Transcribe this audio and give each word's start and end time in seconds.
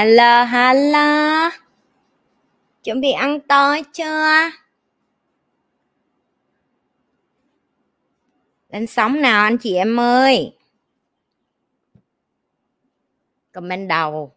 Hello, 0.00 0.44
hello. 0.44 1.50
Chuẩn 2.84 3.00
bị 3.00 3.12
ăn 3.12 3.40
tối 3.40 3.82
chưa? 3.92 4.50
Lên 8.68 8.86
sóng 8.86 9.20
nào 9.20 9.44
anh 9.44 9.58
chị 9.58 9.74
em 9.76 10.00
ơi. 10.00 10.56
Comment 13.52 13.88
đầu. 13.88 14.32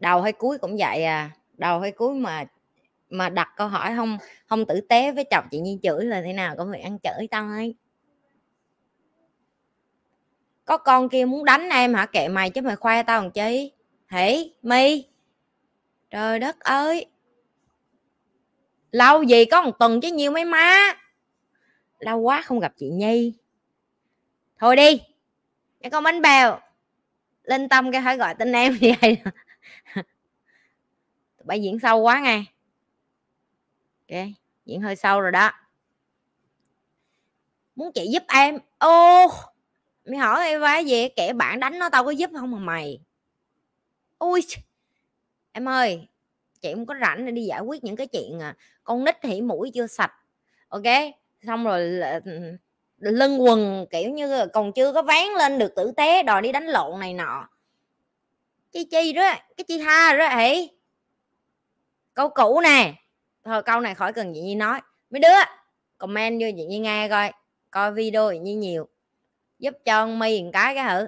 Đầu 0.00 0.22
hay 0.22 0.32
cuối 0.32 0.58
cũng 0.58 0.76
vậy 0.78 1.04
à. 1.04 1.30
Đầu 1.58 1.80
hay 1.80 1.92
cuối 1.92 2.14
mà 2.14 2.44
mà 3.10 3.28
đặt 3.28 3.48
câu 3.56 3.68
hỏi 3.68 3.92
không 3.96 4.18
không 4.46 4.64
tử 4.66 4.80
tế 4.80 5.12
với 5.12 5.24
chồng 5.24 5.44
chị 5.50 5.60
Nhi 5.60 5.78
chửi 5.82 6.04
là 6.04 6.22
thế 6.22 6.32
nào 6.32 6.54
cũng 6.58 6.70
phải 6.70 6.80
ăn 6.80 6.98
chửi 7.02 7.26
thôi 7.30 7.74
có 10.64 10.78
con 10.78 11.08
kia 11.08 11.24
muốn 11.24 11.44
đánh 11.44 11.68
em 11.68 11.94
hả 11.94 12.06
kệ 12.06 12.28
mày 12.28 12.50
chứ 12.50 12.60
mày 12.62 12.76
khoe 12.76 13.02
tao 13.02 13.22
làm 13.22 13.30
chi 13.30 13.72
hỉ 14.10 14.52
mi. 14.62 15.04
Trời 16.10 16.38
đất 16.38 16.60
ơi. 16.60 17.06
Lâu 18.92 19.22
gì 19.22 19.44
có 19.44 19.62
một 19.62 19.78
tuần 19.78 20.00
chứ 20.00 20.12
nhiều 20.12 20.30
mấy 20.30 20.44
má. 20.44 20.94
Lâu 21.98 22.18
quá 22.18 22.42
không 22.42 22.60
gặp 22.60 22.72
chị 22.76 22.88
nhi. 22.88 23.34
Thôi 24.58 24.76
đi. 24.76 25.02
Cái 25.80 25.90
con 25.90 26.04
bánh 26.04 26.22
bèo. 26.22 26.60
Linh 27.42 27.68
tâm 27.68 27.92
cái 27.92 28.02
phải 28.04 28.16
gọi 28.16 28.34
tên 28.34 28.52
em 28.52 28.78
vậy 28.80 29.16
bài 31.44 31.62
diễn 31.62 31.78
sâu 31.78 31.98
quá 31.98 32.20
nghe. 32.20 32.44
Ok, 34.08 34.26
diễn 34.66 34.80
hơi 34.80 34.96
sâu 34.96 35.20
rồi 35.20 35.32
đó. 35.32 35.50
Muốn 37.76 37.92
chị 37.92 38.06
giúp 38.12 38.22
em. 38.28 38.58
Ô, 38.78 39.28
mày 40.04 40.18
hỏi 40.18 40.46
em 40.46 40.60
vái 40.60 40.84
gì? 40.84 41.08
Kẻ 41.08 41.32
bạn 41.32 41.60
đánh 41.60 41.78
nó 41.78 41.88
tao 41.88 42.04
có 42.04 42.10
giúp 42.10 42.30
không 42.34 42.50
mà 42.50 42.58
mày? 42.58 43.00
Ui 44.20 44.40
em 45.52 45.68
ơi, 45.68 46.08
chị 46.60 46.72
không 46.74 46.86
có 46.86 46.94
rảnh 47.00 47.26
để 47.26 47.32
đi 47.32 47.42
giải 47.44 47.60
quyết 47.60 47.84
những 47.84 47.96
cái 47.96 48.06
chuyện 48.06 48.40
à 48.40 48.56
con 48.84 49.04
nít 49.04 49.24
hỉ 49.24 49.40
mũi 49.40 49.70
chưa 49.74 49.86
sạch. 49.86 50.12
Ok, 50.68 50.82
xong 51.46 51.64
rồi 51.64 52.00
lưng 52.98 53.42
quần, 53.42 53.86
kiểu 53.90 54.10
như 54.10 54.32
ờ, 54.32 54.46
còn 54.46 54.72
chưa 54.72 54.92
có 54.92 55.02
ván 55.02 55.24
lên 55.38 55.58
được 55.58 55.74
tử 55.76 55.92
tế, 55.96 56.22
đòi 56.22 56.42
đi 56.42 56.52
đánh 56.52 56.66
lộn 56.66 57.00
này 57.00 57.14
nọ. 57.14 57.48
Chi 58.72 58.84
chi 58.84 59.12
đó, 59.12 59.34
cái 59.56 59.64
chi 59.68 59.78
ha 59.78 60.16
đó 60.18 60.28
hỉ. 60.28 60.68
Câu 62.14 62.28
cũ 62.28 62.60
nè. 62.60 62.94
Thôi 63.44 63.62
câu 63.62 63.80
này 63.80 63.94
khỏi 63.94 64.12
cần 64.12 64.34
chị 64.34 64.40
nhi 64.40 64.54
nói. 64.54 64.80
Mấy 65.10 65.20
đứa, 65.20 65.38
comment 65.98 66.40
vô 66.40 66.46
chị 66.56 66.64
nhi 66.64 66.78
nghe 66.78 67.08
coi 67.08 67.32
coi 67.70 67.92
video 67.92 68.32
chị 68.32 68.38
nhi 68.38 68.54
nhiều. 68.54 68.88
Giúp 69.58 69.74
cho 69.84 70.06
mi 70.06 70.42
một 70.42 70.50
cái 70.52 70.74
cái 70.74 70.84
hử 70.94 71.06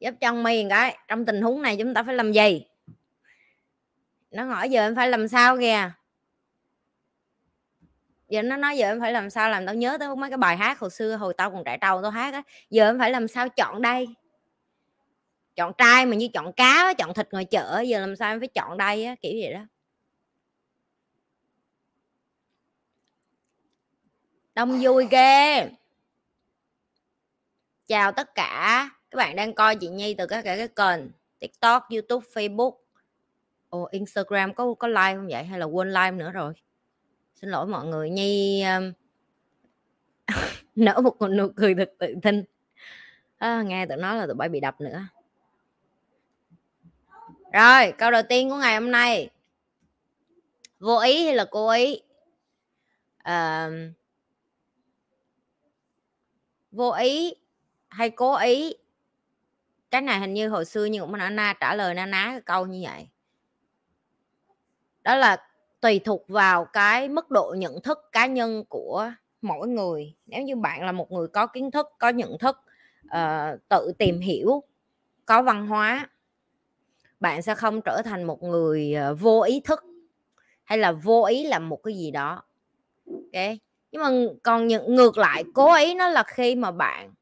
giúp 0.00 0.14
cho 0.20 0.32
mi 0.32 0.66
cái, 0.70 0.98
trong 1.08 1.26
tình 1.26 1.42
huống 1.42 1.62
này 1.62 1.76
chúng 1.76 1.94
ta 1.94 2.02
phải 2.02 2.14
làm 2.14 2.32
gì? 2.32 2.66
Nó 4.30 4.44
hỏi 4.44 4.70
giờ 4.70 4.86
em 4.86 4.96
phải 4.96 5.08
làm 5.08 5.28
sao 5.28 5.58
kìa. 5.60 5.90
Giờ 8.28 8.42
nó 8.42 8.56
nói 8.56 8.76
giờ 8.76 8.88
em 8.88 9.00
phải 9.00 9.12
làm 9.12 9.30
sao 9.30 9.50
làm, 9.50 9.66
tao 9.66 9.74
nhớ 9.74 9.96
tới 9.98 10.16
mấy 10.16 10.30
cái 10.30 10.36
bài 10.36 10.56
hát 10.56 10.78
hồi 10.78 10.90
xưa, 10.90 11.16
hồi 11.16 11.34
tao 11.36 11.50
còn 11.50 11.64
trẻ 11.64 11.78
trâu 11.80 12.02
tao 12.02 12.10
hát 12.10 12.34
á. 12.34 12.42
Giờ 12.70 12.86
em 12.86 12.98
phải 12.98 13.10
làm 13.10 13.28
sao 13.28 13.48
chọn 13.48 13.82
đây? 13.82 14.08
Chọn 15.56 15.72
trai 15.78 16.06
mà 16.06 16.16
như 16.16 16.28
chọn 16.34 16.52
cá 16.52 16.94
chọn 16.98 17.14
thịt 17.14 17.28
ngoài 17.32 17.44
chợ 17.44 17.82
giờ 17.86 18.00
làm 18.00 18.16
sao 18.16 18.32
em 18.32 18.40
phải 18.40 18.48
chọn 18.48 18.78
đây 18.78 19.04
á, 19.04 19.14
kiểu 19.22 19.32
vậy 19.42 19.52
đó. 19.52 19.60
Đông 24.54 24.78
vui 24.82 25.06
ghê. 25.10 25.70
Chào 27.86 28.12
tất 28.12 28.34
cả 28.34 28.90
các 29.10 29.16
bạn 29.16 29.36
đang 29.36 29.54
coi 29.54 29.76
chị 29.76 29.88
Nhi 29.88 30.14
từ 30.14 30.26
các 30.26 30.42
cái 30.42 30.68
kênh 30.68 31.00
TikTok, 31.38 31.88
YouTube, 31.90 32.26
Facebook. 32.32 32.72
Ồ, 33.68 33.88
Instagram 33.90 34.54
có 34.54 34.74
có 34.74 34.88
like 34.88 35.14
không 35.14 35.28
vậy 35.30 35.44
hay 35.44 35.58
là 35.58 35.64
quên 35.64 35.88
like 35.88 36.10
nữa 36.10 36.30
rồi? 36.30 36.52
Xin 37.34 37.50
lỗi 37.50 37.66
mọi 37.66 37.86
người, 37.86 38.10
Nhi 38.10 38.62
um... 38.62 38.92
nở 40.74 41.00
một 41.00 41.16
nụ 41.30 41.48
cười 41.56 41.74
thật 41.74 41.92
tự 41.98 42.14
tin. 42.22 42.44
À, 43.38 43.62
nghe 43.62 43.86
tụi 43.86 43.96
nó 43.96 44.14
là 44.14 44.26
tụi 44.26 44.34
bay 44.34 44.48
bị 44.48 44.60
đập 44.60 44.80
nữa. 44.80 45.02
Rồi, 47.52 47.92
câu 47.98 48.10
đầu 48.10 48.22
tiên 48.28 48.50
của 48.50 48.56
ngày 48.56 48.74
hôm 48.74 48.90
nay. 48.90 49.30
Vô 50.80 50.98
ý 50.98 51.24
hay 51.24 51.34
là 51.34 51.44
cố 51.50 51.70
ý? 51.70 52.02
À, 53.18 53.70
vô 56.72 56.90
ý 56.90 57.34
hay 57.88 58.10
cố 58.10 58.36
ý 58.36 58.74
cái 59.90 60.00
này 60.00 60.20
hình 60.20 60.34
như 60.34 60.48
hồi 60.48 60.64
xưa 60.64 60.84
như 60.84 61.00
cũng 61.00 61.18
đã 61.18 61.30
na 61.30 61.54
trả 61.60 61.74
lời 61.74 61.94
na 61.94 62.06
ná 62.06 62.26
cái 62.30 62.40
câu 62.40 62.66
như 62.66 62.80
vậy. 62.82 63.08
Đó 65.02 65.16
là 65.16 65.36
tùy 65.80 66.00
thuộc 66.04 66.28
vào 66.28 66.64
cái 66.64 67.08
mức 67.08 67.30
độ 67.30 67.54
nhận 67.58 67.80
thức 67.82 67.98
cá 68.12 68.26
nhân 68.26 68.64
của 68.68 69.12
mỗi 69.42 69.68
người. 69.68 70.14
Nếu 70.26 70.42
như 70.42 70.56
bạn 70.56 70.84
là 70.84 70.92
một 70.92 71.12
người 71.12 71.28
có 71.28 71.46
kiến 71.46 71.70
thức 71.70 71.86
có 71.98 72.08
nhận 72.08 72.38
thức 72.38 72.58
uh, 73.04 73.68
tự 73.68 73.92
tìm 73.98 74.20
hiểu 74.20 74.62
có 75.26 75.42
văn 75.42 75.66
hóa 75.66 76.08
bạn 77.20 77.42
sẽ 77.42 77.54
không 77.54 77.80
trở 77.82 78.02
thành 78.04 78.24
một 78.24 78.42
người 78.42 78.94
uh, 79.12 79.20
vô 79.20 79.40
ý 79.40 79.60
thức 79.60 79.84
hay 80.64 80.78
là 80.78 80.92
vô 80.92 81.24
ý 81.24 81.44
làm 81.44 81.68
một 81.68 81.80
cái 81.82 81.94
gì 81.94 82.10
đó. 82.10 82.42
Ok? 83.06 83.42
Nhưng 83.92 84.02
mà 84.02 84.10
còn 84.42 84.66
những 84.66 84.94
ngược 84.94 85.18
lại 85.18 85.44
cố 85.54 85.74
ý 85.74 85.94
nó 85.94 86.08
là 86.08 86.22
khi 86.22 86.54
mà 86.54 86.70
bạn 86.70 87.14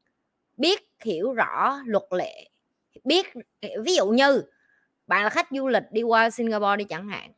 biết 0.57 0.89
hiểu 1.03 1.33
rõ 1.33 1.79
luật 1.85 2.03
lệ 2.11 2.49
biết, 3.05 3.33
ví 3.83 3.95
dụ 3.95 4.07
như, 4.07 4.43
bạn 5.07 5.23
là 5.23 5.29
khách 5.29 5.47
du 5.51 5.67
lịch 5.67 5.83
đi 5.91 6.01
qua 6.01 6.29
Singapore 6.29 6.75
đi 6.77 6.83
chẳng 6.83 7.07
hạn, 7.07 7.31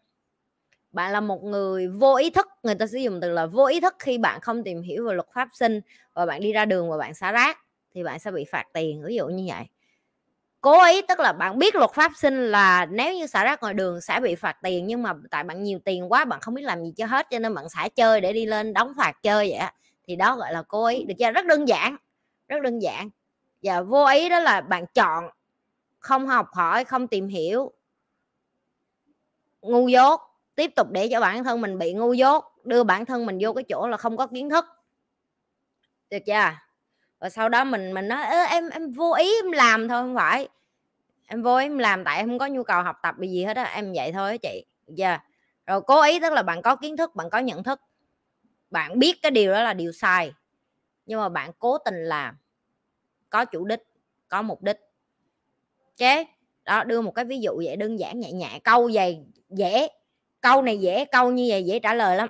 bạn 0.91 1.11
là 1.11 1.21
một 1.21 1.43
người 1.43 1.87
vô 1.87 2.15
ý 2.15 2.29
thức, 2.29 2.47
người 2.63 2.75
ta 2.75 2.87
sử 2.87 2.97
dụng 2.97 3.19
từ 3.21 3.29
là 3.29 3.45
vô 3.45 3.65
ý 3.65 3.79
thức 3.79 3.95
khi 3.99 4.17
bạn 4.17 4.41
không 4.41 4.63
tìm 4.63 4.81
hiểu 4.81 5.07
về 5.07 5.13
luật 5.13 5.27
pháp 5.33 5.49
sinh 5.53 5.81
và 6.13 6.25
bạn 6.25 6.41
đi 6.41 6.53
ra 6.53 6.65
đường 6.65 6.89
và 6.89 6.97
bạn 6.97 7.13
xả 7.13 7.31
rác 7.31 7.59
thì 7.93 8.03
bạn 8.03 8.19
sẽ 8.19 8.31
bị 8.31 8.45
phạt 8.51 8.65
tiền, 8.73 9.03
ví 9.05 9.15
dụ 9.15 9.27
như 9.27 9.43
vậy. 9.47 9.65
Cố 10.61 10.85
ý, 10.85 11.01
tức 11.01 11.19
là 11.19 11.33
bạn 11.33 11.59
biết 11.59 11.75
luật 11.75 11.91
pháp 11.91 12.11
sinh 12.15 12.51
là 12.51 12.85
nếu 12.85 13.13
như 13.13 13.27
xả 13.27 13.43
rác 13.43 13.61
ngoài 13.61 13.73
đường 13.73 14.01
sẽ 14.01 14.19
bị 14.19 14.35
phạt 14.35 14.57
tiền, 14.63 14.87
nhưng 14.87 15.03
mà 15.03 15.13
tại 15.31 15.43
bạn 15.43 15.63
nhiều 15.63 15.79
tiền 15.85 16.11
quá, 16.11 16.25
bạn 16.25 16.39
không 16.39 16.53
biết 16.53 16.61
làm 16.61 16.83
gì 16.83 16.93
cho 16.97 17.05
hết, 17.05 17.27
cho 17.29 17.39
nên 17.39 17.53
bạn 17.53 17.69
xả 17.69 17.87
chơi 17.95 18.21
để 18.21 18.33
đi 18.33 18.45
lên 18.45 18.73
đóng 18.73 18.93
phạt 18.97 19.13
chơi 19.23 19.51
vậy 19.51 19.69
thì 20.07 20.15
đó 20.15 20.35
gọi 20.35 20.53
là 20.53 20.63
cố 20.67 20.85
ý. 20.85 21.03
Được 21.03 21.13
chưa? 21.19 21.31
Rất 21.31 21.45
đơn 21.45 21.67
giản, 21.67 21.95
rất 22.47 22.61
đơn 22.61 22.79
giản. 22.79 23.09
Và 23.63 23.81
vô 23.81 24.05
ý 24.05 24.29
đó 24.29 24.39
là 24.39 24.61
bạn 24.61 24.85
chọn 24.93 25.23
không 26.01 26.27
học 26.27 26.47
hỏi, 26.51 26.83
không 26.83 27.07
tìm 27.07 27.27
hiểu. 27.27 27.71
Ngu 29.61 29.87
dốt, 29.87 30.21
tiếp 30.55 30.71
tục 30.75 30.87
để 30.91 31.07
cho 31.11 31.19
bản 31.19 31.43
thân 31.43 31.61
mình 31.61 31.77
bị 31.77 31.93
ngu 31.93 32.13
dốt, 32.13 32.45
đưa 32.63 32.83
bản 32.83 33.05
thân 33.05 33.25
mình 33.25 33.37
vô 33.41 33.53
cái 33.53 33.63
chỗ 33.69 33.87
là 33.87 33.97
không 33.97 34.17
có 34.17 34.27
kiến 34.27 34.49
thức. 34.49 34.65
Được 36.09 36.17
chưa? 36.25 36.51
Và 37.19 37.29
sau 37.29 37.49
đó 37.49 37.63
mình 37.63 37.93
mình 37.93 38.07
nói 38.07 38.47
em 38.49 38.69
em 38.69 38.91
vô 38.91 39.13
ý 39.13 39.35
em 39.43 39.51
làm 39.51 39.87
thôi, 39.87 40.01
không 40.01 40.15
phải. 40.15 40.47
Em 41.27 41.43
vô 41.43 41.55
ý 41.57 41.65
em 41.65 41.77
làm 41.77 42.03
tại 42.03 42.17
em 42.17 42.29
không 42.29 42.39
có 42.39 42.47
nhu 42.47 42.63
cầu 42.63 42.83
học 42.83 42.95
tập 43.03 43.15
gì 43.19 43.43
hết 43.43 43.57
á, 43.57 43.63
em 43.63 43.93
vậy 43.95 44.11
thôi 44.11 44.37
chị. 44.37 44.65
Được 44.87 44.93
chưa? 44.97 45.17
Rồi 45.65 45.81
cố 45.81 46.01
ý 46.01 46.19
tức 46.19 46.33
là 46.33 46.43
bạn 46.43 46.61
có 46.61 46.75
kiến 46.75 46.97
thức, 46.97 47.15
bạn 47.15 47.29
có 47.29 47.39
nhận 47.39 47.63
thức. 47.63 47.81
Bạn 48.69 48.99
biết 48.99 49.21
cái 49.21 49.31
điều 49.31 49.51
đó 49.51 49.63
là 49.63 49.73
điều 49.73 49.91
sai, 49.91 50.33
nhưng 51.05 51.19
mà 51.19 51.29
bạn 51.29 51.51
cố 51.59 51.77
tình 51.77 52.03
làm. 52.03 52.37
Có 53.29 53.45
chủ 53.45 53.65
đích, 53.65 53.79
có 54.27 54.41
mục 54.41 54.61
đích 54.61 54.77
ok 56.01 56.27
đó, 56.65 56.83
đưa 56.83 57.01
một 57.01 57.11
cái 57.11 57.25
ví 57.25 57.39
dụ 57.39 57.61
vậy, 57.65 57.75
đơn 57.75 57.99
giản 57.99 58.19
nhẹ 58.19 58.31
nhẹ, 58.31 58.59
câu 58.63 58.91
dày 58.91 59.25
dễ, 59.49 59.87
câu 60.41 60.61
này 60.61 60.79
dễ, 60.79 61.05
câu 61.05 61.31
như 61.31 61.45
vậy 61.49 61.63
dễ 61.63 61.79
trả 61.79 61.93
lời 61.93 62.17
lắm. 62.17 62.29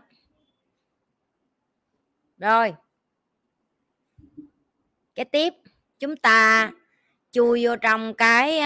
Rồi. 2.38 2.73
Cái 5.15 5.25
tiếp, 5.25 5.53
chúng 6.00 6.18
ta 6.18 6.71
chui 7.31 7.65
vô 7.65 7.75
trong 7.75 8.13
cái 8.13 8.62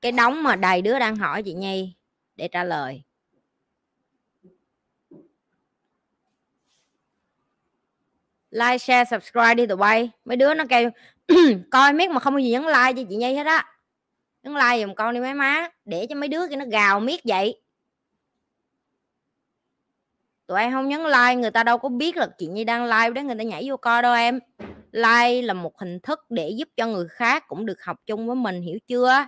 cái 0.00 0.12
đống 0.12 0.42
mà 0.42 0.56
đầy 0.56 0.82
đứa 0.82 0.98
đang 0.98 1.16
hỏi 1.16 1.42
chị 1.42 1.54
nhi 1.54 1.94
để 2.36 2.48
trả 2.48 2.64
lời. 2.64 3.02
Like, 8.50 8.78
share, 8.78 9.04
subscribe 9.10 9.54
đi 9.54 9.66
tụi 9.66 9.76
bay. 9.76 10.10
Mấy 10.24 10.36
đứa 10.36 10.54
nó 10.54 10.64
kêu 10.68 10.90
coi 11.70 11.92
miết 11.92 12.10
mà 12.10 12.20
không 12.20 12.34
có 12.34 12.38
gì 12.38 12.50
nhấn 12.50 12.62
like 12.62 12.92
cho 12.96 13.02
chị 13.08 13.16
nhi 13.16 13.34
hết 13.34 13.46
á. 13.46 13.64
Nhấn 14.42 14.54
like 14.54 14.86
dùm 14.86 14.94
con 14.94 15.14
đi 15.14 15.20
mấy 15.20 15.34
má, 15.34 15.68
để 15.84 16.06
cho 16.06 16.14
mấy 16.14 16.28
đứa 16.28 16.48
kia 16.48 16.56
nó 16.56 16.64
gào 16.70 17.00
miết 17.00 17.20
vậy. 17.24 17.60
Tụi 20.46 20.60
em 20.60 20.72
không 20.72 20.88
nhấn 20.88 21.00
like, 21.02 21.34
người 21.34 21.50
ta 21.50 21.62
đâu 21.62 21.78
có 21.78 21.88
biết 21.88 22.16
là 22.16 22.28
chị 22.38 22.46
nhi 22.46 22.64
đang 22.64 22.84
live 22.84 23.10
để 23.10 23.22
người 23.22 23.36
ta 23.36 23.42
nhảy 23.44 23.64
vô 23.68 23.76
coi 23.76 24.02
đâu 24.02 24.14
em. 24.14 24.40
Like 24.92 25.42
là 25.42 25.54
một 25.54 25.78
hình 25.78 26.00
thức 26.00 26.20
để 26.30 26.48
giúp 26.48 26.68
cho 26.76 26.86
người 26.86 27.08
khác 27.08 27.44
cũng 27.48 27.66
được 27.66 27.82
học 27.82 28.00
chung 28.06 28.26
với 28.26 28.36
mình, 28.36 28.62
hiểu 28.62 28.78
chưa? 28.86 29.26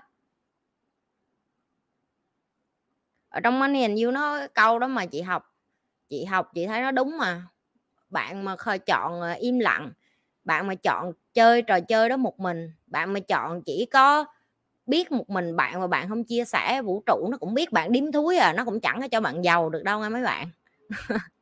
Ở 3.28 3.40
trong 3.40 3.62
anh 3.62 3.74
hình 3.74 3.96
you 4.04 4.10
nó 4.10 4.46
câu 4.54 4.78
đó 4.78 4.86
mà 4.86 5.06
chị 5.06 5.22
học. 5.22 5.54
Chị 6.08 6.24
học, 6.24 6.50
chị 6.54 6.66
thấy 6.66 6.80
nó 6.82 6.90
đúng 6.90 7.18
mà. 7.18 7.42
Bạn 8.10 8.44
mà 8.44 8.56
khơi 8.56 8.78
chọn 8.78 9.20
ờ, 9.20 9.32
im 9.32 9.58
lặng 9.58 9.92
bạn 10.48 10.66
mà 10.66 10.74
chọn 10.74 11.12
chơi 11.34 11.62
trò 11.62 11.80
chơi 11.80 12.08
đó 12.08 12.16
một 12.16 12.40
mình, 12.40 12.72
bạn 12.86 13.12
mà 13.12 13.20
chọn 13.20 13.62
chỉ 13.62 13.86
có 13.92 14.24
biết 14.86 15.12
một 15.12 15.30
mình 15.30 15.56
bạn 15.56 15.80
mà 15.80 15.86
bạn 15.86 16.08
không 16.08 16.24
chia 16.24 16.44
sẻ 16.44 16.82
vũ 16.82 17.02
trụ, 17.06 17.28
nó 17.30 17.36
cũng 17.38 17.54
biết 17.54 17.72
bạn 17.72 17.92
điếm 17.92 18.12
thúi 18.12 18.36
à 18.36 18.52
nó 18.52 18.64
cũng 18.64 18.80
chẳng 18.80 19.00
có 19.00 19.08
cho 19.08 19.20
bạn 19.20 19.44
giàu 19.44 19.70
được 19.70 19.82
đâu 19.82 20.00
nha 20.00 20.08
mấy 20.08 20.22
bạn. 20.22 20.48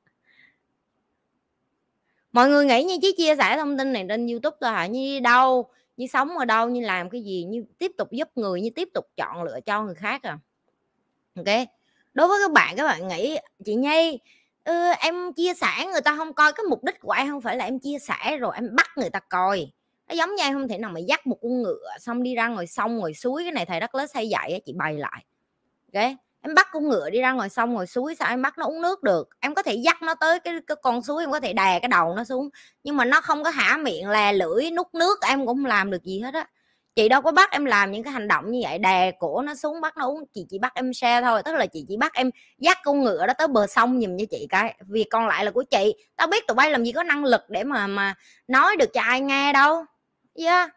Mọi 2.33 2.49
người 2.49 2.67
nghĩ 2.67 2.85
như 2.85 2.99
chỉ 3.03 3.15
chia 3.17 3.37
sẻ 3.37 3.57
thông 3.57 3.79
tin 3.79 3.93
này 3.93 4.07
trên 4.09 4.27
youtube 4.27 4.57
thôi 4.61 4.71
hả? 4.71 4.87
Như 4.87 5.21
đâu? 5.21 5.69
Như 5.97 6.07
sống 6.07 6.39
ở 6.39 6.45
đâu? 6.45 6.69
Như 6.69 6.81
làm 6.81 7.11
cái 7.11 7.21
gì? 7.21 7.45
Như 7.45 7.65
tiếp 7.79 7.93
tục 7.99 8.13
giúp 8.13 8.29
người? 8.35 8.61
Như 8.61 8.71
tiếp 8.77 8.89
tục 8.95 9.05
chọn 9.17 9.43
lựa 9.43 9.61
cho 9.67 9.83
người 9.83 9.95
khác 9.95 10.23
à? 10.23 10.39
Ok. 11.37 11.47
Đối 12.15 12.29
với 12.29 12.39
các 12.45 12.53
bạn 12.53 12.77
các 12.77 12.85
bạn 12.85 13.09
nghĩ 13.09 13.39
chị 13.65 13.75
nhi 13.75 14.19
ừ, 14.67 14.73
em 15.01 15.33
chia 15.33 15.55
sẻ 15.55 15.87
người 15.93 16.01
ta 16.01 16.17
không 16.17 16.35
coi 16.35 16.53
cái 16.53 16.65
mục 16.71 16.85
đích 16.85 17.01
của 17.01 17.13
em 17.13 17.29
không 17.29 17.41
phải 17.41 17.57
là 17.57 17.65
em 17.65 17.79
chia 17.79 17.99
sẻ 17.99 18.37
rồi 18.39 18.53
em 18.55 18.77
bắt 18.77 18.87
người 18.97 19.11
ta 19.11 19.21
coi. 19.21 19.73
Nó 20.09 20.15
giống 20.15 20.35
như 20.35 20.43
em 20.43 20.55
không 20.55 20.69
thể 20.69 20.79
nào 20.79 20.91
mà 20.91 21.01
dắt 21.01 21.27
một 21.27 21.39
con 21.43 21.63
ngựa 21.63 21.89
xong 22.01 22.23
đi 22.23 22.35
ra 22.35 22.49
ngoài 22.49 22.67
sông 22.67 22.97
ngồi 22.97 23.15
suối 23.15 23.43
cái 23.45 23.53
này 23.53 23.67
thầy 23.67 23.81
đất 23.81 23.95
lớn 23.95 24.09
xây 24.09 24.29
dạy 24.29 24.61
chị 24.67 24.73
bày 24.77 24.95
lại. 24.99 25.25
Ok 25.95 26.05
em 26.47 26.55
bắt 26.55 26.69
con 26.73 26.89
ngựa 26.89 27.11
đi 27.11 27.21
ra 27.21 27.33
ngoài 27.33 27.49
sông 27.49 27.75
ngồi 27.75 27.87
suối 27.87 28.15
sao 28.15 28.29
em 28.31 28.43
bắt 28.43 28.59
nó 28.59 28.65
uống 28.65 28.83
nước 28.83 29.03
được? 29.03 29.29
Em 29.41 29.55
có 29.55 29.63
thể 29.63 29.75
dắt 29.75 30.03
nó 30.03 30.15
tới 30.15 30.41
cái, 30.41 30.55
cái 30.67 30.77
con 30.83 31.03
suối 31.03 31.23
em 31.23 31.33
có 31.33 31.41
thể 31.41 31.53
đè 31.53 31.81
cái 31.81 31.89
đầu 31.89 32.15
nó 32.15 32.25
xuống 32.25 32.49
nhưng 32.85 32.97
mà 32.97 33.05
nó 33.05 33.21
không 33.21 33.45
có 33.45 33.51
hả 33.51 33.77
miệng 33.77 34.11
lè 34.11 34.33
lưỡi 34.33 34.71
nút 34.71 34.95
nước 34.95 35.19
em 35.23 35.39
cũng 35.39 35.47
không 35.47 35.65
làm 35.67 35.91
được 35.91 36.03
gì 36.05 36.21
hết 36.21 36.35
á 36.35 36.49
chị 36.97 37.09
đâu 37.09 37.23
có 37.23 37.33
bắt 37.33 37.51
em 37.51 37.65
làm 37.65 37.93
những 37.93 38.03
cái 38.03 38.13
hành 38.13 38.29
động 38.29 38.51
như 38.51 38.61
vậy, 38.63 38.79
đè 38.79 39.13
cổ 39.19 39.43
nó 39.43 39.55
xuống 39.55 39.81
bắt 39.81 39.97
nó 39.97 40.07
uống, 40.07 40.27
chị 40.33 40.47
chỉ 40.49 40.59
bắt 40.59 40.73
em 40.75 40.95
xe 40.95 41.23
thôi, 41.23 41.43
tức 41.45 41.55
là 41.55 41.67
chị 41.67 41.85
chỉ 41.89 41.97
bắt 41.97 42.15
em 42.15 42.31
dắt 42.59 42.79
con 42.85 43.03
ngựa 43.03 43.27
đó 43.27 43.33
tới 43.39 43.49
bờ 43.49 43.67
sông 43.67 44.01
giùm 44.01 44.19
cho 44.19 44.25
chị 44.31 44.47
cái, 44.51 44.75
vì 44.81 45.05
còn 45.05 45.27
lại 45.27 45.45
là 45.45 45.51
của 45.51 45.63
chị. 45.63 45.95
Tao 46.17 46.27
biết 46.27 46.47
tụi 46.47 46.55
bay 46.55 46.71
làm 46.71 46.85
gì 46.85 46.93
có 46.93 47.03
năng 47.03 47.25
lực 47.25 47.41
để 47.49 47.65
mà 47.65 47.87
mà 47.87 48.15
nói 48.49 48.77
được 48.77 48.93
cho 48.93 49.01
ai 49.01 49.21
nghe 49.21 49.53
đâu. 49.53 49.85
Yeah. 50.35 50.71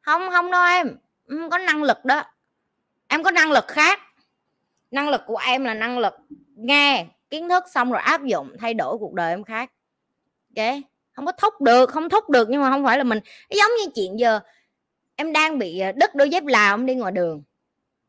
không 0.00 0.30
không 0.30 0.50
đâu 0.50 0.64
em 0.64 0.96
không 1.28 1.50
có 1.50 1.58
năng 1.58 1.82
lực 1.82 2.04
đó. 2.04 2.22
Em 3.08 3.22
có 3.22 3.30
năng 3.30 3.52
lực 3.52 3.68
khác. 3.68 4.00
Năng 4.90 5.08
lực 5.08 5.20
của 5.26 5.36
em 5.36 5.64
là 5.64 5.74
năng 5.74 5.98
lực 5.98 6.14
nghe, 6.56 7.06
kiến 7.30 7.48
thức 7.48 7.64
xong 7.74 7.92
rồi 7.92 8.00
áp 8.02 8.24
dụng, 8.24 8.56
thay 8.60 8.74
đổi 8.74 8.98
cuộc 8.98 9.12
đời 9.12 9.30
em 9.30 9.44
khác. 9.44 9.70
Ok? 10.56 10.66
Không 11.12 11.26
có 11.26 11.32
thúc 11.32 11.60
được, 11.60 11.90
không 11.90 12.08
thúc 12.08 12.30
được 12.30 12.48
nhưng 12.50 12.62
mà 12.62 12.70
không 12.70 12.84
phải 12.84 12.98
là 12.98 13.04
mình. 13.04 13.18
Giống 13.50 13.70
như 13.78 13.90
chuyện 13.94 14.18
giờ 14.18 14.40
em 15.22 15.32
đang 15.32 15.58
bị 15.58 15.78
ờ, 15.78 15.92
đứt 15.92 16.14
đôi 16.14 16.30
dép 16.30 16.44
lào 16.46 16.74
em 16.74 16.86
đi 16.86 16.94
ngoài 16.94 17.12
đường. 17.12 17.42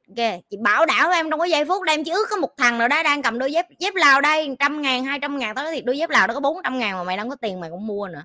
Ok, 0.07 0.41
chị 0.49 0.57
bảo 0.61 0.85
đảm 0.85 1.11
em 1.11 1.29
trong 1.29 1.39
có 1.39 1.45
giây 1.45 1.65
phút 1.65 1.83
đây, 1.83 1.95
em 1.95 2.03
chỉ 2.03 2.11
ước 2.11 2.25
có 2.29 2.37
một 2.37 2.57
thằng 2.57 2.77
nào 2.77 2.87
đó 2.87 3.03
đang 3.03 3.21
cầm 3.21 3.39
đôi 3.39 3.51
dép 3.51 3.67
dép 3.79 3.95
lào 3.95 4.21
đây, 4.21 4.55
trăm 4.59 4.81
ngàn, 4.81 5.05
hai 5.05 5.19
trăm 5.19 5.39
ngàn, 5.39 5.55
tao 5.55 5.65
nói 5.65 5.73
thiệt, 5.73 5.85
đôi 5.85 5.97
dép 5.97 6.09
lào 6.09 6.27
đó 6.27 6.33
có 6.33 6.39
bốn 6.39 6.63
trăm 6.63 6.79
ngàn 6.79 6.97
mà 6.97 7.03
mày 7.03 7.17
đang 7.17 7.29
có 7.29 7.35
tiền 7.35 7.59
mày 7.59 7.69
cũng 7.69 7.87
mua 7.87 8.07
nữa. 8.07 8.23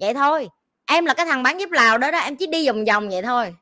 Vậy 0.00 0.14
thôi, 0.14 0.48
em 0.86 1.04
là 1.04 1.14
cái 1.14 1.26
thằng 1.26 1.42
bán 1.42 1.60
dép 1.60 1.70
lào 1.70 1.98
đó 1.98 2.10
đó, 2.10 2.18
em 2.18 2.36
chỉ 2.36 2.46
đi 2.46 2.66
vòng 2.66 2.84
vòng 2.84 3.08
vậy 3.08 3.22
thôi. 3.22 3.54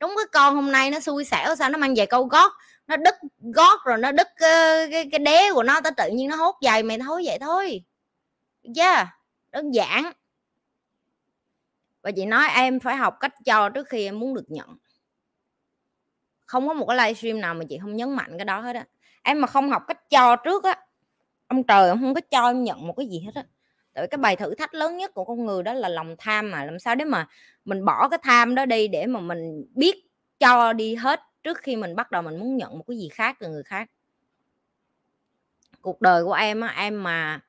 Đúng 0.00 0.14
cái 0.16 0.24
con 0.32 0.54
hôm 0.54 0.72
nay 0.72 0.90
nó 0.90 1.00
xui 1.00 1.24
xẻo, 1.24 1.54
sao 1.54 1.70
nó 1.70 1.78
mang 1.78 1.94
về 1.94 2.06
câu 2.06 2.24
gót, 2.24 2.52
nó 2.86 2.96
đứt 2.96 3.14
gót 3.40 3.84
rồi 3.84 3.98
nó 3.98 4.12
đứt 4.12 4.28
ờ, 4.40 4.86
cái 4.90 5.08
cái 5.12 5.18
đế 5.18 5.50
của 5.54 5.62
nó, 5.62 5.80
tới 5.80 5.92
tự 5.96 6.10
nhiên 6.10 6.28
nó 6.28 6.36
hốt 6.36 6.56
giày 6.62 6.82
mày 6.82 6.98
thôi, 6.98 7.22
vậy 7.26 7.38
thôi. 7.38 7.82
Chứ 8.74 8.82
yeah. 8.82 9.06
đơn 9.52 9.70
giản 9.70 10.12
và 12.02 12.10
chị 12.10 12.26
nói, 12.26 12.46
em 12.54 12.80
phải 12.80 12.96
học 12.96 13.16
cách 13.20 13.34
cho 13.44 13.68
trước 13.68 13.88
khi 13.88 14.04
em 14.04 14.18
muốn 14.18 14.34
được 14.34 14.50
nhận. 14.50 14.76
Không 16.46 16.68
có 16.68 16.74
một 16.74 16.86
cái 16.86 16.96
livestream 16.96 17.40
nào 17.40 17.54
mà 17.54 17.64
chị 17.68 17.78
không 17.78 17.96
nhấn 17.96 18.10
mạnh 18.16 18.38
cái 18.38 18.44
đó 18.44 18.60
hết 18.60 18.76
á. 18.76 18.84
Em 19.22 19.40
mà 19.40 19.46
không 19.46 19.70
học 19.70 19.82
cách 19.88 20.10
cho 20.10 20.36
trước 20.36 20.64
á, 20.64 20.76
ông 21.46 21.62
trời, 21.64 21.88
ông 21.88 22.00
không 22.00 22.14
có 22.14 22.20
cho 22.30 22.46
em 22.46 22.64
nhận 22.64 22.86
một 22.86 22.94
cái 22.96 23.06
gì 23.06 23.20
hết 23.20 23.34
á. 23.34 23.44
Tại 23.92 24.06
cái 24.06 24.18
bài 24.18 24.36
thử 24.36 24.54
thách 24.54 24.74
lớn 24.74 24.96
nhất 24.96 25.14
của 25.14 25.24
con 25.24 25.46
người 25.46 25.62
đó 25.62 25.72
là 25.72 25.88
lòng 25.88 26.14
tham 26.18 26.50
mà, 26.50 26.64
làm 26.64 26.78
sao 26.78 26.94
để 26.94 27.04
mà 27.04 27.28
mình 27.64 27.84
bỏ 27.84 28.08
cái 28.08 28.18
tham 28.22 28.54
đó 28.54 28.66
đi 28.66 28.88
để 28.88 29.06
mà 29.06 29.20
mình 29.20 29.66
biết 29.74 29.96
cho 30.38 30.72
đi 30.72 30.94
hết 30.94 31.20
trước 31.42 31.58
khi 31.58 31.76
mình 31.76 31.96
bắt 31.96 32.10
đầu 32.10 32.22
mình 32.22 32.38
muốn 32.38 32.56
nhận 32.56 32.78
một 32.78 32.84
cái 32.88 32.98
gì 32.98 33.08
khác 33.08 33.36
từ 33.40 33.48
người 33.48 33.62
khác. 33.62 33.90
Cuộc 35.80 36.00
đời 36.00 36.24
của 36.24 36.32
em 36.32 36.60
á, 36.60 36.74
em 36.76 37.02
mà 37.02 37.40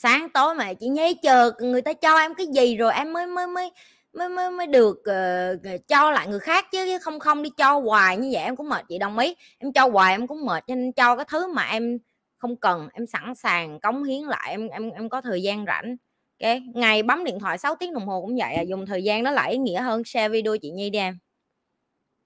sáng 0.00 0.28
tối 0.34 0.54
mà 0.54 0.72
chị 0.74 0.86
nhấy 0.88 1.14
chờ 1.22 1.52
người 1.60 1.82
ta 1.82 1.92
cho 1.92 2.18
em 2.18 2.34
cái 2.34 2.46
gì 2.46 2.76
rồi 2.76 2.92
em 2.92 3.12
mới 3.12 3.26
mới 3.26 3.46
mới 3.46 3.70
mới 4.12 4.28
mới, 4.28 4.50
mới 4.50 4.66
được 4.66 4.98
uh, 4.98 5.88
cho 5.88 6.10
lại 6.10 6.28
người 6.28 6.40
khác 6.40 6.66
chứ 6.72 6.98
không 7.02 7.18
không 7.18 7.42
đi 7.42 7.50
cho 7.56 7.78
hoài 7.78 8.16
như 8.16 8.30
vậy 8.32 8.42
em 8.42 8.56
cũng 8.56 8.68
mệt 8.68 8.84
chị 8.88 8.98
đồng 8.98 9.18
ý. 9.18 9.34
Em 9.58 9.72
cho 9.72 9.88
hoài 9.88 10.14
em 10.14 10.26
cũng 10.26 10.46
mệt 10.46 10.64
cho 10.66 10.74
nên 10.74 10.92
cho 10.92 11.16
cái 11.16 11.24
thứ 11.28 11.52
mà 11.52 11.62
em 11.62 11.98
không 12.36 12.56
cần 12.56 12.88
em 12.92 13.06
sẵn 13.06 13.34
sàng 13.34 13.80
cống 13.80 14.04
hiến 14.04 14.22
lại 14.22 14.50
em 14.50 14.68
em 14.68 14.90
em 14.90 15.08
có 15.08 15.20
thời 15.20 15.42
gian 15.42 15.64
rảnh. 15.66 15.96
Ok 16.42 16.58
ngày 16.74 17.02
bấm 17.02 17.24
điện 17.24 17.38
thoại 17.40 17.58
6 17.58 17.74
tiếng 17.74 17.94
đồng 17.94 18.06
hồ 18.06 18.20
cũng 18.20 18.36
vậy 18.36 18.54
à 18.54 18.62
dùng 18.62 18.86
thời 18.86 19.04
gian 19.04 19.24
đó 19.24 19.30
lại 19.30 19.52
ý 19.52 19.58
nghĩa 19.58 19.80
hơn 19.80 20.04
share 20.04 20.28
video 20.28 20.56
chị 20.58 20.70
nhi 20.70 20.90
đi 20.90 20.98
em. 20.98 21.18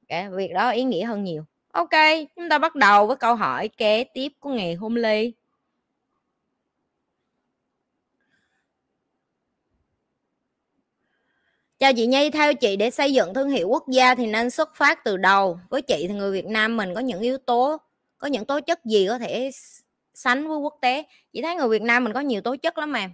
Okay, 0.08 0.30
việc 0.30 0.52
đó 0.54 0.70
ý 0.70 0.84
nghĩa 0.84 1.04
hơn 1.04 1.24
nhiều. 1.24 1.44
Ok 1.72 1.90
chúng 2.36 2.48
ta 2.48 2.58
bắt 2.58 2.74
đầu 2.74 3.06
với 3.06 3.16
câu 3.16 3.34
hỏi 3.34 3.68
kế 3.68 4.04
tiếp 4.14 4.32
của 4.40 4.50
ngày 4.50 4.74
hôm 4.74 5.02
nay. 5.02 5.32
Chào 11.82 11.92
chị 11.92 12.06
Nhi, 12.06 12.30
theo 12.30 12.54
chị 12.54 12.76
để 12.76 12.90
xây 12.90 13.12
dựng 13.12 13.34
thương 13.34 13.48
hiệu 13.50 13.68
quốc 13.68 13.88
gia 13.88 14.14
thì 14.14 14.26
nên 14.26 14.50
xuất 14.50 14.74
phát 14.74 15.04
từ 15.04 15.16
đầu. 15.16 15.58
Với 15.68 15.82
chị 15.82 16.06
thì 16.08 16.14
người 16.14 16.32
Việt 16.32 16.46
Nam 16.46 16.76
mình 16.76 16.94
có 16.94 17.00
những 17.00 17.20
yếu 17.20 17.38
tố, 17.38 17.76
có 18.18 18.28
những 18.28 18.44
tố 18.44 18.60
chất 18.60 18.84
gì 18.84 19.06
có 19.08 19.18
thể 19.18 19.50
sánh 20.14 20.48
với 20.48 20.58
quốc 20.58 20.74
tế. 20.80 21.04
Chị 21.32 21.42
thấy 21.42 21.56
người 21.56 21.68
Việt 21.68 21.82
Nam 21.82 22.04
mình 22.04 22.12
có 22.12 22.20
nhiều 22.20 22.40
tố 22.40 22.56
chất 22.56 22.78
lắm 22.78 22.92
em. 22.92 23.10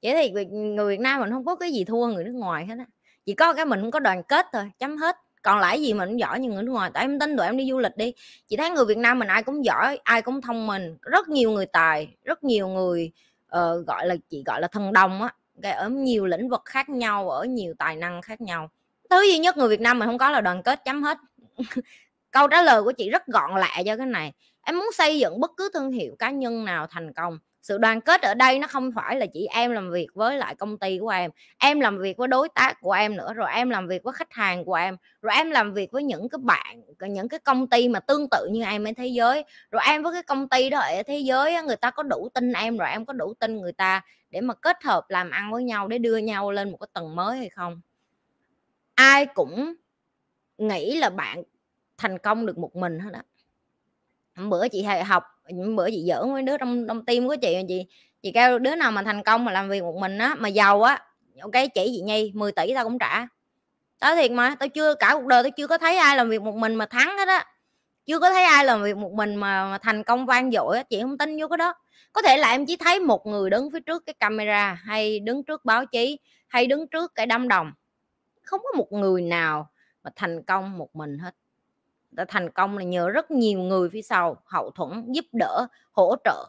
Chỉ 0.00 0.12
thì 0.12 0.30
người 0.50 0.88
Việt 0.88 1.00
Nam 1.00 1.20
mình 1.20 1.30
không 1.30 1.44
có 1.44 1.56
cái 1.56 1.72
gì 1.72 1.84
thua 1.84 2.06
người 2.06 2.24
nước 2.24 2.34
ngoài 2.34 2.66
hết 2.66 2.74
á. 2.78 2.86
Chỉ 3.26 3.34
có 3.34 3.52
cái 3.52 3.64
mình 3.64 3.80
không 3.80 3.90
có 3.90 3.98
đoàn 3.98 4.22
kết 4.22 4.46
thôi, 4.52 4.70
chấm 4.78 4.96
hết. 4.96 5.16
Còn 5.42 5.58
lại 5.58 5.82
gì 5.82 5.92
mình 5.92 6.08
cũng 6.08 6.20
giỏi 6.20 6.40
như 6.40 6.48
người 6.48 6.62
nước 6.62 6.72
ngoài. 6.72 6.90
Tại 6.94 7.04
em 7.04 7.18
tính 7.18 7.36
tụi 7.36 7.46
em 7.46 7.56
đi 7.56 7.70
du 7.70 7.78
lịch 7.78 7.96
đi. 7.96 8.12
Chị 8.48 8.56
thấy 8.56 8.70
người 8.70 8.84
Việt 8.84 8.98
Nam 8.98 9.18
mình 9.18 9.28
ai 9.28 9.42
cũng 9.42 9.64
giỏi, 9.64 9.98
ai 10.02 10.22
cũng 10.22 10.40
thông 10.40 10.66
minh, 10.66 10.96
rất 11.02 11.28
nhiều 11.28 11.50
người 11.50 11.66
tài, 11.66 12.08
rất 12.24 12.44
nhiều 12.44 12.68
người 12.68 13.12
uh, 13.56 13.86
gọi 13.86 14.06
là 14.06 14.16
chị 14.30 14.42
gọi 14.46 14.60
là 14.60 14.68
thần 14.68 14.92
đồng 14.92 15.22
á 15.22 15.34
ở 15.62 15.88
nhiều 15.88 16.26
lĩnh 16.26 16.48
vực 16.48 16.62
khác 16.64 16.88
nhau, 16.88 17.30
ở 17.30 17.44
nhiều 17.44 17.74
tài 17.78 17.96
năng 17.96 18.22
khác 18.22 18.40
nhau. 18.40 18.70
Thứ 19.10 19.22
duy 19.22 19.38
nhất 19.38 19.56
người 19.56 19.68
Việt 19.68 19.80
Nam 19.80 19.98
mình 19.98 20.08
không 20.08 20.18
có 20.18 20.30
là 20.30 20.40
đoàn 20.40 20.62
kết 20.62 20.84
chấm 20.84 21.02
hết. 21.02 21.18
Câu 22.30 22.48
trả 22.48 22.62
lời 22.62 22.82
của 22.82 22.92
chị 22.92 23.10
rất 23.10 23.26
gọn 23.26 23.50
lẹ 23.60 23.82
cho 23.86 23.96
cái 23.96 24.06
này. 24.06 24.32
Em 24.62 24.78
muốn 24.78 24.92
xây 24.94 25.18
dựng 25.18 25.40
bất 25.40 25.50
cứ 25.56 25.70
thương 25.74 25.92
hiệu 25.92 26.16
cá 26.18 26.30
nhân 26.30 26.64
nào 26.64 26.86
thành 26.86 27.12
công 27.12 27.38
sự 27.64 27.78
đoàn 27.78 28.00
kết 28.00 28.22
ở 28.22 28.34
đây 28.34 28.58
nó 28.58 28.66
không 28.66 28.90
phải 28.96 29.16
là 29.16 29.26
chỉ 29.34 29.46
em 29.46 29.70
làm 29.72 29.90
việc 29.90 30.06
với 30.14 30.38
lại 30.38 30.54
công 30.54 30.78
ty 30.78 30.98
của 30.98 31.08
em 31.08 31.30
em 31.58 31.80
làm 31.80 31.98
việc 31.98 32.16
với 32.16 32.28
đối 32.28 32.48
tác 32.54 32.80
của 32.80 32.92
em 32.92 33.16
nữa, 33.16 33.32
rồi 33.34 33.48
em 33.54 33.70
làm 33.70 33.88
việc 33.88 34.02
với 34.02 34.12
khách 34.12 34.32
hàng 34.32 34.64
của 34.64 34.74
em, 34.74 34.96
rồi 35.22 35.34
em 35.34 35.50
làm 35.50 35.72
việc 35.74 35.92
với 35.92 36.02
những 36.02 36.28
cái 36.28 36.38
bạn 36.42 36.82
những 37.08 37.28
cái 37.28 37.40
công 37.40 37.66
ty 37.68 37.88
mà 37.88 38.00
tương 38.00 38.28
tự 38.30 38.48
như 38.52 38.64
em 38.64 38.84
ở 38.84 38.90
thế 38.96 39.06
giới. 39.06 39.44
Rồi 39.70 39.82
em 39.86 40.02
với 40.02 40.12
cái 40.12 40.22
công 40.22 40.48
ty 40.48 40.70
đó 40.70 40.78
ở 40.78 41.02
thế 41.06 41.18
giới 41.18 41.62
người 41.62 41.76
ta 41.76 41.90
có 41.90 42.02
đủ 42.02 42.28
tin 42.34 42.52
em, 42.52 42.76
rồi 42.78 42.88
em 42.90 43.06
có 43.06 43.12
đủ 43.12 43.34
tin 43.40 43.56
người 43.60 43.72
ta 43.72 44.02
để 44.30 44.40
mà 44.40 44.54
kết 44.54 44.82
hợp 44.82 45.04
làm 45.08 45.30
ăn 45.30 45.52
với 45.52 45.64
nhau, 45.64 45.88
để 45.88 45.98
đưa 45.98 46.16
nhau 46.16 46.50
lên 46.50 46.70
một 46.70 46.76
cái 46.80 46.88
tầng 46.92 47.16
mới 47.16 47.38
hay 47.38 47.48
không? 47.48 47.80
Ai 48.94 49.26
cũng 49.26 49.74
nghĩ 50.58 50.98
là 50.98 51.10
bạn 51.10 51.42
thành 51.98 52.18
công 52.18 52.46
được 52.46 52.58
một 52.58 52.76
mình 52.76 52.98
hết 52.98 53.10
á 53.12 53.22
bữa 54.36 54.68
chị 54.68 54.82
học 54.82 55.24
những 55.48 55.76
bữa 55.76 55.90
chị 55.90 56.04
giỡn 56.08 56.32
với 56.32 56.42
đứa 56.42 56.56
trong 56.56 56.86
trong 56.88 57.04
tim 57.04 57.28
của 57.28 57.36
chị 57.36 57.56
chị 57.68 57.86
chị 58.22 58.32
kêu 58.32 58.58
đứa 58.58 58.74
nào 58.74 58.92
mà 58.92 59.02
thành 59.02 59.22
công 59.22 59.44
mà 59.44 59.52
làm 59.52 59.68
việc 59.68 59.82
một 59.82 59.96
mình 60.00 60.18
á 60.18 60.34
mà 60.38 60.48
giàu 60.48 60.82
á 60.82 61.02
ok 61.40 61.52
chỉ 61.52 61.68
chị 61.74 62.00
nhi 62.04 62.32
10 62.34 62.52
tỷ 62.52 62.74
tao 62.74 62.84
cũng 62.84 62.98
trả. 62.98 63.26
Tao 63.98 64.16
thiệt 64.16 64.30
mà 64.30 64.54
tao 64.60 64.68
chưa 64.68 64.94
cả 64.94 65.10
cuộc 65.14 65.26
đời 65.26 65.42
tao 65.42 65.50
chưa 65.50 65.66
có 65.66 65.78
thấy 65.78 65.96
ai 65.96 66.16
làm 66.16 66.30
việc 66.30 66.42
một 66.42 66.54
mình 66.54 66.74
mà 66.74 66.86
thắng 66.86 67.18
hết 67.18 67.28
á. 67.28 67.46
Chưa 68.06 68.18
có 68.18 68.30
thấy 68.30 68.44
ai 68.44 68.64
làm 68.64 68.82
việc 68.82 68.96
một 68.96 69.12
mình 69.12 69.34
mà, 69.34 69.70
mà 69.70 69.78
thành 69.78 70.02
công 70.04 70.26
vang 70.26 70.50
dội 70.52 70.76
á 70.76 70.82
chị 70.82 71.00
không 71.02 71.18
tin 71.18 71.40
vô 71.40 71.48
cái 71.48 71.56
đó. 71.56 71.74
Có 72.12 72.22
thể 72.22 72.36
là 72.36 72.50
em 72.50 72.66
chỉ 72.66 72.76
thấy 72.76 73.00
một 73.00 73.26
người 73.26 73.50
đứng 73.50 73.70
phía 73.70 73.80
trước 73.80 74.06
cái 74.06 74.14
camera 74.20 74.74
hay 74.74 75.20
đứng 75.20 75.44
trước 75.44 75.64
báo 75.64 75.86
chí 75.86 76.18
hay 76.48 76.66
đứng 76.66 76.86
trước 76.88 77.14
cái 77.14 77.26
đám 77.26 77.48
đồng 77.48 77.72
không 78.42 78.60
có 78.64 78.78
một 78.78 78.92
người 78.92 79.22
nào 79.22 79.70
mà 80.04 80.10
thành 80.16 80.42
công 80.42 80.78
một 80.78 80.96
mình 80.96 81.18
hết 81.18 81.34
thành 82.28 82.50
công 82.50 82.78
là 82.78 82.84
nhờ 82.84 83.08
rất 83.08 83.30
nhiều 83.30 83.58
người 83.58 83.88
phía 83.90 84.02
sau 84.02 84.36
hậu 84.44 84.70
thuẫn 84.70 85.12
giúp 85.12 85.24
đỡ 85.32 85.66
hỗ 85.92 86.16
trợ. 86.24 86.46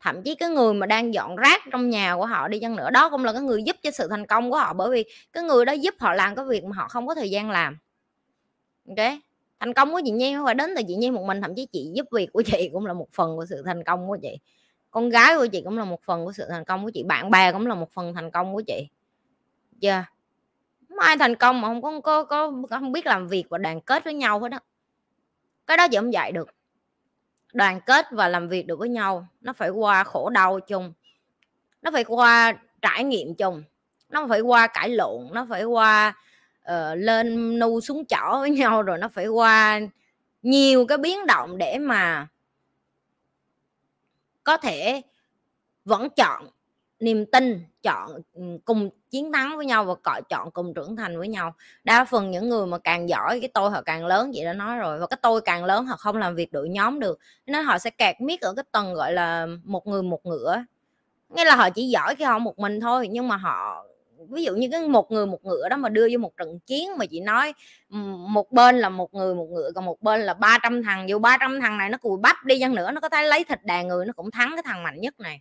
Thậm 0.00 0.22
chí 0.22 0.34
cái 0.34 0.48
người 0.48 0.74
mà 0.74 0.86
đang 0.86 1.14
dọn 1.14 1.36
rác 1.36 1.62
trong 1.72 1.90
nhà 1.90 2.16
của 2.16 2.26
họ 2.26 2.48
đi 2.48 2.60
chăng 2.60 2.76
nữa 2.76 2.90
đó 2.90 3.10
cũng 3.10 3.24
là 3.24 3.32
cái 3.32 3.42
người 3.42 3.62
giúp 3.62 3.76
cho 3.82 3.90
sự 3.90 4.08
thành 4.08 4.26
công 4.26 4.50
của 4.50 4.56
họ 4.56 4.72
bởi 4.72 4.90
vì 4.90 5.04
cái 5.32 5.42
người 5.42 5.64
đó 5.64 5.72
giúp 5.72 5.94
họ 5.98 6.14
làm 6.14 6.34
cái 6.34 6.44
việc 6.44 6.64
mà 6.64 6.76
họ 6.76 6.88
không 6.88 7.06
có 7.06 7.14
thời 7.14 7.30
gian 7.30 7.50
làm. 7.50 7.78
Ok 8.88 9.18
thành 9.60 9.74
công 9.74 9.92
của 9.92 10.00
chị 10.04 10.10
Nhi 10.10 10.34
không 10.34 10.44
phải 10.44 10.54
đến 10.54 10.70
từ 10.76 10.82
chị 10.88 10.94
Nhi 10.94 11.10
một 11.10 11.24
mình 11.26 11.40
thậm 11.40 11.54
chí 11.54 11.66
chị 11.66 11.90
giúp 11.94 12.06
việc 12.12 12.32
của 12.32 12.42
chị 12.42 12.70
cũng 12.72 12.86
là 12.86 12.92
một 12.92 13.08
phần 13.12 13.36
của 13.36 13.46
sự 13.46 13.62
thành 13.66 13.84
công 13.84 14.08
của 14.08 14.18
chị. 14.22 14.38
Con 14.90 15.08
gái 15.08 15.36
của 15.36 15.46
chị 15.46 15.62
cũng 15.64 15.78
là 15.78 15.84
một 15.84 16.02
phần 16.02 16.24
của 16.24 16.32
sự 16.32 16.44
thành 16.50 16.64
công 16.64 16.84
của 16.84 16.90
chị 16.94 17.02
bạn 17.02 17.30
bè 17.30 17.52
cũng 17.52 17.66
là 17.66 17.74
một 17.74 17.90
phần 17.92 18.14
thành 18.14 18.30
công 18.30 18.54
của 18.54 18.62
chị. 18.66 18.88
Chưa? 19.80 19.88
Yeah. 19.88 20.04
không 20.88 20.98
ai 20.98 21.16
thành 21.18 21.36
công 21.36 21.60
mà 21.60 21.68
không 21.68 21.82
có, 21.82 22.00
có 22.00 22.24
có 22.24 22.52
không 22.70 22.92
biết 22.92 23.06
làm 23.06 23.28
việc 23.28 23.44
và 23.48 23.58
đoàn 23.58 23.80
kết 23.80 24.04
với 24.04 24.14
nhau 24.14 24.40
hết 24.40 24.48
đó 24.48 24.58
cái 25.68 25.76
đó 25.76 25.88
chị 25.88 25.96
không 25.96 26.12
dạy 26.12 26.32
được. 26.32 26.48
Đoàn 27.52 27.80
kết 27.86 28.06
và 28.10 28.28
làm 28.28 28.48
việc 28.48 28.66
được 28.66 28.78
với 28.78 28.88
nhau 28.88 29.28
nó 29.40 29.52
phải 29.52 29.70
qua 29.70 30.04
khổ 30.04 30.30
đau 30.30 30.60
chung 30.60 30.92
nó 31.82 31.90
phải 31.90 32.04
qua 32.04 32.52
trải 32.82 33.04
nghiệm 33.04 33.34
chung 33.34 33.62
nó 34.08 34.26
phải 34.28 34.40
qua 34.40 34.66
cãi 34.66 34.88
lộn 34.88 35.28
nó 35.32 35.46
phải 35.48 35.64
qua 35.64 36.14
uh, 36.70 36.72
lên 36.96 37.58
nu 37.58 37.80
xuống 37.80 38.04
chỏ 38.06 38.30
với 38.40 38.50
nhau 38.50 38.82
rồi 38.82 38.98
nó 38.98 39.08
phải 39.08 39.26
qua 39.26 39.80
nhiều 40.42 40.86
cái 40.86 40.98
biến 40.98 41.26
động 41.26 41.58
để 41.58 41.78
mà 41.78 42.26
có 44.44 44.56
thể 44.56 45.02
vẫn 45.84 46.08
chọn 46.16 46.48
niềm 47.00 47.26
tin 47.32 47.64
chọn 47.82 48.10
cùng 48.64 48.90
chiến 49.10 49.32
thắng 49.32 49.56
với 49.56 49.66
nhau 49.66 49.84
và 49.84 49.94
cọ 49.94 50.20
chọn 50.28 50.50
cùng 50.50 50.74
trưởng 50.74 50.96
thành 50.96 51.18
với 51.18 51.28
nhau. 51.28 51.54
Đa 51.84 52.04
phần 52.04 52.30
những 52.30 52.48
người 52.48 52.66
mà 52.66 52.78
càng 52.78 53.08
giỏi 53.08 53.40
cái 53.40 53.50
tôi 53.54 53.70
họ 53.70 53.82
càng 53.82 54.06
lớn, 54.06 54.30
chị 54.34 54.44
đã 54.44 54.52
nói 54.52 54.76
rồi, 54.76 54.98
và 54.98 55.06
cái 55.06 55.18
tôi 55.22 55.40
càng 55.40 55.64
lớn 55.64 55.86
họ 55.86 55.96
không 55.96 56.16
làm 56.16 56.34
việc 56.34 56.52
đội 56.52 56.68
nhóm 56.68 57.00
được 57.00 57.18
nên 57.46 57.64
họ 57.64 57.78
sẽ 57.78 57.90
kẹt 57.90 58.20
miết 58.20 58.40
ở 58.40 58.54
cái 58.54 58.64
tầng, 58.72 58.94
gọi 58.94 59.12
là, 59.12 59.46
một 59.64 59.86
người 59.86 60.02
một 60.02 60.26
ngựa. 60.26 60.64
Nghĩa 61.28 61.44
là 61.44 61.56
họ 61.56 61.70
chỉ 61.70 61.88
giỏi 61.88 62.14
khi 62.14 62.24
họ 62.24 62.38
một 62.38 62.58
mình 62.58 62.80
thôi, 62.80 63.08
nhưng 63.10 63.28
mà 63.28 63.36
họ, 63.36 63.84
ví 64.28 64.44
dụ 64.44 64.54
như 64.54 64.68
cái 64.72 64.88
một 64.88 65.10
người 65.10 65.26
một 65.26 65.44
ngựa 65.44 65.68
đó 65.68 65.76
mà 65.76 65.88
đưa 65.88 66.08
vô 66.12 66.18
một 66.18 66.36
trận 66.36 66.58
chiến 66.58 66.90
mà 66.98 67.06
chị 67.06 67.20
nói 67.20 67.54
một 68.28 68.52
bên 68.52 68.78
là 68.78 68.88
một 68.88 69.14
người 69.14 69.34
một 69.34 69.46
ngựa, 69.50 69.70
còn 69.74 69.84
một 69.84 70.02
bên 70.02 70.20
là 70.20 70.34
300 70.34 70.82
thằng 70.82 71.08
dù 71.08 71.18
300 71.18 71.60
thằng 71.60 71.78
này 71.78 71.90
nó 71.90 71.98
cùi 71.98 72.18
bắp 72.18 72.44
đi 72.44 72.60
chăng 72.60 72.74
nữa, 72.74 72.90
nó 72.90 73.00
có 73.00 73.08
thể 73.08 73.22
lấy 73.22 73.44
thịt 73.44 73.64
đàn 73.64 73.88
người, 73.88 74.06
nó 74.06 74.12
cũng 74.12 74.30
thắng 74.30 74.50
cái 74.54 74.62
thằng 74.62 74.82
mạnh 74.82 75.00
nhất 75.00 75.20
này. 75.20 75.40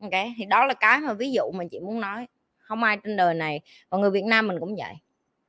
Ok 0.00 0.10
thì 0.36 0.44
đó 0.44 0.64
là 0.66 0.74
cái 0.74 1.00
mà 1.00 1.12
ví 1.12 1.32
dụ 1.32 1.50
mà 1.54 1.64
chị 1.70 1.80
muốn 1.80 2.00
nói 2.00 2.26
không 2.64 2.82
ai 2.82 2.98
trên 3.04 3.16
đời 3.16 3.34
này, 3.34 3.60
và 3.90 3.98
người 3.98 4.10
Việt 4.10 4.24
Nam 4.24 4.48
mình 4.48 4.56
cũng 4.60 4.76
vậy. 4.76 4.94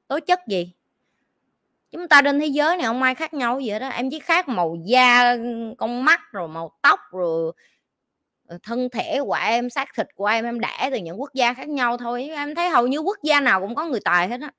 Tố 0.07 0.19
chất 0.19 0.39
gì? 0.47 0.71
Chúng 1.91 2.07
ta 2.07 2.21
trên 2.21 2.39
thế 2.39 2.45
giới 2.45 2.77
này 2.77 2.85
không 2.85 3.01
ai 3.01 3.15
khác 3.15 3.33
nhau 3.33 3.59
gì 3.59 3.79
đó 3.79 3.87
em 3.87 4.09
chỉ 4.09 4.19
khác 4.19 4.47
màu 4.47 4.75
da, 4.85 5.35
con 5.77 6.05
mắt, 6.05 6.21
rồi 6.31 6.47
màu 6.47 6.71
tóc, 6.81 6.99
rồi 7.11 7.51
ờ, 8.47 8.57
thân 8.63 8.89
thể 8.89 9.19
của 9.25 9.33
em, 9.33 9.69
xác 9.69 9.89
thịt 9.97 10.07
của 10.15 10.25
em. 10.25 10.45
Em 10.45 10.59
đẻ 10.59 10.89
từ 10.91 10.97
những 10.97 11.21
quốc 11.21 11.33
gia 11.33 11.53
khác 11.53 11.69
nhau 11.69 11.97
thôi. 11.97 12.29
Em 12.29 12.55
thấy 12.55 12.69
hầu 12.69 12.87
như 12.87 12.99
quốc 12.99 13.17
gia 13.23 13.39
nào 13.39 13.61
cũng 13.61 13.75
có 13.75 13.85
người 13.85 13.99
tài 14.05 14.27
hết 14.27 14.41
á. 14.41 14.51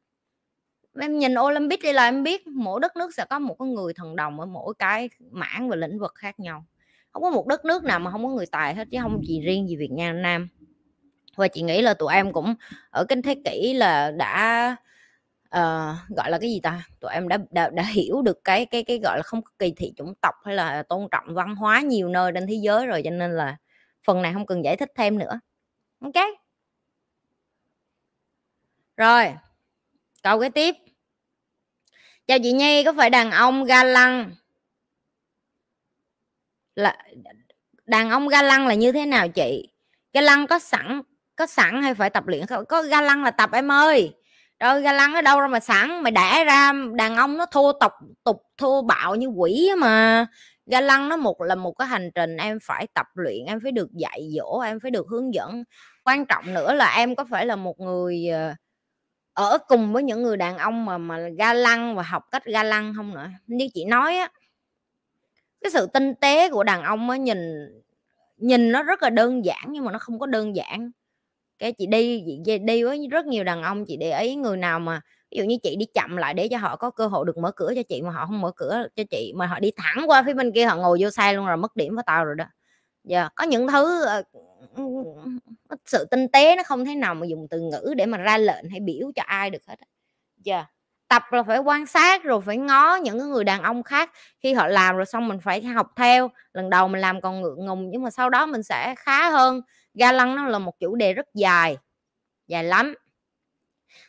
Em 1.01 1.19
nhìn 1.19 1.35
Olympic 1.35 1.83
đi 1.83 1.93
là 1.93 2.05
em 2.05 2.23
biết 2.23 2.47
mỗi 2.47 2.81
đất 2.81 2.97
nước 2.97 3.15
sẽ 3.15 3.25
có 3.31 3.39
một 3.39 3.57
cái 3.59 3.69
người 3.69 3.95
thần 3.95 4.17
đồng 4.17 4.41
ở 4.41 4.47
mỗi 4.47 4.75
cái 4.79 5.11
mảng 5.31 5.69
và 5.69 5.77
lĩnh 5.77 5.99
vực 5.99 6.13
khác 6.15 6.41
nhau. 6.41 6.65
Không 7.13 7.23
có 7.23 7.31
một 7.31 7.47
đất 7.47 7.65
nước 7.65 7.85
nào 7.85 7.99
mà 7.99 8.11
không 8.11 8.25
có 8.25 8.31
người 8.31 8.47
tài 8.47 8.75
hết, 8.75 8.89
chứ 8.91 8.99
không 9.03 9.21
chỉ 9.27 9.41
riêng 9.41 9.69
gì 9.69 9.77
Việt 9.77 9.91
Nam 9.91 10.23
Nam 10.23 10.49
và 11.37 11.49
chị 11.49 11.63
nghĩ 11.63 11.83
là 11.83 11.95
tụi 11.95 12.15
em 12.15 12.33
cũng 12.33 12.55
ở 12.91 13.05
cái 13.05 13.19
thế 13.25 13.35
kỷ 13.45 13.75
là 13.75 14.11
đã 14.11 14.77
uh, 15.47 15.97
gọi 16.17 16.31
là 16.31 16.39
cái 16.41 16.51
gì 16.51 16.61
ta? 16.63 16.83
Tụi 17.01 17.13
em 17.13 17.29
đã, 17.29 17.39
đã 17.51 17.71
đã 17.71 17.83
hiểu 17.83 18.23
được 18.23 18.45
cái 18.45 18.67
cái 18.67 18.85
cái 18.85 18.99
gọi 19.03 19.17
là 19.17 19.23
không 19.23 19.43
có 19.43 19.51
kỳ 19.59 19.73
thị 19.77 19.93
chủng 19.97 20.15
tộc 20.15 20.35
hay 20.45 20.55
là 20.55 20.83
tôn 20.83 21.09
trọng 21.11 21.35
văn 21.35 21.57
hóa 21.57 21.81
nhiều 21.81 22.09
nơi 22.09 22.33
trên 22.35 22.47
thế 22.47 22.55
giới 22.55 22.87
rồi 22.87 23.03
cho 23.05 23.11
nên 23.11 23.37
là 23.37 23.57
phần 24.05 24.23
này 24.23 24.33
không 24.33 24.47
cần 24.47 24.65
giải 24.65 24.77
thích 24.77 24.93
thêm 24.95 25.19
nữa. 25.19 25.41
Ok. 26.01 26.25
Rồi 28.97 29.35
câu 30.23 30.41
cái 30.41 30.51
tiếp. 30.51 30.75
Chào 32.27 32.39
chị 32.43 32.53
nhi 32.53 32.85
có 32.85 32.93
phải 32.97 33.11
đàn 33.11 33.31
ông 33.31 33.65
ga 33.65 33.85
lăng 33.85 34.35
là 36.75 36.99
đàn 37.85 38.11
ông 38.11 38.29
ga 38.29 38.43
lăng 38.43 38.67
là 38.67 38.75
như 38.75 38.93
thế 38.93 39.07
nào 39.07 39.29
chị? 39.29 39.73
Ga 40.13 40.21
lăng 40.21 40.47
có 40.47 40.59
sẵn 40.59 41.03
có 41.37 41.47
sẵn 41.47 41.83
hay 41.83 41.95
phải 41.95 42.11
tập 42.11 42.27
luyện 42.27 42.47
không? 42.47 42.67
Có 42.67 42.83
ga 42.83 43.01
lăng 43.01 43.25
là 43.25 43.31
tập 43.31 43.51
em 43.53 43.73
ơi. 43.73 44.15
Rồi 44.61 44.83
ga 44.83 44.93
lăng 44.93 45.15
ở 45.15 45.23
đâu 45.23 45.41
ra 45.41 45.47
mà 45.47 45.61
sẵn? 45.61 46.03
Mày 46.03 46.13
đẻ 46.13 46.45
ra, 46.45 46.73
đàn 46.95 47.17
ông 47.17 47.37
nó 47.37 47.47
thô 47.47 47.73
tục 47.73 47.93
tục, 48.25 48.43
thô 48.59 48.83
bạo 48.83 49.15
như 49.15 49.27
quỷ 49.27 49.71
mà. 49.79 50.27
Ga 50.67 50.81
lăng 50.81 51.09
nó 51.09 51.17
một 51.17 51.43
là 51.43 51.55
một 51.55 51.73
cái 51.73 51.89
hành 51.89 52.11
trình 52.15 52.37
em 52.37 52.59
phải 52.63 52.87
tập 52.95 53.07
luyện, 53.15 53.45
em 53.47 53.61
phải 53.63 53.73
được 53.73 53.89
dạy 53.93 54.31
dỗ, 54.37 54.61
em 54.61 54.81
phải 54.81 54.91
được 54.91 55.07
hướng 55.09 55.35
dẫn. 55.35 55.65
Quan 56.05 56.27
trọng 56.27 56.55
nữa 56.55 56.75
là 56.75 56.95
em 56.97 57.15
có 57.17 57.25
phải 57.31 57.47
là 57.47 57.57
một 57.57 57.81
người 57.81 58.29
ờ, 58.29 58.55
ở 59.35 59.59
cùng 59.69 59.93
với 59.93 60.03
những 60.03 60.23
người 60.23 60.37
đàn 60.37 60.59
ông 60.59 60.85
mà 60.87 60.99
mà 60.99 61.19
ga 61.39 61.53
lăng 61.55 61.97
và 61.97 62.03
học 62.03 62.23
cách 62.31 62.45
ga 62.45 62.63
lăng 62.63 62.93
không 62.97 63.15
nữa? 63.15 63.29
Như 63.47 63.69
chị 63.75 63.85
nói 63.85 64.17
á, 64.17 64.29
cái 65.61 65.71
sự 65.71 65.87
tinh 65.95 66.15
tế 66.15 66.51
của 66.51 66.65
đàn 66.65 66.83
ông 66.83 67.11
á 67.11 67.17
nhìn 67.17 67.39
nhìn 68.37 68.73
nó 68.73 68.83
rất 68.83 69.03
là 69.03 69.11
đơn 69.11 69.45
giản 69.45 69.65
nhưng 69.69 69.85
mà 69.85 69.93
nó 69.93 69.99
không 69.99 70.19
có 70.19 70.27
đơn 70.27 70.57
giản 70.57 70.91
cái 71.59 71.73
chị 71.73 71.87
đi 71.87 72.25
chị 72.45 72.59
đi 72.59 72.85
với 72.85 73.09
rất 73.11 73.27
nhiều 73.27 73.45
đàn 73.45 73.63
ông 73.63 73.85
chị 73.87 73.97
để 73.97 74.21
ý 74.21 74.35
người 74.35 74.57
nào 74.57 74.81
mà 74.81 75.01
ví 75.31 75.39
dụ 75.39 75.45
như 75.45 75.57
chị 75.63 75.77
đi 75.77 75.87
chậm 75.95 76.17
lại 76.17 76.35
để 76.35 76.49
cho 76.49 76.59
họ 76.59 76.77
có 76.77 76.91
cơ 76.91 77.07
hội 77.07 77.25
được 77.27 77.39
mở 77.39 77.51
cửa 77.51 77.73
cho 77.77 77.83
chị 77.89 78.03
mà 78.03 78.11
họ 78.11 78.27
không 78.27 78.41
mở 78.41 78.51
cửa 78.57 78.87
cho 78.97 79.03
chị 79.11 79.33
mà 79.37 79.47
họ 79.47 79.61
đi 79.61 79.71
thẳng 79.77 80.11
qua 80.11 80.23
phía 80.27 80.35
bên 80.35 80.53
kia 80.53 80.67
họ 80.67 80.77
ngồi 80.77 80.99
vô 81.01 81.11
xe 81.11 81.33
luôn 81.33 81.47
rồi 81.47 81.57
mất 81.57 81.77
điểm 81.77 81.95
với 81.95 82.05
tao 82.07 82.25
rồi 82.25 82.35
đó. 82.35 82.45
Giờ 83.05 83.19
yeah. 83.19 83.33
có 83.35 83.45
những 83.45 83.69
thứ 83.69 84.07
uh, 84.19 84.27
sự 85.87 86.05
tinh 86.11 86.29
tế 86.29 86.57
nó 86.57 86.63
không 86.63 86.85
thể 86.85 86.95
nào 86.95 87.15
mà 87.15 87.27
dùng 87.27 87.47
từ 87.51 87.61
ngữ 87.61 87.95
để 87.97 88.07
mà 88.07 88.19
ra 88.19 88.39
lệnh 88.39 88.69
hay 88.71 88.81
biểu 88.81 89.13
cho 89.17 89.23
ai 89.27 89.51
được 89.51 89.63
hết 89.67 89.77
giờ 90.45 90.55
yeah 90.55 90.67
tập 91.09 91.23
là 91.31 91.43
phải 91.43 91.59
quan 91.59 91.87
sát 91.87 92.25
rồi 92.25 92.41
phải 92.41 92.57
ngó 92.57 92.97
những 92.97 93.31
người 93.31 93.45
đàn 93.45 93.63
ông 93.63 93.83
khác 93.83 94.11
khi 94.43 94.53
họ 94.53 94.67
làm 94.67 94.97
rồi 94.97 95.07
xong 95.07 95.29
mình 95.29 95.39
phải 95.41 95.63
học 95.63 95.93
theo. 95.97 96.31
Lần 96.53 96.71
đầu 96.71 96.89
mình 96.89 97.01
làm 97.01 97.21
còn 97.21 97.41
ngượng 97.43 97.67
ngùng 97.67 97.91
nhưng 97.91 98.03
mà 98.03 98.11
sau 98.11 98.31
đó 98.31 98.47
mình 98.47 98.63
sẽ 98.63 98.95
khá 98.99 99.31
hơn 99.31 99.61
ga 99.99 100.13
lăng 100.13 100.37
nó 100.37 100.47
là 100.47 100.59
một 100.59 100.81
chủ 100.81 100.95
đề 100.97 101.13
rất 101.13 101.27
dài 101.35 101.77
dài 102.47 102.65
lắm. 102.65 102.95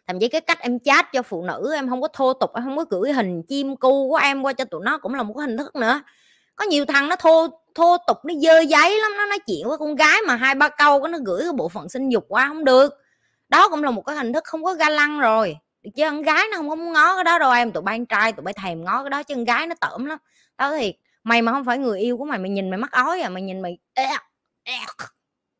Thậm 0.08 0.20
chí 0.20 0.27
cái 0.27 0.41
cách 0.41 0.60
em 0.60 0.79
chat 0.79 1.06
cho 1.13 1.22
phụ 1.22 1.44
nữ, 1.44 1.74
em 1.75 1.89
không 1.89 2.01
có 2.01 2.08
thô 2.08 2.34
tục, 2.34 2.51
em 2.56 2.63
không 2.63 2.77
có 2.77 2.86
gửi 2.89 3.13
hình 3.13 3.44
chim 3.44 3.75
cu 3.75 4.10
của 4.10 4.15
em 4.15 4.41
qua 4.41 4.53
cho 4.53 4.65
tụi 4.65 4.82
nó 4.84 4.98
cũng 4.98 5.13
là 5.13 5.24
một 5.24 5.34
cái 5.38 5.48
hình 5.48 5.58
thức 5.58 5.75
nữa. 5.75 6.01
Có 6.56 6.65
nhiều 6.65 6.86
thằng 6.86 7.10
nó 7.10 7.15
thô 7.15 7.48
thô 7.75 7.98
tục, 8.08 8.17
nó 8.25 8.34
dơ 8.44 8.60
giấy 8.60 9.00
lắm, 9.00 9.12
nó 9.17 9.25
nói 9.25 9.39
chuyện 9.48 9.67
với 9.67 9.77
con 9.77 9.96
gái 9.96 10.17
mà 10.27 10.36
hai 10.36 10.56
ba 10.56 10.70
câu 10.70 11.08
nó 11.08 11.17
gửi 11.25 11.41
cái 11.44 11.53
bộ 11.53 11.70
phận 11.70 11.89
sinh 11.89 12.10
dục 12.10 12.25
qua 12.27 12.48
không 12.48 12.65
được. 12.65 12.94
Đó 13.50 13.70
cũng 13.70 13.84
là 13.84 13.91
một 13.91 14.01
cái 14.01 14.15
hình 14.15 14.34
thức 14.34 14.44
không 14.44 14.63
có 14.63 14.74
ga 14.74 14.89
lăng 14.89 15.20
rồi. 15.20 15.58
Chứ, 15.96 16.03
con 16.10 16.22
gái 16.22 16.46
nó 16.51 16.58
không 16.58 16.70
có 16.70 16.75
muốn 16.75 16.94
ngó 16.94 17.15
cái 17.15 17.24
đó 17.24 17.39
đâu, 17.39 17.51
em 17.51 17.72
tụi 17.72 17.84
bay 17.84 18.00
trai 18.10 18.34
tụi 18.34 18.44
bay 18.44 18.53
thèm 18.53 18.84
ngó 18.84 19.03
cái 19.03 19.10
đó 19.10 19.24
chứ 19.24 19.36
con 19.36 19.44
gái 19.44 19.67
nó 19.67 19.75
tởm 19.82 20.06
lắm. 20.06 20.17
Tao 20.58 20.72
thì 20.77 20.94
mày 21.24 21.41
mà 21.41 21.51
không 21.51 21.65
phải 21.65 21.77
người 21.77 22.00
yêu 22.00 22.17
của 22.17 22.25
mày 22.25 22.39
mày 22.39 22.50
nhìn 22.50 22.70
mày 22.70 22.77
mắc 22.77 22.91
ói 22.91 23.22
à 23.22 23.29
mày 23.29 23.41
nhìn 23.41 23.62
mày 23.62 23.77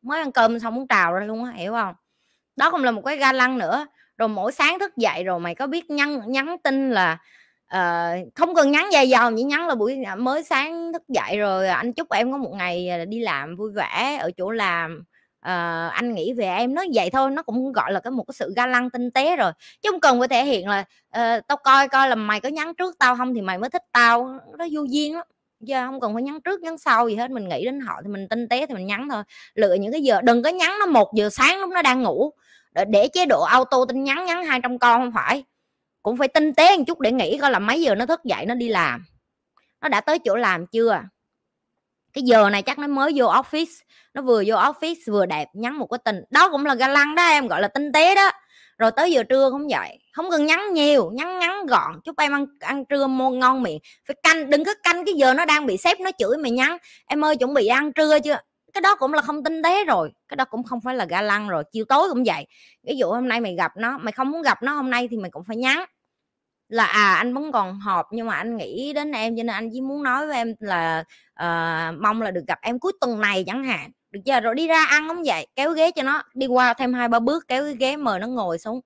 mới 0.02 0.20
ăn 0.20 0.32
cơm 0.32 0.58
xong 0.58 0.74
muốn 0.74 0.88
trào 0.88 1.12
ra 1.12 1.26
luôn 1.26 1.44
á 1.44 1.52
hiểu 1.52 1.72
không? 1.72 1.94
Đó 2.56 2.70
cũng 2.70 2.84
là 2.84 2.90
một 2.90 3.02
cái 3.04 3.16
ga 3.16 3.32
lăng 3.32 3.58
nữa. 3.58 3.86
Rồi 4.18 4.28
mỗi 4.28 4.52
sáng 4.52 4.78
thức 4.78 4.96
dậy 4.96 5.24
rồi 5.24 5.40
mày 5.40 5.54
có 5.54 5.66
biết 5.66 5.90
nhắn 5.90 6.20
nhắn 6.26 6.56
tin 6.64 6.90
là 6.90 7.18
uh, 7.74 8.34
không 8.34 8.54
cần 8.54 8.70
nhắn 8.70 8.88
dài 8.92 9.08
dòng 9.08 9.36
chỉ 9.36 9.42
nhắn 9.42 9.66
là 9.66 9.74
buổi 9.74 10.02
à, 10.06 10.14
mới 10.14 10.42
sáng 10.42 10.92
thức 10.92 11.02
dậy 11.08 11.38
rồi 11.38 11.68
anh 11.68 11.92
chúc 11.92 12.10
em 12.10 12.32
có 12.32 12.38
một 12.38 12.50
ngày 12.54 12.88
à, 12.88 13.04
đi 13.04 13.20
làm 13.20 13.56
vui 13.56 13.72
vẻ 13.72 14.18
ở 14.20 14.30
chỗ 14.36 14.50
làm 14.50 14.98
uh, 15.38 15.92
anh 15.92 16.14
nghĩ 16.14 16.32
về 16.32 16.46
em. 16.46 16.74
Nó 16.74 16.84
vậy 16.94 17.10
thôi 17.10 17.30
nó 17.30 17.42
cũng 17.42 17.72
gọi 17.72 17.92
là 17.92 18.00
cái 18.00 18.10
một 18.10 18.24
cái 18.28 18.34
sự 18.34 18.52
ga 18.56 18.66
lăng 18.66 18.90
tinh 18.90 19.10
tế 19.10 19.36
rồi. 19.36 19.52
Chứ 19.82 19.90
không 19.90 20.00
cần 20.00 20.18
phải 20.18 20.28
thể 20.28 20.44
hiện 20.44 20.68
là 20.68 20.80
uh, 20.80 21.46
tao 21.46 21.56
coi 21.64 21.88
coi 21.88 22.08
là 22.08 22.14
mày 22.14 22.40
có 22.40 22.48
nhắn 22.48 22.74
trước 22.74 22.98
tao 22.98 23.16
không 23.16 23.34
thì 23.34 23.40
mày 23.40 23.58
mới 23.58 23.70
thích 23.70 23.84
tao. 23.92 24.38
Nó 24.58 24.66
vô 24.72 24.82
duyên 24.82 25.16
lắm 25.16 25.26
giờ 25.60 25.86
không 25.86 26.00
cần 26.00 26.14
phải 26.14 26.22
nhắn 26.22 26.40
trước 26.40 26.60
nhắn 26.60 26.78
sau 26.78 27.08
gì 27.08 27.16
hết 27.16 27.30
mình 27.30 27.48
nghĩ 27.48 27.64
đến 27.64 27.80
họ 27.80 28.00
thì 28.02 28.08
mình 28.08 28.28
tinh 28.28 28.48
tế 28.48 28.66
thì 28.66 28.74
mình 28.74 28.86
nhắn 28.86 29.08
thôi. 29.10 29.22
Lựa 29.54 29.74
những 29.74 29.92
cái 29.92 30.00
giờ 30.00 30.20
đừng 30.22 30.42
có 30.42 30.50
nhắn 30.50 30.78
nó 30.80 30.86
một 30.86 31.14
giờ 31.14 31.30
sáng 31.30 31.60
lúc 31.60 31.70
nó 31.70 31.82
đang 31.82 32.02
ngủ. 32.02 32.32
Để, 32.72 32.84
để 32.84 33.08
chế 33.08 33.26
độ 33.26 33.42
auto 33.42 33.84
tin 33.88 34.04
nhắn 34.04 34.24
nhắn 34.26 34.44
hai 34.44 34.60
trăm 34.62 34.78
con 34.78 35.00
không 35.00 35.12
phải. 35.14 35.44
Cũng 36.02 36.16
phải 36.16 36.28
tinh 36.28 36.54
tế 36.54 36.76
một 36.76 36.84
chút 36.86 37.00
để 37.00 37.12
nghĩ 37.12 37.38
coi 37.38 37.50
là 37.50 37.58
mấy 37.58 37.82
giờ 37.82 37.94
nó 37.94 38.06
thức 38.06 38.24
dậy 38.24 38.46
nó 38.46 38.54
đi 38.54 38.68
làm. 38.68 39.04
Nó 39.80 39.88
đã 39.88 40.00
tới 40.00 40.18
chỗ 40.18 40.36
làm 40.36 40.66
chưa? 40.66 41.02
Cái 42.12 42.22
giờ 42.22 42.50
này 42.50 42.62
chắc 42.62 42.78
nó 42.78 42.86
mới 42.86 43.12
vô 43.16 43.26
office. 43.26 43.82
Nó 44.14 44.22
vừa 44.22 44.42
vô 44.46 44.54
office 44.54 44.94
vừa 45.06 45.26
đẹp 45.26 45.48
nhắn 45.52 45.78
một 45.78 45.86
cái 45.86 45.98
tình 46.04 46.22
đó 46.30 46.48
cũng 46.50 46.66
là 46.66 46.74
ga 46.74 46.88
lăng 46.88 47.14
đó 47.14 47.26
em 47.26 47.46
gọi 47.46 47.60
là 47.60 47.68
tinh 47.68 47.92
tế 47.92 48.14
đó 48.14 48.30
rồi 48.78 48.90
tới 48.96 49.12
giờ 49.12 49.22
trưa 49.22 49.50
không 49.50 49.66
vậy 49.68 49.98
không 50.12 50.30
cần 50.30 50.46
nhắn 50.46 50.74
nhiều 50.74 51.10
nhắn 51.14 51.38
ngắn 51.38 51.66
gọn 51.66 52.00
chúc 52.04 52.18
em 52.18 52.32
ăn 52.32 52.46
ăn 52.60 52.84
trưa 52.84 53.06
mua 53.06 53.30
ngon 53.30 53.62
miệng. 53.62 53.78
Phải 54.08 54.16
canh 54.22 54.50
đừng 54.50 54.64
có 54.64 54.74
canh 54.82 55.04
cái 55.04 55.14
giờ 55.14 55.34
nó 55.34 55.44
đang 55.44 55.66
bị 55.66 55.76
sếp 55.76 56.00
nó 56.00 56.10
chửi 56.18 56.36
mày 56.38 56.50
nhắn. 56.50 56.76
Em 57.06 57.24
ơi 57.24 57.36
chuẩn 57.36 57.54
bị 57.54 57.66
ăn 57.66 57.92
trưa 57.92 58.18
chưa? 58.20 58.38
Cái 58.74 58.80
đó 58.80 58.94
cũng 58.96 59.14
là 59.14 59.22
không 59.22 59.44
tinh 59.44 59.62
tế 59.62 59.84
rồi 59.84 60.10
cái 60.28 60.36
đó 60.36 60.44
cũng 60.44 60.62
không 60.62 60.80
phải 60.80 60.94
là 60.96 61.04
ga 61.04 61.22
lăng 61.22 61.48
rồi 61.48 61.64
chiều 61.72 61.84
tối 61.84 62.08
cũng 62.08 62.24
vậy. 62.24 62.46
Ví 62.86 62.96
dụ 62.96 63.10
hôm 63.10 63.28
nay 63.28 63.40
mày 63.40 63.54
gặp 63.54 63.72
nó 63.76 63.98
mày 63.98 64.12
không 64.12 64.30
muốn 64.30 64.42
gặp 64.42 64.62
nó 64.62 64.72
hôm 64.72 64.90
nay 64.90 65.08
thì 65.10 65.16
mày 65.16 65.30
cũng 65.30 65.44
phải 65.44 65.56
nhắn. 65.56 65.84
Là 66.68 66.84
à 66.84 67.14
anh 67.14 67.34
vẫn 67.34 67.52
còn 67.52 67.80
họp 67.80 68.06
nhưng 68.12 68.26
mà 68.26 68.34
anh 68.34 68.56
nghĩ 68.56 68.92
đến 68.92 69.12
em 69.12 69.36
cho 69.36 69.42
nên 69.42 69.54
anh 69.54 69.70
chỉ 69.72 69.80
muốn 69.80 70.02
nói 70.02 70.26
với 70.26 70.36
em 70.36 70.54
là 70.60 71.04
uh, 71.42 72.00
mong 72.00 72.22
là 72.22 72.30
được 72.30 72.44
gặp 72.48 72.58
em 72.62 72.78
cuối 72.78 72.92
tuần 73.00 73.20
này 73.20 73.44
chẳng 73.46 73.64
hạn 73.64 73.90
được 74.10 74.20
chưa 74.26 74.40
rồi 74.40 74.54
đi 74.54 74.66
ra 74.66 74.84
ăn 74.84 75.08
không 75.08 75.22
vậy. 75.26 75.46
Kéo 75.56 75.70
ghế 75.70 75.90
cho 75.90 76.02
nó, 76.02 76.22
đi 76.34 76.46
qua 76.46 76.74
thêm 76.74 76.94
hai 76.94 77.08
ba 77.08 77.18
bước, 77.18 77.48
kéo 77.48 77.62
cái 77.64 77.74
ghế 77.74 77.96
mời 77.96 78.20
nó 78.20 78.26
ngồi 78.26 78.58
xuống. 78.58 78.80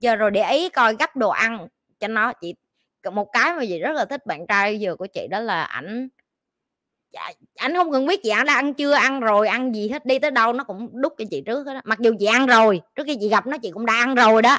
Giờ 0.00 0.16
rồi 0.16 0.30
để 0.30 0.50
ý 0.50 0.68
coi 0.68 0.96
gấp 0.98 1.16
đồ 1.16 1.28
ăn 1.28 1.68
cho 2.00 2.08
nó. 2.08 2.32
Chị 2.32 2.54
một 3.12 3.28
cái 3.32 3.54
mà 3.54 3.62
gì 3.62 3.78
rất 3.78 3.92
là 3.92 4.04
thích 4.04 4.26
bạn 4.26 4.46
trai 4.46 4.80
giờ 4.80 4.96
của 4.96 5.06
chị 5.06 5.26
đó 5.30 5.40
là 5.40 5.62
ảnh. 5.64 6.08
Dạ, 7.12 7.30
ảnh 7.56 7.74
không 7.74 7.92
cần 7.92 8.06
biết 8.06 8.20
chị 8.22 8.30
ảnh 8.30 8.46
đã 8.46 8.54
ăn 8.54 8.74
chưa, 8.74 8.92
ăn 8.92 9.20
rồi, 9.20 9.48
ăn 9.48 9.74
gì 9.74 9.88
hết 9.88 10.06
đi 10.06 10.18
tới 10.18 10.30
đâu, 10.30 10.52
nó 10.52 10.64
cũng 10.64 10.88
đút 10.92 11.12
cho 11.18 11.24
chị 11.30 11.42
trước 11.46 11.66
đó 11.66 11.80
mặc 11.84 11.98
dù 12.00 12.14
chị 12.18 12.26
ăn 12.26 12.46
rồi, 12.46 12.80
trước 12.94 13.02
khi 13.06 13.16
chị 13.20 13.28
gặp 13.28 13.46
nó 13.46 13.58
chị 13.58 13.70
cũng 13.70 13.86
đã 13.86 13.94
ăn 13.94 14.14
rồi 14.14 14.42
đó. 14.42 14.58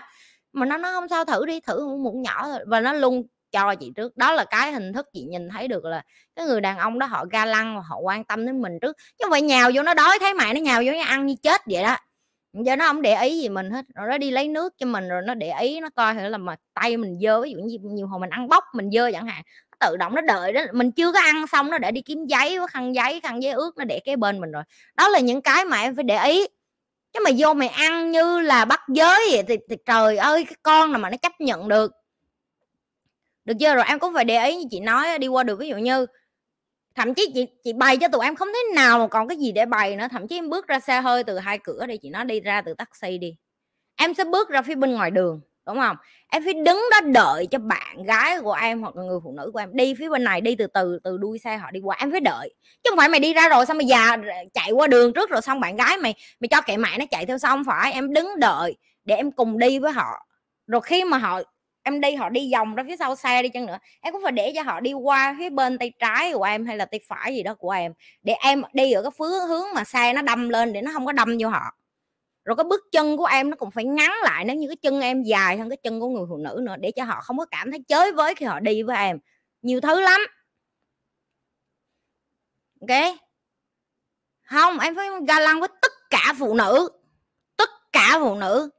Mà 0.53 0.65
nó 0.65 0.77
nó 0.77 0.91
không 0.91 1.07
sao, 1.07 1.25
thử 1.25 1.45
đi, 1.45 1.59
thử 1.59 1.87
một 1.87 1.97
muỗng 1.97 2.21
nhỏ 2.21 2.43
thôi. 2.43 2.59
Và 2.67 2.79
nó 2.79 2.93
luôn 2.93 3.23
cho 3.51 3.75
chị 3.75 3.91
trước. 3.95 4.17
Đó 4.17 4.33
là 4.33 4.45
cái 4.45 4.71
hình 4.71 4.93
thức 4.93 5.07
chị 5.13 5.23
nhìn 5.23 5.49
thấy 5.49 5.67
được 5.67 5.85
là 5.85 6.01
cái 6.35 6.45
người 6.45 6.61
đàn 6.61 6.77
ông 6.77 6.99
đó 6.99 7.05
họ 7.05 7.25
ga 7.31 7.45
lăng 7.45 7.75
và 7.75 7.81
họ 7.87 7.97
quan 7.97 8.23
tâm 8.23 8.45
đến 8.45 8.61
mình 8.61 8.79
trước. 8.81 8.97
Chứ 8.97 9.23
không 9.23 9.31
phải 9.31 9.41
nhào 9.41 9.71
vô 9.75 9.83
nó 9.83 9.93
đói 9.93 10.17
thấy 10.19 10.33
mày 10.33 10.53
nó 10.53 10.59
nhào 10.59 10.81
vô 10.85 10.91
nó 10.91 11.03
ăn 11.03 11.25
như 11.25 11.35
chết 11.43 11.61
vậy 11.65 11.83
đó. 11.83 11.97
Giờ 12.65 12.75
nó 12.75 12.85
không 12.87 13.01
để 13.01 13.21
ý 13.21 13.39
gì 13.41 13.49
mình 13.49 13.71
hết 13.71 13.85
rồi 13.95 14.07
nó 14.09 14.17
đi 14.17 14.31
lấy 14.31 14.47
nước 14.47 14.73
cho 14.77 14.85
mình 14.85 15.07
rồi 15.09 15.21
nó 15.25 15.33
để 15.33 15.51
ý 15.61 15.79
nó 15.79 15.89
coi 15.95 16.13
thử 16.13 16.27
là 16.27 16.37
mà 16.37 16.55
tay 16.73 16.97
mình 16.97 17.19
dơ 17.21 17.41
ví 17.41 17.51
dụ 17.51 17.57
như 17.57 17.77
nhiều 17.81 18.07
hồi 18.07 18.19
mình 18.19 18.29
ăn 18.29 18.47
bóc 18.47 18.63
mình 18.73 18.91
dơ 18.91 19.11
chẳng 19.11 19.27
hạn 19.27 19.43
tự 19.79 19.97
động 19.97 20.15
nó 20.15 20.21
đợi 20.21 20.53
đó 20.53 20.61
mình 20.73 20.91
chưa 20.91 21.11
có 21.11 21.19
ăn 21.19 21.47
xong 21.47 21.69
nó 21.69 21.77
để 21.77 21.91
đi 21.91 22.01
kiếm 22.01 22.25
giấy 22.25 22.57
khăn 22.69 22.95
giấy 22.95 23.19
khăn 23.23 23.43
giấy 23.43 23.51
ướt 23.51 23.77
nó 23.77 23.83
để 23.83 23.99
cái 24.05 24.15
bên 24.15 24.41
mình 24.41 24.51
rồi. 24.51 24.63
Đó 24.95 25.07
là 25.07 25.19
những 25.19 25.41
cái 25.41 25.65
mà 25.65 25.81
em 25.81 25.95
phải 25.95 26.03
để 26.03 26.23
ý. 26.23 26.45
Chứ 27.13 27.19
mà 27.25 27.31
vô 27.37 27.53
mày 27.53 27.67
ăn 27.67 28.11
như 28.11 28.39
là 28.39 28.65
bắt 28.65 28.81
giới 28.89 29.19
vậy 29.31 29.43
thì, 29.47 29.57
thì 29.69 29.75
trời 29.85 30.17
ơi 30.17 30.45
cái 30.45 30.55
con 30.63 30.91
nào 30.91 30.99
mà 30.99 31.09
nó 31.09 31.17
chấp 31.17 31.31
nhận 31.39 31.67
được 31.67 31.91
được 33.49 33.55
chưa? 33.59 33.75
Rồi 33.75 33.83
em 33.87 33.99
cũng 33.99 34.13
phải 34.13 34.25
để 34.25 34.45
ý 34.45 34.55
như 34.55 34.65
chị 34.71 34.79
nói 34.79 35.19
đi 35.19 35.27
qua 35.27 35.43
được. 35.43 35.59
Ví 35.59 35.67
dụ 35.67 35.77
như 35.77 36.05
thậm 36.95 37.13
chí 37.13 37.31
chị 37.33 37.47
chị 37.63 37.73
bày 37.73 37.97
cho 37.97 38.07
tụi 38.07 38.25
em 38.25 38.35
không 38.35 38.47
thế 38.53 38.75
nào 38.75 38.99
mà 38.99 39.07
còn 39.07 39.27
cái 39.27 39.37
gì 39.37 39.51
để 39.51 39.65
bày 39.65 39.95
nữa. 39.95 40.07
Thậm 40.11 40.27
chí 40.27 40.37
em 40.37 40.49
bước 40.49 40.67
ra 40.67 40.79
xe 40.79 41.01
hơi 41.01 41.23
từ 41.23 41.37
hai 41.37 41.57
cửa 41.57 41.85
đi, 41.85 41.97
chị 41.97 42.09
nói 42.09 42.25
đi 42.25 42.39
ra 42.39 42.61
từ 42.61 42.73
taxi 42.73 43.17
đi. 43.17 43.35
Em 43.95 44.13
sẽ 44.13 44.23
bước 44.23 44.49
ra 44.49 44.61
phía 44.61 44.75
bên 44.75 44.91
ngoài 44.91 45.11
đường, 45.11 45.41
đúng 45.67 45.77
không? 45.79 45.95
Em 46.31 46.43
phải 46.43 46.53
đứng 46.53 46.83
đó 46.91 46.99
đợi 47.01 47.47
cho 47.51 47.59
bạn 47.59 48.03
gái 48.03 48.39
của 48.41 48.53
em 48.53 48.81
hoặc 48.81 48.95
là 48.95 49.03
người 49.03 49.19
phụ 49.23 49.31
nữ 49.37 49.51
của 49.53 49.59
em 49.59 49.69
đi 49.73 49.93
phía 49.99 50.09
bên 50.09 50.23
này, 50.23 50.41
đi 50.41 50.55
từ 50.55 50.67
từ 50.67 50.99
từ 51.03 51.17
đuôi 51.17 51.39
xe 51.39 51.57
họ 51.57 51.71
đi 51.71 51.79
qua. 51.79 51.97
Em 51.99 52.11
phải 52.11 52.19
đợi. 52.19 52.53
Chứ 52.83 52.89
không 52.89 52.97
phải 52.97 53.09
mày 53.09 53.19
đi 53.19 53.33
ra 53.33 53.49
rồi 53.49 53.65
xong 53.65 53.77
mày 53.77 53.87
già 53.87 54.17
chạy 54.53 54.71
qua 54.71 54.87
đường 54.87 55.13
trước 55.13 55.29
rồi 55.29 55.41
xong 55.41 55.59
bạn 55.59 55.75
gái 55.75 55.97
mày 55.97 56.15
mày 56.39 56.47
cho 56.47 56.61
kệ 56.61 56.77
mẹ 56.77 56.97
nó 56.97 57.05
chạy 57.11 57.25
theo 57.25 57.37
xong, 57.37 57.63
phải. 57.65 57.91
Em 57.93 58.13
đứng 58.13 58.39
đợi 58.39 58.77
để 59.05 59.15
em 59.15 59.31
cùng 59.31 59.59
đi 59.59 59.79
với 59.79 59.91
họ. 59.91 60.25
Rồi 60.67 60.81
khi 60.81 61.03
mà 61.03 61.17
họ 61.17 61.41
em 61.83 62.01
đi 62.01 62.15
họ 62.15 62.29
đi 62.29 62.51
vòng 62.53 62.75
ra 62.75 62.83
phía 62.87 62.97
sau 62.97 63.15
xe 63.15 63.43
đi 63.43 63.49
chăng 63.49 63.65
nữa. 63.65 63.77
Em 64.01 64.13
cũng 64.13 64.23
phải 64.23 64.31
để 64.31 64.51
cho 64.55 64.61
họ 64.63 64.79
đi 64.79 64.93
qua 64.93 65.35
phía 65.39 65.49
bên 65.49 65.77
tay 65.77 65.91
trái 65.99 66.33
của 66.33 66.43
em 66.43 66.65
hay 66.65 66.77
là 66.77 66.85
tay 66.85 66.99
phải 67.07 67.35
gì 67.35 67.43
đó 67.43 67.55
của 67.55 67.71
em, 67.71 67.93
để 68.23 68.33
em 68.33 68.61
đi 68.73 68.91
ở 68.91 69.01
cái 69.01 69.11
phương 69.17 69.47
hướng 69.47 69.65
mà 69.75 69.83
xe 69.83 70.13
nó 70.13 70.21
đâm 70.21 70.49
lên 70.49 70.73
để 70.73 70.81
nó 70.81 70.91
không 70.93 71.05
có 71.05 71.11
đâm 71.11 71.37
vô 71.39 71.49
họ. 71.49 71.61
Rồi 72.45 72.55
cái 72.55 72.63
bước 72.63 72.81
chân 72.91 73.17
của 73.17 73.25
em 73.25 73.49
nó 73.49 73.55
cũng 73.55 73.71
phải 73.71 73.85
ngắn 73.85 74.11
lại, 74.23 74.45
nếu 74.45 74.55
như 74.55 74.67
cái 74.67 74.75
chân 74.75 75.01
em 75.01 75.23
dài 75.23 75.57
hơn 75.57 75.69
cái 75.69 75.77
chân 75.83 75.99
của 75.99 76.09
người 76.09 76.25
phụ 76.29 76.37
nữ 76.37 76.59
nữa, 76.63 76.75
để 76.79 76.91
cho 76.91 77.03
họ 77.03 77.21
không 77.21 77.37
có 77.37 77.45
cảm 77.45 77.71
thấy 77.71 77.83
chới 77.87 78.11
với 78.11 78.35
khi 78.35 78.45
họ 78.45 78.59
đi 78.59 78.83
với 78.83 78.97
em. 78.97 79.19
Nhiều 79.61 79.81
thứ 79.81 80.01
lắm. 80.01 80.21
Ok? 82.81 83.15
Không, 84.43 84.79
em 84.79 84.95
phải 84.95 85.07
ga 85.27 85.39
lăng 85.39 85.59
với 85.59 85.69
tất 85.81 85.91
cả 86.09 86.33
phụ 86.39 86.53
nữ. 86.53 86.89
Tất 87.57 87.69
cả 87.91 88.17
phụ 88.19 88.35
nữ 88.35 88.69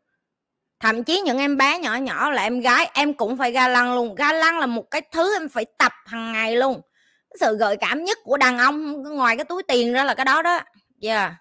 thậm 0.80 1.04
chí 1.04 1.20
những 1.20 1.38
em 1.38 1.56
bé 1.56 1.78
nhỏ 1.78 1.94
nhỏ 1.94 2.30
là 2.30 2.42
em 2.42 2.60
gái 2.60 2.90
em 2.94 3.14
cũng 3.14 3.36
phải 3.36 3.52
ga 3.52 3.68
lăng 3.68 3.94
luôn. 3.94 4.14
Ga 4.14 4.32
lăng 4.32 4.58
là 4.58 4.66
một 4.66 4.90
cái 4.90 5.02
thứ 5.12 5.36
em 5.40 5.48
phải 5.48 5.66
tập 5.78 5.92
hàng 6.06 6.32
ngày 6.32 6.56
luôn. 6.56 6.80
Sự 7.40 7.56
gợi 7.56 7.76
cảm 7.76 8.04
nhất 8.04 8.18
của 8.24 8.36
đàn 8.36 8.58
ông 8.58 9.02
ngoài 9.02 9.36
cái 9.36 9.44
túi 9.44 9.62
tiền 9.62 9.92
ra 9.92 10.04
là 10.04 10.14
cái 10.14 10.24
đó 10.24 10.42
đó. 10.42 10.60
Yeah. 11.02 11.32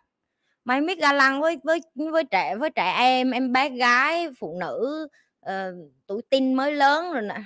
Mày 0.65 0.81
biết 0.81 0.99
ga 0.99 1.13
lăng 1.13 1.41
với 1.41 1.57
với 1.63 1.81
với 1.95 2.23
trẻ 2.23 2.55
với 2.55 2.69
trẻ 2.69 2.93
em 2.97 3.31
em 3.31 3.53
bé 3.53 3.69
gái 3.69 4.27
phụ 4.39 4.57
nữ 4.59 5.07
uh, 5.45 5.91
tuổi 6.07 6.21
tin 6.29 6.53
mới 6.53 6.71
lớn 6.71 7.13
rồi 7.13 7.21
nè. 7.21 7.41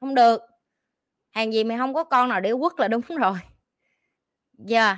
Không 0.00 0.14
được. 0.14 0.40
Hàng 1.30 1.52
gì 1.52 1.64
mày 1.64 1.78
không 1.78 1.94
có 1.94 2.04
con 2.04 2.28
nào 2.28 2.40
để 2.40 2.52
quất 2.60 2.72
là 2.78 2.88
đúng 2.88 3.02
rồi. 3.20 3.38
Giờ 4.58 4.86
yeah 4.86 4.96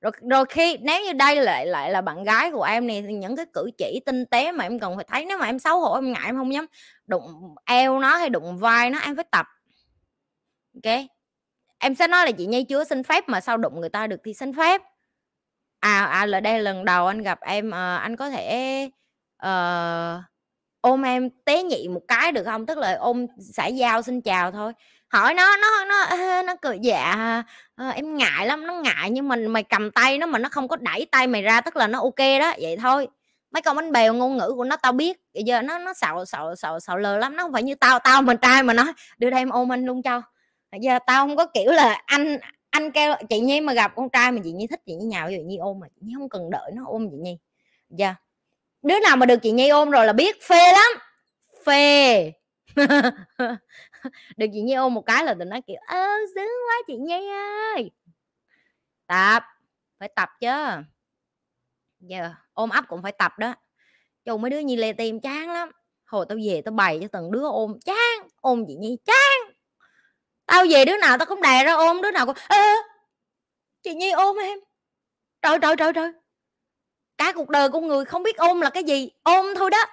rồi 0.00 0.12
rồi 0.30 0.44
khi 0.48 0.76
nếu 0.76 1.02
như 1.04 1.12
đây 1.12 1.36
lại 1.36 1.66
lại 1.66 1.90
là 1.90 2.00
bạn 2.00 2.24
gái 2.24 2.50
của 2.52 2.62
em 2.62 2.86
này 2.86 3.02
thì 3.02 3.14
những 3.14 3.36
cái 3.36 3.46
cử 3.52 3.70
chỉ 3.78 4.00
tinh 4.06 4.26
tế 4.26 4.52
mà 4.52 4.64
em 4.64 4.78
cần 4.78 4.96
phải 4.96 5.04
thấy 5.08 5.24
nếu 5.24 5.38
mà 5.38 5.46
em 5.46 5.58
xấu 5.58 5.80
hổ 5.80 5.94
em 5.94 6.12
ngại 6.12 6.22
em 6.26 6.36
không 6.36 6.54
dám 6.54 6.66
đụng 7.06 7.54
eo 7.66 7.98
nó 8.00 8.16
hay 8.16 8.28
đụng 8.28 8.58
vai 8.58 8.90
nó 8.90 8.98
em 8.98 9.16
phải 9.16 9.24
tập 9.30 9.46
ok 10.74 10.94
em 11.78 11.94
sẽ 11.94 12.08
nói 12.08 12.26
là 12.26 12.32
chị 12.32 12.46
nhi 12.46 12.64
chưa 12.64 12.84
xin 12.84 13.02
phép 13.02 13.28
mà 13.28 13.40
sao 13.40 13.56
đụng 13.56 13.80
người 13.80 13.88
ta 13.88 14.06
được 14.06 14.20
thì 14.24 14.34
xin 14.34 14.52
phép 14.52 14.82
À, 15.80 16.04
à, 16.04 16.26
là 16.26 16.40
đây 16.40 16.60
lần 16.60 16.84
đầu 16.84 17.06
anh 17.06 17.22
gặp 17.22 17.40
em, 17.40 17.74
à, 17.74 17.96
anh 17.96 18.16
có 18.16 18.30
thể, 18.30 18.90
ờ, 19.36 20.22
ôm 20.80 21.02
em 21.02 21.30
tế 21.44 21.62
nhị 21.62 21.88
một 21.88 22.00
cái 22.08 22.32
được 22.32 22.44
không? 22.44 22.66
Tức 22.66 22.78
là 22.78 22.96
ôm 23.00 23.26
xã 23.54 23.66
giao 23.66 24.02
xin 24.02 24.20
chào 24.20 24.50
thôi. 24.52 24.72
Hỏi 25.10 25.34
nó 25.34 25.56
nó 25.56 25.84
nó, 25.84 26.16
nó 26.42 26.54
cười 26.62 26.78
"Dạ, 26.82 27.14
ờ, 27.74 27.88
em 27.90 28.16
ngại 28.16 28.46
lắm." 28.46 28.66
Nó 28.66 28.72
ngại 28.74 29.10
nhưng 29.10 29.28
mình 29.28 29.46
mày 29.46 29.62
cầm 29.62 29.90
tay 29.90 30.18
nó 30.18 30.26
mà 30.26 30.38
nó 30.38 30.48
không 30.48 30.68
có 30.68 30.76
đẩy 30.76 31.06
tay 31.12 31.26
mày 31.26 31.42
ra 31.42 31.60
tức 31.60 31.76
là 31.76 31.86
nó 31.86 32.00
ok 32.00 32.18
đó, 32.40 32.52
vậy 32.60 32.76
thôi. 32.76 33.08
Mấy 33.50 33.62
con 33.62 33.76
bánh 33.76 33.92
bèo 33.92 34.14
ngôn 34.14 34.36
ngữ 34.36 34.52
của 34.56 34.64
nó 34.64 34.76
tao 34.76 34.92
biết, 34.92 35.18
bây 35.34 35.42
giờ 35.42 35.62
nó 35.62 35.78
nó 35.78 35.94
xạo 35.94 36.24
xạo 36.24 36.54
xạo 36.56 36.80
xạo 36.80 36.96
lờ 36.98 37.18
lắm, 37.18 37.36
nó 37.36 37.42
không 37.42 37.52
phải 37.52 37.62
như 37.62 37.74
tao, 37.74 37.98
tao 37.98 38.22
mình 38.22 38.36
trai 38.42 38.62
mà 38.62 38.72
nói: 38.74 38.86
"Đưa 39.18 39.30
đây 39.30 39.40
em 39.40 39.50
ôm 39.50 39.72
anh 39.72 39.84
luôn 39.84 40.02
cho." 40.02 40.22
Bây 40.72 40.80
giờ 40.80 40.98
tao 41.06 41.26
không 41.26 41.36
có 41.36 41.46
kiểu 41.54 41.72
là 41.72 42.02
anh 42.06 42.38
anh 42.70 42.90
kêu 42.90 43.14
chị 43.28 43.40
nhi 43.40 43.60
mà 43.60 43.72
gặp 43.72 43.92
con 43.96 44.08
trai 44.10 44.32
mà 44.32 44.40
chị 44.44 44.52
nhi 44.52 44.66
thích 44.66 44.80
chị 44.86 44.94
nhi 44.94 45.06
nhào 45.06 45.26
rồi 45.28 45.38
nhi 45.38 45.56
ôm 45.56 45.80
mà 45.80 45.86
chị 45.94 46.00
nhi 46.00 46.14
không 46.18 46.28
cần 46.28 46.50
đợi 46.50 46.70
nó 46.74 46.82
ôm 46.86 47.08
chị 47.10 47.16
nhi 47.20 47.38
giờ 47.90 48.04
yeah. 48.06 48.16
đứa 48.82 49.00
nào 49.00 49.16
mà 49.16 49.26
được 49.26 49.36
chị 49.42 49.52
nhi 49.52 49.68
ôm 49.68 49.90
rồi 49.90 50.06
là 50.06 50.12
biết 50.12 50.36
phê 50.48 50.72
lắm 50.72 50.92
phê 51.66 52.32
được 54.36 54.46
chị 54.52 54.60
nhi 54.60 54.74
ôm 54.74 54.94
một 54.94 55.06
cái 55.06 55.24
là 55.24 55.34
tụi 55.34 55.44
nó, 55.44 55.56
kiểu, 55.66 55.76
ơ, 55.86 56.06
sướng 56.34 56.50
quá 56.68 56.74
chị 56.86 56.96
nhi 56.96 57.28
ơi! 57.74 57.90
Tập, 59.06 59.42
phải 59.98 60.08
tập 60.16 60.28
chứ. 60.40 60.48
Giờ 62.00 62.18
yeah. 62.18 62.32
ôm 62.52 62.70
ấp 62.70 62.84
cũng 62.88 63.02
phải 63.02 63.12
tập 63.12 63.38
đó. 63.38 63.54
Chồng 64.24 64.42
mấy 64.42 64.50
đứa 64.50 64.58
nhi 64.58 64.76
lê 64.76 64.92
tim 64.92 65.20
chán 65.20 65.50
lắm. 65.50 65.70
Hồi 66.04 66.26
tao 66.28 66.38
về 66.44 66.62
tao 66.64 66.72
bày 66.72 66.98
cho 67.02 67.08
từng 67.12 67.32
đứa 67.32 67.46
ôm, 67.48 67.80
chán, 67.84 68.28
ôm 68.40 68.64
chị 68.68 68.74
nhi 68.74 68.96
chán. 69.04 69.54
Tao 70.46 70.64
về 70.70 70.84
đứa 70.84 70.96
nào 70.96 71.18
tao 71.18 71.26
cũng 71.26 71.42
đè 71.42 71.64
ra 71.64 71.72
ôm, 71.72 72.02
đứa 72.02 72.10
nào 72.10 72.26
cũng, 72.26 72.36
ơ, 72.48 72.62
chị 73.82 73.94
nhi 73.94 74.10
ôm 74.10 74.36
em. 74.36 74.58
Trời 75.42 75.58
trời 75.62 75.76
trời 75.76 75.92
trời. 75.92 76.12
Cả 77.18 77.32
cuộc 77.32 77.48
đời 77.48 77.68
của 77.68 77.80
người 77.80 78.04
không 78.04 78.22
biết 78.22 78.36
ôm 78.36 78.60
là 78.60 78.70
cái 78.70 78.84
gì, 78.84 79.10
ôm 79.22 79.46
thôi 79.56 79.70
đó 79.70 79.84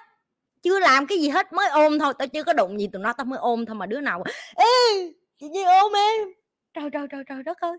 chưa 0.62 0.78
làm 0.78 1.06
cái 1.06 1.18
gì 1.18 1.28
hết 1.28 1.52
mới 1.52 1.68
ôm 1.68 1.98
thôi 1.98 2.14
tao 2.18 2.28
chưa 2.28 2.44
có 2.44 2.52
đụng 2.52 2.80
gì 2.80 2.88
tụi 2.92 3.02
nó 3.02 3.12
tao 3.12 3.24
mới 3.24 3.38
ôm 3.38 3.66
thôi 3.66 3.74
mà 3.74 3.86
đứa 3.86 4.00
nào 4.00 4.22
ê 4.56 4.66
chị 5.38 5.48
nhi 5.48 5.64
ôm 5.64 5.92
em 5.92 6.28
trời 6.74 6.90
trời 6.92 7.06
trời 7.10 7.24
trời 7.28 7.42
đất 7.42 7.58
ơi 7.60 7.78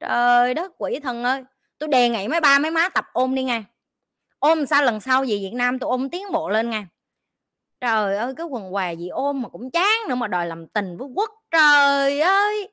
trời 0.00 0.54
đất 0.54 0.72
quỷ 0.78 1.00
thần 1.02 1.24
ơi 1.24 1.44
tôi 1.78 1.88
đề 1.88 2.08
nghị 2.08 2.28
mấy 2.28 2.40
ba 2.40 2.58
mấy 2.58 2.70
má 2.70 2.88
tập 2.88 3.04
ôm 3.12 3.34
đi 3.34 3.42
nghe 3.42 3.62
ôm 4.38 4.66
sao 4.66 4.82
lần 4.82 5.00
sau 5.00 5.20
về 5.20 5.26
việt 5.26 5.52
nam 5.54 5.78
tôi 5.78 5.90
ôm 5.90 6.10
tiến 6.10 6.32
bộ 6.32 6.48
lên 6.48 6.70
nghe 6.70 6.84
Trời 7.80 8.16
ơi, 8.16 8.34
cái 8.36 8.46
quần 8.46 8.74
què 8.74 8.92
gì 8.94 9.08
ôm 9.08 9.42
mà 9.42 9.48
cũng 9.48 9.70
chán 9.70 9.98
nữa 10.08 10.14
mà 10.14 10.26
đòi 10.26 10.46
làm 10.46 10.66
tình 10.66 10.96
với 10.98 11.08
Quốc. 11.14 11.30
Trời 11.50 12.20
ơi! 12.20 12.68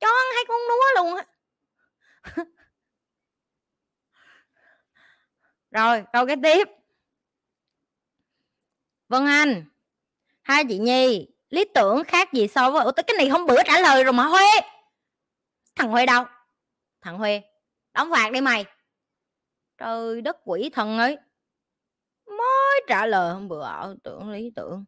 Chó 0.00 0.08
hay 0.34 0.44
con 0.48 0.60
núa 0.68 0.84
luôn 0.96 1.14
á. 1.16 1.24
Rồi, 5.70 6.04
câu 6.12 6.26
cái 6.26 6.36
tiếp. 6.42 6.68
Vân 9.12 9.26
Anh, 9.26 9.64
hai 10.42 10.64
chị 10.68 10.78
Nhi, 10.78 11.28
lý 11.50 11.64
tưởng 11.74 12.04
khác 12.04 12.32
gì 12.32 12.48
so 12.48 12.70
với 12.70 12.84
Ủa 12.84 12.92
cái 12.92 13.16
này 13.18 13.28
hôm 13.28 13.46
bữa 13.46 13.62
trả 13.66 13.80
lời 13.80 14.04
rồi 14.04 14.12
mà 14.12 14.24
Huê. 14.24 14.44
Thằng 15.76 15.88
Huê 15.88 16.06
đâu? 16.06 16.24
Thằng 17.00 17.18
Huê, 17.18 17.42
đóng 17.92 18.10
phạt 18.12 18.32
đi 18.32 18.40
mày. 18.40 18.64
Trời 19.78 20.20
đất 20.20 20.36
quỷ 20.44 20.70
thần 20.72 20.98
ấy 20.98 21.16
mới 22.26 22.84
trả 22.88 23.06
lời 23.06 23.34
hôm 23.34 23.48
bữa 23.48 23.64
ảo 23.64 23.94
tưởng 24.04 24.30
lý 24.30 24.50
tưởng 24.56 24.84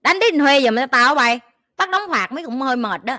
đánh 0.00 0.18
đến 0.20 0.38
huê 0.38 0.58
giờ 0.58 0.70
mà 0.70 0.86
tao 0.86 1.14
bay 1.14 1.40
bắt 1.76 1.90
đóng 1.90 2.02
phạt 2.10 2.32
mấy 2.32 2.44
cũng 2.44 2.60
hơi 2.60 2.76
mệt 2.76 3.04
đó 3.04 3.18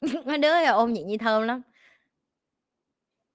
mấy 0.24 0.38
đứa 0.38 0.64
ôm 0.64 0.92
nhị 0.92 1.02
nhi 1.02 1.18
thơm 1.18 1.42
lắm 1.42 1.62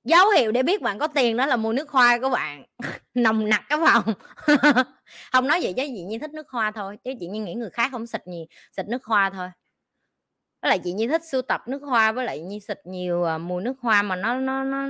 dấu 0.04 0.30
hiệu 0.30 0.52
để 0.52 0.64
biết 0.64 0.82
bạn 0.82 1.00
có 1.00 1.08
tiền 1.08 1.38
đó 1.38 1.46
là 1.46 1.56
mua 1.56 1.74
nước 1.74 1.90
hoa 1.90 2.20
của 2.20 2.30
bạn. 2.30 2.64
Nồng 3.14 3.50
nặc 3.50 3.64
cái 3.70 3.80
phòng. 3.86 4.14
Không 5.32 5.48
nói 5.48 5.60
vậy 5.64 5.74
chứ 5.78 5.84
chị 5.88 6.04
như 6.04 6.20
thích 6.20 6.34
nước 6.34 6.50
hoa 6.50 6.72
thôi, 6.72 6.98
chứ 7.04 7.12
chị 7.20 7.28
như 7.28 7.42
nghĩ 7.44 7.54
người 7.54 7.70
khác 7.70 7.90
không 7.92 8.08
xịt 8.08 8.22
gì 8.26 8.46
xịt 8.78 8.88
nước 8.88 9.06
hoa 9.06 9.30
thôi. 9.30 9.50
Với 10.62 10.70
lại 10.70 10.80
chị 10.84 10.94
Nhi 10.94 11.08
thích 11.08 11.22
sưu 11.32 11.42
tập 11.42 11.62
nước 11.68 11.82
hoa, 11.84 12.12
với 12.12 12.26
lại 12.26 12.40
Nhi 12.42 12.60
xịt 12.60 12.80
nhiều 12.86 13.24
à, 13.24 13.38
mùi 13.38 13.64
nước 13.64 13.74
hoa 13.82 14.02
mà 14.02 14.16
nó 14.16 14.34
nó 14.40 14.64
nó 14.64 14.88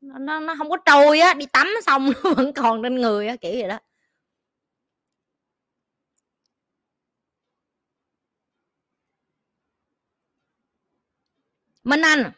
nó 0.00 0.40
nó 0.40 0.54
không 0.58 0.70
có 0.70 0.76
trôi 0.86 1.20
á, 1.20 1.34
đi 1.34 1.46
tắm 1.46 1.68
xong 1.86 2.12
nó 2.24 2.30
vẫn 2.36 2.52
còn 2.52 2.82
trên 2.82 2.94
người 2.94 3.28
á, 3.28 3.36
kiểu 3.36 3.52
vậy 3.52 3.68
đó. 3.68 3.78
Minh 11.84 12.00
Anh 12.02 12.32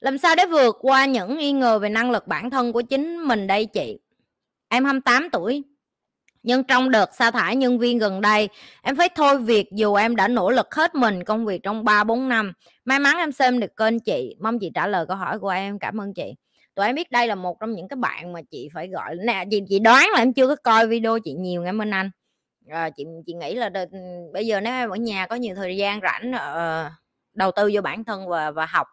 làm 0.00 0.18
sao 0.18 0.34
để 0.36 0.46
vượt 0.46 0.76
qua 0.80 1.06
những 1.06 1.38
nghi 1.38 1.52
ngờ 1.52 1.78
về 1.78 1.88
năng 1.88 2.10
lực 2.10 2.26
bản 2.26 2.50
thân 2.50 2.72
của 2.72 2.82
chính 2.82 3.16
mình 3.16 3.46
đây 3.46 3.66
chị? 3.66 3.98
Em 4.68 4.84
28 4.84 5.28
tuổi 5.32 5.64
nhưng 6.42 6.64
trong 6.64 6.90
đợt 6.90 7.14
sa 7.14 7.30
thải 7.30 7.56
nhân 7.56 7.78
viên 7.78 7.98
gần 7.98 8.20
đây 8.20 8.48
em 8.82 8.96
phải 8.96 9.08
thôi 9.14 9.38
việc 9.38 9.68
dù 9.72 9.94
em 9.94 10.16
đã 10.16 10.28
nỗ 10.28 10.50
lực 10.50 10.74
hết 10.74 10.94
mình 10.94 11.24
công 11.24 11.46
việc 11.46 11.62
trong 11.62 11.84
3 11.84 12.04
4 12.04 12.28
năm. 12.28 12.52
May 12.84 12.98
mắn 12.98 13.16
em 13.16 13.32
xem 13.32 13.60
được 13.60 13.76
kênh 13.76 14.00
chị 14.00 14.36
mong 14.40 14.58
chị 14.58 14.70
trả 14.74 14.86
lời 14.86 15.06
câu 15.06 15.16
hỏi 15.16 15.38
của 15.38 15.48
em. 15.48 15.78
Cảm 15.78 16.00
ơn 16.00 16.14
chị. 16.14 16.34
Tụi 16.74 16.86
em 16.86 16.94
biết 16.94 17.10
đây 17.10 17.26
là 17.26 17.34
một 17.34 17.60
trong 17.60 17.72
những 17.72 17.88
cái 17.88 17.96
bạn 17.96 18.32
mà 18.32 18.40
chị 18.50 18.68
phải 18.74 18.88
gọi 18.88 19.14
nè 19.26 19.44
chị 19.50 19.62
chị 19.68 19.78
đoán 19.78 20.08
là 20.12 20.18
em 20.18 20.32
chưa 20.32 20.48
có 20.48 20.56
coi 20.56 20.86
video 20.86 21.18
chị 21.18 21.32
nhiều 21.32 21.62
nghe 21.62 21.72
minh 21.72 21.90
anh. 21.90 22.10
À, 22.68 22.90
chị 22.90 23.04
chị 23.26 23.32
nghĩ 23.32 23.54
là 23.54 23.68
đợt, 23.68 23.88
bây 24.32 24.46
giờ 24.46 24.60
nếu 24.60 24.72
em 24.72 24.90
ở 24.90 24.96
nhà 24.96 25.26
có 25.26 25.36
nhiều 25.36 25.54
thời 25.54 25.76
gian 25.76 26.00
rảnh, 26.00 26.32
uh, 26.34 26.92
đầu 27.34 27.50
tư 27.56 27.70
vô 27.74 27.80
bản 27.80 28.04
thân 28.04 28.28
và 28.28 28.50
và 28.50 28.66
học, 28.66 28.86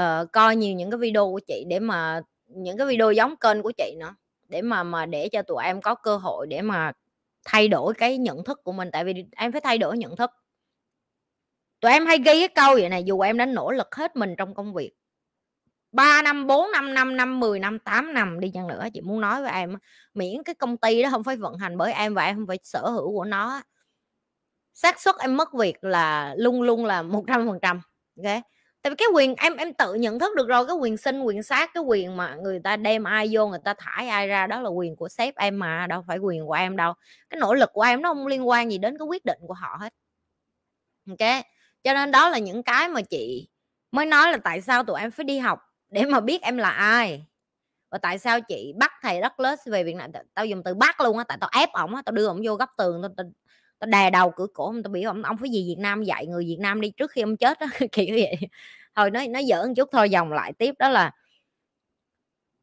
uh, 0.00 0.32
coi 0.32 0.56
nhiều 0.56 0.74
những 0.74 0.90
cái 0.90 0.98
video 0.98 1.30
của 1.30 1.40
chị 1.46 1.64
để 1.68 1.80
mà 1.80 2.20
những 2.46 2.78
cái 2.78 2.86
video 2.86 3.12
giống 3.12 3.36
kênh 3.36 3.62
của 3.62 3.72
chị 3.78 3.94
nữa, 4.00 4.14
để 4.48 4.62
mà 4.62 4.82
mà 4.82 5.06
để 5.06 5.28
cho 5.28 5.42
tụi 5.42 5.64
em 5.64 5.80
có 5.82 5.94
cơ 5.94 6.16
hội 6.16 6.46
để 6.46 6.62
mà 6.62 6.92
thay 7.44 7.68
đổi 7.68 7.94
cái 7.94 8.18
nhận 8.18 8.44
thức 8.44 8.60
của 8.64 8.72
mình, 8.72 8.90
tại 8.92 9.04
vì 9.04 9.24
em 9.36 9.52
phải 9.52 9.60
thay 9.60 9.78
đổi 9.78 9.98
nhận 9.98 10.16
thức. 10.16 10.30
Tụi 11.80 11.92
em 11.92 12.06
hay 12.06 12.18
ghi 12.18 12.24
cái 12.24 12.48
câu 12.48 12.74
vậy 12.74 12.88
này, 12.88 13.04
dù 13.04 13.20
em 13.20 13.38
đã 13.38 13.46
nỗ 13.46 13.70
lực 13.70 13.94
hết 13.94 14.16
mình 14.16 14.34
trong 14.38 14.54
công 14.54 14.74
việc 14.74 14.92
3 15.92 16.22
năm, 16.22 16.46
4 16.46 16.70
năm, 16.72 16.94
5 16.94 17.16
năm, 17.16 17.40
10 17.40 17.60
năm, 17.60 17.78
8 17.78 18.14
năm 18.14 18.40
đi 18.40 18.50
chăng 18.54 18.66
nữa, 18.66 18.84
chị 18.94 19.00
muốn 19.00 19.20
nói 19.20 19.42
với 19.42 19.52
em 19.52 19.76
miễn 20.14 20.42
cái 20.42 20.54
công 20.54 20.76
ty 20.76 21.02
đó 21.02 21.08
không 21.10 21.24
phải 21.24 21.36
vận 21.36 21.58
hành 21.58 21.78
bởi 21.78 21.92
em 21.92 22.14
và 22.14 22.24
em 22.24 22.36
không 22.36 22.46
phải 22.46 22.58
sở 22.62 22.88
hữu 22.90 23.12
của 23.12 23.24
nó 23.24 23.62
xác 24.74 25.00
suất 25.00 25.14
em 25.20 25.36
mất 25.36 25.54
việc 25.54 25.84
là 25.84 26.34
luôn 26.38 26.62
luôn 26.62 26.84
là 26.84 27.02
100%, 27.02 27.58
trăm 27.62 27.80
kê? 28.22 28.40
Tại 28.86 28.90
vì 28.90 28.96
cái 28.96 29.08
quyền 29.14 29.34
em 29.36 29.56
em 29.56 29.74
tự 29.74 29.94
nhận 29.94 30.18
thức 30.18 30.36
được 30.36 30.48
rồi, 30.48 30.66
cái 30.66 30.76
quyền 30.76 30.96
sinh, 30.96 31.22
quyền 31.22 31.42
sát, 31.42 31.70
cái 31.74 31.82
quyền 31.82 32.16
mà 32.16 32.34
người 32.34 32.60
ta 32.64 32.76
đem 32.76 33.04
ai 33.04 33.28
vô, 33.32 33.46
người 33.48 33.58
ta 33.64 33.74
thải 33.78 34.08
ai 34.08 34.26
ra 34.28 34.46
đó 34.46 34.60
là 34.60 34.68
quyền 34.68 34.96
của 34.96 35.08
sếp 35.08 35.36
em 35.36 35.58
mà, 35.58 35.86
đâu 35.86 36.04
phải 36.08 36.18
quyền 36.18 36.46
của 36.46 36.52
em 36.52 36.76
đâu. 36.76 36.92
Cái 37.30 37.40
nỗ 37.40 37.54
lực 37.54 37.70
của 37.72 37.82
em 37.82 38.02
nó 38.02 38.14
không 38.14 38.26
liên 38.26 38.48
quan 38.48 38.70
gì 38.70 38.78
đến 38.78 38.98
cái 38.98 39.06
quyết 39.06 39.24
định 39.24 39.38
của 39.48 39.54
họ 39.54 39.76
hết. 39.80 39.92
ok? 41.10 41.44
Cho 41.84 41.94
nên 41.94 42.10
đó 42.10 42.28
là 42.28 42.38
những 42.38 42.62
cái 42.62 42.88
mà 42.88 43.02
chị 43.02 43.48
mới 43.92 44.06
nói 44.06 44.32
là 44.32 44.38
tại 44.44 44.60
sao 44.60 44.84
tụi 44.84 45.00
em 45.00 45.10
phải 45.10 45.24
đi 45.24 45.38
học 45.38 45.58
để 45.90 46.04
mà 46.04 46.20
biết 46.20 46.42
em 46.42 46.56
là 46.56 46.70
ai. 46.70 47.26
Và 47.90 47.98
tại 47.98 48.18
sao 48.18 48.40
chị 48.40 48.72
bắt 48.78 48.92
thầy 49.02 49.20
Douglas 49.22 49.68
về 49.68 49.84
việc 49.84 49.96
này 49.96 50.08
tao 50.34 50.46
dùng 50.46 50.62
từ 50.64 50.74
bắt 50.74 51.00
luôn 51.00 51.18
á, 51.18 51.24
tại 51.28 51.38
tao 51.40 51.50
ép 51.52 51.72
ổng 51.72 51.94
á, 51.94 52.02
tao 52.06 52.12
đưa 52.12 52.26
ổng 52.26 52.40
vô 52.44 52.54
góc 52.54 52.70
tường, 52.78 53.02
tao 53.02 53.10
tao 53.16 53.26
tao 53.78 53.88
đè 53.90 54.10
đầu 54.10 54.30
cửa 54.36 54.46
cổ 54.54 54.64
ổng, 54.66 54.82
tao 54.82 54.90
biểu 54.92 55.10
ông 55.10 55.22
"Ông 55.22 55.36
phải 55.36 55.50
gì 55.50 55.64
Việt 55.68 55.78
Nam 55.78 56.02
dạy 56.04 56.26
người 56.26 56.44
Việt 56.44 56.58
Nam 56.60 56.80
đi 56.80 56.90
trước 56.90 57.10
khi 57.10 57.20
ông 57.22 57.36
chết 57.36 57.60
đó 57.60 57.66
kiểu 57.92 58.16
vậy. 58.16 58.36
Thôi 58.96 59.10
nói 59.10 59.28
nói 59.28 59.44
giỡn 59.48 59.74
chút 59.74 59.88
thôi, 59.92 60.08
vòng 60.12 60.32
lại 60.32 60.52
tiếp 60.58 60.74
đó 60.78 60.88
là 60.88 61.12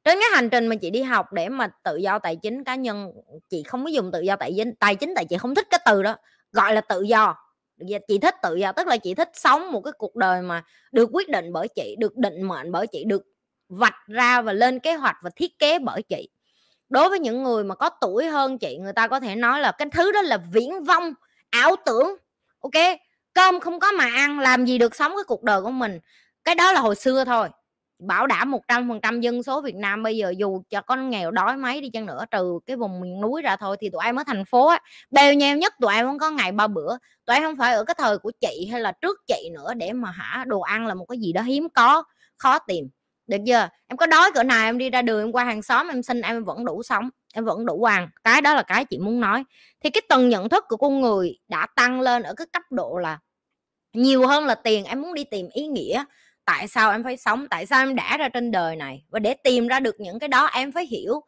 trên 0.04 0.20
cái 0.20 0.30
hành 0.34 0.50
trình 0.50 0.68
mà 0.68 0.76
chị 0.76 0.90
đi 0.90 1.02
học 1.02 1.34
để 1.34 1.50
mà 1.50 1.68
tự 1.84 1.96
do 1.98 2.20
tài 2.20 2.36
chính 2.36 2.64
cá 2.64 2.76
nhân, 2.76 3.12
chị 3.50 3.64
không 3.64 3.84
có 3.84 3.90
dùng 3.90 4.12
tự 4.12 4.22
do 4.22 4.36
tài 4.36 4.54
chính 4.58 4.76
tài 4.80 4.96
chính 4.96 5.14
tại 5.16 5.26
chị 5.26 5.38
không 5.38 5.56
thích 5.56 5.68
cái 5.70 5.80
từ 5.86 6.04
đó, 6.04 6.16
gọi 6.52 6.74
là 6.74 6.82
tự 6.82 7.02
do. 7.02 7.36
Dạ, 7.78 7.98
chị 8.08 8.18
thích 8.20 8.36
tự 8.44 8.56
do, 8.56 8.72
tức 8.72 8.88
là 8.88 8.98
chị 8.98 9.14
thích 9.14 9.30
sống 9.34 9.72
một 9.72 9.82
cái 9.82 9.92
cuộc 9.98 10.16
đời 10.16 10.42
mà 10.42 10.64
được 10.92 11.10
quyết 11.14 11.30
định 11.30 11.54
bởi 11.54 11.68
chị, 11.68 11.96
được 12.00 12.18
định 12.18 12.42
mệnh 12.48 12.72
bởi 12.72 12.88
chị, 12.88 13.04
được 13.08 13.24
vạch 13.70 13.96
ra 14.08 14.42
và 14.42 14.54
lên 14.54 14.80
kế 14.80 14.94
hoạch 14.96 15.16
và 15.24 15.30
thiết 15.36 15.60
kế 15.60 15.80
bởi 15.80 16.02
chị. 16.04 16.30
Đối 16.94 17.10
với 17.10 17.20
những 17.20 17.44
người 17.44 17.64
mà 17.64 17.76
có 17.76 17.90
tuổi 18.02 18.26
hơn 18.26 18.58
chị, 18.58 18.78
người 18.78 18.94
ta 18.94 19.08
có 19.08 19.20
thể 19.20 19.36
nói 19.36 19.60
là 19.60 19.72
cái 19.72 19.88
thứ 19.92 20.12
đó 20.12 20.22
là 20.22 20.38
viễn 20.38 20.84
vông, 20.84 21.14
ảo 21.50 21.76
tưởng, 21.86 22.16
ok? 22.60 22.98
Cơm 23.34 23.60
không 23.60 23.80
có 23.80 23.92
mà 23.92 24.06
ăn, 24.16 24.40
làm 24.40 24.66
gì 24.66 24.78
được 24.78 24.96
sống 24.96 25.12
cái 25.16 25.24
cuộc 25.28 25.44
đời 25.44 25.62
của 25.62 25.72
mình. 25.72 26.00
Cái 26.44 26.56
đó 26.56 26.72
là 26.72 26.80
hồi 26.80 26.96
xưa 26.96 27.26
thôi, 27.26 27.50
bảo 28.00 28.28
đảm 28.28 28.52
100% 28.52 29.20
dân 29.20 29.44
số 29.44 29.62
Việt 29.62 29.76
Nam 29.76 30.04
bây 30.04 30.18
giờ 30.18 30.34
dù 30.38 30.62
cho 30.70 30.82
có 30.82 30.96
nghèo 30.96 31.32
đói 31.32 31.58
mấy 31.58 31.82
đi 31.82 31.90
chăng 31.90 32.06
nữa, 32.06 32.26
trừ 32.32 32.60
cái 32.66 32.78
vùng 32.78 33.02
miền 33.02 33.22
núi 33.22 33.42
ra 33.42 33.56
thôi, 33.56 33.78
thì 33.80 33.90
tụi 33.90 34.02
em 34.06 34.16
ở 34.16 34.24
thành 34.28 34.46
phố 34.46 34.68
á, 34.68 34.80
bèo 35.12 35.34
nhèo 35.34 35.58
nhất 35.58 35.74
tụi 35.82 35.94
em 35.94 36.08
vẫn 36.08 36.20
có 36.20 36.30
ngày 36.30 36.52
ba 36.52 36.68
bữa. 36.68 36.98
Tụi 37.26 37.36
em 37.36 37.44
không 37.44 37.58
phải 37.58 37.74
ở 37.74 37.84
cái 37.84 37.96
thời 37.98 38.18
của 38.18 38.32
chị 38.42 38.70
hay 38.72 38.82
là 38.82 38.92
trước 38.92 39.18
chị 39.28 39.50
nữa 39.54 39.74
để 39.74 39.94
mà 39.94 40.12
hả, 40.12 40.44
đồ 40.48 40.62
ăn 40.62 40.86
là 40.88 40.94
một 40.94 41.06
cái 41.06 41.18
gì 41.18 41.34
đó 41.34 41.42
hiếm 41.42 41.68
có, 41.70 42.04
khó 42.38 42.60
tìm, 42.60 42.90
được 43.28 43.38
chưa? 43.48 43.70
Em 43.88 43.98
có 43.98 44.06
đói 44.06 44.32
cỡ 44.34 44.44
nào 44.44 44.66
em 44.66 44.78
đi 44.78 44.90
ra 44.90 45.02
đường 45.02 45.20
em 45.20 45.32
qua 45.32 45.44
hàng 45.44 45.62
xóm 45.62 45.88
em 45.88 46.04
xin 46.04 46.22
em 46.22 46.44
vẫn 46.44 46.66
đủ 46.66 46.84
sống, 46.84 47.10
em 47.34 47.46
vẫn 47.46 47.66
đủ 47.66 47.84
ăn, 47.84 48.10
cái 48.24 48.42
đó 48.42 48.54
là 48.54 48.64
cái 48.64 48.86
chị 48.86 48.98
muốn 48.98 49.20
nói. 49.20 49.44
Thì 49.84 49.90
cái 49.90 50.02
tầng 50.10 50.30
nhận 50.30 50.50
thức 50.50 50.66
của 50.68 50.78
con 50.78 51.02
người 51.02 51.38
đã 51.48 51.68
tăng 51.76 52.02
lên 52.02 52.24
ở 52.24 52.34
cái 52.34 52.48
cấp 52.54 52.64
độ 52.72 52.98
là 52.98 53.20
nhiều 53.94 54.28
hơn 54.28 54.46
là 54.46 54.56
tiền, 54.56 54.86
em 54.86 55.02
muốn 55.02 55.14
đi 55.14 55.24
tìm 55.24 55.48
ý 55.54 55.68
nghĩa, 55.68 56.04
tại 56.46 56.68
sao 56.68 56.92
em 56.92 57.04
phải 57.04 57.18
sống, 57.18 57.48
tại 57.50 57.66
sao 57.66 57.82
em 57.82 57.96
đã 57.96 58.18
ra 58.18 58.30
trên 58.30 58.52
đời 58.52 58.76
này. 58.76 59.04
Và 59.10 59.20
để 59.20 59.34
tìm 59.34 59.68
ra 59.68 59.80
được 59.80 59.96
những 60.00 60.20
cái 60.20 60.30
đó 60.30 60.46
em 60.46 60.72
phải 60.72 60.86
hiểu 60.86 61.22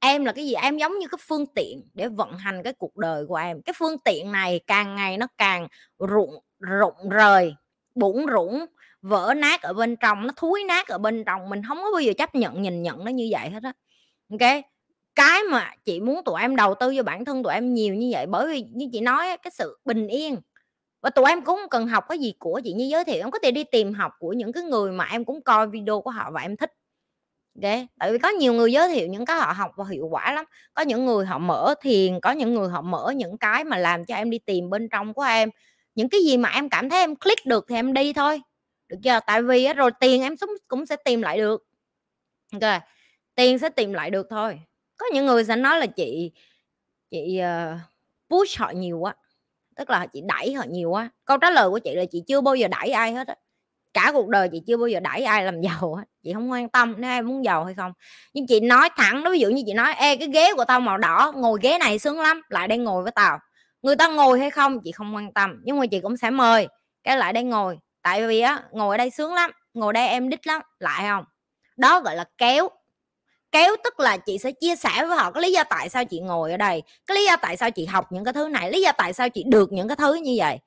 em 0.00 0.24
là 0.24 0.32
cái 0.32 0.46
gì, 0.46 0.54
em 0.54 0.78
giống 0.78 0.98
như 0.98 1.06
cái 1.08 1.18
phương 1.28 1.46
tiện 1.54 1.82
để 1.94 2.08
vận 2.08 2.32
hành 2.38 2.62
cái 2.62 2.72
cuộc 2.72 2.96
đời 2.96 3.26
của 3.26 3.36
em. 3.36 3.62
Cái 3.62 3.74
phương 3.78 3.96
tiện 4.04 4.32
này 4.32 4.60
càng 4.66 4.96
ngày 4.96 5.16
nó 5.18 5.26
càng 5.38 5.68
rụng 5.98 6.30
rụng 6.60 7.08
rời, 7.10 7.54
bủn 7.94 8.26
rủn, 8.34 8.66
vỡ 9.02 9.34
nát 9.36 9.62
ở 9.62 9.72
bên 9.72 9.96
trong, 9.96 10.26
nó 10.26 10.32
thúi 10.36 10.64
nát 10.64 10.88
ở 10.88 10.98
bên 10.98 11.24
trong, 11.24 11.50
mình 11.50 11.62
không 11.68 11.78
có 11.82 11.90
bao 11.92 12.00
giờ 12.00 12.12
chấp 12.18 12.34
nhận 12.34 12.62
nhìn 12.62 12.82
nhận 12.82 13.04
nó 13.04 13.10
như 13.10 13.28
vậy 13.30 13.50
hết 13.50 13.62
á, 13.62 13.72
ok? 14.30 14.64
Cái 15.14 15.42
mà 15.50 15.70
chị 15.84 16.00
muốn 16.00 16.24
tụi 16.24 16.40
em 16.40 16.56
đầu 16.56 16.74
tư 16.80 16.94
cho 16.96 17.02
bản 17.02 17.24
thân 17.24 17.42
tụi 17.42 17.54
em 17.54 17.74
nhiều 17.74 17.94
như 17.94 18.08
vậy 18.12 18.26
bởi 18.26 18.48
vì 18.48 18.64
như 18.74 18.88
chị 18.92 19.00
nói 19.00 19.36
cái 19.42 19.50
sự 19.54 19.78
bình 19.84 20.08
yên. 20.08 20.36
Và 21.02 21.10
tụi 21.10 21.24
em 21.28 21.42
cũng 21.42 21.60
cần 21.70 21.88
học 21.88 22.04
cái 22.08 22.18
gì 22.18 22.34
của 22.38 22.60
chị 22.64 22.72
như 22.72 22.84
giới 22.90 23.04
thiệu, 23.04 23.20
em 23.24 23.30
có 23.30 23.38
thể 23.42 23.50
đi 23.50 23.64
tìm 23.64 23.94
học 23.94 24.12
của 24.18 24.32
những 24.32 24.52
cái 24.52 24.62
người 24.62 24.92
mà 24.92 25.04
em 25.04 25.24
cũng 25.24 25.42
coi 25.42 25.66
video 25.68 26.00
của 26.00 26.10
họ 26.10 26.30
và 26.34 26.42
em 26.42 26.56
thích. 26.56 26.72
ok 27.62 27.72
tại 27.98 28.12
vì 28.12 28.18
có 28.18 28.28
nhiều 28.28 28.52
người 28.52 28.72
giới 28.72 28.88
thiệu 28.88 29.06
những 29.08 29.24
cái 29.26 29.38
họ 29.38 29.52
học 29.52 29.72
và 29.76 29.84
hiệu 29.90 30.06
quả 30.10 30.32
lắm, 30.32 30.44
có 30.74 30.82
những 30.82 31.06
người 31.06 31.26
họ 31.26 31.38
mở 31.38 31.74
thiền, 31.82 32.20
có 32.20 32.30
những 32.32 32.54
người 32.54 32.68
họ 32.68 32.82
mở 32.82 33.12
những 33.16 33.38
cái 33.38 33.64
mà 33.64 33.78
làm 33.78 34.04
cho 34.04 34.14
em 34.16 34.30
đi 34.30 34.38
tìm 34.38 34.70
bên 34.70 34.88
trong 34.88 35.14
của 35.14 35.22
em. 35.22 35.50
Những 35.94 36.08
cái 36.08 36.20
gì 36.24 36.36
mà 36.36 36.48
em 36.50 36.68
cảm 36.68 36.90
thấy 36.90 37.00
em 37.00 37.16
click 37.16 37.46
được 37.46 37.64
thì 37.68 37.74
em 37.76 37.92
đi 37.94 38.12
thôi, 38.12 38.40
được 38.90 38.96
chưa? 39.04 39.20
Tại 39.26 39.42
vì 39.42 39.64
á 39.64 39.72
rồi 39.74 39.90
tiền 40.00 40.22
em 40.22 40.34
cũng 40.68 40.86
sẽ 40.86 40.96
tìm 40.96 41.22
lại 41.22 41.38
được. 41.38 41.66
ok 42.62 42.82
tiền 43.34 43.58
sẽ 43.58 43.68
tìm 43.68 43.92
lại 43.92 44.10
được 44.10 44.26
thôi. 44.30 44.60
Có 44.98 45.06
những 45.14 45.26
người 45.26 45.44
sẽ 45.44 45.56
nói 45.56 45.78
là 45.80 45.86
chị 45.86 46.32
chị, 47.10 47.38
ờ, 47.38 47.78
push 48.30 48.58
họ 48.60 48.70
nhiều 48.70 48.98
quá, 48.98 49.14
tức 49.76 49.90
là 49.90 50.06
chị 50.06 50.22
đẩy 50.28 50.54
họ 50.54 50.64
nhiều 50.68 50.90
quá. 50.90 51.10
Câu 51.24 51.38
trả 51.38 51.50
lời 51.50 51.70
của 51.70 51.78
chị 51.78 51.94
là 51.94 52.04
chị 52.12 52.22
chưa 52.28 52.40
bao 52.40 52.54
giờ 52.54 52.68
đẩy 52.68 52.90
ai 52.90 53.12
hết 53.14 53.28
á, 53.28 53.34
cả 53.94 54.10
cuộc 54.14 54.28
đời 54.28 54.48
chị 54.52 54.62
chưa 54.66 54.76
bao 54.76 54.88
giờ 54.88 55.00
đẩy 55.00 55.22
ai 55.24 55.44
làm 55.44 55.60
giàu 55.62 55.94
hết, 55.96 56.04
chị 56.24 56.32
không 56.34 56.50
quan 56.50 56.68
tâm 56.68 56.94
nếu 56.98 57.10
ai 57.10 57.22
muốn 57.22 57.44
giàu 57.44 57.64
hay 57.64 57.74
không. 57.74 57.92
Nhưng 58.34 58.46
chị 58.46 58.60
nói 58.60 58.90
thẳng 58.96 59.24
đó, 59.24 59.30
ví 59.32 59.38
dụ 59.40 59.48
như 59.50 59.62
chị 59.66 59.72
nói: 59.74 59.94
"Ê, 59.94 60.16
cái 60.16 60.28
ghế 60.34 60.54
của 60.56 60.64
tao 60.64 60.80
màu 60.80 60.98
đỏ, 60.98 61.32
ngồi 61.36 61.58
ghế 61.62 61.78
này 61.78 61.98
sướng 61.98 62.20
lắm, 62.20 62.42
lại 62.48 62.68
đây 62.68 62.78
ngồi 62.78 63.02
với 63.02 63.12
tao." 63.12 63.38
Người 63.82 63.96
ta 63.96 64.08
ngồi 64.08 64.40
hay 64.40 64.50
không 64.50 64.80
chị 64.84 64.92
không 64.92 65.14
quan 65.14 65.32
tâm, 65.32 65.60
nhưng 65.64 65.78
mà 65.80 65.86
chị 65.86 66.00
cũng 66.00 66.16
sẽ 66.16 66.30
mời, 66.30 66.68
cái 67.04 67.16
"Lại 67.18 67.32
đây 67.32 67.44
ngồi, 67.44 67.78
tại 68.02 68.26
vì 68.26 68.40
á 68.40 68.62
ngồi 68.72 68.94
ở 68.94 68.98
đây 68.98 69.10
sướng 69.10 69.34
lắm, 69.34 69.50
ngồi 69.74 69.92
đây 69.92 70.08
em 70.08 70.28
đít 70.28 70.46
lắm, 70.46 70.62
lại 70.78 71.04
không 71.08 71.24
Đó 71.76 72.00
gọi 72.00 72.16
là 72.16 72.24
kéo. 72.38 72.68
Kéo 73.52 73.76
tức 73.84 74.00
là 74.00 74.16
chị 74.16 74.38
sẽ 74.38 74.52
chia 74.52 74.76
sẻ 74.76 74.90
với 75.06 75.16
họ 75.16 75.30
cái 75.30 75.42
lý 75.42 75.52
do 75.52 75.64
tại 75.64 75.88
sao 75.88 76.04
chị 76.04 76.20
ngồi 76.20 76.50
ở 76.50 76.56
đây, 76.56 76.82
cái 77.06 77.14
lý 77.14 77.26
do 77.26 77.36
tại 77.36 77.56
sao 77.56 77.70
chị 77.70 77.86
học 77.86 78.12
những 78.12 78.24
cái 78.24 78.32
thứ 78.32 78.48
này, 78.48 78.70
lý 78.72 78.82
do 78.82 78.92
tại 78.92 79.12
sao 79.12 79.28
chị 79.28 79.44
được 79.46 79.72
những 79.72 79.88
cái 79.88 79.96
thứ 79.96 80.14
như 80.14 80.34
vậy. 80.38 80.58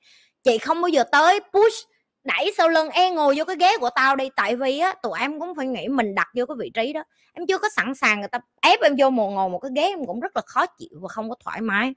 Chị 0.44 0.58
không 0.58 0.82
bao 0.82 0.88
giờ 0.88 1.04
tới 1.12 1.40
push, 1.40 1.88
đẩy 2.24 2.52
sau 2.58 2.68
lưng: 2.68 2.88
"Ê, 2.90 3.10
ngồi 3.10 3.34
vô 3.38 3.44
cái 3.44 3.56
ghế 3.60 3.78
của 3.78 3.90
tao 3.94 4.16
đi." 4.16 4.28
Tại 4.36 4.56
vì 4.56 4.78
á 4.78 4.94
tụi 5.02 5.18
em 5.20 5.40
cũng 5.40 5.54
phải 5.56 5.66
nghĩ 5.66 5.88
mình 5.88 6.14
đặt 6.14 6.28
vô 6.36 6.46
cái 6.46 6.54
vị 6.58 6.70
trí 6.74 6.92
đó, 6.92 7.04
em 7.34 7.46
chưa 7.46 7.58
có 7.58 7.68
sẵn 7.76 7.94
sàng 7.94 8.20
người 8.20 8.28
ta 8.28 8.38
ép 8.62 8.80
em 8.80 8.94
vô 8.98 9.10
một 9.10 9.30
ngồi 9.30 9.50
một 9.50 9.58
cái 9.58 9.70
ghế 9.76 9.82
em 9.82 10.06
cũng 10.06 10.20
rất 10.20 10.36
là 10.36 10.42
khó 10.46 10.66
chịu 10.66 10.98
và 11.02 11.08
không 11.08 11.28
có 11.30 11.36
thoải 11.44 11.60
mái. 11.60 11.94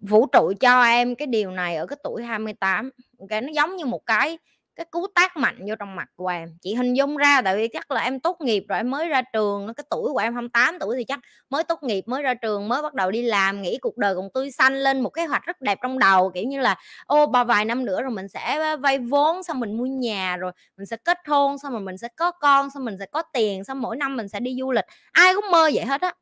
Vũ 0.00 0.26
trụ 0.26 0.52
cho 0.60 0.82
em 0.82 1.14
cái 1.14 1.26
điều 1.26 1.50
này 1.50 1.76
ở 1.76 1.86
cái 1.86 1.96
tuổi 2.04 2.22
28, 2.22 2.90
cái 3.28 3.40
nó 3.40 3.48
giống 3.54 3.76
như 3.76 3.84
một 3.86 4.06
cái 4.06 4.38
cái 4.76 4.84
cú 4.90 5.06
tác 5.14 5.36
mạnh 5.36 5.58
vô 5.68 5.74
trong 5.78 5.96
mặt 5.96 6.08
của 6.16 6.26
em. 6.28 6.48
Chị 6.62 6.74
hình 6.74 6.94
dung 6.94 7.16
ra 7.16 7.42
tại 7.44 7.56
vì 7.56 7.68
chắc 7.68 7.90
là 7.90 8.00
em 8.00 8.20
tốt 8.20 8.36
nghiệp 8.40 8.64
rồi 8.68 8.78
em 8.78 8.90
mới 8.90 9.08
ra 9.08 9.22
trường 9.32 9.74
cái 9.76 9.84
tuổi 9.90 10.12
của 10.12 10.18
em 10.18 10.34
28 10.34 10.78
tuổi 10.80 10.96
thì 10.96 11.04
chắc 11.04 11.20
mới 11.50 11.64
tốt 11.64 11.82
nghiệp, 11.82 12.04
mới 12.08 12.22
ra 12.22 12.34
trường, 12.34 12.68
mới 12.68 12.82
bắt 12.82 12.94
đầu 12.94 13.10
đi 13.10 13.22
làm, 13.22 13.62
nghĩ 13.62 13.78
cuộc 13.80 13.96
đời 13.96 14.14
còn 14.14 14.28
tươi 14.34 14.50
xanh, 14.50 14.74
lên 14.82 15.00
một 15.00 15.10
kế 15.10 15.26
hoạch 15.26 15.42
rất 15.44 15.60
đẹp 15.60 15.78
trong 15.82 15.98
đầu, 15.98 16.30
kiểu 16.34 16.44
như 16.44 16.60
là, 16.60 16.76
ô, 17.06 17.26
ba 17.26 17.44
vài 17.44 17.64
năm 17.64 17.84
nữa 17.84 18.02
rồi 18.02 18.10
mình 18.10 18.28
sẽ 18.28 18.76
vay 18.76 18.98
vốn, 18.98 19.42
xong 19.42 19.60
mình 19.60 19.76
mua 19.78 19.86
nhà, 19.86 20.36
rồi 20.36 20.52
mình 20.76 20.86
sẽ 20.86 20.96
kết 21.04 21.18
hôn, 21.28 21.58
xong 21.58 21.72
rồi 21.72 21.80
mình 21.80 21.98
sẽ 21.98 22.08
có 22.16 22.30
con, 22.30 22.70
xong 22.70 22.84
mình 22.84 22.96
sẽ 22.98 23.06
có 23.06 23.22
tiền, 23.32 23.64
xong 23.64 23.80
mỗi 23.80 23.96
năm 23.96 24.16
mình 24.16 24.28
sẽ 24.28 24.40
đi 24.40 24.56
du 24.60 24.72
lịch. 24.72 24.84
Ai 25.12 25.34
cũng 25.34 25.44
mơ 25.52 25.70
vậy 25.74 25.84
hết 25.84 26.00
á. 26.00 26.12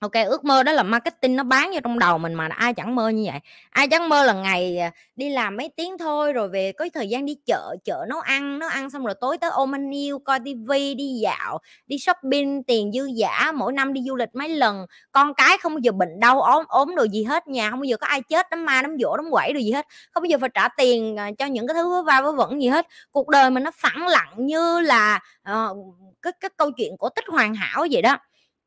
OK 0.00 0.12
ước 0.12 0.44
mơ 0.44 0.62
đó 0.62 0.72
là 0.72 0.82
marketing 0.82 1.36
nó 1.36 1.42
bán 1.44 1.70
vô 1.72 1.80
trong 1.84 1.98
đầu 1.98 2.18
mình 2.18 2.34
mà 2.34 2.48
ai 2.56 2.74
chẳng 2.74 2.94
mơ 2.94 3.08
như 3.08 3.24
vậy. 3.30 3.40
Ai 3.70 3.88
chẳng 3.88 4.08
mơ 4.08 4.24
là 4.24 4.32
ngày, 4.32 4.78
à, 4.78 4.90
đi 5.16 5.28
làm 5.28 5.56
mấy 5.56 5.70
tiếng 5.76 5.98
thôi 5.98 6.32
rồi 6.32 6.48
về 6.48 6.72
có 6.72 6.88
thời 6.94 7.08
gian 7.08 7.26
đi 7.26 7.36
chợ, 7.46 7.76
chợ 7.84 8.04
nấu 8.08 8.20
ăn, 8.20 8.58
nấu 8.58 8.68
ăn 8.68 8.90
xong 8.90 9.04
rồi 9.04 9.14
tối 9.20 9.38
tới 9.38 9.50
ôm 9.50 9.74
anh 9.74 9.90
yêu, 9.90 10.18
coi 10.18 10.38
tivi 10.44 10.94
đi 10.94 11.04
dạo, 11.22 11.58
đi 11.86 11.98
shopping, 11.98 12.62
tiền 12.62 12.92
dư 12.92 13.08
dả, 13.20 13.52
mỗi 13.52 13.72
năm 13.72 13.92
đi 13.92 14.00
du 14.08 14.16
lịch 14.16 14.28
mấy 14.34 14.48
lần, 14.48 14.86
con 15.12 15.34
cái 15.34 15.58
không 15.58 15.74
bao 15.74 15.80
giờ 15.82 15.92
bệnh 15.92 16.20
đau 16.20 16.42
ốm 16.42 16.64
ốm 16.68 16.94
đồ 16.96 17.04
gì 17.04 17.24
hết, 17.24 17.48
nhà 17.48 17.70
không 17.70 17.80
bao 17.80 17.84
giờ 17.84 17.96
có 17.96 18.06
ai 18.06 18.22
chết 18.22 18.46
đám 18.50 18.66
ma 18.66 18.82
đám 18.82 18.96
dỗ 19.00 19.16
đám 19.16 19.30
quẩy 19.30 19.52
đồ 19.52 19.60
gì 19.60 19.72
hết, 19.72 19.86
không 20.12 20.22
bao 20.22 20.28
giờ 20.28 20.38
phải 20.40 20.50
trả 20.54 20.68
tiền, 20.68 21.16
à, 21.16 21.30
cho 21.38 21.46
những 21.46 21.66
cái 21.66 21.74
thứ 21.74 21.90
vớ 21.90 22.02
va 22.02 22.20
vớ 22.22 22.32
vẩn 22.32 22.62
gì 22.62 22.68
hết. 22.68 22.86
Cuộc 23.12 23.28
đời 23.28 23.50
mình 23.50 23.62
nó 23.62 23.70
phẳng 23.74 24.06
lặng 24.06 24.34
như 24.36 24.80
là, 24.80 25.20
uh, 25.52 25.76
cái 26.22 26.32
cái 26.40 26.50
câu 26.56 26.70
chuyện 26.70 26.96
cổ 26.98 27.08
tích 27.08 27.24
hoàn 27.28 27.54
hảo 27.54 27.86
vậy 27.90 28.02
đó. 28.02 28.16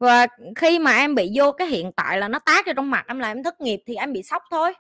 Và 0.04 0.28
khi 0.56 0.80
mà 0.80 0.92
em 0.98 1.16
bị 1.16 1.32
vô 1.36 1.52
cái 1.52 1.68
hiện 1.68 1.92
tại 1.92 2.18
là 2.18 2.28
nó 2.28 2.40
tác 2.40 2.66
ra 2.66 2.74
trong 2.74 2.92
mặt 2.92 3.06
em 3.08 3.20
là 3.20 3.28
em 3.28 3.44
thất 3.44 3.62
nghiệp 3.62 3.84
thì 3.86 3.96
em 3.96 4.14
bị 4.14 4.24
sốc 4.24 4.44
thôi. 4.52 4.74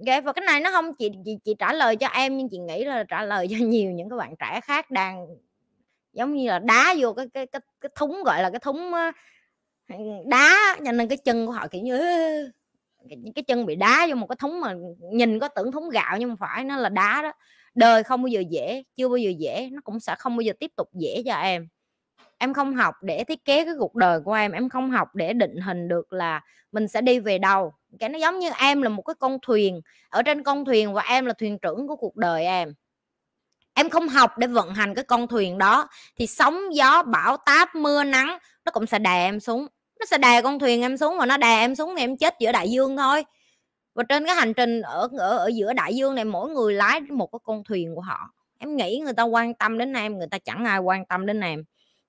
okay. 0.00 0.20
và 0.20 0.32
cái 0.32 0.44
này 0.46 0.60
nó 0.60 0.70
không 0.70 0.94
chị 0.94 1.10
chị 1.24 1.38
chị 1.44 1.54
trả 1.58 1.72
lời 1.72 1.96
cho 1.96 2.06
em 2.06 2.36
nhưng 2.36 2.48
chị 2.50 2.58
nghĩ 2.58 2.84
là 2.84 3.04
trả 3.04 3.24
lời 3.24 3.46
cho 3.50 3.56
nhiều 3.60 3.90
những 3.90 4.10
các 4.10 4.16
bạn 4.16 4.34
trẻ 4.38 4.60
khác 4.64 4.90
đang 4.90 5.26
giống 6.12 6.34
như 6.34 6.48
là 6.48 6.58
đá 6.58 6.94
vô 6.98 7.12
cái 7.12 7.26
cái 7.34 7.46
cái 7.46 7.60
cái 7.80 7.90
thúng, 7.94 8.22
gọi 8.24 8.42
là, 8.42 8.50
cái 8.50 8.60
thúng 8.60 8.92
ờ, 8.94 9.10
đá 10.26 10.76
cho 10.84 10.92
nên 10.92 11.08
cái 11.08 11.18
chân 11.24 11.46
của 11.46 11.52
họ, 11.52 11.66
kiểu 11.68 11.82
như, 11.82 11.98
cái, 13.08 13.18
cái 13.34 13.42
chân 13.42 13.66
bị 13.66 13.76
đá 13.76 14.06
vô 14.08 14.14
một 14.14 14.26
cái 14.26 14.36
thúng 14.38 14.60
mà 14.60 14.74
nhìn 15.12 15.38
có 15.38 15.48
tưởng 15.48 15.72
thúng 15.72 15.90
gạo 15.90 16.16
nhưng 16.18 16.28
mà 16.28 16.36
phải 16.40 16.64
nó 16.64 16.76
là 16.76 16.88
đá 16.88 17.22
đó 17.22 17.32
đời 17.74 18.02
không 18.02 18.22
bao 18.22 18.28
giờ 18.28 18.42
dễ 18.50 18.82
chưa 18.96 19.08
bao 19.08 19.16
giờ 19.16 19.30
dễ 19.38 19.68
nó 19.72 19.80
cũng 19.84 20.00
sẽ 20.00 20.14
không 20.18 20.36
bao 20.36 20.40
giờ 20.40 20.52
tiếp 20.60 20.70
tục 20.76 20.88
dễ 20.92 21.22
cho 21.26 21.34
em 21.34 21.68
em 22.42 22.54
không 22.54 22.74
học 22.74 22.94
để 23.02 23.24
thiết 23.24 23.44
kế 23.44 23.64
cái 23.64 23.74
cuộc 23.78 23.94
đời 23.94 24.20
của 24.20 24.32
em 24.32 24.52
em 24.52 24.68
không 24.68 24.90
học 24.90 25.14
để 25.14 25.32
định 25.32 25.56
hình 25.56 25.88
được 25.88 26.12
là 26.12 26.40
mình 26.72 26.88
sẽ 26.88 27.00
đi 27.00 27.18
về 27.18 27.38
đâu. 27.38 27.72
Cái 27.98 28.08
nó 28.08 28.18
giống 28.18 28.38
như 28.38 28.50
em 28.58 28.82
là 28.82 28.88
một 28.88 29.02
cái 29.02 29.14
con 29.18 29.38
thuyền, 29.42 29.80
ở 30.08 30.22
trên 30.22 30.42
con 30.42 30.64
thuyền 30.64 30.92
và 30.92 31.02
em 31.02 31.26
là 31.26 31.32
thuyền 31.38 31.58
trưởng 31.58 31.88
của 31.88 31.96
cuộc 31.96 32.16
đời 32.16 32.44
em. 32.44 32.74
Em 33.74 33.90
không 33.90 34.08
học 34.08 34.38
để 34.38 34.46
vận 34.46 34.74
hành 34.74 34.94
cái 34.94 35.04
con 35.04 35.28
thuyền 35.28 35.58
đó, 35.58 35.88
thì 36.16 36.26
sóng 36.26 36.74
gió, 36.74 37.02
bão, 37.02 37.36
táp, 37.36 37.74
mưa, 37.74 38.04
nắng 38.04 38.38
nó 38.64 38.72
cũng 38.72 38.86
sẽ 38.86 38.98
đè 38.98 39.24
em 39.24 39.40
xuống. 39.40 39.66
Nó 40.00 40.06
sẽ 40.06 40.18
đè 40.18 40.42
con 40.42 40.58
thuyền 40.58 40.82
em 40.82 40.96
xuống 40.96 41.18
và 41.18 41.26
nó 41.26 41.36
đè 41.36 41.58
em 41.58 41.74
xuống 41.74 41.94
thì 41.96 42.02
em 42.02 42.16
chết 42.16 42.34
giữa 42.38 42.52
đại 42.52 42.70
dương 42.70 42.96
thôi. 42.96 43.24
Và 43.94 44.02
trên 44.08 44.26
cái 44.26 44.34
hành 44.34 44.54
trình 44.54 44.80
ở 44.80 45.08
ở 45.18 45.36
ở 45.36 45.50
giữa 45.54 45.72
đại 45.72 45.94
dương 45.94 46.14
này, 46.14 46.24
mỗi 46.24 46.50
người 46.50 46.74
lái 46.74 47.00
một 47.00 47.26
cái 47.32 47.38
con 47.44 47.64
thuyền 47.64 47.94
của 47.94 48.00
họ. 48.00 48.30
Em 48.58 48.76
nghĩ 48.76 49.00
người 49.04 49.12
ta 49.12 49.22
quan 49.22 49.54
tâm 49.54 49.78
đến 49.78 49.92
em, 49.92 50.18
người 50.18 50.28
ta 50.30 50.38
chẳng 50.38 50.64
ai 50.64 50.78
quan 50.78 51.06
tâm 51.06 51.26
đến 51.26 51.40
em 51.40 51.64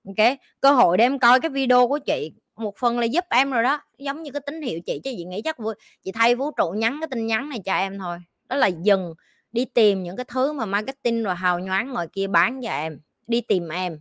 ok 0.06 0.36
cơ 0.60 0.70
hội 0.72 0.96
để 0.98 1.04
em 1.04 1.18
coi 1.18 1.40
cái 1.40 1.50
video 1.50 1.88
của 1.88 1.98
chị, 1.98 2.32
một 2.56 2.76
phần 2.78 2.98
là 2.98 3.06
giúp 3.06 3.24
em 3.30 3.50
rồi 3.50 3.62
đó, 3.62 3.80
giống 3.98 4.22
như 4.22 4.30
cái 4.30 4.40
tín 4.46 4.62
hiệu 4.62 4.80
chị 4.86 5.00
cho 5.04 5.10
chị 5.16 5.24
nghĩ 5.24 5.42
chắc 5.42 5.58
vui, 5.58 5.74
chị 6.04 6.12
thay 6.12 6.34
vũ 6.34 6.50
trụ 6.50 6.70
nhắn 6.70 6.98
cái 7.00 7.08
tin 7.10 7.26
nhắn 7.26 7.48
này 7.48 7.58
cho 7.64 7.74
em 7.74 7.98
thôi. 7.98 8.18
Đó 8.48 8.56
là 8.56 8.66
dừng, 8.66 9.14
đi 9.52 9.64
tìm 9.64 10.02
những 10.02 10.16
cái 10.16 10.24
thứ 10.28 10.52
mà 10.52 10.66
marketing 10.66 11.22
rồi 11.22 11.34
hào 11.34 11.58
nhoáng 11.58 11.90
ngoài 11.90 12.06
kia 12.12 12.26
bán 12.26 12.62
cho 12.62 12.70
em, 12.70 13.00
đi 13.26 13.40
tìm 13.40 13.68
em. 13.68 14.00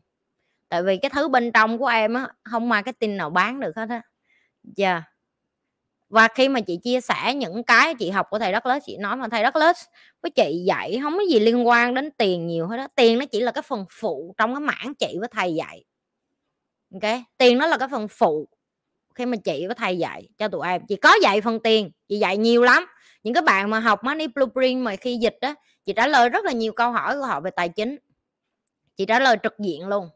Tại 0.69 0.83
vì 0.83 0.97
cái 0.97 1.09
thứ 1.09 1.27
bên 1.27 1.51
trong 1.51 1.77
của 1.77 1.87
em 1.87 2.13
á, 2.13 2.27
không 2.43 2.69
marketing 2.69 3.17
nào 3.17 3.29
bán 3.29 3.59
được 3.59 3.75
hết 3.75 3.89
á. 3.89 4.01
Dạ. 4.63 4.91
Yeah. 4.93 5.03
và 6.09 6.27
khi 6.27 6.49
mà 6.49 6.61
chị 6.61 6.77
chia 6.77 7.01
sẻ 7.01 7.33
những 7.35 7.63
cái 7.63 7.95
chị 7.95 8.09
học 8.09 8.27
của 8.29 8.39
thầy 8.39 8.51
đất 8.51 8.65
lớn 8.65 8.79
chị 8.85 8.97
nói 8.97 9.15
mà 9.15 9.27
thầy 9.31 9.43
đất 9.43 9.55
lớn 9.55 9.75
với 10.21 10.31
chị 10.31 10.63
dạy 10.67 10.99
không 11.03 11.13
có 11.13 11.23
gì 11.29 11.39
liên 11.39 11.67
quan 11.67 11.93
đến 11.93 12.11
tiền 12.11 12.47
nhiều 12.47 12.67
hết 12.67 12.77
đó 12.77 12.87
tiền 12.95 13.19
nó 13.19 13.25
chỉ 13.25 13.39
là 13.39 13.51
cái 13.51 13.61
phần 13.61 13.85
phụ 13.89 14.35
trong 14.37 14.53
cái 14.55 14.61
mảng 14.61 14.93
chị 14.99 15.15
với 15.19 15.29
thầy 15.31 15.55
dạy 15.55 15.83
ok? 16.93 17.21
Tiền 17.37 17.57
nó 17.57 17.67
là 17.67 17.77
cái 17.77 17.87
phần 17.91 18.07
phụ 18.07 18.47
khi 19.15 19.25
mà 19.25 19.37
chị 19.37 19.65
với 19.67 19.75
thầy 19.75 19.97
dạy 19.97 20.27
cho 20.37 20.47
tụi 20.47 20.67
em. 20.67 20.81
Chị 20.87 20.95
có 20.95 21.15
dạy 21.21 21.41
phần 21.41 21.59
tiền, 21.63 21.91
chị 22.07 22.17
dạy 22.19 22.37
nhiều 22.37 22.63
lắm. 22.63 22.85
Những 23.23 23.33
cái 23.33 23.43
bạn 23.43 23.69
mà 23.69 23.79
học 23.79 24.03
money 24.03 24.27
blueprint 24.27 24.81
mà 24.81 24.95
khi 24.95 25.17
dịch 25.17 25.37
đó 25.41 25.55
chị 25.85 25.93
trả 25.93 26.07
lời 26.07 26.29
rất 26.29 26.45
là 26.45 26.51
nhiều 26.51 26.73
câu 26.73 26.91
hỏi 26.91 27.15
của 27.15 27.25
họ 27.25 27.39
về 27.39 27.51
tài 27.51 27.69
chính. 27.69 27.97
Chị 28.97 29.05
trả 29.05 29.19
lời 29.19 29.37
trực 29.43 29.59
diện 29.59 29.87
luôn. 29.87 30.09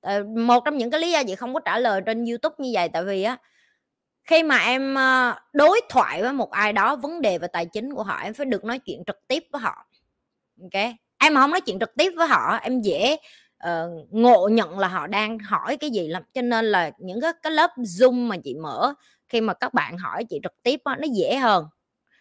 Ờ, 0.00 0.24
một 0.24 0.64
trong 0.64 0.76
những 0.76 0.90
cái 0.90 1.00
lý 1.00 1.10
do 1.12 1.22
chị 1.26 1.34
không 1.34 1.54
có 1.54 1.60
trả 1.60 1.78
lời 1.78 2.00
trên 2.06 2.24
youtube 2.24 2.54
như 2.58 2.70
vậy 2.74 2.88
tại 2.88 3.04
vì 3.04 3.22
á, 3.22 3.36
khi 4.24 4.42
mà 4.42 4.58
em 4.58 4.94
ờ, 4.94 5.34
đối 5.52 5.80
thoại 5.88 6.22
với 6.22 6.32
một 6.32 6.50
ai 6.50 6.72
đó 6.72 6.96
vấn 6.96 7.20
đề 7.20 7.38
về 7.38 7.48
tài 7.52 7.66
chính 7.66 7.94
của 7.94 8.02
họ, 8.02 8.20
em 8.22 8.34
phải 8.34 8.46
được 8.46 8.64
nói 8.64 8.78
chuyện 8.78 9.02
trực 9.06 9.28
tiếp 9.28 9.44
với 9.52 9.60
họ. 9.60 9.86
Ok? 10.62 10.82
Em 11.18 11.34
mà 11.34 11.40
không 11.40 11.50
nói 11.50 11.60
chuyện 11.60 11.78
trực 11.78 11.94
tiếp 11.96 12.12
với 12.16 12.28
họ 12.28 12.56
em 12.56 12.80
dễ 12.80 13.16
uh, 13.64 14.06
ngộ 14.10 14.48
nhận 14.48 14.78
là 14.78 14.88
họ 14.88 15.06
đang 15.06 15.38
hỏi 15.38 15.76
cái 15.76 15.90
gì 15.90 16.08
lắm. 16.08 16.22
Cho 16.34 16.42
nên 16.42 16.64
là 16.64 16.90
những 16.98 17.20
cái 17.20 17.32
cái 17.42 17.52
lớp 17.52 17.70
zoom 17.76 18.26
mà 18.26 18.36
chị 18.44 18.54
mở 18.54 18.94
khi 19.28 19.40
mà 19.40 19.54
các 19.54 19.74
bạn 19.74 19.98
hỏi 19.98 20.24
chị 20.24 20.40
trực 20.42 20.62
tiếp 20.62 20.80
đó, 20.84 20.96
nó 20.98 21.06
dễ 21.12 21.36
hơn. 21.36 21.66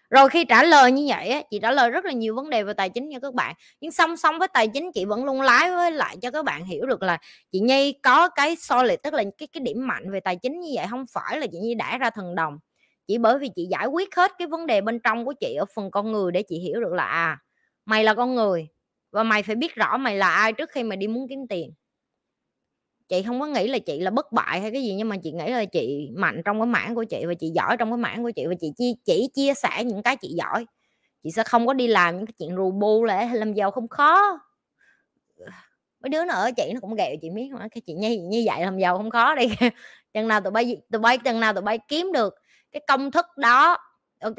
Rồi 0.09 0.29
khi 0.29 0.45
trả 0.45 0.63
lời 0.63 0.91
như 0.91 1.05
vậy 1.07 1.29
á, 1.29 1.41
chị 1.51 1.59
trả 1.61 1.71
lời 1.71 1.89
rất 1.89 2.05
là 2.05 2.11
nhiều 2.11 2.35
vấn 2.35 2.49
đề 2.49 2.63
về 2.63 2.73
tài 2.73 2.89
chính 2.89 3.09
cho 3.13 3.19
các 3.19 3.33
bạn. 3.33 3.55
Nhưng 3.81 3.91
song 3.91 4.17
song 4.17 4.39
với 4.39 4.47
tài 4.47 4.67
chính 4.67 4.91
chị 4.91 5.05
vẫn 5.05 5.25
luôn 5.25 5.41
lái 5.41 5.71
với 5.71 5.91
lại 5.91 6.17
cho 6.21 6.31
các 6.31 6.45
bạn 6.45 6.65
hiểu 6.65 6.85
được 6.85 7.03
là 7.03 7.17
chị 7.51 7.59
nhi 7.59 7.93
có 8.03 8.29
cái 8.29 8.55
solid 8.55 8.99
tức 9.03 9.13
là 9.13 9.23
cái 9.37 9.47
cái 9.47 9.61
điểm 9.61 9.87
mạnh 9.87 10.11
về 10.11 10.19
tài 10.19 10.35
chính 10.35 10.59
như 10.59 10.71
vậy 10.75 10.85
không 10.89 11.05
phải 11.11 11.39
là 11.39 11.47
chị 11.51 11.57
nhi 11.59 11.75
đã 11.75 11.97
ra 11.97 12.09
thần 12.09 12.35
đồng. 12.35 12.59
Chỉ 13.07 13.17
bởi 13.17 13.39
vì 13.39 13.49
chị 13.55 13.65
giải 13.71 13.87
quyết 13.87 14.15
hết 14.15 14.31
cái 14.37 14.47
vấn 14.47 14.65
đề 14.65 14.81
bên 14.81 14.99
trong 14.99 15.25
của 15.25 15.33
chị 15.39 15.55
ở 15.55 15.65
phần 15.75 15.91
con 15.91 16.11
người 16.11 16.31
để 16.31 16.43
chị 16.43 16.59
hiểu 16.59 16.81
được 16.81 16.93
là 16.93 17.03
à 17.03 17.37
mày 17.85 18.03
là 18.03 18.13
con 18.13 18.35
người 18.35 18.67
và 19.17 19.23
mày 19.23 19.43
phải 19.43 19.55
biết 19.55 19.75
rõ 19.75 19.97
mày 19.97 20.17
là 20.17 20.29
ai 20.29 20.53
trước 20.53 20.69
khi 20.71 20.83
mày 20.83 20.97
đi 20.97 21.07
muốn 21.07 21.27
kiếm 21.29 21.47
tiền. 21.49 21.73
Chị 23.07 23.23
không 23.23 23.39
có 23.39 23.45
nghĩ 23.45 23.67
là 23.67 23.79
chị 23.79 23.99
là 23.99 24.11
bất 24.11 24.31
bại 24.31 24.61
hay 24.61 24.71
cái 24.71 24.83
gì, 24.83 24.95
nhưng 24.95 25.09
mà 25.09 25.15
chị 25.23 25.31
nghĩ 25.31 25.49
là 25.49 25.65
chị 25.65 26.09
mạnh 26.15 26.41
trong 26.45 26.59
cái 26.59 26.67
mảng 26.67 26.95
của 26.95 27.03
chị 27.03 27.25
và 27.27 27.33
chị 27.33 27.49
giỏi 27.49 27.77
trong 27.77 27.91
cái 27.91 27.97
mảng 27.97 28.23
của 28.23 28.31
chị 28.31 28.45
và 28.45 28.53
chị 28.61 28.71
chỉ 28.77 28.95
chỉ 29.05 29.27
chia 29.33 29.53
sẻ 29.53 29.83
những 29.83 30.03
cái 30.03 30.15
chị 30.15 30.27
giỏi. 30.27 30.65
Chị 31.23 31.31
sẽ 31.31 31.43
không 31.43 31.67
có 31.67 31.73
đi 31.73 31.87
làm 31.87 32.17
những 32.17 32.25
cái 32.25 32.33
chuyện 32.39 32.55
rù 32.55 32.71
bu 32.71 33.03
là 33.03 33.29
làm 33.33 33.53
giàu 33.53 33.71
không 33.71 33.87
khó. 33.87 34.39
Mấy 36.01 36.09
đứa 36.09 36.25
nó 36.25 36.33
ở 36.33 36.51
chị 36.51 36.71
nó 36.73 36.79
cũng 36.79 36.95
ghẹo, 36.95 37.15
chị 37.21 37.29
biết 37.29 37.49
mà, 37.53 37.67
cái 37.71 37.81
chị 37.85 37.93
như 37.93 38.19
như 38.29 38.43
vậy 38.45 38.61
làm 38.61 38.77
giàu 38.79 38.97
không 38.97 39.09
khó 39.09 39.35
đi. 39.35 39.47
Chừng 40.13 40.27
nào 40.27 40.41
tụi 40.41 40.51
bay 40.51 40.77
tụi 40.91 40.99
bay, 40.99 41.17
chừng 41.17 41.39
nào 41.39 41.53
tụi 41.53 41.61
bay 41.63 41.79
kiếm 41.87 42.11
được 42.11 42.35
cái 42.71 42.81
công 42.87 43.11
thức 43.11 43.25
đó, 43.37 43.77
ok? 44.21 44.37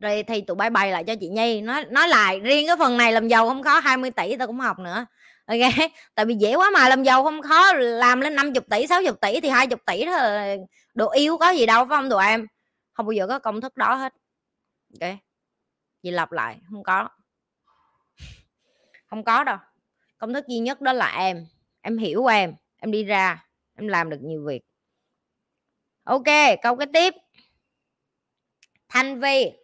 Rồi 0.00 0.22
thì 0.22 0.40
tụi 0.40 0.54
bay 0.54 0.70
bày 0.70 0.92
lại 0.92 1.04
cho 1.04 1.14
chị 1.20 1.28
nhi. 1.28 1.60
Nói 1.60 1.84
nói 1.90 2.08
lại, 2.08 2.40
riêng 2.40 2.66
cái 2.66 2.76
phần 2.78 2.96
này 2.96 3.12
làm 3.12 3.28
giàu 3.28 3.48
không 3.48 3.62
khó 3.62 3.80
20 3.80 4.10
tỷ 4.10 4.36
tao 4.36 4.46
cũng 4.46 4.60
học 4.60 4.78
nữa. 4.78 5.06
Ok? 5.46 5.58
Tại 6.14 6.26
vì 6.26 6.34
dễ 6.34 6.54
quá 6.54 6.70
mà, 6.74 6.88
làm 6.88 7.02
giàu 7.02 7.24
không 7.24 7.42
khó 7.42 7.72
làm 7.72 8.20
lên 8.20 8.34
50 8.34 8.62
tỷ 8.70 8.86
60 8.86 9.12
tỷ 9.20 9.40
thì 9.40 9.48
20 9.48 9.78
tỷ 9.86 10.04
đó 10.04 10.12
là 10.12 10.56
đồ 10.94 11.10
yêu 11.10 11.38
có 11.38 11.50
gì 11.50 11.66
đâu, 11.66 11.86
phải 11.86 11.96
không 11.96 12.10
tụi 12.10 12.24
em? 12.24 12.46
Không 12.92 13.06
bao 13.06 13.12
giờ 13.12 13.26
có 13.26 13.38
công 13.38 13.60
thức 13.60 13.76
đó 13.76 13.94
hết. 13.94 14.12
Ok? 15.00 15.10
Chị 16.02 16.10
lặp 16.10 16.32
lại, 16.32 16.58
không 16.70 16.82
có. 16.82 17.08
Không 19.06 19.24
có 19.24 19.44
đâu. 19.44 19.56
Công 20.18 20.34
thức 20.34 20.46
duy 20.48 20.58
nhất 20.58 20.80
đó 20.80 20.92
là 20.92 21.16
em. 21.18 21.46
Em 21.80 21.98
hiểu 21.98 22.26
em. 22.26 22.54
Em 22.76 22.90
đi 22.90 23.04
ra. 23.04 23.46
Em 23.76 23.88
làm 23.88 24.10
được 24.10 24.18
nhiều 24.20 24.44
việc. 24.46 24.62
Ok, 26.04 26.24
câu 26.62 26.76
cái 26.76 26.88
tiếp. 26.92 27.14
Thanh 28.88 29.20
vi. 29.20 29.59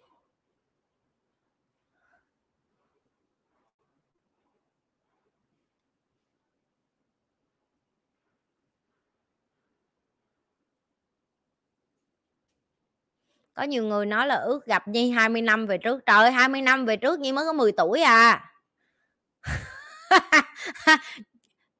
Có 13.56 13.62
nhiều 13.62 13.84
người 13.84 14.06
nói 14.06 14.26
là, 14.26 14.34
ước 14.34 14.66
gặp 14.66 14.88
Nhi 14.88 15.10
20 15.10 15.42
năm 15.42 15.66
về 15.66 15.78
trước. 15.78 16.06
Trời 16.06 16.30
20 16.30 16.62
năm 16.62 16.84
về 16.84 16.96
trước 16.96 17.20
Nhi 17.20 17.32
mới 17.32 17.44
có 17.46 17.52
10 17.52 17.72
tuổi 17.72 18.02
à. 18.02 18.52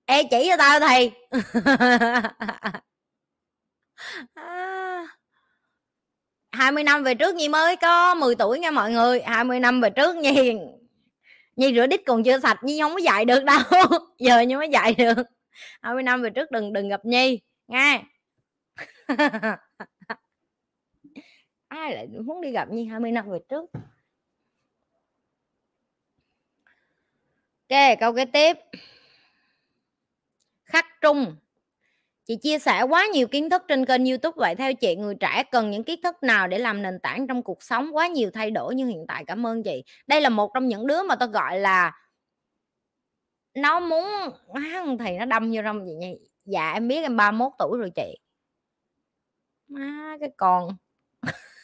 Ê, 0.06 0.22
chỉ 0.30 0.48
cho 0.50 0.56
tao 0.56 0.80
thì 0.80 1.10
hai 6.52 6.72
mươi 6.72 6.84
năm 6.84 7.02
về 7.02 7.14
trước 7.14 7.34
Nhi 7.34 7.48
mới 7.48 7.76
có 7.76 8.14
10 8.14 8.34
à. 8.34 8.36
tuổi 8.38 8.58
nha 8.58 8.70
mọi 8.70 8.92
người. 8.92 9.22
20 9.22 9.60
năm 9.60 9.80
về 9.80 9.90
trước 9.90 10.16
Nhi 10.16 10.54
Nhi 11.56 11.74
rửa 11.74 11.86
đít 11.86 12.00
còn 12.06 12.24
chưa 12.24 12.40
sạch, 12.40 12.64
Nhi 12.64 12.80
không 12.82 12.92
có 12.92 12.98
dạy 12.98 13.24
được 13.24 13.44
đâu. 13.44 13.58
Giờ 14.18 14.40
Nhi 14.40 14.56
mới 14.56 14.68
dạy 14.68 14.94
được. 14.94 15.22
20 15.82 16.02
năm 16.02 16.22
về 16.22 16.30
trước 16.30 16.50
đừng 16.50 16.72
đừng 16.72 16.88
gặp 16.88 17.04
Nhi. 17.04 17.40
Nghe 17.68 18.02
ai 21.68 21.94
lại 21.94 22.07
muốn 22.07 22.40
đi 22.40 22.50
gặp 22.50 22.70
như 22.70 22.85
20 22.90 23.12
năm 23.12 23.31
về 23.31 23.38
trước? 23.48 23.70
Ok, 27.70 27.98
câu 28.00 28.12
kế 28.12 28.24
tiếp. 28.24 28.57
Khắc 30.64 30.87
trung. 31.00 31.37
Chị 32.24 32.37
chia 32.37 32.59
sẻ 32.59 32.83
quá 32.83 33.07
nhiều 33.12 33.29
kiến 33.29 33.50
thức 33.50 33.62
trên 33.68 33.87
kênh 33.87 34.05
youtube, 34.05 34.35
vậy 34.37 34.55
theo 34.55 34.74
chị, 34.74 34.96
người 34.96 35.14
trẻ 35.14 35.42
cần 35.50 35.70
những 35.70 35.85
kiến 35.85 36.00
thức 36.02 36.22
nào 36.22 36.48
để 36.48 36.59
làm 36.59 36.83
nền 36.83 36.98
tảng 37.02 37.26
trong 37.26 37.42
cuộc 37.42 37.62
sống? 37.62 37.88
Quá 37.92 38.07
nhiều 38.07 38.31
thay 38.35 38.50
đổi 38.50 38.74
như 38.74 38.87
hiện 38.87 39.05
tại, 39.09 39.24
cảm 39.26 39.46
ơn 39.46 39.62
chị. 39.62 39.85
Đây 40.07 40.20
là 40.20 40.29
một 40.29 40.50
trong 40.55 40.68
những 40.68 40.87
đứa 40.87 41.02
mà 41.02 41.16
tôi 41.16 41.29
gọi 41.29 41.59
là 41.59 41.92
nó 43.55 43.81
muốn 43.81 44.05
thì 44.98 45.18
nó 45.18 45.24
đâm 45.24 45.52
vô 45.52 45.62
trong 45.64 45.87
gì 45.87 45.94
nha. 45.94 46.09
Dạ 46.44 46.72
em 46.72 46.88
biết 46.88 47.02
em 47.02 47.16
31 47.16 47.52
tuổi 47.59 47.79
rồi 47.79 47.90
chị. 47.94 48.18
Má, 49.68 50.16
cái 50.20 50.31
con. 50.37 50.76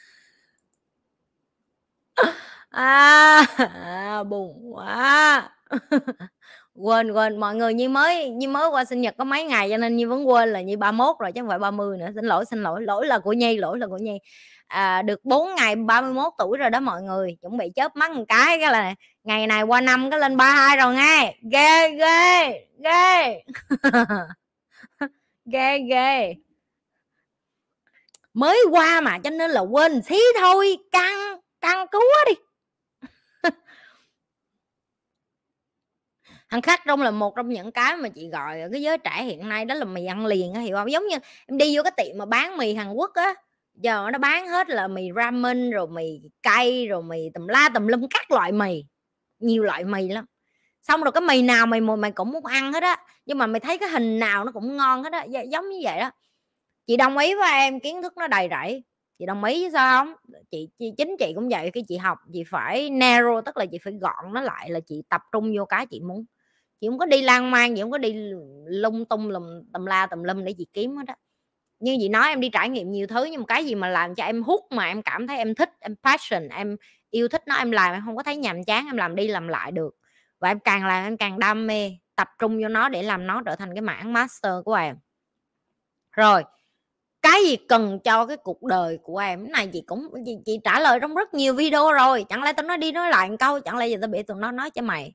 à, 2.71 3.47
à 3.57 4.23
buồn 4.25 4.75
quá. 4.75 5.51
Quên 6.75 7.13
quên 7.13 7.41
mọi 7.41 7.55
người 7.55 7.75
như 7.75 7.89
mới 7.89 8.29
như 8.29 8.49
mới 8.49 8.69
qua 8.71 8.85
sinh 8.85 9.01
nhật 9.01 9.15
có 9.19 9.25
mấy 9.25 9.45
ngày 9.45 9.71
cho 9.71 9.77
nên 9.77 9.97
như 9.97 10.09
vẫn 10.09 10.29
quên 10.29 10.53
là 10.53 10.61
như 10.61 10.77
31 10.77 11.17
rồi 11.19 11.33
chứ 11.33 11.41
không 11.41 11.49
phải 11.49 11.59
30 11.59 11.99
nữa. 11.99 12.09
Xin 12.15 12.25
lỗi 12.25 12.45
xin 12.45 12.63
lỗi 12.63 12.83
lỗi 12.83 13.07
là 13.07 13.19
của 13.19 13.33
nhi 13.33 13.57
lỗi 13.57 13.79
là 13.79 13.87
của 13.87 13.99
nhi. 13.99 14.19
À, 14.67 15.03
được 15.03 15.25
4 15.25 15.55
ngày 15.55 15.77
31 15.77 16.33
tuổi 16.39 16.59
rồi 16.59 16.71
đó 16.71 16.81
mọi 16.81 17.03
người 17.03 17.37
chuẩn 17.43 17.57
bị 17.57 17.67
chớp 17.77 17.97
mắt 17.97 18.11
một 18.11 18.25
cái 18.29 18.59
cái 18.59 18.73
là 18.73 18.95
ngày 19.25 19.47
này 19.47 19.63
qua 19.63 19.81
năm 19.81 20.11
cái 20.11 20.21
lên 20.21 20.37
32 20.37 20.77
rồi 20.77 20.95
nghe. 20.95 21.35
Ghê 21.53 21.91
ghê 21.91 22.67
ghê. 22.85 23.43
Ghê 25.45 25.79
ghê. 25.79 26.35
Mới 28.35 28.65
qua 28.71 29.01
mà 29.01 29.19
cho 29.19 29.31
nên 29.31 29.51
là 29.51 29.61
quên 29.61 30.03
xí 30.03 30.21
thôi 30.41 30.79
căng 30.93 31.32
căng 31.62 31.87
cứu 31.92 32.03
đi. 32.27 32.35
Ăn 36.48 36.62
khắc 36.62 36.81
trong 36.87 37.03
là 37.03 37.11
một 37.11 37.37
trong 37.37 37.48
những 37.48 37.72
cái 37.72 37.96
mà 37.96 38.09
chị 38.09 38.29
gọi 38.31 38.61
ở 38.61 38.68
cái 38.72 38.83
giới 38.83 38.98
trẻ 38.98 39.22
hiện 39.25 39.48
nay, 39.48 39.64
đó 39.64 39.75
là 39.75 39.85
mì 39.85 40.07
ăn 40.07 40.27
liền 40.27 40.55
hiểu 40.55 40.77
không 40.77 40.90
giống 40.92 41.07
như 41.07 41.16
em 41.46 41.59
đi 41.59 41.77
vô 41.77 41.83
cái 41.83 41.92
tiệm 41.96 42.18
mà 42.18 42.25
bán 42.27 42.57
mì 42.57 42.75
Hàn 42.75 42.92
Quốc 42.92 43.11
á, 43.14 43.35
giờ 43.75 44.09
nó 44.12 44.18
bán 44.18 44.48
hết 44.48 44.70
là 44.70 44.88
mì 44.88 45.09
ramen, 45.16 45.70
rồi 45.70 45.87
mì 45.88 46.20
cay, 46.42 46.87
rồi 46.87 47.03
mì 47.03 47.31
tùm 47.35 47.46
la 47.46 47.68
tùm 47.75 47.87
lum, 47.87 48.07
các 48.11 48.31
loại 48.31 48.53
mì, 48.53 48.85
nhiều 49.38 49.62
loại 49.62 49.85
mì 49.85 50.09
lắm. 50.09 50.25
Xong 50.83 51.03
rồi 51.03 51.12
cái 51.12 51.20
mì 51.20 51.42
nào 51.42 51.66
mày 51.66 51.81
mày 51.81 52.11
cũng 52.12 52.33
muốn 52.33 52.46
ăn 52.46 52.72
hết 52.72 52.83
á, 52.83 52.96
nhưng 53.27 53.38
mà 53.38 53.46
mày 53.46 53.61
thấy 53.61 53.79
cái 53.79 53.88
hình 53.88 54.18
nào 54.18 54.44
nó 54.44 54.53
cũng 54.53 54.77
ngon 54.77 55.05
hết 55.05 55.12
á 55.12 55.25
giống 55.51 55.70
như 55.70 55.79
vậy 55.85 56.01
đó. 56.01 56.11
Chị 56.87 56.96
đồng 56.96 57.18
ý 57.18 57.35
với 57.35 57.53
em, 57.53 57.81
kiến 57.81 58.03
thức 58.03 58.16
nó 58.16 58.27
đầy 58.29 58.48
rẫy 58.51 58.83
chị 59.23 59.27
đồng 59.27 59.45
ý 59.45 59.71
sao 59.73 60.05
không? 60.05 60.15
Chị, 60.51 60.69
chị 60.79 60.93
chính 60.97 61.17
chị 61.19 61.33
cũng 61.35 61.49
vậy 61.49 61.71
khi 61.75 61.83
chị 61.89 61.97
học 61.97 62.19
chị 62.33 62.45
phải 62.45 62.91
narrow 62.91 63.41
tức 63.43 63.57
là 63.57 63.67
chị 63.67 63.79
phải 63.85 63.93
gọn 63.93 64.33
nó 64.33 64.41
lại 64.41 64.71
là 64.71 64.81
chị 64.81 65.03
tập 65.09 65.23
trung 65.33 65.53
vô 65.57 65.65
cái 65.65 65.87
chị 65.87 66.01
muốn. 66.01 66.25
Chị 66.81 66.87
không 66.89 66.99
có 66.99 67.07
đi 67.07 67.23
lan 67.23 67.51
man 67.51 67.75
chị 67.75 67.81
không 67.81 67.91
có 67.91 67.99
đi 67.99 68.15
lung 68.67 69.05
tung 69.05 69.31
lùm 69.31 69.43
tầm 69.73 69.87
la 69.87 70.07
tầm 70.07 70.23
lâm 70.25 70.45
để 70.45 70.53
chị 70.59 70.67
kiếm 70.73 70.97
hết 70.97 71.05
đó 71.07 71.15
như 71.81 71.97
chị 72.01 72.09
nói 72.09 72.29
em 72.29 72.41
đi 72.41 72.49
trải 72.49 72.69
nghiệm 72.69 72.93
nhiều 72.93 73.07
thứ 73.07 73.25
nhưng 73.25 73.41
mà 73.41 73.47
cái 73.49 73.65
gì 73.65 73.75
mà 73.75 73.89
làm 73.89 74.15
cho 74.15 74.25
em 74.25 74.43
hút 74.43 74.61
mà 74.71 74.87
em 74.87 75.03
cảm 75.03 75.27
thấy 75.27 75.37
em 75.37 75.55
thích 75.55 75.71
em 75.81 75.97
passion 76.03 76.49
em 76.49 76.77
yêu 77.11 77.29
thích 77.29 77.43
nó 77.47 77.55
em 77.55 77.71
làm 77.71 77.93
em 77.93 78.03
không 78.05 78.17
có 78.17 78.23
thấy 78.23 78.37
nhàm 78.37 78.65
chán 78.65 78.87
em 78.87 78.97
làm 78.97 79.15
đi 79.15 79.29
làm 79.29 79.49
lại 79.49 79.73
được. 79.73 79.97
Và 80.39 80.49
em 80.49 80.61
càng 80.61 80.87
làm 80.87 81.05
em 81.05 81.17
càng 81.17 81.39
đam 81.39 81.67
mê 81.67 81.91
tập 82.17 82.29
trung 82.39 82.63
vô 82.63 82.69
nó 82.69 82.89
để 82.89 83.03
làm 83.03 83.27
nó 83.27 83.43
trở 83.47 83.57
thành 83.57 83.75
cái 83.75 83.83
mảng 83.83 84.13
master 84.13 84.53
của 84.65 84.75
em. 84.75 84.97
Rồi 86.13 86.45
cái 87.23 87.45
gì 87.45 87.57
cần 87.57 87.99
cho 88.05 88.27
cái 88.27 88.37
cuộc 88.37 88.63
đời 88.63 88.99
của 89.03 89.19
em? 89.19 89.45
Cái 89.45 89.51
này 89.53 89.67
chị 89.73 89.83
cũng 89.87 90.09
chị, 90.27 90.37
chị 90.47 90.59
trả 90.65 90.81
lời 90.81 90.99
trong 91.01 91.15
rất 91.15 91.35
nhiều 91.35 91.55
video 91.55 91.93
rồi. 91.93 92.25
Chẳng 92.29 92.43
lẽ 92.43 92.53
tao 92.53 92.67
nói 92.67 92.79
đi 92.79 92.93
nói 92.93 93.11
lại 93.11 93.31
một 93.31 93.37
câu? 93.39 93.61
Chẳng 93.61 93.79
lẽ 93.79 93.87
giờ 93.87 93.99
tao 94.01 94.09
bị 94.09 94.23
tụi 94.23 94.37
nó 94.41 94.51
nói 94.51 94.71
cho 94.71 94.83
mày? 94.83 95.13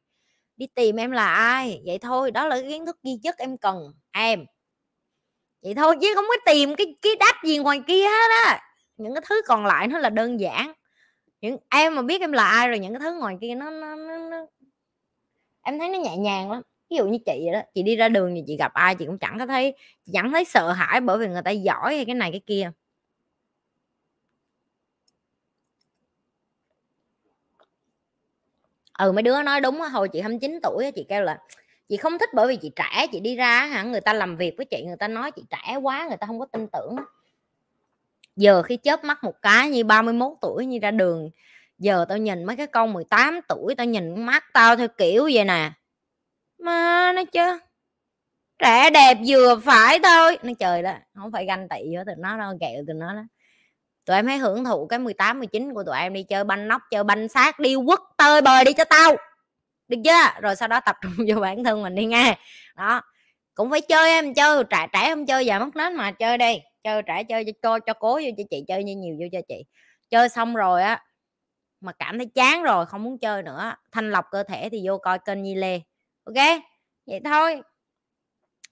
Đi 0.55 0.67
tìm 0.75 0.95
em 0.95 1.11
là 1.11 1.33
ai? 1.33 1.81
Vậy 1.85 1.97
thôi 1.99 2.31
đó 2.31 2.47
là 2.47 2.55
cái 2.61 2.69
kiến 2.69 2.85
thức 2.85 2.97
duy 3.03 3.19
nhất 3.23 3.35
em 3.37 3.57
cần 3.57 3.93
em. 4.11 4.45
Vậy 5.63 5.75
thôi 5.75 5.95
chứ 6.01 6.13
không 6.15 6.25
có 6.27 6.35
tìm 6.45 6.75
cái 6.75 6.95
cái 7.01 7.15
đáp 7.19 7.33
gì 7.43 7.57
ngoài 7.57 7.81
kia 7.87 8.03
hết 8.03 8.29
á. 8.45 8.61
Những 8.97 9.13
cái 9.13 9.21
thứ 9.29 9.41
còn 9.47 9.65
lại 9.65 9.87
nó 9.87 9.99
là 9.99 10.09
đơn 10.09 10.39
giản. 10.39 10.73
Những 11.41 11.57
em 11.69 11.95
mà 11.95 12.01
biết 12.01 12.21
em 12.21 12.31
là 12.31 12.45
ai 12.45 12.67
rồi 12.67 12.79
những 12.79 12.93
cái 12.93 12.99
thứ 12.99 13.13
ngoài 13.19 13.37
kia 13.41 13.55
nó, 13.55 13.69
nó, 13.69 13.95
nó, 13.95 14.17
nó 14.17 14.45
em 15.61 15.79
thấy 15.79 15.89
nó 15.89 15.99
nhẹ 15.99 16.17
nhàng 16.17 16.51
lắm 16.51 16.61
ví 16.89 16.97
dụ 16.97 17.07
như 17.07 17.17
chị 17.25 17.41
vậy 17.45 17.53
đó, 17.53 17.61
chị 17.75 17.83
đi 17.83 17.95
ra 17.95 18.09
đường 18.09 18.35
thì 18.35 18.43
chị 18.47 18.57
gặp 18.57 18.73
ai 18.73 18.95
chị 18.95 19.05
cũng 19.05 19.17
chẳng 19.17 19.39
có 19.39 19.45
thấy, 19.45 19.73
chị 20.05 20.11
chẳng 20.13 20.31
thấy 20.31 20.45
sợ 20.45 20.71
hãi 20.71 21.01
bởi 21.01 21.17
vì 21.17 21.27
người 21.27 21.41
ta 21.41 21.51
giỏi 21.51 21.95
hay 21.95 22.05
cái 22.05 22.15
này 22.15 22.31
cái 22.31 22.41
kia. 22.45 22.71
Ừ 28.99 29.11
mấy 29.11 29.23
đứa 29.23 29.43
nói 29.43 29.61
đúng 29.61 29.79
hồi 29.81 30.09
chị 30.09 30.21
29 30.21 30.59
tuổi 30.63 30.91
chị 30.95 31.05
kêu 31.09 31.23
là 31.23 31.37
chị 31.89 31.97
không 31.97 32.17
thích 32.19 32.29
bởi 32.33 32.47
vì 32.47 32.55
chị 32.55 32.71
trẻ, 32.75 33.07
chị 33.11 33.19
đi 33.19 33.35
ra 33.35 33.65
hả, 33.65 33.83
người 33.83 34.01
ta 34.01 34.13
làm 34.13 34.37
việc 34.37 34.53
với 34.57 34.65
chị, 34.65 34.83
người 34.87 34.97
ta 34.99 35.07
nói 35.07 35.31
chị 35.31 35.43
trẻ 35.49 35.75
quá, 35.81 36.05
người 36.07 36.17
ta 36.17 36.27
không 36.27 36.39
có 36.39 36.45
tin 36.45 36.67
tưởng. 36.73 36.95
Giờ 38.35 38.61
khi 38.61 38.77
chớp 38.77 39.03
mắt 39.03 39.23
một 39.23 39.41
cái 39.41 39.69
như 39.69 39.83
31 39.83 40.33
tuổi 40.41 40.65
như 40.65 40.79
ra 40.81 40.91
đường, 40.91 41.29
giờ 41.79 42.05
tao 42.09 42.17
nhìn 42.17 42.43
mấy 42.43 42.55
cái 42.55 42.67
con 42.67 42.93
18 42.93 43.39
tuổi, 43.47 43.75
tao 43.75 43.85
nhìn 43.87 44.25
mắt 44.25 44.43
tao 44.53 44.75
theo 44.75 44.87
kiểu 44.97 45.29
vậy 45.33 45.45
nè 45.45 45.71
mà 46.59 47.11
nó 47.15 47.23
chứ. 47.23 47.59
Trẻ 48.59 48.89
đẹp 48.89 49.17
vừa 49.27 49.59
phải 49.59 49.99
thôi. 50.03 50.37
Nó 50.43 50.53
trời 50.59 50.83
đó 50.83 50.93
không 51.15 51.31
phải 51.31 51.45
ganh 51.45 51.69
tị 51.69 51.95
với 51.95 52.05
tụi 52.05 52.15
nó 52.17 52.37
đâu 52.37 52.53
kẹo 52.61 52.83
tụi 52.87 52.95
nó 52.95 53.13
đó. 53.13 53.21
Tụi 54.05 54.15
em 54.15 54.27
hãy 54.27 54.37
hưởng 54.37 54.65
thụ 54.65 54.87
cái 54.87 54.99
18 54.99 55.39
19 55.39 55.73
của 55.73 55.83
tụi 55.83 55.97
em 55.97 56.13
đi 56.13 56.23
chơi 56.23 56.43
banh 56.43 56.67
nóc 56.67 56.81
chơi 56.91 57.03
banh 57.03 57.27
xác 57.27 57.59
đi 57.59 57.75
quất 57.87 57.99
tơi 58.17 58.41
bời 58.41 58.65
đi 58.65 58.73
cho 58.73 58.85
tao. 58.85 59.15
Được 59.87 59.97
chưa? 60.05 60.41
Rồi 60.41 60.55
sau 60.55 60.67
đó 60.67 60.79
tập 60.79 60.95
trung 61.01 61.13
vô 61.27 61.41
bản 61.41 61.63
thân 61.63 61.83
mình 61.83 61.95
đi 61.95 62.05
nghe. 62.05 62.37
Đó 62.75 63.01
cũng 63.53 63.69
phải 63.71 63.81
chơi 63.81 64.09
em 64.09 64.33
chơi 64.33 64.63
trẻ 64.63 64.87
trẻ 64.93 65.09
không 65.09 65.25
chơi 65.25 65.45
giờ 65.45 65.59
mất 65.59 65.75
nết 65.75 65.93
mà 65.93 66.11
chơi 66.11 66.37
đi. 66.37 66.59
Chơi 66.83 67.01
trẻ 67.01 67.23
chơi 67.23 67.45
cho 67.45 67.51
cho, 67.61 67.79
cho 67.79 67.93
cố 67.93 68.13
vô 68.13 68.29
cho 68.37 68.43
chị 68.49 68.63
chơi 68.67 68.83
như 68.83 68.95
nhiều 68.95 69.15
vô 69.19 69.25
cho 69.31 69.39
chị. 69.47 69.65
Chơi 70.09 70.29
xong 70.29 70.55
rồi 70.55 70.83
á 70.83 71.03
mà 71.81 71.91
cảm 71.99 72.17
thấy 72.17 72.27
chán 72.35 72.63
rồi 72.63 72.85
không 72.85 73.03
muốn 73.03 73.19
chơi 73.19 73.43
nữa. 73.43 73.73
Thanh 73.91 74.11
lọc 74.11 74.25
cơ 74.31 74.43
thể 74.43 74.69
thì 74.69 74.81
vô 74.87 74.97
coi 74.97 75.19
kênh 75.19 75.43
Nhi 75.43 75.55
Lê 75.55 75.81
ok, 76.27 76.61
vậy 77.07 77.19
thôi. 77.25 77.61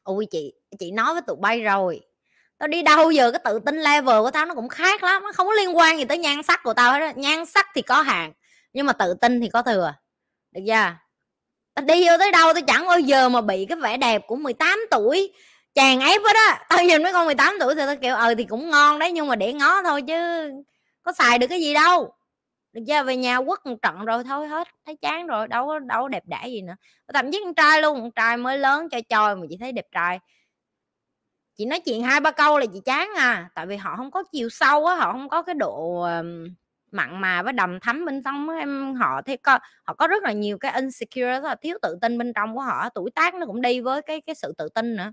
Ui, 0.03 0.25
chị 0.31 0.53
chị 0.79 0.91
nói 0.91 1.13
với 1.13 1.21
tụi 1.27 1.35
bay 1.39 1.61
rồi. 1.61 2.01
Tao 2.57 2.67
đi 2.67 2.81
đâu 2.83 3.11
giờ, 3.11 3.31
cái 3.31 3.41
tự 3.45 3.59
tin 3.65 3.75
level 3.77 4.21
của 4.21 4.31
tao 4.31 4.45
nó 4.45 4.55
cũng 4.55 4.69
khác 4.69 5.03
lắm, 5.03 5.23
nó 5.23 5.31
không 5.31 5.47
có 5.47 5.53
liên 5.53 5.77
quan 5.77 5.97
gì 5.97 6.05
tới 6.05 6.17
nhan 6.17 6.43
sắc 6.43 6.59
của 6.63 6.73
tao 6.73 6.93
hết 6.93 7.17
nhan 7.17 7.45
sắc 7.45 7.67
thì 7.75 7.81
có 7.81 8.01
hạn, 8.01 8.33
nhưng 8.73 8.85
mà 8.85 8.93
tự 8.93 9.13
tin 9.21 9.41
thì 9.41 9.49
có 9.49 9.61
thừa. 9.61 9.93
Được 10.51 10.61
chưa? 10.67 10.93
Tao 11.75 11.85
đi 11.85 12.07
vô 12.07 12.17
tới 12.19 12.31
đâu, 12.31 12.53
tao 12.53 12.61
chẳng 12.67 12.87
bao 12.87 12.99
giờ 12.99 13.29
mà 13.29 13.41
bị 13.41 13.65
cái 13.69 13.77
vẻ 13.77 13.97
đẹp 13.97 14.21
của 14.27 14.35
18 14.35 14.79
tuổi 14.91 15.33
chàng 15.75 15.99
ép 15.99 16.21
hết 16.21 16.35
á. 16.35 16.65
Tao 16.69 16.83
nhìn 16.83 17.03
mấy 17.03 17.13
con 17.13 17.25
18 17.25 17.57
tuổi 17.59 17.75
thì 17.75 17.81
tao 17.85 17.95
kiểu 17.95 18.15
ờ 18.15 18.35
thì 18.37 18.43
cũng 18.43 18.69
ngon 18.71 18.99
đấy, 18.99 19.11
nhưng 19.11 19.27
mà 19.27 19.35
để 19.35 19.53
ngó 19.53 19.83
thôi 19.83 20.01
chứ 20.01 20.15
có 21.03 21.13
xài 21.13 21.39
được 21.39 21.47
cái 21.47 21.61
gì 21.61 21.73
đâu 21.73 22.13
được 22.75 23.03
về 23.05 23.15
nhà 23.17 23.41
quất 23.41 23.65
một 23.65 23.75
trận 23.81 24.05
rồi 24.05 24.23
thôi 24.23 24.47
hết, 24.47 24.67
thấy 24.85 24.97
chán 25.01 25.27
rồi, 25.27 25.47
đâu 25.47 25.67
có 25.67 25.79
đâu 25.79 26.01
có 26.01 26.07
đẹp 26.07 26.23
đẽ 26.25 26.47
gì 26.47 26.61
nữa. 26.61 26.75
Thậm 27.13 27.31
chí 27.31 27.41
con 27.43 27.53
trai 27.55 27.81
luôn, 27.81 28.01
con 28.01 28.11
trai 28.11 28.37
mới 28.37 28.57
lớn 28.57 28.89
cho 28.89 28.99
choi 29.09 29.35
mà 29.35 29.41
chị 29.49 29.57
thấy 29.59 29.71
đẹp 29.71 29.85
trai. 29.91 30.19
Chị 31.57 31.65
nói 31.65 31.79
chuyện 31.79 32.03
hai 32.03 32.19
ba 32.19 32.31
câu 32.31 32.59
là 32.59 32.65
chị 32.73 32.79
chán 32.85 33.09
à 33.17 33.49
tại 33.55 33.65
vì 33.65 33.75
họ 33.77 33.95
không 33.97 34.11
có 34.11 34.23
chiều 34.31 34.49
sâu 34.49 34.85
á, 34.85 34.95
họ 34.95 35.11
không 35.11 35.29
có 35.29 35.41
cái 35.41 35.55
độ 35.55 36.07
mặn 36.91 37.21
mà 37.21 37.43
với 37.43 37.53
đầm 37.53 37.79
thắm 37.79 38.05
bên 38.05 38.23
trong 38.23 38.49
em, 38.49 38.95
họ 38.95 39.21
thấy 39.21 39.37
có, 39.37 39.59
họ 39.83 39.93
có 39.93 40.07
rất 40.07 40.23
là 40.23 40.31
nhiều 40.31 40.57
cái 40.57 40.71
insecure 40.73 41.31
rất 41.31 41.43
là 41.43 41.55
thiếu 41.55 41.77
tự 41.81 41.97
tin 42.01 42.17
bên 42.17 42.33
trong 42.33 42.55
của 42.55 42.61
họ 42.61 42.89
tuổi 42.89 43.11
tác 43.15 43.35
nó 43.35 43.45
cũng 43.45 43.61
đi 43.61 43.81
với 43.81 44.01
cái 44.01 44.21
cái 44.21 44.35
sự 44.35 44.53
tự 44.57 44.69
tin 44.75 44.95
nữa. 44.95 45.11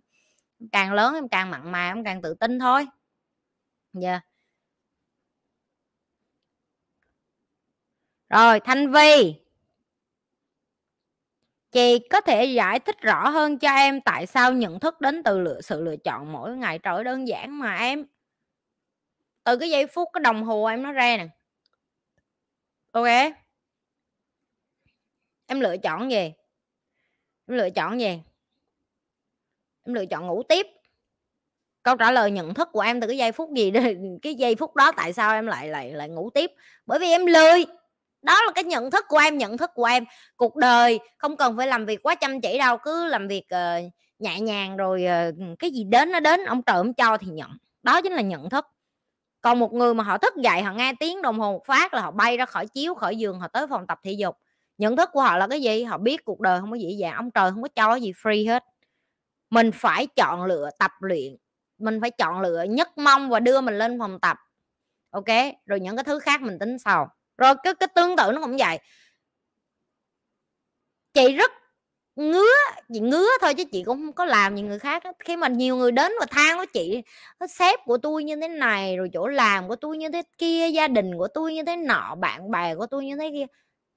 Càng 0.72 0.92
lớn 0.92 1.14
em 1.14 1.28
càng 1.28 1.50
mặn 1.50 1.72
mà, 1.72 1.90
em 1.90 2.04
càng 2.04 2.22
tự 2.22 2.34
tin 2.34 2.58
thôi. 2.58 2.86
Dạ 3.92 4.10
yeah. 4.10 4.22
Rồi, 8.32 8.60
thanh 8.60 8.92
vi. 8.92 9.34
Chị 11.72 11.98
có 12.10 12.20
thể 12.20 12.44
giải 12.44 12.80
thích 12.80 13.00
rõ 13.00 13.28
hơn 13.28 13.58
cho 13.58 13.74
em 13.74 14.00
tại 14.00 14.26
sao 14.26 14.52
nhận 14.52 14.80
thức 14.80 15.00
đến 15.00 15.22
từ 15.22 15.38
lựa, 15.38 15.60
sự 15.60 15.82
lựa 15.82 15.96
chọn 15.96 16.32
mỗi 16.32 16.56
ngày 16.56 16.78
trời 16.78 17.04
đơn 17.04 17.28
giản 17.28 17.58
mà 17.58 17.76
em? 17.76 18.04
Từ 19.44 19.56
cái 19.56 19.70
giây 19.70 19.86
phút, 19.86 20.08
cái 20.12 20.20
đồng 20.20 20.42
hồ 20.42 20.64
em 20.64 20.82
nó 20.82 20.92
ra 20.92 21.16
nè. 21.16 21.28
Ok. 22.92 23.06
Em 25.46 25.60
lựa 25.60 25.76
chọn 25.76 26.10
gì 26.10 26.32
em 27.46 27.56
lựa 27.56 27.70
chọn 27.70 28.00
gì 28.00 28.06
em 29.84 29.94
lựa 29.94 30.06
chọn 30.06 30.26
ngủ 30.26 30.42
tiếp. 30.42 30.66
Câu 31.82 31.96
trả 31.96 32.12
lời 32.12 32.30
nhận 32.30 32.54
thức 32.54 32.68
của 32.72 32.80
em 32.80 33.00
từ 33.00 33.06
cái 33.06 33.16
giây 33.16 33.32
phút 33.32 33.50
gì 33.56 33.72
cái 34.22 34.34
giây 34.34 34.54
phút 34.54 34.76
đó 34.76 34.92
tại 34.96 35.12
sao 35.12 35.34
em 35.34 35.46
lại 35.46 35.68
lại 35.68 35.92
lại 35.92 36.08
ngủ 36.08 36.30
tiếp? 36.30 36.52
Bởi 36.86 36.98
vì 36.98 37.06
em 37.06 37.26
lười 37.26 37.64
đó 38.22 38.40
là 38.46 38.52
cái 38.54 38.64
nhận 38.64 38.90
thức 38.90 39.04
của 39.08 39.18
em 39.18 39.38
nhận 39.38 39.58
thức 39.58 39.70
của 39.74 39.84
em. 39.84 40.04
Cuộc 40.36 40.56
đời 40.56 41.00
không 41.18 41.36
cần 41.36 41.56
phải 41.56 41.66
làm 41.66 41.86
việc 41.86 42.02
quá 42.02 42.14
chăm 42.14 42.40
chỉ 42.40 42.58
đâu 42.58 42.76
cứ 42.78 43.06
làm 43.06 43.28
việc 43.28 43.44
uh, 43.54 43.92
nhẹ 44.18 44.40
nhàng 44.40 44.76
rồi 44.76 45.04
uh, 45.28 45.58
cái 45.58 45.70
gì 45.70 45.84
đến 45.84 46.12
nó 46.12 46.20
đến 46.20 46.44
ông 46.44 46.62
trời 46.62 46.76
ông 46.76 46.94
cho 46.94 47.16
thì 47.16 47.26
nhận. 47.30 47.50
Đó 47.82 48.02
chính 48.02 48.12
là 48.12 48.22
nhận 48.22 48.50
thức. 48.50 48.66
Còn 49.40 49.58
một 49.58 49.72
người 49.72 49.94
mà 49.94 50.04
họ 50.04 50.18
thức 50.18 50.36
dậy 50.36 50.62
họ 50.62 50.72
nghe 50.72 50.92
tiếng 51.00 51.22
đồng 51.22 51.40
hồ 51.40 51.52
một 51.52 51.66
phát 51.66 51.94
là 51.94 52.00
họ 52.00 52.10
bay 52.10 52.36
ra 52.36 52.46
khỏi 52.46 52.66
chiếu 52.66 52.94
khỏi 52.94 53.16
giường 53.16 53.40
họ 53.40 53.48
tới 53.48 53.66
phòng 53.66 53.86
tập 53.86 54.00
thể 54.02 54.12
dục. 54.12 54.38
Nhận 54.78 54.96
thức 54.96 55.10
của 55.12 55.20
họ 55.20 55.36
là 55.36 55.46
cái 55.46 55.62
gì? 55.62 55.84
Họ 55.84 55.98
biết 55.98 56.24
cuộc 56.24 56.40
đời 56.40 56.60
không 56.60 56.70
có 56.70 56.76
dễ 56.76 56.90
dàng 56.90 57.14
ông 57.14 57.30
trời 57.30 57.50
không 57.50 57.62
có 57.62 57.68
cho 57.68 57.94
gì 57.94 58.12
free 58.12 58.48
hết. 58.48 58.64
Mình 59.50 59.70
phải 59.72 60.06
chọn 60.06 60.44
lựa 60.44 60.70
tập 60.78 60.90
luyện. 61.00 61.36
Mình 61.78 62.00
phải 62.00 62.10
chọn 62.10 62.40
lựa 62.40 62.62
nhất 62.62 62.98
mong 62.98 63.30
và 63.30 63.40
đưa 63.40 63.60
mình 63.60 63.78
lên 63.78 63.98
phòng 63.98 64.20
tập. 64.20 64.36
Ok? 65.10 65.28
Rồi 65.66 65.80
những 65.80 65.96
cái 65.96 66.04
thứ 66.04 66.18
khác 66.18 66.42
mình 66.42 66.58
tính 66.58 66.78
sau 66.78 67.10
rồi 67.38 67.54
cái 67.62 67.74
cái 67.74 67.88
tương 67.94 68.16
tự 68.16 68.32
nó 68.34 68.40
cũng 68.40 68.56
vậy. 68.56 68.78
Chị 71.14 71.32
rất 71.32 71.50
ngứa, 72.16 72.52
chị 72.92 73.00
ngứa 73.00 73.28
thôi 73.40 73.54
chứ 73.54 73.64
chị 73.72 73.82
cũng 73.86 73.98
không 73.98 74.12
có 74.12 74.24
làm 74.24 74.54
như 74.54 74.62
người 74.62 74.78
khác 74.78 75.04
đó. 75.04 75.12
khi 75.18 75.36
mà 75.36 75.48
nhiều 75.48 75.76
người 75.76 75.92
đến 75.92 76.12
và 76.20 76.26
than 76.30 76.56
với 76.56 76.66
chị 76.66 77.02
sếp 77.48 77.80
của 77.84 77.98
tôi 77.98 78.24
như 78.24 78.36
thế 78.36 78.48
này, 78.48 78.96
rồi 78.96 79.10
chỗ 79.12 79.26
làm 79.28 79.68
của 79.68 79.76
tôi 79.76 79.98
như 79.98 80.08
thế 80.10 80.22
kia, 80.38 80.68
gia 80.68 80.88
đình 80.88 81.18
của 81.18 81.28
tôi 81.34 81.54
như 81.54 81.62
thế 81.64 81.76
nọ, 81.76 82.14
bạn 82.14 82.50
bè 82.50 82.74
của 82.74 82.86
tôi 82.86 83.06
như 83.06 83.16
thế 83.16 83.30
kia. 83.32 83.46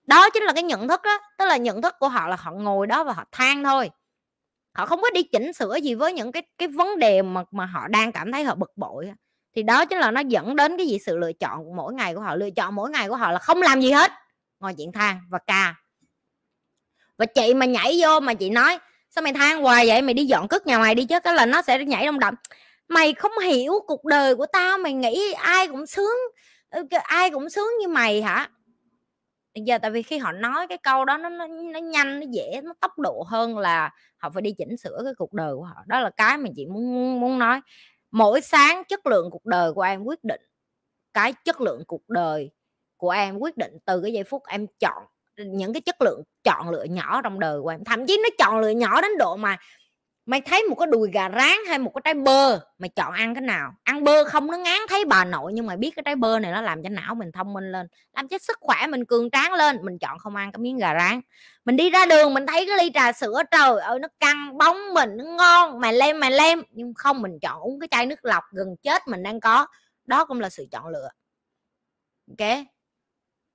Đó 0.08 0.30
chính 0.30 0.44
là 0.44 0.54
cái 0.54 0.64
nhận 0.64 0.88
thức 0.88 1.02
đó. 1.04 1.20
Tức 1.38 1.46
là 1.46 1.58
nhận 1.58 1.82
thức 1.82 1.96
của 2.00 2.10
họ 2.10 2.28
là 2.28 2.36
họ 2.36 2.52
ngồi 2.52 2.88
đó 2.88 3.04
và 3.04 3.14
họ 3.14 3.26
than 3.32 3.64
thôi. 3.64 3.90
Họ 4.76 4.86
không 4.86 5.02
có 5.02 5.10
đi 5.14 5.24
chỉnh 5.24 5.54
sửa 5.54 5.76
gì 5.76 5.96
với 5.96 6.14
những 6.14 6.32
cái 6.32 6.44
cái 6.58 6.68
vấn 6.68 7.00
đề 7.00 7.22
mà 7.22 7.44
mà 7.52 7.66
họ 7.66 7.88
đang 7.88 8.12
cảm 8.12 8.32
thấy 8.32 8.44
họ 8.44 8.56
bực 8.56 8.72
bội 8.78 9.14
thì 9.56 9.64
đó 9.64 9.86
chính 9.86 9.98
là 10.00 10.12
nó 10.12 10.22
dẫn 10.22 10.56
đến 10.56 10.78
cái 10.78 10.88
gì? 10.88 11.00
Sự 11.06 11.18
lựa 11.18 11.34
chọn 11.34 11.76
mỗi 11.76 11.94
ngày 11.94 12.16
của 12.16 12.22
họ. 12.22 12.36
Lựa 12.36 12.50
chọn 12.50 12.76
mỗi 12.76 12.90
ngày 12.90 13.10
của 13.10 13.16
họ 13.16 13.32
là 13.32 13.40
không 13.40 13.62
làm 13.62 13.82
gì 13.82 13.92
hết. 13.92 14.12
Ngồi 14.60 14.74
chuyện 14.78 14.92
than 14.92 15.20
và 15.30 15.40
ca. 15.48 15.76
Và 17.18 17.26
chị 17.26 17.54
mà 17.54 17.66
nhảy 17.66 18.00
vô 18.02 18.20
mà 18.20 18.34
chị 18.34 18.50
nói 18.50 18.80
sao 19.10 19.22
mày 19.22 19.34
than 19.34 19.62
hoài 19.62 19.88
vậy? 19.88 20.02
Mày 20.02 20.14
đi 20.14 20.26
dọn 20.26 20.48
cất 20.48 20.68
nhà 20.68 20.80
mày 20.80 20.96
đi 20.96 21.06
chứ. 21.06 21.20
Cái 21.20 21.34
là 21.34 21.46
nó 21.46 21.62
sẽ 21.62 21.86
nhảy 21.86 22.06
đông 22.06 22.20
đậm 22.20 22.36
mày 22.88 23.14
không 23.14 23.32
hiểu 23.44 23.74
cuộc 23.88 24.06
đời 24.06 24.36
của 24.36 24.46
tao 24.46 24.78
mày 24.78 24.94
nghĩ 24.94 25.34
ai 25.34 25.68
cũng 25.68 25.86
sướng 25.86 26.18
ừ, 26.70 26.84
ai 27.04 27.30
cũng 27.30 27.50
sướng 27.50 27.70
như 27.80 27.88
mày 27.88 28.22
hả? 28.22 28.50
Giờ 29.56 29.78
tại 29.78 29.92
vì 29.92 30.02
khi 30.04 30.18
họ 30.18 30.32
nói 30.32 30.68
cái 30.68 30.78
câu 30.78 31.06
đó 31.06 31.18
nó 31.18 31.30
nó, 31.30 31.48
nó 31.48 31.80
nhanh 31.80 32.20
nó 32.20 32.26
dễ 32.32 32.62
nó 32.64 32.74
tốc 32.82 33.00
độ 33.00 33.26
hơn 33.28 33.58
là 33.58 33.90
họ 34.18 34.30
phải 34.30 34.42
đi 34.42 34.52
chỉnh 34.58 34.78
sửa 34.78 35.02
cái 35.04 35.14
cuộc 35.18 35.34
đời 35.34 35.56
của 35.56 35.64
họ. 35.64 35.76
Đó 35.88 36.00
là 36.00 36.10
cái 36.18 36.38
mà 36.38 36.50
chị 36.56 36.66
muốn 36.66 37.20
muốn 37.20 37.40
nói 37.40 37.62
mỗi 38.16 38.42
sáng 38.42 38.84
chất 38.88 39.06
lượng 39.08 39.30
cuộc 39.32 39.46
đời 39.46 39.74
của 39.74 39.82
em 39.82 40.04
quyết 40.04 40.24
định, 40.24 40.42
cái 41.14 41.34
chất 41.46 41.62
lượng 41.62 41.84
cuộc 41.88 42.10
đời 42.10 42.52
của 42.98 43.10
em 43.10 43.38
quyết 43.38 43.58
định 43.58 43.78
từ 43.86 44.02
cái 44.02 44.14
giây 44.14 44.24
phút 44.24 44.44
em 44.48 44.68
chọn, 44.80 45.04
những 45.38 45.74
cái 45.74 45.82
chất 45.82 46.02
lượng 46.02 46.24
chọn 46.44 46.70
lựa 46.70 46.84
nhỏ 46.84 47.22
trong 47.22 47.40
đời 47.40 47.62
của 47.62 47.70
em. 47.70 47.84
Thậm 47.84 48.06
chí 48.08 48.22
nó 48.24 48.30
chọn 48.46 48.60
lựa 48.60 48.70
nhỏ 48.70 49.02
đến 49.02 49.12
độ 49.20 49.36
mà 49.36 49.58
mày 50.26 50.42
thấy 50.42 50.64
một 50.64 50.76
cái 50.80 50.88
đùi 50.88 51.12
gà 51.12 51.30
rán 51.30 51.58
hay 51.68 51.80
một 51.80 51.92
cái 51.94 52.02
trái 52.06 52.14
bơ, 52.14 52.60
mày 52.78 52.90
chọn 52.90 53.14
ăn 53.14 53.36
cái 53.36 53.42
nào? 53.42 53.74
Ăn 53.84 54.04
bơ 54.04 54.24
không, 54.24 54.48
nó 54.48 54.58
ngán 54.58 54.80
thấy 54.90 55.06
bà 55.06 55.26
nội 55.26 55.54
nhưng 55.54 55.66
mà 55.66 55.76
biết 55.76 55.92
cái 55.96 56.04
trái 56.04 56.16
bơ 56.16 56.40
này 56.40 56.52
nó 56.52 56.62
làm 56.62 56.84
cho 56.84 56.90
não 56.90 57.16
mình 57.16 57.32
thông 57.32 57.54
minh 57.54 57.72
lên, 57.72 57.88
làm 58.16 58.28
cho 58.28 58.38
sức 58.38 58.58
khỏe 58.62 58.88
mình 58.88 59.06
cường 59.06 59.30
tráng 59.32 59.54
lên. 59.54 59.78
Mình 59.82 60.00
chọn 60.00 60.20
không 60.20 60.36
ăn 60.36 60.52
cái 60.52 60.60
miếng 60.60 60.78
gà 60.78 60.94
rán. 61.00 61.22
Mình 61.66 61.78
đi 61.78 61.90
ra 61.90 62.06
đường 62.06 62.34
mình 62.34 62.46
thấy 62.48 62.66
cái 62.68 62.78
ly 62.78 62.92
trà 62.94 63.12
sữa, 63.12 63.42
trời 63.52 63.80
ơi, 63.82 64.00
nó 64.00 64.08
căng 64.20 64.58
bóng 64.58 64.94
mình, 64.94 65.10
nó 65.18 65.24
ngon, 65.24 65.80
mày 65.80 65.94
lem 65.94 66.20
mày 66.20 66.32
lem. 66.32 66.64
Nhưng 66.70 66.94
không, 66.94 67.22
mình 67.22 67.40
chọn 67.42 67.62
uống 67.62 67.80
cái 67.80 67.88
chai 67.92 68.06
nước 68.06 68.26
lọc 68.26 68.44
gần 68.52 68.76
chết 68.84 69.08
mình 69.08 69.24
đang 69.24 69.40
có. 69.40 69.68
Đó 70.06 70.26
cũng 70.26 70.40
là 70.40 70.50
sự 70.50 70.66
chọn 70.72 70.88
lựa. 70.88 71.10
Ok? 72.30 72.50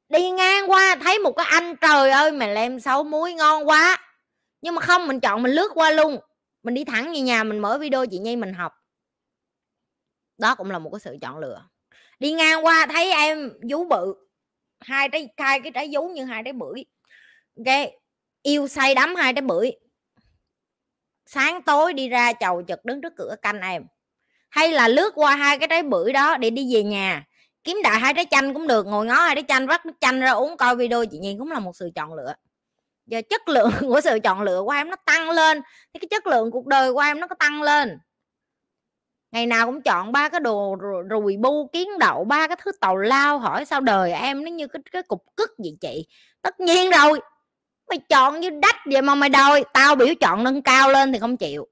Đi 0.09 0.31
ngang 0.31 0.71
qua 0.71 0.97
thấy 1.03 1.18
một 1.18 1.33
cái 1.33 1.47
anh, 1.51 1.77
trời 1.77 2.11
ơi, 2.11 2.33
mày 2.33 2.55
lem 2.55 2.81
xấu 2.81 3.05
muối 3.05 3.35
ngon 3.35 3.68
quá. 3.68 3.97
Nhưng 4.62 4.75
mà 4.75 4.81
không, 4.81 5.09
mình 5.09 5.21
chọn 5.21 5.43
mình 5.43 5.53
lướt 5.53 5.71
qua 5.75 5.91
luôn 5.91 6.21
mình 6.63 6.75
đi 6.75 6.85
thẳng 6.85 7.13
về 7.13 7.21
nhà, 7.21 7.45
mình 7.45 7.59
mở 7.59 7.79
video 7.79 8.07
chị 8.07 8.19
nhi 8.19 8.37
mình 8.37 8.53
học. 8.55 8.73
Đó 10.39 10.55
cũng 10.55 10.71
là 10.71 10.79
một 10.79 10.91
cái 10.93 11.01
sự 11.01 11.17
chọn 11.21 11.39
lựa. 11.39 11.63
Đi 12.19 12.33
ngang 12.33 12.65
qua 12.65 12.87
thấy 12.87 13.13
em 13.13 13.53
vú 13.71 13.85
bự, 13.85 14.15
hai 14.81 15.09
trái, 15.09 15.29
hai 15.37 15.61
cái 15.61 15.73
trái 15.73 15.89
vú 15.93 16.09
như 16.09 16.25
hai 16.25 16.43
trái 16.43 16.53
bưởi. 16.53 16.85
Ok, 17.57 17.91
yêu 18.43 18.69
say 18.69 18.95
đắm 18.95 19.15
hai 19.15 19.33
trái 19.33 19.43
bưởi. 19.43 19.73
Sáng 21.27 21.63
tối 21.63 21.93
đi 21.93 22.09
ra 22.09 22.33
chầu 22.33 22.63
chật 22.63 22.85
đứng 22.85 23.03
trước 23.03 23.13
cửa 23.17 23.35
canh 23.43 23.61
em. 23.61 23.87
Hay 24.51 24.73
là 24.73 24.89
lướt 24.89 25.11
qua 25.15 25.37
hai 25.37 25.59
cái 25.59 25.69
trái 25.69 25.83
bưởi 25.83 26.13
đó 26.13 26.37
để 26.37 26.51
đi 26.51 26.75
về 26.75 26.83
nhà. 26.83 27.25
Kiếm 27.65 27.77
đại 27.85 28.01
hai 28.01 28.15
trái 28.15 28.27
chanh 28.31 28.55
cũng 28.55 28.67
được, 28.67 28.87
ngồi 28.87 29.07
ngó 29.07 29.15
hai 29.15 29.35
trái 29.35 29.45
chanh, 29.49 29.67
vắt 29.67 29.87
nước 29.87 29.93
chanh 30.01 30.21
ra 30.21 30.31
uống 30.31 30.57
coi 30.57 30.77
video 30.77 31.07
chị 31.07 31.19
nhi 31.19 31.37
cũng 31.39 31.51
là 31.51 31.59
một 31.59 31.77
sự 31.77 31.91
chọn 31.95 32.15
lựa 32.15 32.35
và 33.11 33.21
chất 33.21 33.49
lượng 33.49 33.71
của 33.81 34.01
sự 34.01 34.19
chọn 34.25 34.43
lựa 34.43 34.63
của 34.63 34.71
em 34.71 34.91
nó 34.91 34.97
tăng 34.97 35.31
lên, 35.31 35.61
thì 35.95 36.01
cái 36.01 36.09
chất 36.11 36.27
lượng 36.27 36.51
cuộc 36.51 36.67
đời 36.67 36.93
của 36.93 37.01
em 37.01 37.21
nó 37.21 37.27
có 37.27 37.35
tăng 37.35 37.63
lên. 37.63 37.99
Ngày 39.33 39.47
nào 39.47 39.67
cũng 39.67 39.83
chọn 39.83 40.13
ba 40.13 40.29
cái 40.29 40.41
đồ 40.41 40.77
rùi 41.11 41.37
bu, 41.37 41.67
kiến 41.73 41.89
đậu, 41.99 42.25
ba 42.25 42.47
cái 42.49 42.57
thứ 42.65 42.73
tàu 42.81 42.97
lao 42.97 43.39
hỏi 43.39 43.65
sao 43.65 43.81
đời 43.81 44.13
em 44.13 44.45
nó 44.45 44.51
như 44.51 44.67
cái 44.67 44.83
cái 44.93 45.03
cục 45.03 45.25
cức 45.37 45.51
vậy 45.59 45.77
chị. 45.81 46.07
Tất 46.43 46.61
nhiên 46.61 46.91
rồi, 46.91 47.21
mày 47.89 47.99
chọn 47.99 48.41
như 48.41 48.51
đách 48.51 48.77
vậy 48.93 49.03
mà 49.03 49.15
mày 49.15 49.29
đòi, 49.29 49.65
tao 49.75 49.95
biểu 49.95 50.09
chọn 50.21 50.45
nâng 50.45 50.63
cao 50.63 50.91
lên 50.91 51.13
thì 51.13 51.19
không 51.19 51.37
chịu. 51.37 51.69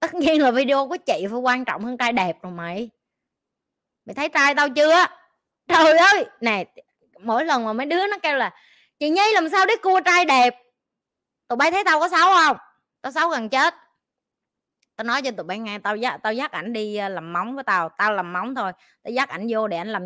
Tất 0.00 0.14
nhiên 0.14 0.42
là 0.42 0.50
video 0.50 0.88
của 0.88 0.96
chị 0.96 1.26
phải 1.30 1.38
quan 1.40 1.64
trọng 1.64 1.84
hơn 1.84 1.96
trai 1.96 2.12
đẹp 2.12 2.42
rồi 2.42 2.52
mày. 2.52 2.90
Mày 4.04 4.14
thấy 4.14 4.28
trai 4.28 4.54
tao 4.54 4.68
chưa? 4.70 5.06
Trời 5.68 5.98
ơi! 5.98 6.26
Nè, 6.40 6.64
mỗi 7.20 7.44
lần 7.44 7.64
mà 7.64 7.72
mấy 7.72 7.86
đứa 7.86 8.06
nó 8.06 8.18
kêu 8.22 8.36
là, 8.36 8.50
chị 8.98 9.10
nhi, 9.10 9.22
làm 9.34 9.48
sao 9.48 9.66
để 9.66 9.74
cua 9.82 10.00
trai 10.04 10.24
đẹp? 10.24 10.62
Tụi 11.48 11.56
bay 11.56 11.70
thấy 11.70 11.84
tao 11.84 12.00
có 12.00 12.08
xấu 12.08 12.28
không? 12.28 12.56
Tao 13.02 13.12
xấu 13.12 13.28
gần 13.28 13.48
chết. 13.48 13.74
Tao 14.96 15.04
nói 15.04 15.22
cho 15.22 15.30
tụi 15.30 15.44
bay 15.44 15.58
nghe, 15.58 15.78
tao 15.78 15.96
dắt 15.96 16.20
tao 16.22 16.32
dắt 16.32 16.52
ảnh 16.52 16.72
đi 16.72 16.96
ờ, 16.96 17.08
làm 17.08 17.32
móng 17.32 17.54
với 17.54 17.64
tao 17.64 17.88
tao 17.98 18.12
làm 18.12 18.32
móng 18.32 18.54
thôi. 18.54 18.72
Tao 19.02 19.12
dắt 19.12 19.28
ảnh 19.28 19.46
vô 19.50 19.68
để 19.68 19.76
ảnh 19.76 19.88
làm, 19.88 20.02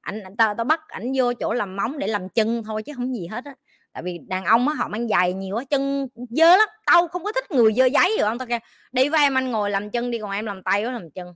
ảnh, 0.00 0.22
tao 0.38 0.54
tao 0.54 0.64
bắt 0.64 0.88
ảnh 0.88 1.12
vô 1.16 1.32
chỗ 1.40 1.52
làm 1.52 1.76
móng 1.76 1.98
để 1.98 2.06
làm 2.06 2.28
chân 2.28 2.62
thôi 2.64 2.82
chứ 2.82 2.92
không 2.96 3.14
gì 3.14 3.26
hết 3.26 3.44
á. 3.44 3.54
Tại 3.92 4.02
vì 4.02 4.18
đàn 4.28 4.44
ông 4.44 4.68
á, 4.68 4.74
họ 4.74 4.88
mang 4.88 5.08
giày 5.08 5.32
nhiều 5.32 5.56
quá 5.56 5.64
chân 5.70 6.08
dơ 6.30 6.56
lắm. 6.56 6.68
Tao 6.86 7.08
không 7.08 7.24
có 7.24 7.32
thích 7.32 7.50
người 7.50 7.72
dơ 7.72 7.84
giấy 7.84 8.16
rồi 8.20 8.28
không? 8.28 8.38
Tao 8.38 8.46
kêu, 8.46 8.58
đi 8.92 9.08
với 9.08 9.20
em, 9.20 9.38
anh 9.38 9.50
ngồi 9.50 9.70
làm 9.70 9.90
chân 9.90 10.10
đi, 10.10 10.18
còn 10.18 10.30
em 10.30 10.46
làm 10.46 10.62
tay 10.62 10.84
với 10.84 10.92
làm 10.92 11.10
chân 11.10 11.34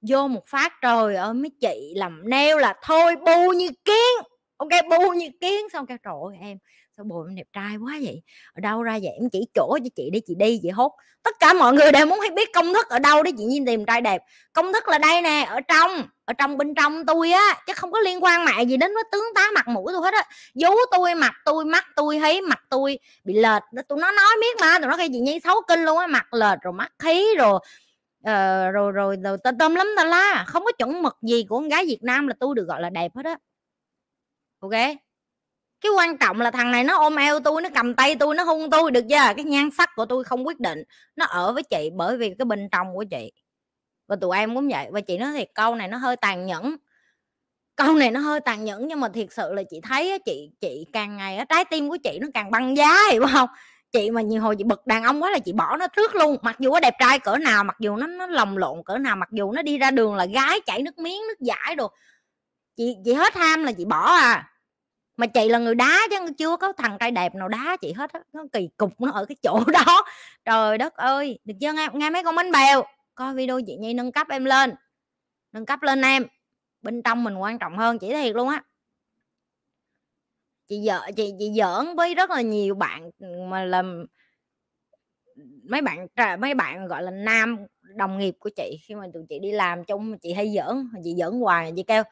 vô 0.00 0.28
một 0.28 0.46
phát 0.46 0.72
trời 0.82 1.16
ơi, 1.16 1.34
mấy 1.34 1.50
chị 1.60 1.92
làm 1.96 2.30
neo 2.30 2.58
là 2.58 2.74
thôi 2.82 3.16
bu 3.16 3.52
như 3.52 3.68
kiến 3.84 4.26
ok, 4.56 4.68
bu 4.90 5.12
như 5.12 5.28
kiến 5.40 5.68
xong 5.72 5.86
kêu, 5.86 5.96
trời 6.04 6.14
ơi, 6.28 6.38
em, 6.40 6.58
sao 6.96 7.04
bồ 7.04 7.24
em 7.28 7.34
đẹp 7.34 7.46
trai 7.52 7.76
quá 7.76 7.98
vậy? 8.02 8.22
Ở 8.54 8.60
đâu 8.60 8.82
ra 8.82 8.92
vậy? 8.92 9.12
Em 9.20 9.30
chỉ 9.30 9.46
chỗ 9.54 9.78
cho 9.82 9.88
chị 9.96 10.10
đi 10.12 10.20
chị 10.26 10.34
đi, 10.38 10.60
chị 10.62 10.68
hốt 10.68 10.92
tất 11.22 11.36
cả 11.40 11.52
mọi 11.52 11.72
người 11.72 11.92
đều 11.92 12.06
muốn 12.06 12.20
hay 12.20 12.30
biết 12.30 12.52
công 12.54 12.74
thức 12.74 12.88
ở 12.88 12.98
đâu 12.98 13.22
để 13.22 13.32
chị 13.38 13.44
nhiên 13.44 13.66
tìm 13.66 13.86
trai 13.86 14.00
đẹp. 14.00 14.22
Công 14.52 14.72
thức 14.72 14.88
là 14.88 14.98
đây 14.98 15.22
nè, 15.22 15.46
ở 15.50 15.60
trong 15.60 16.06
ở 16.24 16.32
trong 16.32 16.58
bên 16.58 16.74
trong 16.74 17.06
tôi 17.06 17.30
á, 17.30 17.54
chứ 17.66 17.72
không 17.76 17.92
có 17.92 18.00
liên 18.00 18.24
quan 18.24 18.44
mẹ 18.44 18.64
gì 18.64 18.76
đến 18.76 18.94
với 18.94 19.02
tướng 19.12 19.24
tá 19.34 19.50
mặt 19.54 19.68
mũi 19.68 19.92
tôi 19.92 20.02
hết 20.02 20.14
á. 20.14 20.24
Vú 20.54 20.76
tôi 20.90 21.14
mặt, 21.14 21.32
tôi 21.44 21.64
mắt, 21.64 21.84
tôi 21.96 22.18
thấy 22.18 22.40
mặt, 22.40 22.60
tôi 22.70 22.98
bị 23.24 23.34
lệch. 23.34 23.62
Tụi 23.88 23.98
nó 23.98 24.12
nói 24.12 24.36
biết 24.40 24.56
mà, 24.60 24.78
tụi 24.78 24.88
nó 24.88 24.96
cái 24.96 25.08
chị 25.12 25.20
nhi 25.20 25.40
xấu 25.44 25.56
kinh 25.68 25.84
luôn 25.84 25.98
á, 25.98 26.06
mặt 26.06 26.34
lệch 26.34 26.58
rồi 26.62 26.72
mắt 26.72 26.92
khí 26.98 27.26
rồi 27.38 27.60
ờ, 28.28 28.70
rồi 28.70 28.92
rồi 28.92 29.16
rồi 29.24 29.38
tôm 29.44 29.58
tôm 29.58 29.74
lắm 29.74 29.86
ta 29.96 30.04
la. 30.04 30.44
Không 30.48 30.64
có 30.64 30.72
chuẩn 30.72 31.02
mực 31.02 31.16
gì 31.22 31.44
của 31.48 31.56
con 31.58 31.68
gái 31.68 31.86
Việt 31.86 32.02
Nam 32.02 32.26
là 32.26 32.34
tôi 32.40 32.54
được 32.54 32.64
gọi 32.68 32.80
là 32.80 32.90
đẹp 32.90 33.16
hết 33.16 33.24
á. 33.24 33.36
Ok? 34.60 34.72
Cái 35.80 35.92
quan 35.96 36.18
trọng 36.18 36.40
là 36.40 36.50
thằng 36.50 36.70
này 36.70 36.84
nó 36.84 36.98
ôm 36.98 37.16
eo 37.16 37.40
tôi 37.40 37.62
nó 37.62 37.68
cầm 37.74 37.94
tay 37.94 38.16
tôi 38.16 38.34
nó 38.34 38.44
hung 38.44 38.70
tôi 38.70 38.90
được 38.90 39.04
chưa? 39.10 39.34
Cái 39.36 39.44
nhan 39.44 39.70
sắc 39.78 39.90
của 39.96 40.04
tôi 40.06 40.24
không 40.24 40.46
quyết 40.46 40.60
định. 40.60 40.82
Nó 41.16 41.26
ở 41.26 41.52
với 41.52 41.62
chị 41.62 41.90
bởi 41.96 42.16
vì 42.16 42.34
cái 42.38 42.44
bên 42.44 42.68
trong 42.72 42.94
của 42.94 43.04
chị. 43.10 43.32
Và 44.08 44.16
tụi 44.16 44.36
em 44.36 44.54
cũng 44.54 44.68
vậy. 44.68 44.88
Và 44.90 45.00
chị 45.00 45.18
nói 45.18 45.32
thiệt 45.32 45.48
câu 45.54 45.74
này 45.74 45.88
nó 45.88 45.96
hơi 45.96 46.16
tàn 46.16 46.46
nhẫn. 46.46 46.76
Câu 47.76 47.94
này 47.94 48.10
nó 48.10 48.20
hơi 48.20 48.40
tàn 48.40 48.64
nhẫn 48.64 48.88
nhưng 48.88 49.00
mà 49.00 49.08
thiệt 49.08 49.32
sự 49.32 49.54
là 49.54 49.62
chị 49.70 49.80
thấy 49.82 50.18
chị 50.24 50.50
chị 50.60 50.86
càng 50.92 51.16
ngày 51.16 51.46
trái 51.48 51.64
tim 51.64 51.88
của 51.88 51.96
chị 52.04 52.18
nó 52.20 52.28
càng 52.34 52.50
băng 52.50 52.76
giá 52.76 52.96
hiểu 53.12 53.26
không? 53.32 53.48
Chị 53.92 54.10
mà 54.10 54.20
nhiều 54.22 54.42
hồi 54.42 54.56
chị 54.56 54.64
bực 54.64 54.86
đàn 54.86 55.02
ông 55.02 55.22
quá 55.22 55.30
là 55.30 55.38
chị 55.38 55.52
bỏ 55.52 55.76
nó 55.76 55.86
trước 55.86 56.14
luôn. 56.14 56.36
Mặc 56.42 56.56
dù 56.60 56.72
có 56.72 56.80
đẹp 56.80 56.94
trai 57.00 57.18
cỡ 57.18 57.36
nào 57.36 57.64
mặc 57.64 57.76
dù 57.80 57.96
nó 57.96 58.06
nó 58.06 58.26
lồng 58.26 58.58
lộn 58.58 58.82
cỡ 58.84 58.98
nào 58.98 59.16
mặc 59.16 59.28
dù 59.32 59.52
nó 59.52 59.62
đi 59.62 59.78
ra 59.78 59.90
đường 59.90 60.14
là 60.14 60.26
gái 60.26 60.60
chảy 60.66 60.82
nước 60.82 60.98
miếng 60.98 61.22
nước 61.28 61.40
giải 61.40 61.76
đồ. 61.76 61.90
Chị 62.76 62.96
chị 63.04 63.12
hết 63.12 63.34
ham 63.34 63.64
là 63.64 63.72
chị 63.72 63.84
bỏ 63.84 64.06
à. 64.06 64.50
Mà 65.16 65.26
chị 65.26 65.48
là 65.48 65.58
người 65.58 65.74
đá 65.74 65.98
chứ 66.10 66.16
chưa 66.38 66.56
có 66.56 66.72
thằng 66.72 66.96
trai 67.00 67.10
đẹp 67.10 67.34
nào 67.34 67.48
đá 67.48 67.76
chị 67.80 67.92
hết 67.92 68.12
á. 68.12 68.20
Nó 68.32 68.44
kỳ 68.52 68.68
cục 68.76 69.00
nó 69.00 69.12
ở 69.12 69.24
cái 69.24 69.36
chỗ 69.42 69.60
đó. 69.72 70.04
Trời 70.44 70.78
đất 70.78 70.94
ơi 70.94 71.38
được 71.44 71.54
chưa? 71.60 71.72
Nghe, 71.72 71.88
nghe 71.92 72.10
mấy 72.10 72.22
con 72.24 72.34
bánh 72.36 72.52
bèo. 72.52 72.84
Coi 73.14 73.34
video 73.34 73.60
chị 73.66 73.76
nhi 73.76 73.94
nâng 73.94 74.12
cấp 74.12 74.26
em 74.30 74.44
lên. 74.44 74.74
Nâng 75.52 75.66
cấp 75.66 75.82
lên 75.82 76.02
em. 76.02 76.26
Bên 76.82 77.02
trong 77.02 77.24
mình 77.24 77.36
quan 77.36 77.58
trọng 77.58 77.78
hơn 77.78 77.98
chỉ 77.98 78.12
thiệt 78.12 78.34
luôn 78.36 78.48
á 78.48 78.62
chị 80.68 80.80
vợ 80.84 81.10
chị 81.16 81.32
chị 81.38 81.50
giỡn 81.56 81.96
với 81.96 82.14
rất 82.14 82.30
là 82.30 82.40
nhiều 82.40 82.74
bạn 82.74 83.10
mà 83.50 83.64
làm 83.64 84.06
mấy 85.62 85.82
bạn 85.82 86.06
mấy 86.40 86.54
bạn 86.54 86.86
gọi 86.86 87.02
là 87.02 87.10
nam 87.10 87.56
đồng 87.94 88.18
nghiệp 88.18 88.34
của 88.38 88.50
chị. 88.56 88.78
Khi 88.82 88.94
mà 88.94 89.06
tụi 89.14 89.22
chị 89.28 89.38
đi 89.38 89.52
làm 89.52 89.84
chung 89.84 90.18
chị 90.18 90.32
hay 90.32 90.54
giỡn 90.56 90.88
chị 91.04 91.14
giỡn 91.18 91.32
hoài 91.40 91.72
chị 91.76 91.82
kêu 91.82 92.02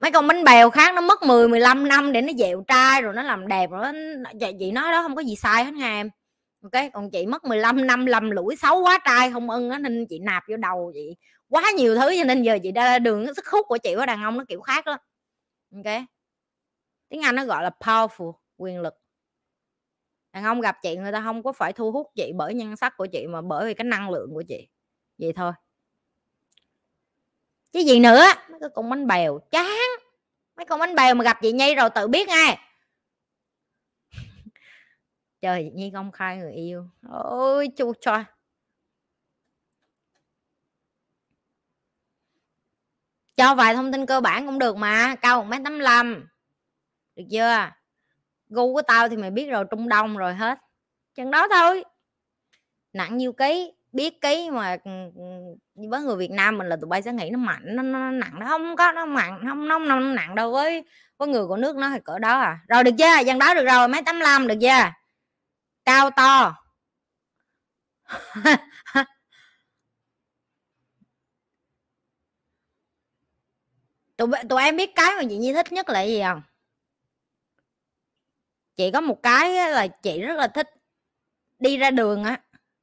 mấy 0.00 0.10
con 0.12 0.26
bánh 0.26 0.44
bèo 0.44 0.70
khác 0.70 0.94
nó 0.94 1.00
mất 1.00 1.22
10 1.22 1.48
15 1.48 1.88
năm 1.88 2.12
để 2.12 2.22
nó 2.22 2.32
dẹo 2.38 2.64
trai 2.68 3.02
rồi 3.02 3.14
nó 3.14 3.22
làm 3.22 3.48
đẹp 3.48 3.70
rồi 3.70 3.92
nó, 3.92 4.30
chị 4.58 4.70
nói 4.70 4.92
đó 4.92 5.02
không 5.02 5.16
có 5.16 5.22
gì 5.22 5.36
sai 5.36 5.64
hết 5.64 5.74
nha 5.74 5.86
em. 5.86 6.10
Ok 6.62 6.82
còn 6.92 7.10
chị 7.10 7.26
mất 7.26 7.44
15 7.44 7.86
năm 7.86 8.06
lầm 8.06 8.30
lũi 8.30 8.56
xấu 8.56 8.82
quá 8.82 8.98
trai 9.04 9.30
không 9.32 9.50
ưng 9.50 9.70
á 9.70 9.78
nên 9.78 10.06
chị 10.06 10.18
nạp 10.18 10.42
vô 10.48 10.56
đầu 10.56 10.90
chị 10.94 11.16
quá 11.48 11.62
nhiều 11.76 11.94
thứ 11.94 12.14
cho 12.18 12.24
nên 12.24 12.42
giờ 12.42 12.58
chị 12.62 12.72
ra 12.72 12.98
đường 12.98 13.34
sức 13.34 13.46
hút 13.48 13.66
của 13.68 13.78
chị 13.78 13.94
với 13.94 14.06
đàn 14.06 14.22
ông 14.22 14.38
nó 14.38 14.44
kiểu 14.48 14.60
khác 14.60 14.86
lắm. 14.86 14.98
Ok 15.74 16.02
tiếng 17.10 17.22
anh 17.22 17.34
nó 17.34 17.44
gọi 17.44 17.62
là 17.62 17.70
powerful, 17.80 18.32
quyền 18.56 18.80
lực. 18.80 18.94
Đàn 20.32 20.44
ông 20.44 20.60
gặp 20.60 20.78
chị 20.82 20.96
người 20.96 21.12
ta 21.12 21.22
không 21.22 21.42
có 21.42 21.52
phải 21.52 21.72
thu 21.72 21.92
hút 21.92 22.06
chị 22.14 22.32
bởi 22.36 22.54
nhan 22.54 22.76
sắc 22.76 22.96
của 22.96 23.06
chị 23.06 23.26
mà 23.26 23.42
bởi 23.42 23.66
vì 23.66 23.74
cái 23.74 23.84
năng 23.84 24.10
lượng 24.10 24.30
của 24.34 24.42
chị. 24.48 24.68
Vậy 25.18 25.32
thôi. 25.32 25.52
Chứ 27.72 27.80
gì 27.80 28.00
nữa? 28.00 28.24
Mấy 28.50 28.60
cái 28.60 28.70
con 28.74 28.90
bánh 28.90 29.06
bèo. 29.06 29.38
Chán! 29.50 29.78
Mấy 30.56 30.66
con 30.66 30.80
bánh 30.80 30.94
bèo 30.94 31.14
mà 31.14 31.24
gặp 31.24 31.38
chị 31.42 31.52
nhi 31.52 31.74
rồi 31.74 31.90
tự 31.94 32.08
biết 32.08 32.28
ngay. 32.28 32.58
Trời 35.40 35.70
nhi 35.74 35.90
công 35.94 36.12
khai 36.12 36.36
người 36.36 36.52
yêu. 36.52 36.84
Ôi, 37.08 37.68
chu 37.76 37.92
cho 38.00 38.24
cho 43.36 43.54
vài 43.54 43.74
thông 43.74 43.92
tin 43.92 44.06
cơ 44.06 44.20
bản 44.20 44.46
cũng 44.46 44.58
được 44.58 44.76
mà. 44.76 45.14
Cao 45.22 45.42
một 45.42 45.48
mét 45.48 45.60
tám 45.64 45.78
được 47.16 47.24
chưa? 47.30 47.70
Gu 48.48 48.74
của 48.74 48.82
tao 48.82 49.08
thì 49.08 49.16
mày 49.16 49.30
biết 49.30 49.46
rồi 49.50 49.64
trung 49.70 49.88
đông 49.88 50.16
rồi 50.16 50.34
hết. 50.34 50.58
Chừng 51.14 51.30
đó 51.30 51.48
thôi. 51.54 51.84
Nặng 52.92 53.16
nhiêu 53.16 53.32
ký 53.32 53.72
biết 53.92 54.20
ký 54.20 54.50
mà 54.50 54.76
ừ, 54.84 54.90
ừ, 55.16 55.22
với 55.90 56.00
người 56.02 56.16
Việt 56.16 56.30
Nam 56.30 56.58
mình 56.58 56.68
là 56.68 56.76
tụi 56.76 56.88
bay 56.88 57.02
sẽ 57.02 57.12
nghĩ 57.12 57.30
nó 57.30 57.38
mạnh 57.38 57.62
nó, 57.64 57.82
nó 57.82 58.10
nặng. 58.10 58.32
Nó 58.40 58.46
không 58.46 58.76
có 58.76 58.92
nó 58.92 59.04
mạnh 59.06 59.40
không 59.48 59.68
nó, 59.68 59.78
nó 59.78 60.00
nặng 60.00 60.34
đâu 60.34 60.52
với 60.52 60.84
với 61.18 61.28
người 61.28 61.46
của 61.46 61.56
nước 61.56 61.76
nó 61.76 61.90
thì 61.90 61.98
cỡ 62.04 62.18
đó 62.18 62.38
à. 62.40 62.58
Rồi 62.68 62.84
được 62.84 62.92
chưa? 62.98 63.18
Dần 63.26 63.38
đó 63.38 63.54
được 63.54 63.64
rồi 63.64 63.88
mấy 63.88 64.02
tám 64.02 64.20
lăm 64.20 64.48
được 64.48 64.54
chưa? 64.60 64.90
Cao 65.84 66.10
to. 66.10 66.54
Tụi 74.16 74.28
tụi 74.48 74.62
em 74.62 74.76
biết 74.76 74.90
cái 74.94 75.12
mà 75.16 75.22
chị 75.28 75.36
Nhi 75.36 75.52
thích 75.52 75.72
nhất 75.72 75.88
là 75.88 76.02
gì 76.02 76.22
không? 76.22 76.42
Chị 78.80 78.90
có 78.90 79.00
một 79.00 79.22
cái 79.22 79.70
là 79.70 79.86
chị 79.86 80.20
rất 80.20 80.36
là 80.36 80.48
thích 80.48 80.68
đi 81.58 81.76
ra 81.76 81.90
đường 81.90 82.24
á, 82.24 82.40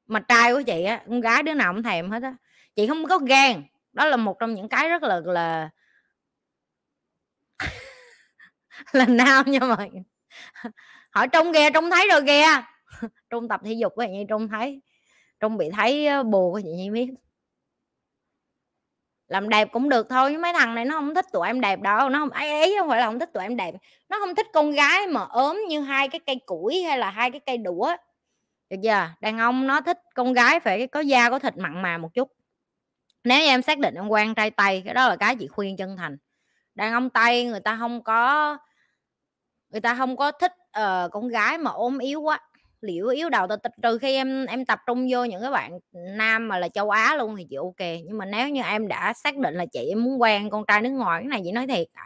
mà 0.07 0.19
trai 0.19 0.53
của 0.53 0.61
chị 0.61 0.83
á, 0.83 1.03
con 1.09 1.21
gái 1.21 1.43
đứa 1.43 1.53
nào 1.53 1.73
cũng 1.73 1.83
thèm 1.83 2.11
hết 2.11 2.23
á. 2.23 2.35
Chị 2.75 2.87
không 2.87 3.07
có 3.07 3.17
gan, 3.17 3.63
đó 3.93 4.05
là 4.05 4.17
một 4.17 4.39
trong 4.39 4.53
những 4.53 4.69
cái 4.69 4.89
rất 4.89 5.03
là 5.03 5.21
là 5.25 5.69
là 8.93 9.05
nào 9.05 9.43
nha 9.45 9.59
mọi 9.59 9.89
hỏi 11.11 11.27
trung 11.27 11.51
ghe 11.51 11.69
trung 11.69 11.89
thấy 11.91 12.07
rồi 12.11 12.21
ghe 12.23 12.47
trung 13.29 13.47
tập 13.47 13.61
thể 13.65 13.73
dục 13.73 13.93
của 13.95 14.05
chị 14.07 14.25
trung 14.29 14.47
thấy 14.47 14.81
trung 15.39 15.57
bị 15.57 15.69
thấy 15.77 16.23
bù 16.23 16.51
của 16.51 16.61
chị 16.63 16.69
nhi 16.69 16.89
biết 16.89 17.09
làm 19.27 19.49
đẹp 19.49 19.67
cũng 19.71 19.89
được 19.89 20.09
thôi 20.09 20.31
nhưng 20.31 20.41
mấy 20.41 20.53
thằng 20.53 20.75
này 20.75 20.85
nó 20.85 20.95
không 20.95 21.15
thích 21.15 21.25
tụi 21.31 21.47
em 21.47 21.61
đẹp 21.61 21.81
đâu 21.81 22.09
nó 22.09 22.19
không 22.19 22.29
ấy 22.29 22.51
ấy 22.51 22.75
không 22.79 22.89
phải 22.89 22.99
là 22.99 23.05
không 23.05 23.19
thích 23.19 23.29
tụi 23.33 23.43
em 23.43 23.57
đẹp 23.57 23.73
nó 24.09 24.17
không 24.19 24.35
thích 24.35 24.47
con 24.53 24.71
gái 24.71 25.07
mà 25.07 25.21
ốm 25.21 25.61
như 25.69 25.81
hai 25.81 26.09
cái 26.09 26.19
cây 26.19 26.39
củi 26.45 26.83
hay 26.83 26.97
là 26.97 27.09
hai 27.09 27.31
cái 27.31 27.39
cây 27.45 27.57
đũa. 27.57 27.95
Được 28.69 28.77
chưa? 28.83 29.09
Đàn 29.21 29.37
ông 29.37 29.67
nó 29.67 29.81
thích 29.81 29.99
con 30.15 30.33
gái 30.33 30.59
phải 30.59 30.87
có 30.87 30.99
da 30.99 31.29
có 31.29 31.39
thịt 31.39 31.57
mặn 31.57 31.81
mà 31.81 31.97
một 31.97 32.13
chút. 32.13 32.31
Nếu 33.23 33.39
như 33.39 33.47
em 33.47 33.61
xác 33.61 33.79
định 33.79 33.95
em 33.95 34.07
quan 34.07 34.35
trai 34.35 34.51
tây 34.51 34.81
cái 34.85 34.93
đó 34.93 35.09
là 35.09 35.15
cái 35.15 35.35
chị 35.35 35.47
khuyên 35.47 35.77
chân 35.77 35.97
thành. 35.97 36.17
Đàn 36.75 36.93
ông 36.93 37.09
tây 37.09 37.45
người 37.45 37.59
ta 37.59 37.77
không 37.79 38.03
có 38.03 38.57
người 39.69 39.81
ta 39.81 39.95
không 39.95 40.17
có 40.17 40.31
thích 40.31 40.53
uh, 40.79 41.11
con 41.11 41.27
gái 41.27 41.57
mà 41.57 41.71
ốm 41.71 41.97
yếu 41.97 42.21
quá 42.21 42.39
liễu 42.81 43.07
yếu 43.07 43.29
đầu 43.29 43.47
từ, 43.49 43.55
từ 43.81 43.97
khi 43.97 44.13
em 44.15 44.45
em 44.45 44.65
tập 44.65 44.79
trung 44.87 45.07
vô 45.11 45.25
những 45.25 45.41
cái 45.41 45.51
bạn 45.51 45.79
nam 45.93 46.47
mà 46.47 46.59
là 46.59 46.69
châu 46.69 46.89
Á 46.89 47.15
luôn 47.15 47.35
thì 47.37 47.45
chị 47.49 47.55
ok 47.55 47.79
nhưng 48.05 48.17
mà 48.17 48.25
nếu 48.25 48.49
như 48.49 48.61
em 48.61 48.87
đã 48.87 49.13
xác 49.13 49.37
định 49.37 49.53
là 49.55 49.65
chị 49.65 49.89
em 49.89 50.03
muốn 50.03 50.21
quen 50.21 50.49
con 50.49 50.63
trai 50.67 50.81
nước 50.81 50.89
ngoài 50.89 51.21
cái 51.21 51.27
này 51.29 51.41
chị 51.43 51.51
nói 51.51 51.67
thiệt 51.67 51.87
à, 51.93 52.05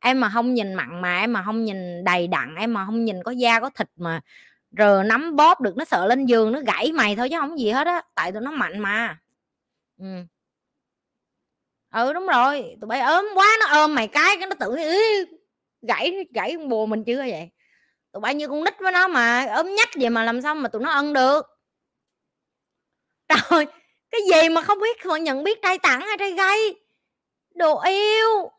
em 0.00 0.20
mà 0.20 0.30
không 0.34 0.54
nhìn 0.54 0.74
mặn 0.74 1.00
mà 1.00 1.20
em 1.20 1.32
mà 1.32 1.42
không 1.42 1.64
nhìn 1.64 2.04
đầy 2.04 2.26
đặn 2.28 2.54
em 2.54 2.74
mà 2.74 2.86
không 2.86 3.04
nhìn 3.04 3.22
có 3.22 3.30
da 3.30 3.60
có 3.60 3.70
thịt 3.70 3.88
mà 3.96 4.20
rờ 4.78 5.02
nắm 5.06 5.36
bóp 5.36 5.60
được 5.60 5.76
nó 5.76 5.84
sợ 5.84 6.06
lên 6.06 6.26
giường 6.26 6.52
nó 6.52 6.60
gãy 6.66 6.92
mày 6.92 7.16
thôi 7.16 7.28
chứ 7.30 7.36
không 7.40 7.58
gì 7.58 7.70
hết 7.70 7.86
á 7.86 8.02
tại 8.14 8.32
tụi 8.32 8.42
nó 8.42 8.50
mạnh 8.50 8.78
mà. 8.78 9.18
Ừ 9.98 10.06
ừ 11.90 12.12
đúng 12.12 12.26
rồi 12.26 12.76
tụi 12.80 12.88
bay 12.88 13.00
ốm 13.00 13.26
quá 13.34 13.46
nó 13.60 13.66
ôm 13.80 13.94
mày 13.94 14.08
cái 14.08 14.36
cái 14.40 14.46
nó 14.46 14.54
tự 14.60 14.76
gãy 15.82 16.12
gãy 16.34 16.56
bùa 16.68 16.86
mình 16.86 17.04
chưa? 17.04 17.18
Vậy 17.18 17.50
tụi 18.18 18.22
bay 18.22 18.34
như 18.34 18.48
con 18.48 18.64
nít 18.64 18.74
với 18.80 18.92
nó 18.92 19.08
mà, 19.08 19.46
ốm 19.56 19.74
nhách 19.74 19.88
vậy 20.00 20.10
mà 20.10 20.24
làm 20.24 20.42
sao 20.42 20.54
mà 20.54 20.68
tụi 20.68 20.82
nó 20.82 20.90
ân 20.90 21.12
được? 21.12 21.46
Trời, 23.28 23.66
cái 24.10 24.20
gì 24.32 24.48
mà 24.48 24.62
không 24.62 24.80
biết 24.80 25.04
họ 25.04 25.16
nhận 25.16 25.44
biết 25.44 25.58
trai 25.62 25.78
tặng 25.78 26.00
hay 26.00 26.16
trai 26.18 26.32
gay? 26.32 26.58
Đồ 27.54 27.80
yêu, 27.82 28.50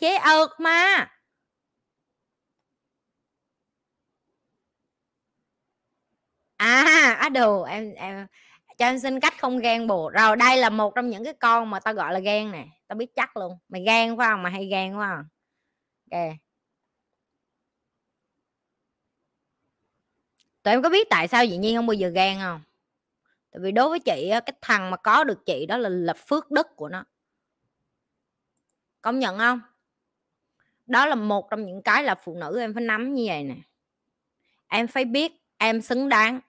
dễ 0.00 0.16
ợt 0.16 0.50
mà. 0.60 1.08
À 6.58 7.16
á 7.20 7.28
đồ, 7.28 7.62
em 7.62 7.94
em, 7.94 8.26
cho 8.78 8.86
em 8.86 8.98
xin 8.98 9.20
cách 9.20 9.34
không 9.40 9.58
ghen 9.58 9.86
bồ 9.86 10.10
rồi, 10.10 10.36
đây 10.36 10.56
là 10.56 10.70
một 10.70 10.94
trong 10.94 11.10
những 11.10 11.24
cái 11.24 11.34
con 11.34 11.70
mà 11.70 11.80
tao 11.80 11.94
gọi 11.94 12.12
là 12.12 12.18
ghen 12.20 12.52
nè. 12.52 12.64
Tao 12.88 12.96
biết 12.96 13.10
chắc 13.16 13.36
luôn, 13.36 13.58
mày 13.68 13.82
ghen 13.86 14.16
phải 14.18 14.28
không? 14.30 14.42
Mà 14.42 14.50
hay 14.50 14.66
ghen 14.66 14.98
quá 14.98 15.08
không? 15.16 15.24
Ok. 16.12 16.45
Tụi 20.66 20.74
em 20.74 20.82
có 20.82 20.88
biết 20.88 21.06
tại 21.10 21.28
sao 21.28 21.46
chị 21.46 21.56
nhiên 21.56 21.76
không 21.76 21.86
bao 21.86 21.94
giờ 21.94 22.08
gan 22.08 22.38
không? 22.40 22.60
Tại 23.50 23.60
vì 23.60 23.72
đối 23.72 23.88
với 23.88 23.98
chị 23.98 24.30
cái 24.30 24.52
thằng 24.60 24.90
mà 24.90 24.96
có 24.96 25.24
được 25.24 25.46
chị 25.46 25.66
đó 25.66 25.76
là 25.76 25.88
là 25.88 26.14
phước 26.14 26.50
đức 26.50 26.76
của 26.76 26.88
nó. 26.88 27.04
Công 29.02 29.18
nhận 29.18 29.38
không? 29.38 29.60
Đó 30.86 31.06
là 31.06 31.14
một 31.14 31.50
trong 31.50 31.66
những 31.66 31.82
cái 31.82 32.04
là 32.04 32.14
phụ 32.14 32.34
nữ 32.34 32.60
em 32.60 32.74
phải 32.74 32.82
nắm 32.82 33.14
như 33.14 33.24
vậy 33.26 33.44
nè. 33.44 33.54
Em 34.68 34.86
phải 34.86 35.04
biết, 35.04 35.32
em 35.58 35.82
xứng 35.82 36.08
đáng. 36.08 36.40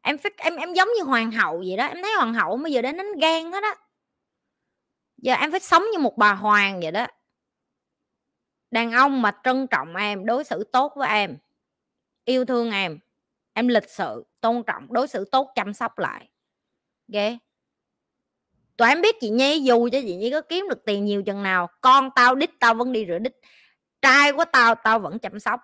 Em 0.00 0.18
phải, 0.18 0.32
em 0.36 0.56
em 0.56 0.74
giống 0.74 0.88
như 0.98 1.04
hoàng 1.04 1.32
hậu 1.32 1.58
vậy 1.58 1.76
đó. 1.76 1.86
Em 1.86 2.02
thấy 2.02 2.12
hoàng 2.16 2.34
hậu 2.34 2.56
bây 2.56 2.72
giờ 2.72 2.82
đến 2.82 2.96
đánh 2.96 3.12
gan 3.20 3.52
hết 3.52 3.60
đó. 3.60 3.74
Giờ 5.16 5.34
em 5.34 5.50
phải 5.50 5.60
sống 5.60 5.82
như 5.92 5.98
một 5.98 6.16
bà 6.16 6.32
hoàng 6.32 6.80
vậy 6.80 6.90
đó. 6.90 7.06
Đàn 8.70 8.92
ông 8.92 9.22
mà 9.22 9.32
trân 9.44 9.66
trọng 9.66 9.96
em, 9.96 10.26
đối 10.26 10.44
xử 10.44 10.64
tốt 10.72 10.92
với 10.96 11.08
em, 11.08 11.36
yêu 12.24 12.44
thương 12.44 12.70
em 12.70 12.98
em 13.54 13.68
lịch 13.68 13.90
sự, 13.90 14.24
tôn 14.40 14.62
trọng 14.66 14.92
đối 14.92 15.08
xử 15.08 15.24
tốt, 15.32 15.50
chăm 15.54 15.74
sóc 15.74 15.98
lại. 15.98 16.28
Ghê 17.08 17.38
tụi 18.76 18.88
em 18.88 19.00
biết 19.00 19.16
chị 19.20 19.30
nhi, 19.30 19.60
dù 19.60 19.88
cho 19.92 19.98
chị 20.00 20.16
nhi 20.16 20.30
có 20.30 20.40
kiếm 20.40 20.68
được 20.68 20.84
tiền 20.86 21.04
nhiều 21.04 21.22
chừng 21.22 21.42
nào, 21.42 21.68
con 21.80 22.10
tao 22.16 22.34
đít 22.34 22.50
tao 22.60 22.74
vẫn 22.74 22.92
đi 22.92 23.06
rửa 23.08 23.18
đít 23.18 23.32
trai 24.02 24.32
của 24.32 24.44
tao 24.52 24.74
tao 24.74 24.98
vẫn 24.98 25.18
chăm 25.18 25.40
sóc. 25.40 25.60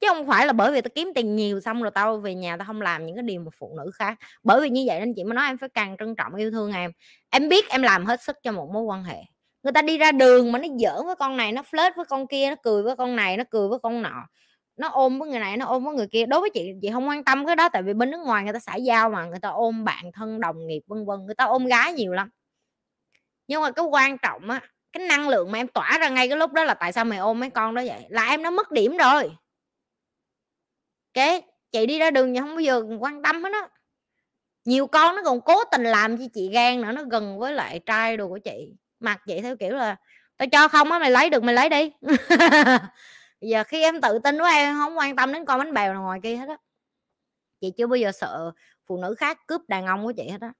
Chứ 0.00 0.08
không 0.08 0.26
phải 0.26 0.46
là 0.46 0.52
bởi 0.52 0.72
vì 0.72 0.80
tao 0.80 0.90
kiếm 0.94 1.12
tiền 1.14 1.36
nhiều 1.36 1.60
xong 1.60 1.82
rồi 1.82 1.90
tao 1.90 2.18
về 2.18 2.34
nhà 2.34 2.56
tao 2.56 2.66
không 2.66 2.80
làm 2.80 3.06
những 3.06 3.16
cái 3.16 3.22
điều 3.22 3.40
mà 3.40 3.50
phụ 3.58 3.74
nữ 3.76 3.90
khác. 3.94 4.18
Bởi 4.42 4.60
vì 4.60 4.70
như 4.70 4.84
vậy 4.86 5.00
nên 5.00 5.14
chị 5.16 5.24
mới 5.24 5.34
nói 5.34 5.46
em 5.46 5.58
phải 5.58 5.68
càng 5.68 5.96
trân 5.98 6.14
trọng, 6.16 6.34
yêu 6.34 6.50
thương 6.50 6.72
em. 6.72 6.90
Em 7.30 7.48
biết 7.48 7.68
em 7.68 7.82
làm 7.82 8.06
hết 8.06 8.22
sức 8.22 8.36
cho 8.42 8.52
một 8.52 8.70
mối 8.72 8.82
quan 8.82 9.04
hệ. 9.04 9.18
Người 9.62 9.72
ta 9.72 9.82
đi 9.82 9.98
ra 9.98 10.12
đường 10.12 10.52
mà 10.52 10.58
nó 10.58 10.68
giỡn 10.68 11.06
với 11.06 11.16
con 11.18 11.36
này, 11.36 11.52
nó 11.52 11.62
flirt 11.70 11.92
với 11.96 12.04
con 12.04 12.26
kia, 12.26 12.50
nó 12.50 12.56
cười 12.62 12.82
với 12.82 12.96
con 12.96 13.16
này, 13.16 13.36
nó 13.36 13.44
cười 13.50 13.68
với 13.68 13.78
con 13.82 14.02
nọ 14.02 14.26
nó 14.82 14.88
ôm 14.88 15.18
với 15.18 15.28
người 15.28 15.40
này, 15.40 15.56
nó 15.56 15.66
ôm 15.66 15.84
với 15.84 15.94
người 15.94 16.06
kia. 16.06 16.26
Đối 16.26 16.40
với 16.40 16.50
chị 16.50 16.72
chị 16.82 16.90
không 16.92 17.08
quan 17.08 17.24
tâm 17.24 17.46
cái 17.46 17.56
đó, 17.56 17.68
tại 17.68 17.82
vì 17.82 17.94
bên 17.94 18.10
nước 18.10 18.20
ngoài 18.26 18.44
người 18.44 18.52
ta 18.52 18.58
xã 18.58 18.74
giao 18.74 19.10
mà, 19.10 19.26
người 19.26 19.38
ta 19.42 19.48
ôm 19.48 19.84
bạn, 19.84 20.04
thân, 20.14 20.40
đồng 20.40 20.66
nghiệp, 20.66 20.80
vân 20.86 21.06
vân, 21.06 21.26
người 21.26 21.34
ta 21.34 21.44
ôm 21.44 21.66
gái 21.66 21.92
nhiều 21.92 22.12
lắm. 22.12 22.30
Nhưng 23.46 23.62
mà 23.62 23.70
cái 23.70 23.84
quan 23.84 24.18
trọng 24.18 24.50
á, 24.50 24.60
cái 24.92 25.06
năng 25.08 25.28
lượng 25.28 25.52
mà 25.52 25.58
em 25.58 25.68
tỏa 25.68 25.98
ra 25.98 26.08
ngay 26.08 26.28
cái 26.28 26.38
lúc 26.38 26.52
đó 26.52 26.64
là 26.64 26.74
tại 26.74 26.92
sao 26.92 27.04
mày 27.04 27.18
ôm 27.18 27.40
mấy 27.40 27.50
con 27.50 27.74
đó 27.74 27.82
vậy? 27.86 28.06
Là 28.08 28.26
em 28.26 28.42
nó 28.42 28.50
mất 28.50 28.70
điểm 28.70 28.96
rồi. 28.96 29.32
Cái 31.14 31.42
chị 31.72 31.86
đi 31.86 31.98
ra 31.98 32.10
đường 32.10 32.32
nhưng 32.32 32.42
không 32.44 32.54
bao 32.54 32.60
giờ 32.60 32.82
quan 33.00 33.22
tâm 33.22 33.44
hết 33.44 33.52
á. 33.52 33.68
Nhiều 34.64 34.86
con 34.86 35.16
nó 35.16 35.22
còn 35.24 35.40
cố 35.40 35.64
tình 35.64 35.82
làm 35.82 36.18
cho 36.18 36.24
chị 36.34 36.50
gan 36.52 36.80
nữa, 36.80 36.92
nó 36.92 37.02
gần 37.10 37.38
với 37.38 37.52
lại 37.52 37.80
trai 37.86 38.16
đồ 38.16 38.28
của 38.28 38.38
chị. 38.38 38.72
Mặc 39.00 39.20
chị 39.26 39.40
theo 39.40 39.56
kiểu 39.56 39.74
là, 39.74 39.96
tao 40.36 40.48
cho 40.52 40.68
không 40.68 40.92
á, 40.92 40.98
mày 40.98 41.10
lấy 41.10 41.30
được, 41.30 41.42
mày 41.42 41.54
lấy 41.54 41.68
đi. 41.68 41.90
giờ 43.42 43.64
khi 43.64 43.82
em 43.82 44.00
tự 44.00 44.18
tin 44.18 44.38
quá 44.38 44.50
em 44.50 44.74
không 44.74 44.98
quan 44.98 45.16
tâm 45.16 45.32
đến 45.32 45.44
con 45.44 45.58
bánh 45.58 45.74
bèo 45.74 45.94
nào 45.94 46.02
ngoài 46.02 46.20
kia 46.22 46.36
hết 46.36 46.48
á. 46.48 46.56
Chị 47.60 47.72
chưa 47.76 47.86
bao 47.86 47.96
giờ 47.96 48.12
sợ 48.12 48.52
phụ 48.86 48.96
nữ 49.02 49.14
khác 49.14 49.38
cướp 49.46 49.68
đàn 49.68 49.86
ông 49.86 50.04
của 50.04 50.12
chị 50.12 50.28
hết 50.28 50.40
á. 50.40 50.52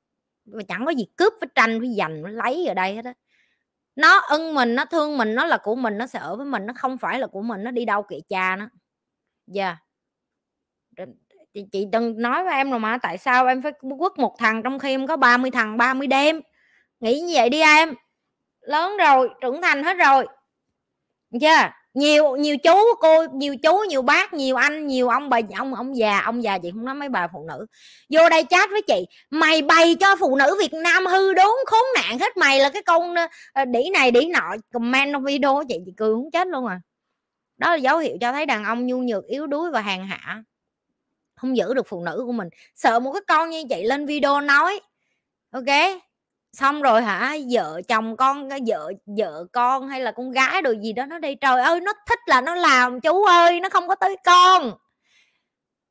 Mà 0.45 0.63
chẳng 0.69 0.87
có 0.87 0.91
gì 0.91 1.05
cướp 1.17 1.33
với 1.41 1.49
tranh 1.55 1.81
với 1.81 1.95
giành 1.99 2.23
với 2.23 2.33
lấy 2.33 2.67
ở 2.67 2.75
đây 2.75 2.95
hết 2.95 3.05
á. 3.05 3.15
Nó 3.97 4.19
ưng 4.19 4.55
mình 4.55 4.75
nó 4.75 4.85
thương 4.85 5.19
mình 5.19 5.35
nó 5.35 5.45
là 5.45 5.59
của 5.59 5.75
mình 5.75 5.99
nó 5.99 6.07
sẽ 6.07 6.19
ở 6.19 6.37
với 6.37 6.47
mình 6.47 6.67
nó 6.67 6.73
không 6.77 6.99
phải 6.99 7.21
là 7.21 7.27
của 7.27 7.43
mình 7.43 7.65
nó 7.65 7.71
đi 7.71 7.85
đâu 7.85 8.03
kệ 8.03 8.21
cha 8.29 8.57
nó. 8.57 8.69
Dạ. 9.47 9.77
Yeah. 10.97 11.09
chị, 11.55 11.67
chị 11.73 11.87
từng 11.93 12.23
nói 12.23 12.45
với 12.45 12.55
em 12.55 12.71
rồi 12.71 12.81
mà 12.81 12.99
tại 13.03 13.19
sao 13.19 13.47
em 13.47 13.63
phải 13.63 13.73
quất 13.99 14.19
một 14.19 14.37
thằng 14.39 14.63
trong 14.63 14.79
khi 14.79 14.91
em 14.91 15.07
có 15.07 15.17
30 15.17 15.51
thằng 15.51 15.77
30 15.77 16.07
đêm? 16.07 16.41
Nghĩ 17.01 17.21
như 17.21 17.33
vậy 17.35 17.51
đi 17.51 17.61
em. 17.61 17.95
Lớn 18.61 18.97
rồi 18.97 19.31
trưởng 19.41 19.63
thành 19.63 19.85
hết 19.85 19.95
rồi. 19.95 20.27
Chưa 21.41 21.47
yeah 21.47 21.82
nhiều 21.95 22.37
nhiều 22.37 22.57
chú 22.59 22.77
cô, 23.01 23.25
nhiều 23.33 23.57
chú, 23.63 23.79
nhiều 23.89 24.03
bác, 24.03 24.33
nhiều 24.33 24.57
anh, 24.57 24.87
nhiều 24.87 25.09
ông 25.09 25.29
bà, 25.29 25.41
ông 25.57 25.75
ông 25.75 25.97
già 25.97 26.21
ông 26.21 26.43
già 26.43 26.59
chị 26.59 26.71
không 26.71 26.85
nói 26.85 26.95
mấy 26.95 27.09
bà 27.09 27.29
phụ 27.33 27.47
nữ. 27.49 27.67
Vô 28.09 28.29
đây 28.29 28.45
chat 28.51 28.71
với 28.71 28.83
chị, 28.83 29.07
mày 29.31 29.63
bày 29.63 29.97
cho 30.01 30.17
phụ 30.17 30.37
nữ 30.37 30.57
việt 30.61 30.73
nam 30.73 31.07
hư 31.07 31.35
đốn 31.35 31.53
khốn 31.67 31.85
nạn 31.95 32.19
hết 32.19 32.37
mày 32.37 32.61
là 32.61 32.71
cái 32.71 32.83
con 32.83 33.15
ờ, 33.15 33.27
ờ, 33.53 33.65
đĩ 33.65 33.91
này 33.93 34.11
đĩ 34.11 34.27
nọ. 34.27 34.57
Comment 34.73 35.13
trong 35.13 35.25
video 35.25 35.63
chị 35.69 35.79
chị 35.87 35.93
cười 35.97 36.17
muốn 36.17 36.31
chết 36.31 36.47
luôn 36.47 36.67
à. 36.67 36.81
Đó 37.59 37.71
là 37.71 37.77
dấu 37.77 37.99
hiệu 37.99 38.17
cho 38.21 38.33
thấy 38.33 38.47
đàn 38.47 38.65
ông 38.65 38.87
nhu 38.87 38.99
nhược, 38.99 39.27
yếu 39.27 39.47
đuối 39.47 39.71
và 39.71 39.81
hàng 39.81 40.07
hạ. 40.07 40.43
Không 41.35 41.57
giữ 41.57 41.75
được 41.75 41.87
phụ 41.89 42.05
nữ 42.05 42.23
của 42.27 42.33
mình. 42.33 42.49
Sợ 42.75 42.99
một 42.99 43.13
cái 43.13 43.23
con 43.29 43.51
như 43.51 43.65
chị 43.71 43.83
lên 43.85 44.07
video 44.07 44.41
nói, 44.41 44.81
ok? 45.51 46.01
Xong 46.53 46.83
rồi 46.83 47.03
hả? 47.03 47.37
Vợ 47.51 47.81
chồng 47.89 48.17
con 48.17 48.49
vợ 48.67 48.93
vợ 49.19 49.45
con 49.53 49.89
hay 49.89 50.01
là 50.01 50.13
con 50.13 50.31
gái 50.31 50.63
đồ 50.63 50.75
gì 50.83 50.93
đó, 50.93 51.07
nó 51.07 51.19
đi, 51.19 51.35
trời 51.35 51.63
ơi, 51.63 51.81
nó 51.81 51.93
thích 52.09 52.19
là 52.27 52.41
nó 52.41 52.55
làm, 52.55 53.01
chú 53.01 53.25
ơi, 53.25 53.61
nó 53.61 53.69
không 53.69 53.89
có 53.89 53.95
tới 53.95 54.17
con. 54.25 54.73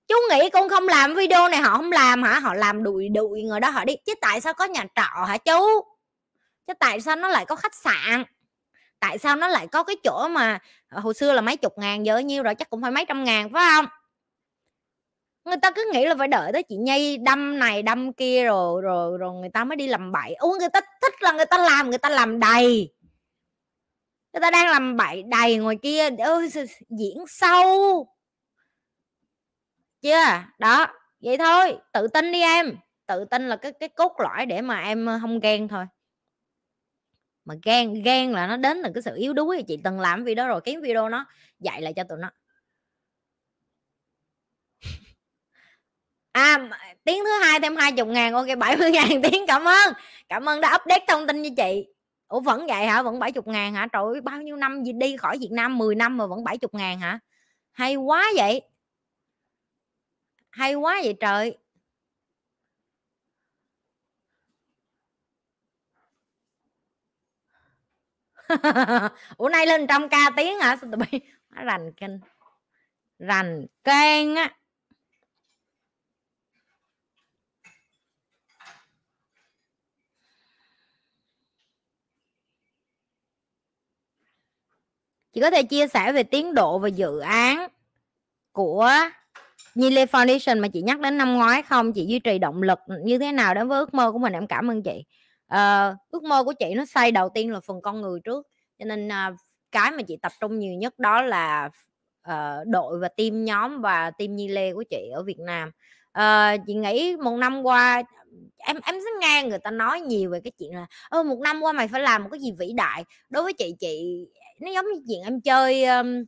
Chú 0.08 0.16
nghĩ 0.30 0.50
con 0.50 0.70
không 0.70 0.88
làm 0.88 1.16
video 1.16 1.48
này, 1.50 1.62
họ 1.62 1.78
không 1.78 1.92
làm 1.92 2.24
hả? 2.24 2.40
Họ 2.40 2.54
làm 2.54 2.84
đùi 2.84 3.10
đùi 3.10 3.42
người 3.44 3.60
đó, 3.60 3.70
họ 3.70 3.86
đi. 3.86 3.96
Chứ 4.06 4.14
tại 4.22 4.42
sao 4.42 4.54
có 4.54 4.66
nhà 4.66 4.86
trọ 4.96 5.26
hả 5.26 5.38
chú? 5.38 5.82
Chứ 6.68 6.74
tại 6.80 7.02
sao 7.02 7.16
nó 7.16 7.28
lại 7.28 7.46
có 7.46 7.56
khách 7.56 7.76
sạn? 7.76 8.24
Tại 9.00 9.18
sao 9.18 9.36
nó 9.36 9.48
lại 9.48 9.68
có 9.68 9.84
cái 9.84 9.96
chỗ 10.04 10.28
mà, 10.28 10.60
hồi 10.92 11.14
xưa 11.14 11.34
là 11.34 11.42
mấy 11.42 11.58
chục 11.58 11.74
ngàn, 11.78 12.06
giờ 12.06 12.18
nhiêu 12.18 12.44
rồi, 12.44 12.56
chắc 12.56 12.70
cũng 12.70 12.82
phải 12.82 12.92
mấy 12.92 13.06
trăm 13.06 13.24
ngàn, 13.24 13.54
phải 13.54 13.66
không? 13.72 13.86
Người 15.46 15.58
ta 15.62 15.72
cứ 15.72 15.92
nghĩ 15.94 16.06
là 16.06 16.16
phải 16.16 16.28
đợi 16.28 16.52
tới 16.54 16.64
chị 16.64 16.76
nhây 16.76 17.18
đâm 17.18 17.60
này 17.60 17.82
đâm 17.82 18.14
kia 18.14 18.44
rồi 18.44 18.82
rồi 18.82 19.18
rồi 19.18 19.34
người 19.34 19.50
ta 19.50 19.64
mới 19.64 19.76
đi 19.76 19.88
làm 19.88 20.12
bậy. 20.12 20.36
Ủa, 20.36 20.56
người 20.60 20.70
ta 20.74 20.82
thích 21.02 21.14
là 21.22 21.32
người 21.32 21.46
ta 21.46 21.58
làm, 21.58 21.90
người 21.90 21.98
ta 21.98 22.10
làm 22.10 22.40
đầy. 22.40 22.94
Người 24.34 24.42
ta 24.42 24.52
đang 24.52 24.68
làm 24.68 24.98
bậy 24.98 25.24
đầy 25.24 25.58
ngoài 25.58 25.78
kia. 25.82 26.10
Ôi 26.26 26.50
diễn 26.90 27.18
sâu. 27.28 28.08
Chưa? 30.02 30.44
Đó, 30.60 30.88
vậy 31.22 31.38
thôi. 31.38 31.78
Tự 31.94 32.08
tin 32.08 32.32
đi 32.32 32.42
em. 32.42 32.78
Tự 33.06 33.26
tin 33.26 33.50
là 33.50 33.56
cái 33.56 33.72
cái 33.72 33.90
cốt 33.90 34.14
lõi 34.20 34.46
để 34.46 34.62
mà 34.62 34.82
em 34.82 35.06
ờ, 35.06 35.20
không 35.22 35.40
ghen 35.40 35.68
thôi. 35.68 35.86
Mà 37.46 37.56
ghen 37.64 38.04
ghen 38.04 38.34
là 38.34 38.48
nó 38.48 38.58
đến 38.58 38.82
từ 38.84 38.92
cái 38.94 39.02
sự 39.04 39.16
yếu 39.16 39.34
đuối. 39.34 39.64
Chị 39.68 39.78
từng 39.84 40.00
làm 40.00 40.24
video 40.24 40.48
rồi 40.48 40.62
kiếm 40.62 40.82
video 40.82 41.10
nó, 41.10 41.26
dạy 41.60 41.82
lại 41.82 41.94
cho 41.94 42.04
tụi 42.04 42.18
nó. 42.18 42.32
À 46.32 46.70
tiếng 47.04 47.24
thứ 47.26 47.32
hai 47.44 47.60
thêm 47.60 47.76
hai 47.76 47.92
chục 47.92 48.08
ngàn, 48.08 48.34
ok, 48.34 48.48
bảy 48.60 48.78
mươi 48.78 48.92
ngàn 48.92 49.10
tiếng, 49.24 49.46
cảm 49.48 49.66
ơn. 49.68 49.94
Cảm 50.30 50.50
ơn 50.50 50.62
đã 50.62 50.78
update 50.82 51.06
thông 51.08 51.28
tin 51.28 51.44
cho 51.44 51.50
chị. 51.58 51.88
Ủa, 52.28 52.40
vẫn 52.40 52.68
vậy 52.68 52.86
hả? 52.86 53.02
Vẫn 53.04 53.20
bảy 53.20 53.32
chục 53.32 53.48
ngàn 53.48 53.74
hả? 53.74 53.88
Trời 53.94 54.04
ơi, 54.14 54.22
bao 54.22 54.42
nhiêu 54.42 54.56
năm 54.56 54.84
gì 54.84 54.94
đi 54.94 55.18
khỏi 55.18 55.38
việt 55.42 55.52
nam 55.52 55.78
10 55.78 55.96
năm 55.96 56.18
mà 56.18 56.26
vẫn 56.28 56.44
bảy 56.44 56.58
chục 56.58 56.74
ngàn 56.74 57.00
hả? 57.00 57.20
Hay 57.72 57.96
quá 57.96 58.26
vậy. 58.36 58.62
Hay 60.52 60.76
quá 60.76 61.00
vậy 61.04 61.18
trời. 61.20 61.58
Ủa, 69.38 69.50
nay 69.50 69.68
lên 69.68 69.88
trăm 69.88 70.10
ca 70.10 70.30
tiếng 70.38 70.60
hả? 70.60 70.76
Sao 70.82 70.90
tụi 70.92 70.98
bay 70.98 71.22
rành 71.66 71.94
kinh. 71.98 72.20
Rành 73.20 73.66
can 73.84 74.36
á. 74.36 74.61
Chị 85.34 85.42
có 85.42 85.52
thể 85.52 85.64
chia 85.64 85.88
sẻ 85.88 86.12
về 86.12 86.24
tiến 86.24 86.54
độ 86.54 86.80
và 86.80 86.88
dự 86.88 87.20
án 87.20 87.68
của 88.52 88.90
Nhi 89.76 89.90
Lê 89.90 90.06
Foundation 90.06 90.62
mà 90.62 90.68
chị 90.68 90.82
nhắc 90.82 91.00
đến 91.00 91.18
năm 91.18 91.34
ngoái 91.34 91.62
không? 91.62 91.94
Chị 91.94 92.06
duy 92.06 92.20
trì 92.20 92.40
động 92.40 92.64
lực 92.64 92.80
như 93.04 93.18
thế 93.18 93.32
nào 93.32 93.54
đến 93.54 93.68
với 93.68 93.80
ước 93.80 93.94
mơ 93.94 94.12
của 94.12 94.20
mình? 94.20 94.34
Em 94.34 94.48
cảm 94.48 94.72
ơn 94.72 94.84
chị. 94.84 95.04
À, 95.48 95.96
ước 96.10 96.24
mơ 96.24 96.44
của 96.44 96.54
chị 96.54 96.74
nó 96.76 96.86
xây 96.86 97.12
đầu 97.12 97.30
tiên 97.30 97.52
là 97.52 97.60
phần 97.60 97.82
con 97.82 98.02
người 98.02 98.20
trước. 98.20 98.48
Cho 98.80 98.86
nên 98.86 99.12
à, 99.12 99.32
cái 99.72 99.92
mà 99.92 100.04
chị 100.08 100.18
tập 100.22 100.32
trung 100.40 100.60
nhiều 100.60 100.74
nhất 100.74 101.00
đó 101.00 101.22
là 101.22 101.70
uh, 102.30 102.68
đội 102.68 103.00
và 103.00 103.08
team 103.08 103.46
nhóm 103.46 103.82
và 103.82 104.12
team 104.12 104.36
Nhi 104.36 104.48
Lê 104.48 104.74
của 104.74 104.84
chị 104.90 105.10
ở 105.14 105.24
Việt 105.24 105.40
Nam. 105.40 105.72
Uh, 106.20 106.62
chị 106.68 106.74
nghĩ 106.74 107.16
một 107.16 107.38
năm 107.38 107.64
qua 107.64 108.04
em 108.58 108.80
em 108.86 108.96
sẽ 108.96 109.12
nghe 109.22 109.44
người 109.44 109.60
ta 109.60 109.72
nói 109.72 110.02
nhiều 110.02 110.30
về 110.30 110.40
cái 110.44 110.52
chuyện 110.60 110.76
là 110.76 110.86
ơ 111.10 111.24
một 111.24 111.40
năm 111.40 111.62
qua 111.62 111.74
mày 111.74 111.88
phải 111.88 112.02
làm 112.02 112.24
một 112.24 112.30
cái 112.32 112.40
gì 112.40 112.52
vĩ 112.52 112.74
đại. 112.74 113.06
Đối 113.30 113.44
với 113.44 113.54
chị 113.54 113.76
chị 113.80 114.26
nó 114.62 114.72
giống 114.72 114.86
như 114.86 115.02
chuyện 115.08 115.22
em 115.24 115.42
chơi 115.42 115.86
um, 115.86 116.24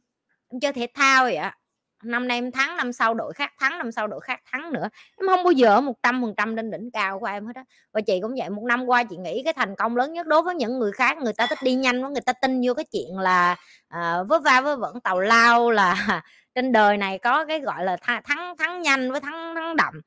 em 0.49 0.59
chơi 0.61 0.73
thể 0.73 0.87
thao 0.93 1.23
vậy 1.23 1.35
ạ. 1.35 1.57
Năm 2.03 2.27
nay 2.27 2.37
em 2.37 2.51
thắng 2.51 2.77
năm 2.77 2.93
sau 2.93 3.13
đội 3.13 3.33
khác 3.33 3.51
thắng 3.59 3.77
năm 3.77 3.91
sau 3.91 4.07
đội 4.07 4.19
khác 4.21 4.39
thắng 4.51 4.73
nữa. 4.73 4.89
Em 5.17 5.27
không 5.27 5.43
bao 5.43 5.51
giờ 5.51 5.81
một 5.81 5.93
trăm 6.03 6.21
phần 6.21 6.33
trăm 6.37 6.55
lên 6.55 6.71
đỉnh 6.71 6.91
cao 6.93 7.19
của 7.19 7.25
em 7.25 7.45
hết 7.45 7.55
á. 7.55 7.63
Và 7.93 8.01
chị 8.01 8.19
cũng 8.21 8.35
vậy 8.37 8.49
một 8.49 8.63
năm 8.63 8.85
qua 8.85 9.03
chị 9.03 9.17
nghĩ 9.17 9.41
cái 9.43 9.53
thành 9.53 9.75
công 9.75 9.95
lớn 9.95 10.13
nhất 10.13 10.27
đối 10.27 10.41
với 10.41 10.55
những 10.55 10.79
người 10.79 10.91
khác 10.91 11.17
người 11.17 11.33
ta 11.33 11.47
thích 11.47 11.57
đi 11.63 11.73
nhanh 11.75 12.03
quá 12.03 12.09
người 12.09 12.21
ta 12.21 12.33
tin 12.33 12.61
vô 12.65 12.73
cái 12.73 12.85
chuyện 12.91 13.19
là 13.19 13.55
ờ, 13.87 14.19
uh, 14.21 14.29
với 14.29 14.39
va 14.39 14.61
với 14.61 14.77
vẫn 14.77 15.01
tàu 15.01 15.19
lao 15.19 15.71
là 15.71 16.21
trên 16.55 16.71
đời 16.71 16.97
này 16.97 17.19
có 17.19 17.45
cái 17.45 17.59
gọi 17.59 17.83
là 17.83 17.97
thắng 17.97 18.57
thắng 18.57 18.81
nhanh 18.81 19.11
với 19.11 19.21
thắng 19.21 19.55
thắng 19.55 19.75
đậm. 19.75 20.01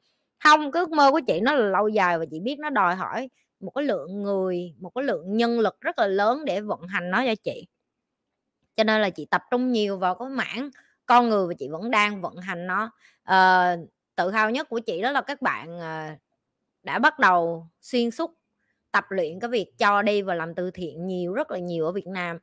Không 0.45 0.72
cái 0.72 0.81
ước 0.81 0.91
mơ 0.91 1.11
của 1.11 1.20
chị 1.27 1.41
nó 1.41 1.53
là 1.55 1.66
lâu 1.70 1.89
dài 1.89 2.18
và 2.18 2.24
chị 2.31 2.41
biết 2.41 2.59
nó 2.59 2.70
đòi 2.70 2.95
hỏi 2.95 3.29
một 3.61 3.70
cái 3.74 3.85
lượng 3.85 4.22
người 4.22 4.74
một 4.81 4.91
cái 4.95 5.05
lượng 5.05 5.37
nhân 5.37 5.61
lực 5.61 5.81
rất 5.81 5.99
là 5.99 6.07
lớn 6.07 6.45
để 6.45 6.61
vận 6.61 6.81
hành 6.89 7.11
nó 7.11 7.24
cho 7.27 7.35
chị 7.45 7.66
cho 8.77 8.85
nên 8.85 9.01
là 9.01 9.11
chị 9.11 9.24
tập 9.24 9.43
trung 9.51 9.72
nhiều 9.72 9.99
vào 9.99 10.14
cái 10.14 10.29
mảng 10.29 10.70
con 11.07 11.29
người 11.29 11.47
và 11.47 11.55
chị 11.59 11.68
vẫn 11.68 11.91
đang 11.91 12.20
vận 12.20 12.37
hành 12.37 12.66
nó. 12.66 12.91
À, 13.22 13.77
tự 14.16 14.31
hào 14.31 14.51
nhất 14.51 14.68
của 14.68 14.79
chị 14.79 15.03
đó 15.03 15.11
là 15.11 15.20
các 15.20 15.43
bạn 15.43 15.81
ờ, 15.81 16.07
đã 16.83 16.99
bắt 16.99 17.18
đầu 17.18 17.68
xuyên 17.81 18.11
suốt 18.11 18.39
tập 18.93 19.05
luyện 19.11 19.41
cái 19.41 19.51
việc 19.51 19.79
cho 19.79 20.03
đi 20.03 20.22
và 20.22 20.35
làm 20.35 20.55
từ 20.55 20.70
thiện 20.70 21.07
nhiều 21.07 21.33
rất 21.33 21.51
là 21.51 21.59
nhiều 21.59 21.87
ở 21.87 21.93
Việt 21.93 22.07
Nam. 22.07 22.39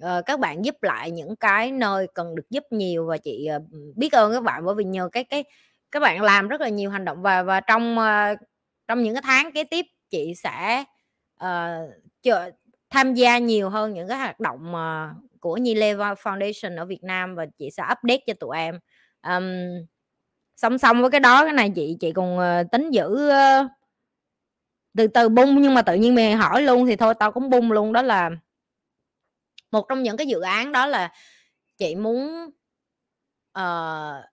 À, 0.00 0.22
các 0.26 0.40
bạn 0.40 0.64
giúp 0.64 0.82
lại 0.82 1.10
những 1.10 1.36
cái 1.36 1.72
nơi 1.72 2.06
cần 2.14 2.34
được 2.34 2.50
giúp 2.50 2.64
nhiều 2.70 3.06
và 3.06 3.16
chị 3.18 3.48
biết 3.96 4.12
ơn 4.12 4.32
các 4.32 4.42
bạn 4.42 4.64
bởi 4.64 4.74
vì 4.74 4.84
nhờ 4.84 5.08
cái 5.12 5.24
cái 5.24 5.44
các 5.90 6.00
bạn 6.00 6.22
làm 6.22 6.48
rất 6.48 6.60
là 6.60 6.68
nhiều 6.68 6.90
hành 6.90 7.04
động 7.04 7.22
và 7.22 7.42
và 7.42 7.60
trong 7.60 7.96
trong 8.88 9.02
những 9.02 9.14
cái 9.14 9.22
tháng 9.22 9.52
kế 9.52 9.64
tiếp 9.64 9.86
chị 10.10 10.34
sẽ 10.34 10.84
uh, 11.44 11.90
chờ, 12.22 12.50
tham 12.90 13.14
gia 13.14 13.38
nhiều 13.38 13.70
hơn 13.70 13.94
những 13.94 14.08
cái 14.08 14.18
hoạt 14.18 14.40
động 14.40 14.74
uh, 14.74 15.35
của 15.46 15.56
Nhi 15.56 15.74
Lê 15.74 15.94
Foundation 15.94 16.78
ở 16.78 16.84
Việt 16.84 17.02
Nam 17.02 17.34
và 17.34 17.46
chị 17.58 17.70
sẽ 17.70 17.82
update 17.82 18.20
cho 18.26 18.34
tụi 18.40 18.56
em. 18.56 18.78
Um, 19.26 19.44
song 20.56 20.78
song 20.78 21.00
với 21.00 21.10
cái 21.10 21.20
đó 21.20 21.44
cái 21.44 21.52
này 21.52 21.72
chị 21.74 21.96
chị 22.00 22.12
còn 22.12 22.38
uh, 22.38 22.70
tính 22.72 22.90
giữ 22.90 23.30
uh, 23.30 23.66
từ 24.96 25.06
từ 25.06 25.28
bung 25.28 25.62
nhưng 25.62 25.74
mà 25.74 25.82
tự 25.82 25.94
nhiên 25.94 26.14
mày 26.14 26.34
hỏi 26.34 26.62
luôn 26.62 26.86
thì 26.86 26.96
thôi 26.96 27.14
tao 27.18 27.32
cũng 27.32 27.50
bung 27.50 27.72
luôn. 27.72 27.92
Đó 27.92 28.02
là 28.02 28.30
một 29.70 29.86
trong 29.88 30.02
những 30.02 30.16
cái 30.16 30.26
dự 30.26 30.40
án 30.40 30.72
đó 30.72 30.86
là 30.86 31.12
chị 31.78 31.94
muốn 31.96 32.50
uh, 33.58 34.24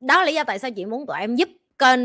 đó 0.00 0.18
là 0.18 0.24
lý 0.24 0.34
do 0.34 0.44
tại 0.44 0.58
sao 0.58 0.70
chị 0.70 0.84
muốn 0.84 1.06
tụi 1.06 1.18
em 1.20 1.36
giúp 1.36 1.48
kênh 1.78 2.00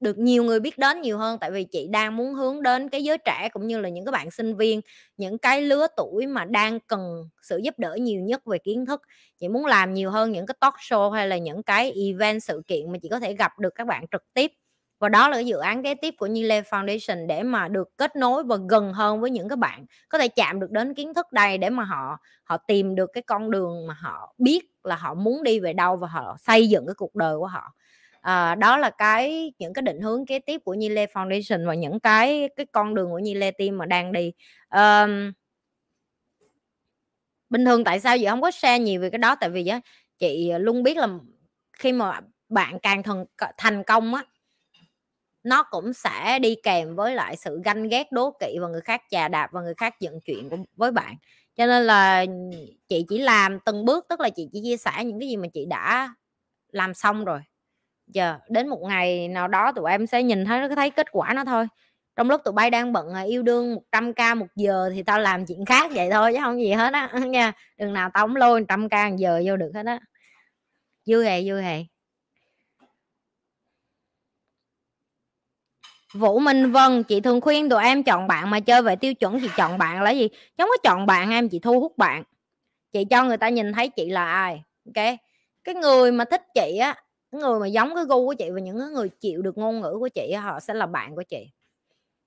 được 0.00 0.18
nhiều 0.18 0.44
người 0.44 0.60
biết 0.60 0.78
đến 0.78 1.00
nhiều 1.00 1.18
hơn, 1.18 1.38
tại 1.40 1.50
vì 1.50 1.64
chị 1.64 1.88
đang 1.90 2.16
muốn 2.16 2.34
hướng 2.34 2.62
đến 2.62 2.88
cái 2.88 3.04
giới 3.04 3.18
trẻ 3.18 3.48
cũng 3.52 3.66
như 3.66 3.78
là 3.80 3.88
những 3.88 4.04
cái 4.04 4.12
bạn 4.12 4.30
sinh 4.30 4.56
viên, 4.56 4.80
những 5.16 5.38
cái 5.38 5.62
lứa 5.62 5.86
tuổi 5.96 6.26
mà 6.26 6.44
đang 6.44 6.80
cần 6.80 7.28
sự 7.42 7.56
giúp 7.64 7.74
đỡ 7.78 7.94
nhiều 8.00 8.20
nhất 8.20 8.46
về 8.46 8.58
kiến 8.58 8.86
thức. 8.86 9.02
Chị 9.40 9.48
muốn 9.48 9.66
làm 9.66 9.94
nhiều 9.94 10.10
hơn 10.10 10.32
những 10.32 10.46
cái 10.46 10.54
talk 10.60 10.74
show 10.74 11.10
hay 11.10 11.28
là 11.28 11.38
những 11.38 11.62
cái 11.62 11.92
event 11.92 12.42
sự 12.42 12.62
kiện 12.66 12.92
mà 12.92 12.98
chị 13.02 13.08
có 13.08 13.20
thể 13.20 13.34
gặp 13.34 13.58
được 13.58 13.74
các 13.74 13.86
bạn 13.86 14.04
trực 14.12 14.22
tiếp. 14.34 14.52
Và 15.00 15.08
đó 15.08 15.28
là 15.28 15.38
dự 15.38 15.56
án 15.58 15.82
kế 15.82 15.94
tiếp 15.94 16.14
của 16.18 16.26
Nhi 16.26 16.42
Lê 16.42 16.60
Foundation 16.62 17.26
để 17.26 17.42
mà 17.42 17.68
được 17.68 17.88
kết 17.96 18.16
nối 18.16 18.44
và 18.44 18.56
gần 18.70 18.92
hơn 18.92 19.20
với 19.20 19.30
những 19.30 19.48
các 19.48 19.58
bạn 19.58 19.86
có 20.08 20.18
thể 20.18 20.28
chạm 20.28 20.60
được 20.60 20.70
đến 20.70 20.94
kiến 20.94 21.14
thức 21.14 21.32
đây 21.32 21.58
để 21.58 21.70
mà 21.70 21.84
họ 21.84 22.18
họ 22.44 22.56
tìm 22.56 22.94
được 22.94 23.10
cái 23.12 23.22
con 23.22 23.50
đường 23.50 23.86
mà 23.86 23.94
họ 23.94 24.34
biết 24.38 24.64
là 24.84 24.96
họ 24.96 25.14
muốn 25.14 25.42
đi 25.42 25.60
về 25.60 25.72
đâu 25.72 25.96
và 25.96 26.08
họ 26.08 26.36
xây 26.40 26.68
dựng 26.68 26.86
cái 26.86 26.94
cuộc 26.94 27.14
đời 27.14 27.36
của 27.38 27.46
họ 27.46 27.72
à, 28.26 28.54
đó 28.54 28.76
là 28.76 28.90
cái 28.90 29.52
những 29.58 29.72
cái 29.72 29.82
định 29.82 30.00
hướng 30.00 30.26
kế 30.26 30.38
tiếp 30.38 30.60
của 30.64 30.74
Nhi 30.74 30.88
Lê 30.88 31.06
Foundation 31.06 31.66
và 31.66 31.74
những 31.74 32.00
cái 32.00 32.48
cái 32.56 32.66
con 32.72 32.94
đường 32.94 33.10
của 33.10 33.18
Nhi 33.18 33.34
Lê 33.34 33.50
Team 33.50 33.78
mà 33.78 33.86
đang 33.86 34.12
đi. 34.12 34.32
À, 34.68 35.06
bình 37.50 37.64
thường 37.64 37.84
tại 37.84 38.00
sao 38.00 38.18
chị 38.18 38.26
không 38.26 38.42
có 38.42 38.50
share 38.50 38.78
nhiều 38.78 39.00
về 39.00 39.10
cái 39.10 39.18
đó? 39.18 39.34
Tại 39.34 39.50
vì 39.50 39.66
á 39.66 39.80
chị 40.18 40.52
luôn 40.58 40.82
biết 40.82 40.96
là 40.96 41.08
khi 41.78 41.92
mà 41.92 42.20
bạn 42.48 42.78
càng 42.82 43.02
thần, 43.02 43.24
thành 43.58 43.82
công 43.84 44.14
á 44.14 44.22
nó 45.44 45.62
cũng 45.62 45.92
sẽ 45.92 46.38
đi 46.38 46.54
kèm 46.62 46.96
với 46.96 47.14
lại 47.14 47.36
sự 47.36 47.60
ganh 47.64 47.88
ghét 47.88 48.12
đố 48.12 48.30
kỵ 48.40 48.56
và 48.60 48.68
người 48.68 48.80
khác 48.80 49.02
chà 49.10 49.28
đạp 49.28 49.48
và 49.52 49.62
người 49.62 49.74
khác 49.74 50.00
dựng 50.00 50.20
chuyện 50.24 50.50
với 50.76 50.90
bạn. 50.92 51.14
Cho 51.56 51.66
nên 51.66 51.82
là 51.86 52.24
chị 52.88 53.04
chỉ 53.08 53.18
làm 53.18 53.58
từng 53.64 53.84
bước 53.84 54.06
tức 54.08 54.20
là 54.20 54.28
chị 54.30 54.48
chỉ 54.52 54.60
chia 54.64 54.76
sẻ 54.76 55.04
những 55.04 55.20
cái 55.20 55.28
gì 55.28 55.36
mà 55.36 55.48
chị 55.54 55.66
đã 55.66 56.14
làm 56.72 56.94
xong 56.94 57.24
rồi 57.24 57.40
giờ 58.06 58.38
đến 58.48 58.68
một 58.68 58.80
ngày 58.82 59.28
nào 59.28 59.48
đó 59.48 59.72
tụi 59.72 59.90
em 59.90 60.06
sẽ 60.06 60.22
nhìn 60.22 60.44
thấy 60.44 60.60
nó 60.60 60.74
thấy 60.74 60.90
kết 60.90 61.06
quả 61.12 61.32
nó 61.32 61.44
thôi. 61.44 61.66
Trong 62.16 62.30
lúc 62.30 62.40
tụi 62.44 62.52
bay 62.52 62.70
đang 62.70 62.92
bận 62.92 63.14
à, 63.14 63.20
yêu 63.20 63.42
đương 63.42 63.74
100 63.74 64.14
k 64.14 64.36
một 64.36 64.46
giờ 64.56 64.90
thì 64.94 65.02
tao 65.02 65.18
làm 65.18 65.46
chuyện 65.46 65.64
khác 65.64 65.90
vậy 65.94 66.10
thôi 66.12 66.32
chứ 66.32 66.38
không 66.42 66.60
gì 66.60 66.72
hết 66.72 66.92
á, 66.92 67.10
nha. 67.26 67.52
Đừng 67.78 67.92
nào 67.92 68.10
tao 68.14 68.26
không 68.26 68.36
lôi 68.36 68.60
100 68.60 68.88
k 68.88 68.92
một 68.92 69.16
giờ 69.18 69.42
vô 69.46 69.56
được 69.56 69.70
hết 69.74 69.86
á. 69.86 70.00
Vui 71.06 71.24
hề 71.24 71.42
vui 71.46 71.62
hề. 71.62 71.84
Vũ 76.14 76.38
Minh 76.38 76.72
Vân 76.72 77.02
chị 77.02 77.20
thường 77.20 77.40
khuyên 77.40 77.68
tụi 77.68 77.82
em 77.84 78.02
chọn 78.02 78.26
bạn 78.26 78.50
mà 78.50 78.60
chơi 78.60 78.82
về 78.82 78.96
tiêu 78.96 79.14
chuẩn 79.14 79.40
chị 79.40 79.48
chọn 79.56 79.78
bạn 79.78 80.02
là 80.02 80.10
gì? 80.10 80.28
Giống 80.58 80.68
có 80.68 80.76
chọn 80.82 81.06
bạn 81.06 81.30
em, 81.30 81.48
chị 81.48 81.58
thu 81.58 81.80
hút 81.80 81.98
bạn. 81.98 82.22
Chị 82.92 83.04
cho 83.04 83.24
người 83.24 83.36
ta 83.36 83.48
nhìn 83.48 83.72
thấy 83.72 83.88
chị 83.88 84.10
là 84.10 84.24
ai, 84.32 84.62
ok? 84.86 85.06
Cái 85.64 85.74
người 85.74 86.12
mà 86.12 86.24
thích 86.24 86.42
chị 86.54 86.78
á 86.78 86.94
người 87.38 87.60
mà 87.60 87.66
giống 87.66 87.94
cái 87.94 88.04
gu 88.04 88.26
của 88.26 88.34
chị 88.34 88.50
và 88.50 88.60
những 88.60 88.94
người 88.94 89.08
chịu 89.08 89.42
được 89.42 89.58
ngôn 89.58 89.80
ngữ 89.80 89.96
của 90.00 90.08
chị 90.08 90.32
họ 90.32 90.60
sẽ 90.60 90.74
là 90.74 90.86
bạn 90.86 91.14
của 91.14 91.22
chị. 91.22 91.50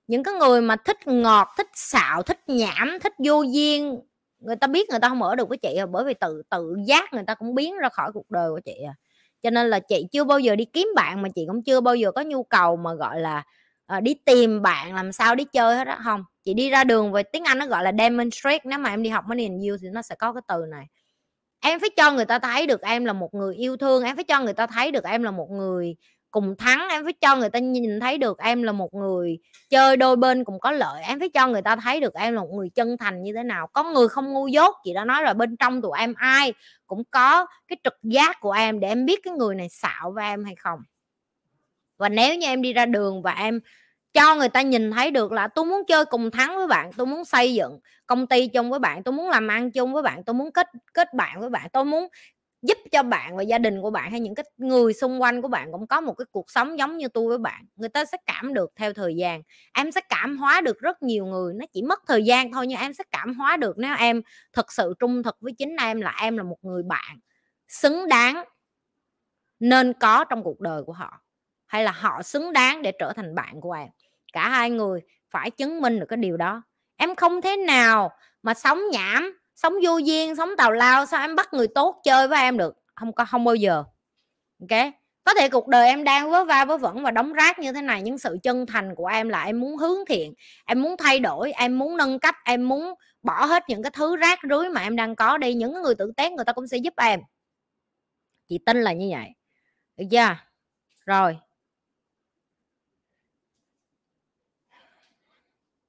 Những 0.06 0.22
cái 0.22 0.34
người 0.34 0.60
mà 0.60 0.76
thích 0.76 1.06
ngọt 1.06 1.48
thích 1.56 1.68
xạo 1.74 2.22
thích 2.22 2.40
nhảm 2.48 2.98
thích 3.02 3.12
vô 3.24 3.42
duyên 3.42 4.00
người 4.40 4.56
ta 4.56 4.66
biết 4.66 4.90
người 4.90 4.98
ta 5.00 5.08
không 5.08 5.22
ở 5.22 5.36
được 5.36 5.48
với 5.48 5.58
chị 5.58 5.76
à, 5.76 5.86
bởi 5.86 6.04
vì 6.04 6.14
tự 6.14 6.42
tự 6.50 6.76
giác 6.86 7.12
người 7.12 7.24
ta 7.26 7.34
cũng 7.34 7.54
biến 7.54 7.76
ra 7.76 7.88
khỏi 7.88 8.12
cuộc 8.12 8.30
đời 8.30 8.50
của 8.50 8.60
chị 8.64 8.74
à. 8.86 8.94
Cho 9.42 9.50
nên 9.50 9.70
là 9.70 9.78
chị 9.78 10.06
chưa 10.12 10.24
bao 10.24 10.38
giờ 10.38 10.56
đi 10.56 10.64
kiếm 10.64 10.88
bạn 10.96 11.22
mà 11.22 11.28
chị 11.34 11.44
cũng 11.48 11.62
chưa 11.62 11.80
bao 11.80 11.94
giờ 11.94 12.12
có 12.12 12.22
nhu 12.22 12.42
cầu 12.42 12.76
mà 12.76 12.94
gọi 12.94 13.20
là 13.20 13.42
uh, 13.96 14.02
đi 14.02 14.14
tìm 14.14 14.62
bạn 14.62 14.94
làm 14.94 15.12
sao 15.12 15.34
đi 15.34 15.44
chơi 15.44 15.76
hết 15.76 15.86
á 15.86 15.98
không. 16.04 16.24
Chị 16.44 16.54
đi 16.54 16.70
ra 16.70 16.84
đường 16.84 17.12
về 17.12 17.22
tiếng 17.22 17.44
anh 17.44 17.58
nó 17.58 17.66
gọi 17.66 17.84
là 17.84 17.92
demonstrate 17.98 18.60
nếu 18.64 18.78
mà 18.78 18.90
em 18.90 19.02
đi 19.02 19.10
học 19.10 19.24
mấy 19.28 19.36
nền 19.36 19.64
yêu 19.64 19.76
thì 19.82 19.88
nó 19.92 20.02
sẽ 20.02 20.14
có 20.14 20.32
cái 20.32 20.42
từ 20.48 20.64
này 20.70 20.86
em 21.60 21.80
phải 21.80 21.90
cho 21.96 22.12
người 22.12 22.24
ta 22.24 22.38
thấy 22.38 22.66
được 22.66 22.82
em 22.82 23.04
là 23.04 23.12
một 23.12 23.34
người 23.34 23.54
yêu 23.54 23.76
thương, 23.76 24.04
em 24.04 24.16
phải 24.16 24.24
cho 24.24 24.40
người 24.40 24.52
ta 24.52 24.66
thấy 24.66 24.90
được 24.90 25.04
em 25.04 25.22
là 25.22 25.30
một 25.30 25.50
người 25.50 25.96
cùng 26.30 26.56
thắng, 26.58 26.88
em 26.90 27.04
phải 27.04 27.12
cho 27.12 27.36
người 27.36 27.50
ta 27.50 27.58
nhìn 27.58 28.00
thấy 28.00 28.18
được 28.18 28.38
em 28.38 28.62
là 28.62 28.72
một 28.72 28.94
người 28.94 29.38
chơi 29.70 29.96
đôi 29.96 30.16
bên 30.16 30.44
cùng 30.44 30.60
có 30.60 30.70
lợi, 30.70 31.02
em 31.02 31.18
phải 31.18 31.28
cho 31.28 31.46
người 31.48 31.62
ta 31.62 31.76
thấy 31.76 32.00
được 32.00 32.14
em 32.14 32.34
là 32.34 32.40
một 32.40 32.50
người 32.52 32.70
chân 32.74 32.96
thành 32.98 33.22
như 33.22 33.32
thế 33.36 33.42
nào. 33.42 33.66
Có 33.66 33.84
người 33.84 34.08
không 34.08 34.32
ngu 34.32 34.48
dốt, 34.48 34.74
chị 34.84 34.94
đã 34.94 35.04
nói 35.04 35.22
rồi, 35.22 35.34
bên 35.34 35.56
trong 35.56 35.82
tụi 35.82 35.98
em 35.98 36.14
ai 36.16 36.52
cũng 36.86 37.02
có 37.10 37.46
cái 37.68 37.76
trực 37.84 37.94
giác 38.02 38.36
của 38.40 38.52
em 38.52 38.80
để 38.80 38.88
em 38.88 39.06
biết 39.06 39.20
cái 39.22 39.34
người 39.34 39.54
này 39.54 39.68
xạo 39.68 40.12
với 40.14 40.24
em 40.24 40.44
hay 40.44 40.54
không. 40.56 40.80
Và 41.98 42.08
nếu 42.08 42.34
như 42.36 42.46
em 42.46 42.62
đi 42.62 42.72
ra 42.72 42.86
đường 42.86 43.22
và 43.22 43.32
em 43.32 43.60
cho 44.14 44.34
người 44.36 44.48
ta 44.48 44.62
nhìn 44.62 44.90
thấy 44.92 45.10
được 45.10 45.32
là 45.32 45.48
tôi 45.48 45.64
muốn 45.64 45.82
chơi 45.88 46.04
cùng 46.04 46.30
thắng 46.30 46.56
với 46.56 46.66
bạn, 46.66 46.90
tôi 46.96 47.06
muốn 47.06 47.24
xây 47.24 47.54
dựng 47.54 47.78
công 48.06 48.26
ty 48.26 48.48
chung 48.48 48.70
với 48.70 48.78
bạn, 48.78 49.02
tôi 49.02 49.12
muốn 49.12 49.28
làm 49.30 49.48
ăn 49.48 49.70
chung 49.70 49.92
với 49.92 50.02
bạn, 50.02 50.24
tôi 50.24 50.34
muốn 50.34 50.52
kết 50.52 50.66
kết 50.94 51.14
bạn 51.14 51.40
với 51.40 51.50
bạn, 51.50 51.68
tôi 51.72 51.84
muốn 51.84 52.08
giúp 52.62 52.78
cho 52.92 53.02
bạn 53.02 53.36
và 53.36 53.42
gia 53.42 53.58
đình 53.58 53.82
của 53.82 53.90
bạn 53.90 54.10
hay 54.10 54.20
những 54.20 54.34
cái 54.34 54.44
người 54.56 54.92
xung 54.92 55.22
quanh 55.22 55.42
của 55.42 55.48
bạn 55.48 55.72
cũng 55.72 55.86
có 55.86 56.00
một 56.00 56.14
cái 56.18 56.26
cuộc 56.32 56.50
sống 56.50 56.78
giống 56.78 56.96
như 56.98 57.08
tôi 57.08 57.28
với 57.28 57.38
bạn. 57.38 57.64
Người 57.76 57.88
ta 57.88 58.04
sẽ 58.04 58.18
cảm 58.26 58.54
được 58.54 58.70
theo 58.76 58.92
thời 58.92 59.16
gian. 59.16 59.42
Em 59.74 59.92
sẽ 59.92 60.00
cảm 60.08 60.38
hóa 60.38 60.60
được 60.60 60.78
rất 60.80 61.02
nhiều 61.02 61.26
người, 61.26 61.54
nó 61.54 61.66
chỉ 61.72 61.82
mất 61.82 62.00
thời 62.08 62.24
gian 62.24 62.52
thôi 62.52 62.66
nhưng 62.66 62.80
em 62.80 62.92
sẽ 62.94 63.04
cảm 63.12 63.34
hóa 63.34 63.56
được 63.56 63.78
nếu 63.78 63.94
em 63.98 64.22
thật 64.52 64.72
sự 64.72 64.94
trung 65.00 65.22
thực 65.22 65.36
với 65.40 65.52
chính 65.58 65.76
em 65.80 66.00
là 66.00 66.14
em 66.22 66.36
là 66.36 66.42
một 66.42 66.58
người 66.62 66.82
bạn 66.82 67.18
xứng 67.68 68.08
đáng 68.08 68.44
nên 69.60 69.92
có 70.00 70.24
trong 70.24 70.42
cuộc 70.42 70.60
đời 70.60 70.82
của 70.84 70.92
họ, 70.92 71.20
hay 71.66 71.84
là 71.84 71.92
họ 71.92 72.22
xứng 72.22 72.52
đáng 72.52 72.82
để 72.82 72.92
trở 72.98 73.12
thành 73.16 73.34
bạn 73.34 73.60
của 73.60 73.72
em 73.72 73.88
cả 74.32 74.48
hai 74.48 74.70
người 74.70 75.00
phải 75.30 75.50
chứng 75.50 75.80
minh 75.80 76.00
được 76.00 76.06
cái 76.08 76.16
điều 76.16 76.36
đó. 76.36 76.62
Em 76.96 77.14
không 77.14 77.40
thế 77.40 77.56
nào 77.56 78.10
mà 78.42 78.54
sống 78.54 78.80
nhảm, 78.92 79.38
sống 79.54 79.74
vô 79.84 79.96
duyên, 79.96 80.36
sống 80.36 80.50
tào 80.58 80.72
lao, 80.72 81.06
sao 81.06 81.20
em 81.20 81.36
bắt 81.36 81.52
người 81.52 81.66
tốt 81.74 82.00
chơi 82.04 82.28
với 82.28 82.40
em 82.40 82.58
được? 82.58 82.74
Không 82.94 83.12
có, 83.12 83.24
không 83.24 83.44
bao 83.44 83.54
giờ. 83.54 83.84
Ok? 84.60 84.92
Có 85.24 85.34
thể 85.34 85.48
cuộc 85.48 85.68
đời 85.68 85.86
em 85.86 86.04
đang 86.04 86.30
vớ 86.30 86.44
va 86.44 86.64
vớ 86.64 86.76
vẩn 86.76 87.02
và 87.02 87.10
đóng 87.10 87.32
rác 87.32 87.58
như 87.58 87.72
thế 87.72 87.82
này, 87.82 88.02
nhưng 88.02 88.18
sự 88.18 88.38
chân 88.42 88.66
thành 88.66 88.94
của 88.94 89.06
em 89.06 89.28
là 89.28 89.44
em 89.44 89.60
muốn 89.60 89.76
hướng 89.76 89.98
thiện, 90.08 90.34
em 90.66 90.82
muốn 90.82 90.96
thay 90.96 91.18
đổi, 91.18 91.52
em 91.52 91.78
muốn 91.78 91.96
nâng 91.96 92.18
cấp, 92.18 92.34
em 92.44 92.68
muốn 92.68 92.94
bỏ 93.22 93.44
hết 93.44 93.64
những 93.68 93.82
cái 93.82 93.90
thứ 93.90 94.16
rác 94.16 94.38
rưới 94.50 94.68
mà 94.68 94.80
em 94.82 94.96
đang 94.96 95.16
có 95.16 95.38
đi 95.38 95.54
những 95.54 95.82
người 95.82 95.94
tử 95.94 96.12
tế 96.16 96.30
người 96.30 96.44
ta 96.44 96.52
cũng 96.52 96.66
sẽ 96.68 96.76
giúp 96.76 96.94
em. 96.96 97.20
Chị 98.48 98.58
tin 98.66 98.82
là 98.82 98.92
như 98.92 99.08
vậy. 99.10 99.28
Được 99.96 100.04
chưa? 100.10 100.36
Rồi. 101.06 101.38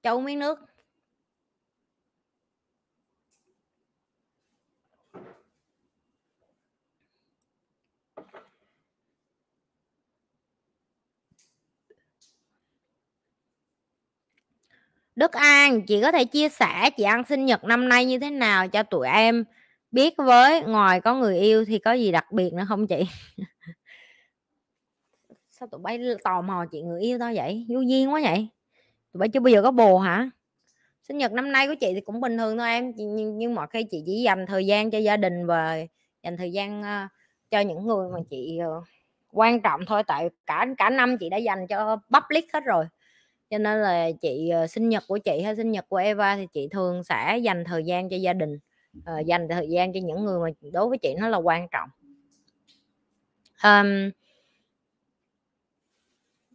Châu 0.03 0.21
miếng 0.21 0.39
nước 0.39 0.59
Đức 15.15 15.31
An, 15.31 15.81
chị 15.85 16.01
có 16.01 16.11
thể 16.11 16.25
chia 16.25 16.49
sẻ 16.49 16.89
chị 16.97 17.03
ăn 17.03 17.23
sinh 17.29 17.45
nhật 17.45 17.63
năm 17.63 17.89
nay 17.89 18.05
như 18.05 18.19
thế 18.19 18.29
nào 18.29 18.67
cho 18.67 18.83
tụi 18.83 19.07
em 19.07 19.43
biết 19.91 20.13
với 20.17 20.61
ngoài 20.61 21.01
có 21.01 21.15
người 21.15 21.39
yêu 21.39 21.65
thì 21.65 21.79
có 21.79 21.93
gì 21.93 22.11
đặc 22.11 22.31
biệt 22.31 22.53
nữa 22.53 22.65
không 22.67 22.87
chị? 22.87 23.03
Sao 25.49 25.67
tụi 25.71 25.81
bay 25.83 25.99
tò 26.23 26.41
mò 26.41 26.65
chị 26.71 26.81
người 26.81 27.01
yêu 27.01 27.17
tao 27.19 27.33
vậy? 27.35 27.65
Vô 27.69 27.79
duyên 27.79 28.13
quá 28.13 28.21
vậy. 28.23 28.49
Tụi 29.13 29.19
bay 29.19 29.29
chưa 29.29 29.39
bao 29.39 29.51
giờ 29.51 29.61
có 29.61 29.71
bồ 29.71 29.97
hả? 29.97 30.29
Sinh 31.07 31.17
nhật 31.17 31.31
năm 31.31 31.51
nay 31.51 31.67
của 31.67 31.75
chị 31.79 31.93
thì 31.93 32.01
cũng 32.01 32.21
bình 32.21 32.37
thường 32.37 32.57
thôi 32.57 32.67
em, 32.67 32.91
nhưng 32.95 33.37
nhưng 33.37 33.55
mọi 33.55 33.67
khi 33.69 33.83
chị 33.83 34.03
chỉ 34.05 34.21
dành 34.21 34.45
thời 34.45 34.65
gian 34.65 34.91
cho 34.91 34.97
gia 34.97 35.17
đình 35.17 35.45
và 35.45 35.77
dành 36.23 36.37
thời 36.37 36.51
gian 36.51 36.81
uh, 36.81 37.11
cho 37.51 37.59
những 37.59 37.87
người 37.87 38.09
mà 38.09 38.19
chị 38.29 38.59
uh, 38.77 38.83
quan 39.31 39.61
trọng 39.61 39.85
thôi 39.85 40.03
tại 40.07 40.29
cả 40.45 40.67
cả 40.77 40.89
năm 40.89 41.17
chị 41.17 41.29
đã 41.29 41.37
dành 41.37 41.67
cho 41.67 41.97
public 42.09 42.53
hết 42.53 42.63
rồi. 42.65 42.85
Cho 43.49 43.57
nên 43.57 43.81
là 43.81 44.07
chị 44.21 44.51
uh, 44.63 44.69
sinh 44.69 44.89
nhật 44.89 45.03
của 45.07 45.17
chị 45.17 45.41
hay 45.41 45.55
sinh 45.55 45.71
nhật 45.71 45.85
của 45.89 45.97
Eva 45.97 46.35
thì 46.35 46.47
chị 46.53 46.67
thường 46.71 47.03
sẽ 47.03 47.37
dành 47.37 47.63
thời 47.63 47.83
gian 47.83 48.09
cho 48.09 48.15
gia 48.15 48.33
đình 48.33 48.59
uh, 48.97 49.25
dành 49.25 49.47
thời 49.49 49.69
gian 49.69 49.93
cho 49.93 49.99
những 50.03 50.25
người 50.25 50.39
mà 50.39 50.69
đối 50.71 50.89
với 50.89 50.97
chị 50.97 51.15
nó 51.19 51.29
là 51.29 51.37
quan 51.37 51.67
trọng. 51.71 51.89
Um, 53.63 54.11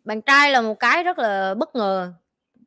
bạn 0.04 0.22
trai 0.22 0.50
là 0.50 0.62
một 0.62 0.74
cái 0.74 1.02
rất 1.02 1.18
là 1.18 1.54
bất 1.54 1.74
ngờ 1.74 2.12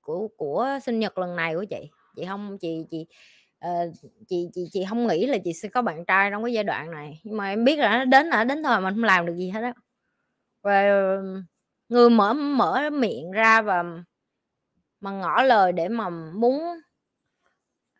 của 0.10 0.28
của 0.38 0.80
sinh 0.84 1.00
nhật 1.00 1.18
lần 1.18 1.36
này 1.36 1.56
của 1.56 1.66
chị. 1.70 1.90
Chị 2.16 2.26
không 2.26 2.58
chị 2.58 2.86
chị 2.92 3.06
uh, 3.66 3.94
chị 4.28 4.50
chị 4.54 4.68
chị 4.72 4.86
không 4.90 5.08
nghĩ 5.08 5.28
là 5.28 5.38
chị 5.44 5.54
sẽ 5.54 5.70
có 5.70 5.82
bạn 5.82 6.06
trai 6.06 6.32
trong 6.32 6.44
cái 6.44 6.54
giai 6.54 6.64
đoạn 6.64 6.92
này. 6.92 7.22
Nhưng 7.24 7.38
mà 7.38 7.50
em 7.50 7.64
biết 7.64 7.80
là 7.80 7.98
nó 7.98 8.06
đến 8.06 8.28
là 8.28 8.44
đến 8.44 8.64
thôi 8.64 8.82
mình 8.82 8.94
không 8.94 9.04
làm 9.04 9.26
được 9.26 9.36
gì 9.36 9.50
hết 9.50 9.62
á. 9.62 9.74
Và 10.62 10.84
người 11.90 12.10
mở 12.10 12.34
mở 12.34 12.90
miệng 12.90 13.32
ra 13.32 13.62
và 13.62 13.84
mà 15.00 15.12
ngỏ 15.12 15.44
lời 15.44 15.72
để 15.72 15.88
mà 15.88 16.10
muốn 16.10 16.62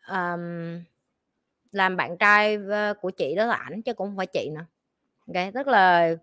um, 0.08 0.40
làm 1.72 1.96
bạn 1.96 2.18
trai 2.18 2.58
ờ, 2.70 2.94
của 3.00 3.10
chị 3.10 3.34
đó 3.34 3.46
là 3.46 3.54
ảnh 3.54 3.82
chứ 3.82 3.94
cũng 3.94 4.08
không 4.08 4.16
phải 4.16 4.26
chị 4.26 4.50
nữa. 4.54 4.66
Ok 5.26 5.54
tức 5.54 5.66
là 5.66 6.14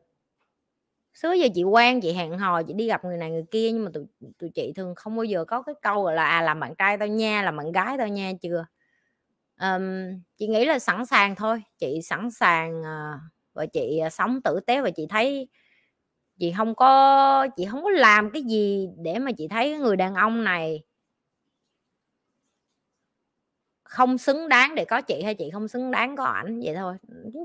xưa 1.21 1.33
giờ 1.33 1.47
chị 1.55 1.63
quen 1.63 2.01
chị 2.01 2.13
hẹn 2.13 2.37
hò 2.37 2.63
chị 2.63 2.73
đi 2.73 2.87
gặp 2.87 3.05
người 3.05 3.17
này 3.17 3.31
người 3.31 3.45
kia 3.51 3.71
nhưng 3.71 3.85
mà 3.85 3.91
tụi 3.93 4.05
tụi 4.39 4.49
chị 4.49 4.73
thường 4.75 4.95
không 4.95 5.15
bao 5.15 5.23
giờ 5.23 5.45
có 5.45 5.61
cái 5.61 5.75
câu 5.81 6.03
gọi 6.03 6.15
là 6.15 6.25
à 6.25 6.41
làm 6.41 6.59
bạn 6.59 6.75
trai 6.75 6.97
tao 6.97 7.07
nha 7.07 7.41
làm 7.41 7.57
bạn 7.57 7.71
gái 7.71 7.97
tao 7.97 8.07
nha 8.07 8.31
chưa. 8.41 8.65
Um, 9.61 9.81
chị 10.37 10.47
nghĩ 10.47 10.65
là 10.65 10.79
sẵn 10.79 11.05
sàng 11.05 11.35
thôi. 11.35 11.63
Chị 11.77 11.99
sẵn 12.03 12.31
sàng 12.31 12.81
uh, 12.81 13.19
và 13.53 13.65
chị 13.65 14.01
uh, 14.07 14.13
sống 14.13 14.41
tử 14.43 14.59
tế 14.67 14.81
và 14.81 14.89
chị 14.89 15.07
thấy 15.09 15.47
chị 16.39 16.53
không 16.57 16.75
có 16.75 17.47
chị 17.57 17.65
không 17.71 17.83
có 17.83 17.89
làm 17.89 18.31
cái 18.31 18.43
gì 18.43 18.89
để 18.97 19.19
mà 19.19 19.31
chị 19.37 19.47
thấy 19.47 19.77
người 19.77 19.95
đàn 19.95 20.15
ông 20.15 20.43
này 20.43 20.83
không 23.83 24.17
xứng 24.17 24.49
đáng 24.49 24.75
để 24.75 24.85
có 24.85 25.01
chị 25.01 25.21
hay 25.23 25.35
chị 25.35 25.49
không 25.53 25.67
xứng 25.67 25.91
đáng 25.91 26.15
có 26.15 26.23
ảnh 26.23 26.59
vậy 26.63 26.75
thôi. 26.75 26.95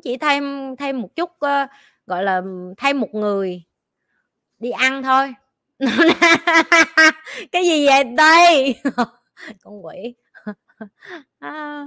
Chỉ 0.02 0.16
thêm 0.16 0.76
thêm 0.76 1.00
một 1.00 1.16
chút 1.16 1.30
uh, 1.30 1.70
gọi 2.06 2.24
là 2.24 2.42
thay 2.76 2.94
một 2.94 3.14
người 3.14 3.62
đi 4.58 4.70
ăn 4.70 5.02
thôi. 5.02 5.34
Cái 7.52 7.64
gì 7.66 7.86
vậy? 7.86 8.04
Đây. 8.04 8.74
Con 9.64 9.86
quỷ. 9.86 10.14
À. 11.40 11.84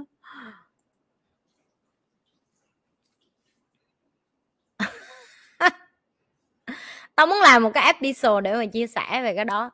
tao 7.14 7.26
muốn 7.26 7.38
làm 7.42 7.62
một 7.62 7.70
cái 7.74 7.84
episode 7.84 8.40
để 8.50 8.54
mà 8.56 8.66
chia 8.66 8.86
sẻ 8.86 9.22
về 9.22 9.34
cái 9.34 9.44
đó. 9.44 9.70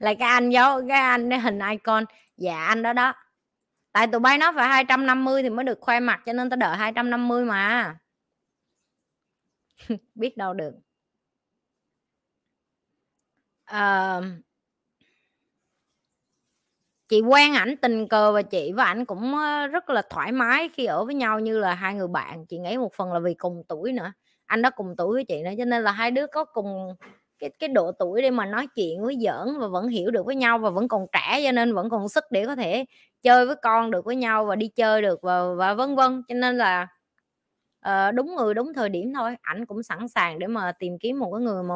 Là 0.00 0.14
cái 0.18 0.28
anh 0.28 0.50
dấu 0.50 0.82
cái 0.88 1.00
anh, 1.00 1.30
cái 1.30 1.40
hình 1.40 1.58
icon. 1.70 2.04
Dạ 2.36 2.64
anh 2.66 2.82
đó 2.82 2.92
đó 2.92 3.14
tại 3.96 4.06
tụi 4.06 4.20
bay 4.20 4.38
nó 4.38 4.52
phải 4.56 4.68
250 4.68 5.42
thì 5.42 5.50
mới 5.50 5.64
được 5.64 5.78
khoe 5.80 6.00
mặt 6.00 6.22
cho 6.26 6.32
nên 6.32 6.50
tao 6.50 6.56
đợi 6.56 6.76
250 6.76 7.44
mà. 7.44 7.96
Biết 10.14 10.36
đâu 10.36 10.54
được. 10.54 10.74
À, 13.66 14.20
chị 17.08 17.20
quen 17.20 17.54
ảnh 17.54 17.76
tình 17.76 18.08
cờ 18.08 18.32
và 18.32 18.42
chị 18.42 18.72
và 18.72 18.84
ảnh 18.84 19.04
cũng 19.04 19.34
ờ, 19.36 19.66
rất 19.66 19.90
là 19.90 20.02
thoải 20.10 20.32
mái 20.32 20.68
khi 20.68 20.84
ở 20.84 21.04
với 21.04 21.14
nhau 21.14 21.40
như 21.40 21.58
là 21.58 21.74
hai 21.74 21.94
người 21.94 22.08
bạn. 22.08 22.46
Chị 22.46 22.58
nghĩ 22.58 22.76
một 22.76 22.94
phần 22.94 23.12
là 23.12 23.18
vì 23.18 23.34
cùng 23.34 23.62
tuổi 23.68 23.92
nữa. 23.92 24.12
Anh 24.46 24.62
đó 24.62 24.70
cùng 24.76 24.94
tuổi 24.98 25.14
với 25.14 25.24
chị 25.24 25.42
nữa 25.42 25.52
cho 25.58 25.64
nên 25.64 25.82
là 25.82 25.92
hai 25.92 26.10
đứa 26.10 26.26
có 26.26 26.44
cùng 26.44 26.94
cái 27.38 27.50
cái 27.58 27.68
độ 27.68 27.92
tuổi 27.92 28.22
để 28.22 28.30
mà 28.30 28.46
nói 28.46 28.66
chuyện 28.76 29.02
với 29.02 29.16
giỡn 29.20 29.58
và 29.60 29.68
vẫn 29.68 29.88
hiểu 29.88 30.10
được 30.10 30.26
với 30.26 30.36
nhau 30.36 30.58
và 30.58 30.70
vẫn 30.70 30.88
còn 30.88 31.06
trẻ 31.12 31.40
cho 31.44 31.52
nên 31.52 31.74
vẫn 31.74 31.90
còn 31.90 32.08
sức 32.08 32.24
để 32.30 32.46
có 32.46 32.56
thể 32.56 32.84
chơi 33.22 33.46
với 33.46 33.56
con 33.62 33.90
được 33.90 34.04
với 34.04 34.16
nhau 34.16 34.44
và 34.44 34.56
đi 34.56 34.68
chơi 34.68 35.02
được 35.02 35.22
và 35.22 35.54
và 35.54 35.74
vân 35.74 35.96
vân. 35.96 36.22
Cho 36.28 36.34
nên 36.34 36.56
là 36.56 36.86
uh, 37.88 38.14
đúng 38.14 38.36
người 38.36 38.54
đúng 38.54 38.74
thời 38.74 38.88
điểm 38.88 39.12
thôi 39.14 39.36
ảnh 39.42 39.66
cũng 39.66 39.82
sẵn 39.82 40.08
sàng 40.08 40.38
để 40.38 40.46
mà 40.46 40.72
tìm 40.78 40.98
kiếm 41.00 41.18
một 41.18 41.32
cái 41.32 41.42
người 41.44 41.62
mà 41.62 41.74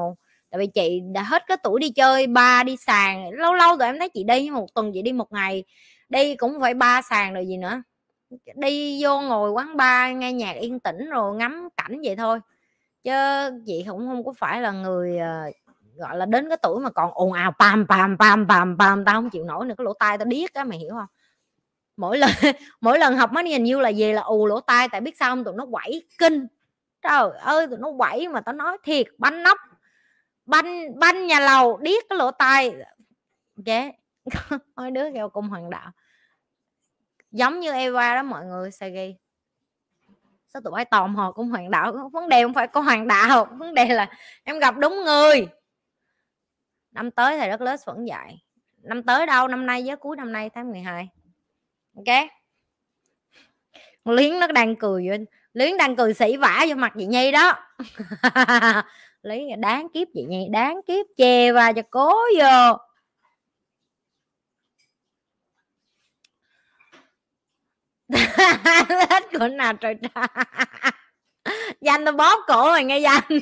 tại 0.51 0.59
vì 0.59 0.67
chị 0.67 1.01
đã 1.15 1.23
hết 1.23 1.43
cái 1.47 1.57
tuổi 1.63 1.81
đi 1.81 1.91
chơi 1.91 2.27
ba 2.27 2.63
đi 2.63 2.77
sàn 2.77 3.31
lâu 3.31 3.55
lâu 3.55 3.77
rồi 3.77 3.89
em 3.89 3.99
thấy 3.99 4.09
chị 4.09 4.25
đi 4.25 4.51
một 4.51 4.75
tuần 4.75 4.91
chị 4.95 5.03
đi 5.03 5.13
một 5.13 5.33
ngày 5.33 5.65
đi 6.09 6.37
cũng 6.37 6.61
phải 6.61 6.75
ba 6.75 7.03
sàn 7.03 7.35
rồi 7.35 7.47
gì 7.47 7.57
nữa. 7.57 7.83
Đi 8.55 9.05
vô 9.05 9.21
ngồi 9.21 9.51
quán 9.51 9.77
bar 9.77 10.17
nghe 10.17 10.33
nhạc 10.33 10.53
yên 10.53 10.81
tĩnh 10.81 11.11
rồi 11.11 11.37
ngắm 11.37 11.69
cảnh 11.77 12.01
vậy 12.05 12.17
thôi 12.17 12.39
chứ 13.05 13.13
chị 13.67 13.85
cũng 13.89 14.09
không 14.09 14.25
có 14.25 14.33
phải 14.33 14.63
là 14.63 14.71
người 14.71 15.17
uh, 15.17 15.55
gọi 15.97 16.17
là 16.17 16.27
đến 16.27 16.49
cái 16.49 16.59
tuổi 16.63 16.81
mà 16.81 16.91
còn 16.91 17.11
ồn 17.15 17.33
ào 17.33 17.53
pam 17.59 17.87
pam 17.87 18.17
pam 18.19 18.49
pam 18.49 18.79
pam 18.79 19.05
tao 19.05 19.15
không 19.15 19.31
chịu 19.31 19.45
nổi 19.45 19.67
nữa 19.67 19.75
cái 19.79 19.85
lỗ 19.85 19.93
tai 19.93 20.19
tao 20.19 20.27
điếc 20.27 20.55
á 20.55 20.65
mày 20.65 20.79
hiểu 20.79 20.95
không 20.95 21.09
mỗi 21.97 22.19
lần 22.19 22.31
mỗi 22.81 22.99
lần 22.99 23.17
học 23.17 23.33
mới 23.33 23.45
nhìn 23.45 23.65
như 23.65 23.81
là 23.81 23.93
về 23.97 24.13
là 24.13 24.23
ù 24.23 24.47
lỗ 24.47 24.61
tai 24.61 24.89
tại 24.89 25.01
biết 25.01 25.17
sao 25.19 25.31
không 25.31 25.45
tụi 25.45 25.55
nó 25.55 25.67
quẩy 25.71 26.07
kinh 26.19 26.47
trời 27.03 27.31
ơi 27.41 27.67
tụi 27.67 27.79
nó 27.79 27.93
quẩy 27.99 28.29
mà 28.29 28.41
tao 28.41 28.55
nói 28.55 28.79
thiệt 28.85 29.07
banh 29.19 29.43
nóc 29.43 29.59
banh 30.51 30.99
banh 30.99 31.27
nhà 31.27 31.41
lầu 31.41 31.77
điếc 31.77 32.09
cái 32.09 32.19
lỗ 32.19 32.31
tai. 32.31 32.75
Chế 33.65 33.93
dạ. 34.25 34.59
mấy 34.77 34.91
đứa 34.91 35.13
kêu 35.15 35.29
cung 35.29 35.49
hoàng 35.49 35.71
đạo. 35.71 35.91
Giống 37.31 37.61
như 37.61 37.73
Eva 37.73 38.15
đó 38.15 38.23
mọi 38.23 38.47
người 38.47 38.71
sẽ 38.71 38.91
ghi 38.91 39.15
sao 40.53 40.63
tụi 40.65 40.71
bay 40.71 40.85
tò 40.85 41.07
mò 41.07 41.33
cũng 41.33 41.49
hoàng 41.49 41.71
đạo? 41.71 42.11
Vấn 42.13 42.29
đề 42.29 42.43
không 42.43 42.55
phải 42.55 42.67
có 42.67 42.81
hoàng 42.81 43.09
đạo, 43.09 43.49
vấn 43.59 43.75
đề 43.75 43.85
là 43.85 44.09
em 44.45 44.59
gặp 44.59 44.77
đúng 44.79 45.05
người. 45.05 45.49
Năm 46.91 47.11
tới 47.11 47.39
thầy 47.39 47.49
đất 47.49 47.61
lớn 47.61 47.81
vẫn 47.87 48.09
dạy 48.09 48.43
năm 48.83 49.03
tới 49.03 49.27
đâu? 49.27 49.49
Năm 49.49 49.67
nay 49.67 49.83
với 49.87 49.97
cuối 49.97 50.17
năm 50.17 50.33
nay, 50.33 50.51
tháng 50.51 50.71
12 50.71 51.09
ok? 51.97 52.29
Liến 54.05 54.41
nó 54.41 54.47
đang 54.47 54.77
cười 54.77 55.09
vô 55.09 55.25
liếng 55.55 55.77
đang 55.77 55.97
cười 55.97 56.15
sĩ 56.15 56.37
vả 56.37 56.65
vô 56.69 56.75
mặt 56.75 56.93
chị 56.99 57.07
nhi 57.07 57.33
đó. 57.33 57.55
Lý 59.23 59.45
đáng 59.59 59.89
kiếp 59.95 60.09
chị 60.15 60.25
nhi, 60.29 60.47
đáng 60.51 60.81
kiếp 60.87 61.07
chè 61.17 61.53
và 61.53 61.73
cho 61.73 61.83
cố 61.91 62.15
vô. 62.39 62.77
hết 69.11 69.23
của 69.33 69.49
nào 69.49 69.73
trời 69.73 69.95
trời 69.95 70.11
danh 71.81 72.05
tôi 72.05 72.15
bóp 72.15 72.45
cổ 72.47 72.67
rồi 72.69 72.85
nghe 72.85 72.99
danh. 72.99 73.23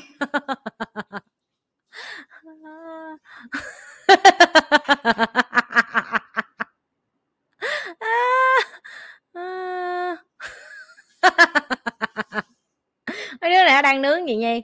Mấy 13.41 13.51
đứa 13.51 13.65
này 13.65 13.83
đang 13.83 14.03
nướng 14.03 14.29
gì 14.29 14.37
nhi? 14.37 14.63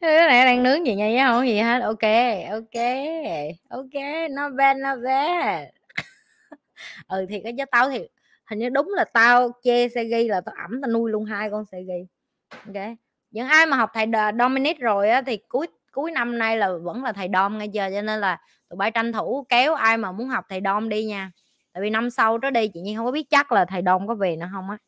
Mấy 0.00 0.10
đứa 0.10 0.26
này 0.26 0.44
đang 0.44 0.62
nướng 0.62 0.86
gì 0.86 0.94
nhi 0.94 1.18
không 1.26 1.46
gì 1.46 1.58
hết. 1.58 1.80
Ok 1.82 2.02
ok 2.50 2.82
ok. 3.68 4.02
Nó 4.30 4.48
bad 4.48 4.76
nó 4.76 4.96
bad 4.96 5.64
ừ 7.08 7.26
thì 7.28 7.40
cái 7.44 7.54
giá 7.54 7.64
tao 7.64 7.90
thì 7.90 8.08
hình 8.54 8.58
như 8.58 8.68
đúng 8.68 8.92
là 8.96 9.04
tao 9.04 9.50
chê 9.62 9.88
Segi 9.88 10.28
là 10.28 10.40
tao 10.40 10.54
ẩm 10.62 10.80
tao 10.82 10.90
nuôi 10.90 11.10
luôn 11.10 11.24
hai 11.24 11.50
con 11.50 11.64
Segi 11.64 12.06
ok. 12.50 12.84
Những 13.30 13.46
ai 13.46 13.66
mà 13.66 13.76
học 13.76 13.90
thầy 13.94 14.06
Dominic 14.38 14.80
rồi 14.80 15.10
á 15.10 15.22
thì 15.22 15.36
cuối 15.48 15.66
cuối 15.92 16.10
năm 16.10 16.38
nay 16.38 16.56
là 16.56 16.72
vẫn 16.82 17.04
là 17.04 17.12
thầy 17.12 17.28
Dom 17.32 17.58
ngay 17.58 17.68
giờ, 17.68 17.90
cho 17.94 18.02
nên 18.02 18.20
là 18.20 18.40
tụi 18.68 18.76
bay 18.76 18.90
tranh 18.90 19.12
thủ 19.12 19.46
kéo 19.48 19.74
ai 19.74 19.96
mà 19.96 20.12
muốn 20.12 20.28
học 20.28 20.44
thầy 20.48 20.60
Dom 20.64 20.88
đi 20.88 21.04
nha. 21.04 21.30
Tại 21.72 21.82
vì 21.82 21.90
năm 21.90 22.10
sau 22.10 22.38
đó 22.38 22.50
đi 22.50 22.68
chị 22.68 22.80
Nhi 22.80 22.94
không 22.96 23.06
có 23.06 23.12
biết 23.12 23.26
chắc 23.30 23.52
là 23.52 23.64
thầy 23.64 23.82
Dom 23.86 24.06
có 24.06 24.14
về 24.14 24.36
nữa 24.36 24.46
không 24.52 24.70
á. 24.70 24.78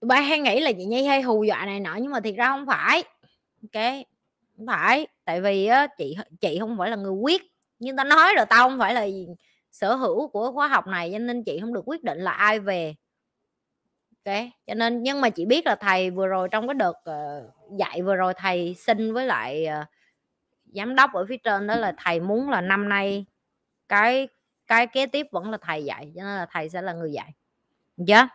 Tụi 0.00 0.08
bay 0.08 0.22
hay 0.22 0.38
nghĩ 0.38 0.60
là 0.60 0.72
chị 0.72 0.84
Nhi 0.84 1.04
hay 1.04 1.22
hù 1.22 1.44
dọa 1.44 1.66
này 1.66 1.80
nọ, 1.80 1.94
nhưng 1.94 2.12
mà 2.12 2.20
thiệt 2.20 2.34
ra 2.36 2.46
không 2.48 2.66
phải. 2.66 3.04
Ok. 3.62 3.82
Không 4.56 4.66
phải. 4.66 5.06
Tại 5.24 5.40
vì 5.40 5.66
á, 5.66 5.86
chị 5.98 6.16
chị 6.40 6.58
không 6.60 6.76
phải 6.78 6.90
là 6.90 6.96
người 6.96 7.12
quyết. 7.12 7.42
Nhưng 7.78 7.96
tao 7.96 8.04
nói 8.04 8.34
rồi, 8.36 8.46
tao 8.46 8.68
không 8.68 8.78
phải 8.78 8.94
là 8.94 9.06
sở 9.72 9.94
hữu 9.94 10.28
của 10.28 10.52
khóa 10.52 10.68
học 10.68 10.86
này 10.86 11.10
cho 11.12 11.18
nên 11.18 11.44
chị 11.44 11.60
không 11.60 11.74
được 11.74 11.82
quyết 11.86 12.04
định 12.04 12.18
là 12.18 12.30
ai 12.30 12.60
về 12.60 12.94
ok 14.24 14.36
cho 14.66 14.74
nên 14.74 15.02
nhưng 15.02 15.20
mà 15.20 15.30
chị 15.30 15.44
biết 15.44 15.66
là 15.66 15.74
thầy 15.74 16.10
vừa 16.10 16.26
rồi 16.26 16.48
trong 16.48 16.68
cái 16.68 16.74
đợt 16.74 16.94
uh, 17.10 17.78
dạy 17.78 18.02
vừa 18.02 18.16
rồi 18.16 18.34
thầy 18.34 18.74
xin 18.74 19.12
với 19.12 19.26
lại 19.26 19.66
uh, 19.80 19.86
giám 20.74 20.94
đốc 20.94 21.12
ở 21.12 21.26
phía 21.28 21.36
trên 21.36 21.66
đó 21.66 21.76
là 21.76 21.94
thầy 21.98 22.20
muốn 22.20 22.50
là 22.50 22.60
năm 22.60 22.88
nay 22.88 23.24
cái 23.88 24.28
cái 24.66 24.86
kế 24.86 25.06
tiếp 25.06 25.26
vẫn 25.32 25.50
là 25.50 25.58
thầy 25.60 25.84
dạy 25.84 26.12
cho 26.16 26.22
nên 26.22 26.36
là 26.36 26.46
thầy 26.50 26.68
sẽ 26.68 26.82
là 26.82 26.92
người 26.92 27.12
dạy 27.12 27.32
chưa 28.06 28.14
yeah. 28.14 28.28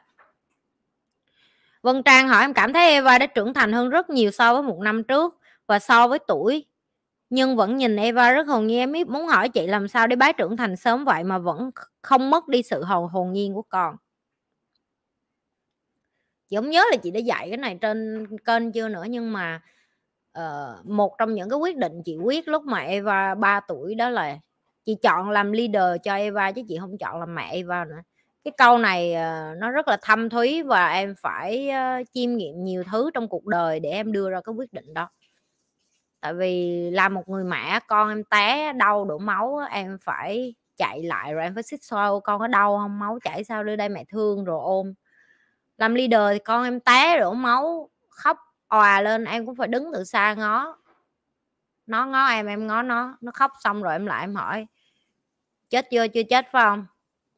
Vân 1.81 2.03
Trang 2.03 2.27
hỏi 2.27 2.41
em 2.41 2.53
cảm 2.53 2.73
thấy 2.73 2.89
Eva 2.89 3.17
đã 3.17 3.25
trưởng 3.25 3.53
thành 3.53 3.73
hơn 3.73 3.89
rất 3.89 4.09
nhiều 4.09 4.31
so 4.31 4.53
với 4.53 4.63
một 4.63 4.79
năm 4.79 5.03
trước 5.03 5.39
và 5.67 5.79
so 5.79 6.07
với 6.07 6.19
tuổi 6.19 6.65
nhưng 7.29 7.55
vẫn 7.55 7.77
nhìn 7.77 7.95
Eva 7.95 8.31
rất 8.31 8.47
hồn 8.47 8.67
nhiên 8.67 8.79
em 8.79 8.93
muốn 9.07 9.27
hỏi 9.27 9.49
chị 9.49 9.67
làm 9.67 9.87
sao 9.87 10.07
để 10.07 10.15
bái 10.15 10.33
trưởng 10.33 10.57
thành 10.57 10.75
sớm 10.75 11.05
vậy 11.05 11.23
mà 11.23 11.37
vẫn 11.37 11.71
không 12.01 12.29
mất 12.29 12.47
đi 12.47 12.63
sự 12.63 12.83
hồn 12.83 13.07
hồn 13.07 13.33
nhiên 13.33 13.53
của 13.53 13.61
con. 13.61 13.95
Chị 16.49 16.55
không 16.55 16.69
nhớ 16.69 16.83
là 16.91 16.97
chị 16.97 17.11
đã 17.11 17.19
dạy 17.19 17.49
cái 17.49 17.57
này 17.57 17.77
trên 17.81 18.27
kênh 18.45 18.71
chưa 18.71 18.87
nữa 18.87 19.05
nhưng 19.09 19.33
mà 19.33 19.61
uh, 20.39 20.85
một 20.85 21.17
trong 21.17 21.33
những 21.33 21.49
cái 21.49 21.59
quyết 21.59 21.77
định 21.77 22.01
chị 22.05 22.17
quyết 22.17 22.47
lúc 22.47 22.63
mà 22.63 22.79
Eva 22.79 23.35
3 23.35 23.59
tuổi 23.59 23.95
đó 23.95 24.09
là 24.09 24.37
chị 24.85 24.95
chọn 25.01 25.29
làm 25.29 25.51
leader 25.51 26.01
cho 26.03 26.15
Eva 26.15 26.51
chứ 26.51 26.61
chị 26.67 26.77
không 26.79 26.97
chọn 26.97 27.19
làm 27.19 27.35
mẹ 27.35 27.49
Eva 27.51 27.85
nữa. 27.85 28.01
Cái 28.43 28.51
câu 28.57 28.77
này 28.77 29.11
uh, 29.11 29.57
nó 29.57 29.71
rất 29.71 29.87
là 29.87 29.97
thâm 30.01 30.29
thúy 30.29 30.63
và 30.63 30.89
em 30.89 31.15
phải 31.21 31.69
uh, 31.69 32.07
chiêm 32.13 32.35
nghiệm 32.35 32.63
nhiều 32.63 32.83
thứ 32.91 33.09
trong 33.13 33.27
cuộc 33.27 33.45
đời 33.45 33.79
để 33.79 33.89
em 33.89 34.11
đưa 34.11 34.29
ra 34.29 34.41
cái 34.41 34.53
quyết 34.53 34.73
định 34.73 34.93
đó 34.93 35.09
tại 36.19 36.33
vì 36.33 36.89
là 36.91 37.09
một 37.09 37.29
người 37.29 37.43
mẹ 37.43 37.79
con 37.87 38.09
em 38.09 38.23
té 38.23 38.73
đau 38.73 39.05
đổ 39.05 39.17
máu 39.17 39.59
em 39.71 39.97
phải 40.01 40.55
chạy 40.77 41.03
lại 41.03 41.33
rồi 41.33 41.43
em 41.43 41.53
phải 41.53 41.63
xích 41.63 41.83
xoa 41.83 42.09
con 42.23 42.39
có 42.39 42.47
đau 42.47 42.77
không 42.77 42.99
máu 42.99 43.19
chảy 43.23 43.43
sao? 43.43 43.63
Đưa 43.63 43.75
đây 43.75 43.89
mẹ 43.89 44.03
thương 44.09 44.45
rồi 44.45 44.59
ôm. 44.63 44.93
Làm 45.77 45.95
leader 45.95 46.21
thì 46.33 46.39
con 46.39 46.63
em 46.63 46.79
té 46.79 47.19
đổ 47.19 47.33
máu 47.33 47.89
khóc 48.09 48.37
òa 48.67 49.01
lên 49.01 49.25
em 49.25 49.45
cũng 49.45 49.55
phải 49.55 49.67
đứng 49.67 49.91
từ 49.93 50.03
xa 50.03 50.33
ngó. 50.33 50.77
Nó 51.87 52.05
ngó 52.05 52.27
em 52.27 52.45
em 52.45 52.67
ngó 52.67 52.81
nó 52.81 53.17
nó 53.21 53.31
khóc 53.35 53.51
xong 53.63 53.83
rồi 53.83 53.93
em 53.93 54.05
lại 54.05 54.23
em 54.23 54.35
hỏi 54.35 54.67
chết 55.69 55.87
chưa? 55.91 56.07
Chưa 56.07 56.23
chết 56.23 56.45
phải 56.51 56.63
không? 56.63 56.85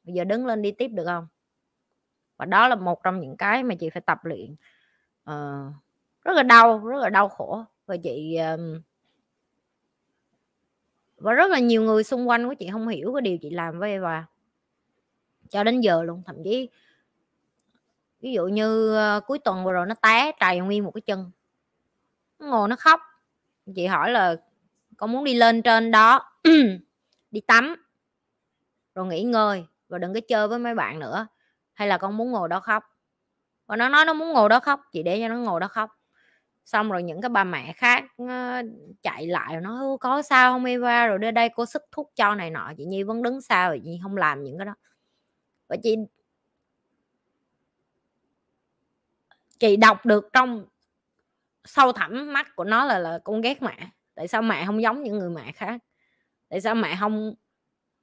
Bây 0.04 0.16
giờ 0.16 0.24
đứng 0.24 0.46
lên 0.46 0.62
đi 0.62 0.72
tiếp 0.72 0.88
được 0.88 1.06
không? 1.06 1.28
Và 2.38 2.46
đó 2.46 2.68
là 2.68 2.76
một 2.76 3.04
trong 3.04 3.20
những 3.20 3.38
cái 3.38 3.64
mà 3.64 3.76
chị 3.80 3.90
phải 3.90 4.02
tập 4.02 4.26
luyện. 4.26 4.56
Uh, 5.30 5.74
rất 6.24 6.34
là 6.34 6.44
đau 6.44 6.88
rất 6.88 6.98
là 6.98 7.10
đau 7.10 7.30
khổ 7.30 7.66
và 7.90 7.98
chị 8.04 8.38
và 11.18 11.34
rất 11.34 11.52
là 11.52 11.60
nhiều 11.60 11.84
người 11.84 12.04
xung 12.04 12.30
quanh 12.30 12.48
của 12.48 12.54
chị 12.54 12.70
không 12.72 12.88
hiểu 12.88 13.14
cái 13.14 13.22
điều 13.22 13.38
chị 13.38 13.50
làm 13.50 13.80
với 13.80 13.92
Eva 13.92 14.26
cho 15.50 15.64
đến 15.64 15.82
giờ 15.82 16.04
luôn. 16.04 16.24
Thậm 16.26 16.36
chí 16.44 16.70
ví 18.22 18.34
dụ 18.34 18.48
như 18.48 18.98
uh, 19.18 19.24
cuối 19.28 19.40
tuần 19.40 19.64
vừa 19.64 19.72
rồi 19.72 19.86
nó 19.86 19.96
té 19.96 20.32
trầy 20.40 20.60
nguyên 20.60 20.84
một 20.84 20.92
cái 20.92 21.02
chân. 21.02 21.32
Nó 22.40 22.48
ngồi 22.48 22.68
nó 22.68 22.76
khóc. 22.76 23.02
Chị 23.76 23.86
hỏi 23.86 24.12
là 24.12 24.36
con 24.98 25.12
muốn 25.12 25.24
đi 25.24 25.34
lên 25.34 25.62
trên 25.62 25.92
đó 25.92 26.32
đi 27.32 27.42
tắm 27.42 27.76
rồi 28.96 29.08
nghỉ 29.08 29.24
ngơi 29.24 29.66
và 29.88 29.98
đừng 29.98 30.14
có 30.14 30.20
chơi 30.28 30.48
với 30.48 30.60
mấy 30.60 30.76
bạn 30.76 31.00
nữa. 31.00 31.28
Hay 31.74 31.88
là 31.88 31.98
con 31.98 32.18
muốn 32.18 32.32
ngồi 32.32 32.50
đó 32.50 32.60
khóc? 32.60 32.84
Và 33.66 33.76
nó 33.76 33.90
nói 33.90 34.06
nó 34.06 34.14
muốn 34.14 34.34
ngồi 34.34 34.50
đó 34.50 34.60
khóc. 34.60 34.82
Chị 34.92 35.04
để 35.04 35.20
cho 35.20 35.28
nó 35.28 35.36
ngồi 35.36 35.60
đó 35.60 35.68
khóc 35.68 35.99
xong 36.70 36.92
rồi 36.92 37.04
những 37.04 37.22
cái 37.22 37.30
bà 37.30 37.44
mẹ 37.44 37.74
khác 37.74 38.04
ờ, 38.18 38.62
chạy 39.02 39.28
lại 39.28 39.54
rồi 39.54 39.62
nói 39.62 39.98
có 40.00 40.22
sao 40.22 40.54
không 40.54 40.66
Eva 40.66 41.08
rồi 41.08 41.20
đây 41.20 41.32
đây 41.32 41.50
cô 41.56 41.66
sức 41.66 41.82
thuốc 41.92 42.12
cho 42.16 42.36
này 42.36 42.50
nọ, 42.50 42.72
chị 42.78 42.86
Nhi 42.86 43.04
vẫn 43.04 43.24
đứng 43.24 43.42
sao 43.42 43.70
rồi 43.70 43.82
chị 43.84 44.00
không 44.04 44.18
làm 44.18 44.44
những 44.44 44.58
cái 44.58 44.66
đó. 44.66 44.76
Và 45.68 45.78
chị 45.84 45.96
chị 49.60 49.78
đọc 49.78 50.06
được 50.06 50.30
trong 50.34 50.66
sâu 51.66 51.92
thẳm 51.92 52.34
mắt 52.34 52.56
của 52.56 52.64
nó 52.64 52.86
là 52.86 53.00
là 53.00 53.20
con 53.24 53.42
ghét 53.42 53.62
mẹ. 53.62 53.90
Tại 54.16 54.28
sao 54.28 54.42
mẹ 54.42 54.66
không 54.66 54.82
giống 54.82 55.04
những 55.04 55.20
người 55.20 55.30
mẹ 55.30 55.52
khác? 55.52 55.82
Tại 56.50 56.62
sao 56.62 56.76
mẹ 56.76 56.98
không 57.00 57.34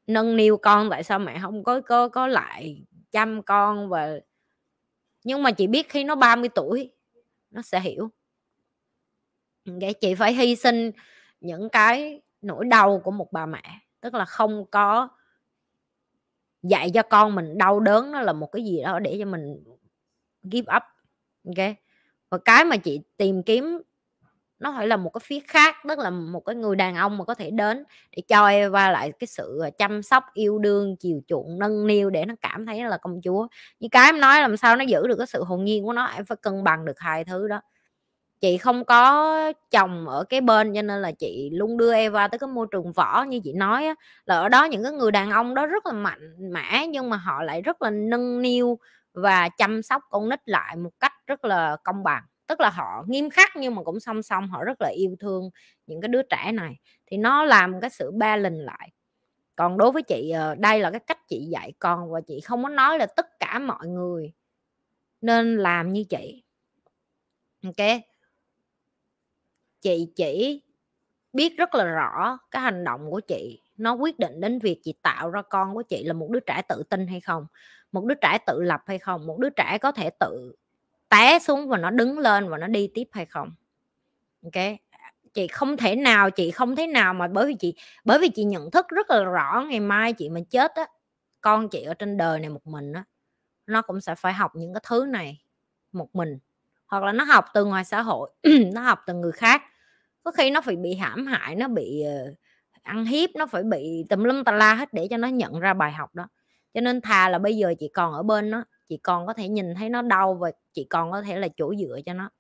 nâng 0.06 0.36
niu 0.36 0.56
con? 0.56 0.90
Tại 0.90 1.02
sao 1.02 1.18
mẹ 1.18 1.38
không 1.42 1.64
có 1.64 1.80
có 1.80 2.08
có 2.08 2.26
lại 2.26 2.84
chăm 3.10 3.42
con? 3.42 3.88
Và 3.88 4.18
nhưng 5.24 5.42
mà 5.42 5.52
chị 5.52 5.66
biết 5.66 5.88
khi 5.88 6.04
nó 6.04 6.14
30 6.14 6.48
tuổi, 6.48 6.92
nó 7.50 7.62
sẽ 7.62 7.80
hiểu 7.80 8.10
cái 9.80 9.94
chị 9.94 10.14
phải 10.14 10.32
hy 10.32 10.56
sinh 10.56 10.90
những 11.40 11.68
cái 11.68 12.20
nỗi 12.42 12.64
đau 12.64 13.00
của 13.04 13.10
một 13.10 13.32
bà 13.32 13.46
mẹ, 13.46 13.62
tức 14.00 14.14
là 14.14 14.24
không 14.24 14.64
có 14.70 15.08
dạy 16.62 16.90
cho 16.94 17.02
con 17.02 17.34
mình 17.34 17.58
đau 17.58 17.80
đớn 17.80 18.12
nó 18.12 18.20
là 18.20 18.32
một 18.32 18.46
cái 18.52 18.64
gì 18.64 18.82
đó 18.82 18.98
để 18.98 19.16
cho 19.18 19.24
mình 19.24 19.64
give 20.42 20.76
up, 20.76 20.82
ok? 21.44 21.74
Và 22.30 22.38
cái 22.38 22.64
mà 22.64 22.76
chị 22.76 23.00
tìm 23.16 23.42
kiếm 23.42 23.82
nó 24.58 24.74
phải 24.76 24.86
là 24.86 24.96
một 24.96 25.10
cái 25.10 25.20
phía 25.24 25.40
khác, 25.48 25.76
tức 25.88 25.98
là 25.98 26.10
một 26.10 26.40
cái 26.40 26.56
người 26.56 26.76
đàn 26.76 26.94
ông 26.94 27.18
mà 27.18 27.24
có 27.24 27.34
thể 27.34 27.50
đến 27.50 27.84
để 28.16 28.22
cho 28.28 28.46
Eva 28.46 28.90
lại 28.90 29.12
cái 29.18 29.26
sự 29.26 29.58
ờ, 29.62 29.70
chăm 29.78 30.02
sóc, 30.02 30.24
yêu 30.34 30.58
đương, 30.58 30.96
chiều 30.96 31.20
chuộng, 31.26 31.58
nâng 31.58 31.86
niu 31.86 32.10
để 32.10 32.24
nó 32.24 32.34
cảm 32.40 32.66
thấy 32.66 32.84
là 32.84 32.98
công 32.98 33.20
chúa. 33.24 33.46
Như 33.80 33.88
cái 33.90 34.06
em 34.06 34.20
nói 34.20 34.40
làm 34.40 34.56
sao 34.56 34.76
nó 34.76 34.84
giữ 34.84 35.06
được 35.08 35.16
cái 35.18 35.26
sự 35.26 35.44
hồn 35.44 35.64
nhiên 35.64 35.84
của 35.84 35.92
nó, 35.92 36.06
em 36.06 36.24
phải 36.24 36.36
cân 36.42 36.64
bằng 36.64 36.84
được 36.84 36.98
hai 36.98 37.24
thứ 37.24 37.48
đó 37.48 37.60
chị 38.40 38.58
không 38.58 38.84
có 38.84 39.52
chồng 39.70 40.08
ở 40.08 40.24
cái 40.24 40.40
bên 40.40 40.74
cho 40.74 40.82
nên 40.82 41.02
là 41.02 41.12
chị 41.12 41.50
luôn 41.52 41.76
đưa 41.76 41.94
Eva 41.94 42.28
tới 42.28 42.38
cái 42.38 42.48
môi 42.48 42.66
trường 42.72 42.92
võ 42.92 43.22
như 43.28 43.40
chị 43.44 43.52
nói 43.52 43.86
á, 43.86 43.94
là 44.26 44.36
ở 44.36 44.48
đó 44.48 44.64
những 44.64 44.82
cái 44.82 44.92
người 44.92 45.10
đàn 45.10 45.30
ông 45.30 45.54
đó 45.54 45.66
rất 45.66 45.86
là 45.86 45.92
mạnh 45.92 46.52
mẽ 46.52 46.86
nhưng 46.86 47.10
mà 47.10 47.16
họ 47.16 47.42
lại 47.42 47.62
rất 47.62 47.82
là 47.82 47.90
nâng 47.90 48.42
niu 48.42 48.78
và 49.14 49.48
chăm 49.48 49.82
sóc 49.82 50.02
con 50.10 50.28
nít 50.28 50.40
lại 50.48 50.76
một 50.76 50.90
cách 51.00 51.12
rất 51.26 51.44
là 51.44 51.76
công 51.84 52.04
bằng. 52.04 52.22
Tức 52.46 52.60
là 52.60 52.70
họ 52.70 53.04
nghiêm 53.08 53.30
khắc 53.30 53.50
nhưng 53.56 53.74
mà 53.74 53.82
cũng 53.82 54.00
song 54.00 54.22
song 54.22 54.48
họ 54.48 54.64
rất 54.64 54.80
là 54.80 54.88
yêu 54.88 55.16
thương 55.20 55.50
những 55.86 56.00
cái 56.00 56.08
đứa 56.08 56.22
trẻ 56.22 56.52
này. 56.52 56.76
Thì 57.06 57.16
nó 57.16 57.44
làm 57.44 57.80
cái 57.80 57.90
sự 57.90 58.10
ba 58.14 58.36
lình 58.36 58.64
lại. 58.64 58.90
Còn 59.56 59.78
đối 59.78 59.92
với 59.92 60.02
chị 60.02 60.30
ờ, 60.30 60.54
đây 60.54 60.80
là 60.80 60.90
cái 60.90 61.00
cách 61.00 61.18
chị 61.28 61.46
dạy 61.50 61.72
con 61.78 62.10
và 62.12 62.20
chị 62.26 62.40
không 62.40 62.62
có 62.62 62.68
nói 62.68 62.98
là 62.98 63.06
tất 63.06 63.26
cả 63.40 63.58
mọi 63.58 63.88
người 63.88 64.32
nên 65.20 65.56
làm 65.56 65.92
như 65.92 66.04
chị. 66.10 66.44
Ok? 67.64 68.00
Chị 69.80 70.12
chỉ 70.16 70.62
biết 71.32 71.56
rất 71.58 71.74
là 71.74 71.84
rõ 71.84 72.38
cái 72.50 72.62
hành 72.62 72.84
động 72.84 73.10
của 73.10 73.20
chị, 73.20 73.62
nó 73.76 73.94
quyết 73.94 74.18
định 74.18 74.40
đến 74.40 74.58
việc 74.58 74.80
chị 74.84 74.94
tạo 75.02 75.30
ra 75.30 75.42
con 75.42 75.74
của 75.74 75.82
chị 75.82 76.04
là 76.04 76.12
một 76.12 76.30
đứa 76.30 76.40
trẻ 76.40 76.62
tự 76.68 76.82
tin 76.90 77.06
hay 77.06 77.20
không, 77.20 77.46
một 77.92 78.04
đứa 78.04 78.14
trẻ 78.14 78.38
tự 78.46 78.62
lập 78.62 78.82
hay 78.86 78.98
không, 78.98 79.26
một 79.26 79.38
đứa 79.38 79.50
trẻ 79.50 79.78
có 79.82 79.92
thể 79.92 80.10
tự 80.20 80.54
té 81.08 81.38
xuống 81.38 81.68
và 81.68 81.78
nó 81.78 81.90
đứng 81.90 82.18
lên 82.18 82.48
và 82.48 82.58
nó 82.58 82.66
đi 82.66 82.90
tiếp 82.94 83.08
hay 83.12 83.26
không. 83.26 83.50
Ok? 84.44 84.64
Chị 85.34 85.46
không 85.48 85.76
thể 85.76 85.96
nào, 85.96 86.30
chị 86.30 86.50
không 86.50 86.76
thể 86.76 86.86
nào 86.86 87.14
mà 87.14 87.28
bởi 87.28 87.46
vì 87.46 87.54
chị, 87.54 87.74
bởi 88.04 88.18
vì 88.18 88.28
chị 88.28 88.44
nhận 88.44 88.70
thức 88.70 88.86
rất 88.88 89.10
là 89.10 89.24
rõ 89.24 89.66
ngày 89.68 89.80
mai 89.80 90.12
chị 90.12 90.28
mà 90.28 90.40
chết 90.50 90.72
á, 90.74 90.86
con 91.40 91.68
chị 91.68 91.82
ở 91.82 91.94
trên 91.94 92.16
đời 92.16 92.40
này 92.40 92.50
một 92.50 92.66
mình 92.66 92.92
á, 92.92 93.04
nó 93.66 93.82
cũng 93.82 94.00
sẽ 94.00 94.14
phải 94.14 94.32
học 94.32 94.52
những 94.56 94.74
cái 94.74 94.80
thứ 94.88 95.06
này 95.06 95.42
một 95.92 96.14
mình 96.14 96.38
hoặc 96.86 97.02
là 97.02 97.12
nó 97.12 97.24
học 97.24 97.44
từ 97.54 97.64
ngoài 97.64 97.84
xã 97.84 98.02
hội 98.02 98.30
nó 98.74 98.80
học 98.80 98.98
từ 99.06 99.14
người 99.14 99.32
khác. 99.32 99.62
Có 100.22 100.30
khi 100.30 100.50
nó 100.50 100.60
phải 100.60 100.76
bị 100.76 100.94
hãm 100.94 101.26
hại 101.26 101.54
nó 101.54 101.68
bị 101.68 102.02
ờ, 102.02 102.34
ăn 102.82 103.04
hiếp 103.04 103.30
nó 103.34 103.46
phải 103.46 103.62
bị 103.62 104.04
tùm 104.08 104.24
lum 104.24 104.44
tà 104.44 104.52
la 104.52 104.74
hết 104.74 104.92
để 104.92 105.08
cho 105.10 105.16
nó 105.16 105.28
nhận 105.28 105.60
ra 105.60 105.74
bài 105.74 105.92
học 105.92 106.14
đó. 106.14 106.28
Cho 106.74 106.80
nên 106.80 107.00
thà 107.00 107.28
là 107.28 107.38
bây 107.38 107.56
giờ 107.56 107.74
chị 107.78 107.90
còn 107.94 108.12
ở 108.12 108.22
bên 108.22 108.50
nó 108.50 108.64
chị 108.88 108.98
còn 109.02 109.26
có 109.26 109.32
thể 109.32 109.48
nhìn 109.48 109.74
thấy 109.74 109.88
nó 109.88 110.02
đau 110.02 110.34
và 110.34 110.50
chị 110.72 110.86
còn 110.90 111.12
có 111.12 111.22
thể 111.22 111.38
là 111.38 111.48
chỗ 111.56 111.74
dựa 111.74 112.00
cho 112.06 112.12
nó. 112.14 112.30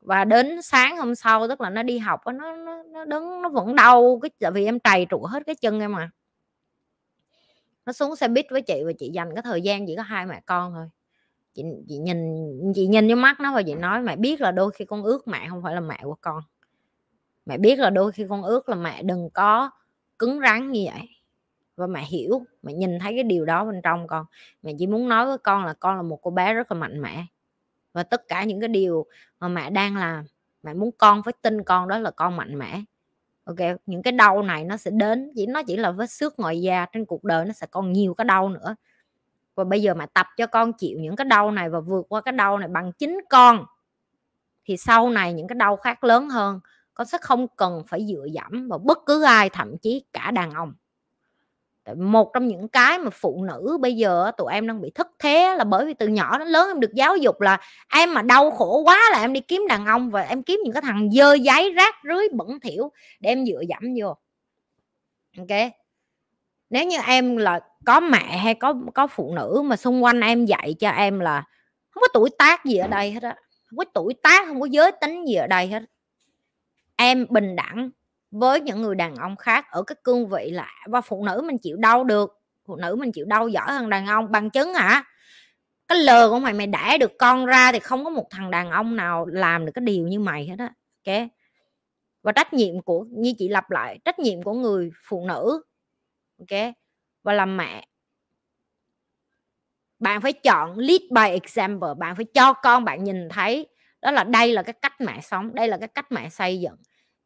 Và 0.00 0.24
đến 0.24 0.62
sáng 0.62 0.96
hôm 0.96 1.14
sau 1.14 1.48
tức 1.48 1.60
là 1.60 1.70
nó 1.70 1.82
đi 1.82 1.98
học 1.98 2.20
nó 2.26 2.56
nó, 2.56 2.82
nó 2.82 3.04
đứng 3.04 3.42
nó 3.42 3.48
vẫn 3.48 3.76
đau 3.76 4.18
cái 4.22 4.30
tại 4.40 4.50
vì 4.50 4.64
em 4.64 4.80
trầy 4.80 5.06
trụ 5.06 5.24
hết 5.24 5.42
cái 5.46 5.54
chân 5.54 5.80
em 5.80 5.92
mà. 5.92 6.10
Nó 7.86 7.92
xuống 7.92 8.16
xe 8.16 8.28
buýt 8.28 8.46
với 8.50 8.62
chị 8.62 8.82
và 8.86 8.92
chị 8.98 9.10
dành 9.14 9.34
cái 9.34 9.42
thời 9.42 9.62
gian 9.62 9.86
chỉ 9.86 9.96
có 9.96 10.02
hai 10.02 10.26
mẹ 10.26 10.40
con 10.46 10.72
thôi 10.74 10.88
chị, 11.58 11.64
chị 11.88 11.98
nhìn 11.98 12.46
chị 12.74 12.86
nhìn 12.86 13.08
vô 13.08 13.14
mắt 13.14 13.40
nó 13.40 13.54
và 13.54 13.62
chị 13.62 13.74
nói 13.74 14.02
mẹ 14.02 14.16
biết 14.16 14.40
là 14.40 14.50
đôi 14.50 14.70
khi 14.70 14.84
con 14.84 15.02
ước 15.02 15.28
mẹ 15.28 15.46
không 15.50 15.62
phải 15.62 15.74
là 15.74 15.80
mẹ 15.80 15.98
của 16.02 16.16
con. 16.20 16.42
Mẹ 17.46 17.58
biết 17.58 17.78
là 17.78 17.90
đôi 17.90 18.12
khi 18.12 18.24
con 18.28 18.42
ước 18.42 18.68
là 18.68 18.74
mẹ 18.74 19.02
đừng 19.02 19.30
có 19.30 19.70
cứng 20.18 20.40
rắn 20.40 20.72
như 20.72 20.86
vậy. 20.92 21.08
Và 21.76 21.86
mẹ 21.86 22.04
hiểu 22.04 22.42
mẹ 22.62 22.72
nhìn 22.72 22.98
thấy 22.98 23.14
cái 23.14 23.22
điều 23.24 23.44
đó 23.44 23.64
bên 23.64 23.80
trong 23.82 24.06
con. 24.06 24.26
Mẹ 24.62 24.72
chỉ 24.78 24.86
muốn 24.86 25.08
nói 25.08 25.26
với 25.26 25.38
con 25.38 25.64
là 25.64 25.72
con 25.72 25.96
là 25.96 26.02
một 26.02 26.18
cô 26.22 26.30
bé 26.30 26.54
rất 26.54 26.72
là 26.72 26.78
mạnh 26.78 27.02
mẽ. 27.02 27.24
Và 27.92 28.02
tất 28.02 28.28
cả 28.28 28.44
những 28.44 28.60
cái 28.60 28.68
điều 28.68 29.06
mà 29.40 29.48
mẹ 29.48 29.70
đang 29.70 29.96
làm 29.96 30.24
mẹ 30.62 30.74
muốn 30.74 30.90
con 30.98 31.22
phải 31.22 31.34
tin 31.42 31.62
con 31.62 31.88
đó 31.88 31.98
là 31.98 32.10
con 32.10 32.36
mạnh 32.36 32.58
mẽ. 32.58 32.82
Ok 33.44 33.56
những 33.86 34.02
cái 34.02 34.12
đau 34.12 34.42
này 34.42 34.64
nó 34.64 34.76
sẽ 34.76 34.90
đến 34.90 35.30
chỉ 35.36 35.46
nó 35.46 35.62
chỉ 35.62 35.76
là 35.76 35.90
vết 35.90 36.10
xước 36.10 36.38
ngoài 36.38 36.60
da 36.60 36.86
trên 36.92 37.04
cuộc 37.04 37.24
đời 37.24 37.44
nó 37.44 37.52
sẽ 37.52 37.66
còn 37.70 37.92
nhiều 37.92 38.14
cái 38.14 38.24
đau 38.24 38.48
nữa 38.48 38.76
và 39.58 39.64
bây 39.64 39.82
giờ 39.82 39.94
mà 39.94 40.06
tập 40.06 40.26
cho 40.36 40.46
con 40.46 40.72
chịu 40.72 40.98
những 41.00 41.16
cái 41.16 41.24
đau 41.24 41.50
này 41.50 41.70
và 41.70 41.80
vượt 41.80 42.06
qua 42.08 42.20
cái 42.20 42.32
đau 42.32 42.58
này 42.58 42.68
bằng 42.68 42.92
chính 42.92 43.20
con, 43.30 43.64
thì 44.64 44.76
sau 44.76 45.10
này 45.10 45.32
những 45.32 45.48
cái 45.48 45.56
đau 45.56 45.76
khác 45.76 46.04
lớn 46.04 46.28
hơn, 46.28 46.60
con 46.94 47.06
sẽ 47.06 47.18
không 47.20 47.46
cần 47.56 47.82
phải 47.86 48.06
dựa 48.06 48.24
dẫm 48.32 48.68
vào 48.68 48.78
bất 48.78 48.98
cứ 49.06 49.22
ai, 49.22 49.50
thậm 49.50 49.78
chí 49.78 50.04
cả 50.12 50.30
đàn 50.30 50.50
ông. 50.50 50.74
Một 51.96 52.30
trong 52.34 52.46
những 52.46 52.68
cái 52.68 52.98
mà 52.98 53.10
phụ 53.10 53.44
nữ 53.44 53.78
bây 53.80 53.96
giờ 53.96 54.30
tụi 54.36 54.52
em 54.52 54.66
đang 54.66 54.80
bị 54.80 54.90
thất 54.94 55.08
thế 55.18 55.54
là 55.58 55.64
bởi 55.64 55.86
vì 55.86 55.94
từ 55.94 56.08
nhỏ 56.08 56.38
đến 56.38 56.48
lớn 56.48 56.68
em 56.68 56.80
được 56.80 56.94
giáo 56.94 57.16
dục 57.16 57.40
là 57.40 57.60
em 57.94 58.14
mà 58.14 58.22
đau 58.22 58.50
khổ 58.50 58.82
quá 58.84 59.00
là 59.12 59.20
em 59.20 59.32
đi 59.32 59.40
kiếm 59.40 59.66
đàn 59.68 59.86
ông 59.86 60.10
và 60.10 60.22
em 60.22 60.42
kiếm 60.42 60.60
những 60.64 60.72
cái 60.72 60.82
thằng 60.82 61.10
dơ 61.12 61.34
giấy, 61.34 61.72
rác 61.72 61.94
rưới, 62.04 62.28
bẩn 62.32 62.60
thỉu 62.60 62.92
để 63.20 63.30
em 63.30 63.46
dựa 63.46 63.60
dẫm 63.68 63.82
vô. 64.00 64.16
Ok? 65.38 65.72
Nếu 66.70 66.86
như 66.86 66.96
em 67.06 67.36
là 67.36 67.60
có 67.86 68.00
mẹ 68.00 68.36
hay 68.38 68.54
có 68.54 68.74
có 68.94 69.06
phụ 69.06 69.34
nữ 69.34 69.62
mà 69.64 69.76
xung 69.76 70.04
quanh 70.04 70.20
em 70.20 70.44
dạy 70.46 70.74
cho 70.78 70.90
em 70.90 71.20
là 71.20 71.44
không 71.90 72.00
có 72.00 72.08
tuổi 72.14 72.30
tác 72.38 72.64
gì 72.64 72.76
ở 72.76 72.88
đây 72.88 73.12
hết 73.12 73.22
á, 73.22 73.36
không 73.66 73.76
có 73.76 73.84
tuổi 73.94 74.14
tác, 74.22 74.46
không 74.46 74.60
có 74.60 74.66
giới 74.66 74.92
tính 75.00 75.24
gì 75.24 75.34
ở 75.34 75.46
đây 75.46 75.66
hết. 75.66 75.82
Em 76.96 77.26
bình 77.30 77.56
đẳng 77.56 77.90
với 78.30 78.60
những 78.60 78.82
người 78.82 78.94
đàn 78.94 79.16
ông 79.16 79.36
khác 79.36 79.66
ở 79.70 79.82
cái 79.82 79.96
cương 80.04 80.28
vị 80.28 80.50
là, 80.50 80.68
và 80.86 81.00
phụ 81.00 81.24
nữ 81.24 81.42
mình 81.46 81.58
chịu 81.58 81.76
đau 81.76 82.04
được, 82.04 82.40
phụ 82.66 82.76
nữ 82.76 82.96
mình 82.96 83.12
chịu 83.12 83.24
đau 83.24 83.48
giỏi 83.48 83.66
hơn 83.72 83.90
đàn 83.90 84.06
ông, 84.06 84.32
bằng 84.32 84.50
chứng 84.50 84.74
hả? 84.74 85.04
Cái 85.88 85.98
lờ 85.98 86.30
của 86.30 86.38
mày 86.38 86.52
mày 86.52 86.66
đẻ 86.66 86.98
được 87.00 87.12
con 87.18 87.46
ra 87.46 87.72
thì 87.72 87.78
không 87.78 88.04
có 88.04 88.10
một 88.10 88.26
thằng 88.30 88.50
đàn 88.50 88.70
ông 88.70 88.96
nào 88.96 89.26
làm 89.26 89.66
được 89.66 89.72
cái 89.74 89.82
điều 89.84 90.06
như 90.06 90.20
mày 90.20 90.46
hết 90.46 90.56
á, 90.58 90.74
ok? 91.06 91.28
Và 92.22 92.32
trách 92.32 92.52
nhiệm 92.54 92.82
của, 92.82 93.04
như 93.10 93.32
chị 93.38 93.48
lặp 93.48 93.70
lại, 93.70 93.98
trách 94.04 94.18
nhiệm 94.18 94.42
của 94.42 94.52
người 94.52 94.90
phụ 95.08 95.26
nữ, 95.26 95.62
ok? 96.38 96.74
Và 97.22 97.32
làm 97.32 97.56
mẹ. 97.56 97.84
Bạn 99.98 100.20
phải 100.20 100.32
chọn 100.32 100.78
lead 100.78 101.00
by 101.10 101.30
example 101.30 101.88
bạn 101.98 102.16
phải 102.16 102.24
cho 102.34 102.52
con 102.52 102.84
bạn 102.84 103.04
nhìn 103.04 103.28
thấy. 103.28 103.66
Đó 104.02 104.10
là 104.10 104.24
đây 104.24 104.52
là 104.52 104.62
cái 104.62 104.72
cách 104.82 105.00
mẹ 105.00 105.20
sống 105.20 105.54
đây 105.54 105.68
là 105.68 105.76
cái 105.76 105.88
cách 105.88 106.12
mẹ 106.12 106.28
xây 106.28 106.60
dựng. 106.60 106.76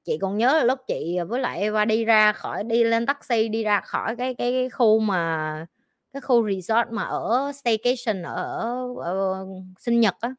Chị 0.05 0.19
còn 0.21 0.39
nhớ 0.39 0.59
là 0.59 0.65
lúc 0.65 0.79
chị 0.87 1.19
với 1.29 1.41
lại 1.41 1.61
Eva 1.61 1.85
đi 1.85 2.05
ra 2.05 2.33
khỏi 2.33 2.65
đi 2.65 2.85
lên 2.85 3.07
taxi 3.07 3.49
đi 3.49 3.65
ra 3.65 3.81
khỏi 3.81 4.17
cái 4.17 4.35
cái, 4.35 4.53
cái 4.53 4.71
khu 4.71 4.99
mà 4.99 5.67
cái 6.13 6.21
khu 6.21 6.49
resort 6.51 6.89
mà 6.91 7.03
ở 7.03 7.53
staycation 7.55 8.23
ở, 8.23 8.35
ở, 8.35 8.95
ở 9.05 9.33
ờ, 9.33 9.47
sinh 9.79 10.01
nhật 10.01 10.15
á. 10.21 10.35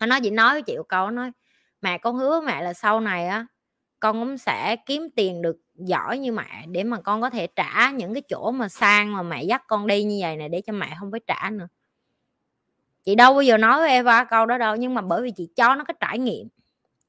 Nó 0.00 0.06
nói 0.06 0.20
chị 0.22 0.30
nói 0.30 0.54
với 0.54 0.62
chị 0.62 0.76
một 0.76 0.88
câu 0.88 1.10
nói 1.10 1.30
mẹ 1.82 1.98
con 1.98 2.16
hứa 2.16 2.40
mẹ 2.40 2.62
là 2.62 2.72
sau 2.72 3.00
này 3.00 3.26
á 3.26 3.46
con 4.00 4.20
cũng 4.20 4.38
sẽ 4.38 4.76
kiếm 4.86 5.08
tiền 5.16 5.42
được 5.42 5.56
giỏi 5.84 6.18
như 6.18 6.32
mẹ 6.32 6.66
để 6.68 6.84
mà 6.84 7.00
con 7.00 7.20
có 7.20 7.30
thể 7.30 7.46
trả 7.46 7.90
những 7.90 8.14
cái 8.14 8.22
chỗ 8.28 8.50
mà 8.50 8.68
sang 8.68 9.12
mà 9.12 9.22
mẹ 9.22 9.42
dắt 9.42 9.62
con 9.66 9.86
đi 9.86 10.04
như 10.04 10.18
vậy 10.20 10.36
này 10.36 10.48
để 10.48 10.60
cho 10.60 10.72
mẹ 10.72 10.96
không 11.00 11.10
phải 11.10 11.20
trả 11.26 11.50
nữa. 11.50 11.68
Chị 13.04 13.14
đâu 13.14 13.32
bao 13.32 13.42
giờ 13.42 13.56
nói 13.56 13.78
với 13.78 13.88
Eva 13.88 14.24
câu 14.24 14.46
đó 14.46 14.58
đâu, 14.58 14.76
nhưng 14.76 14.94
mà 14.94 15.02
bởi 15.02 15.22
vì 15.22 15.30
chị 15.30 15.48
cho 15.56 15.74
nó 15.74 15.84
cái 15.84 15.94
trải 16.00 16.18
nghiệm 16.18 16.48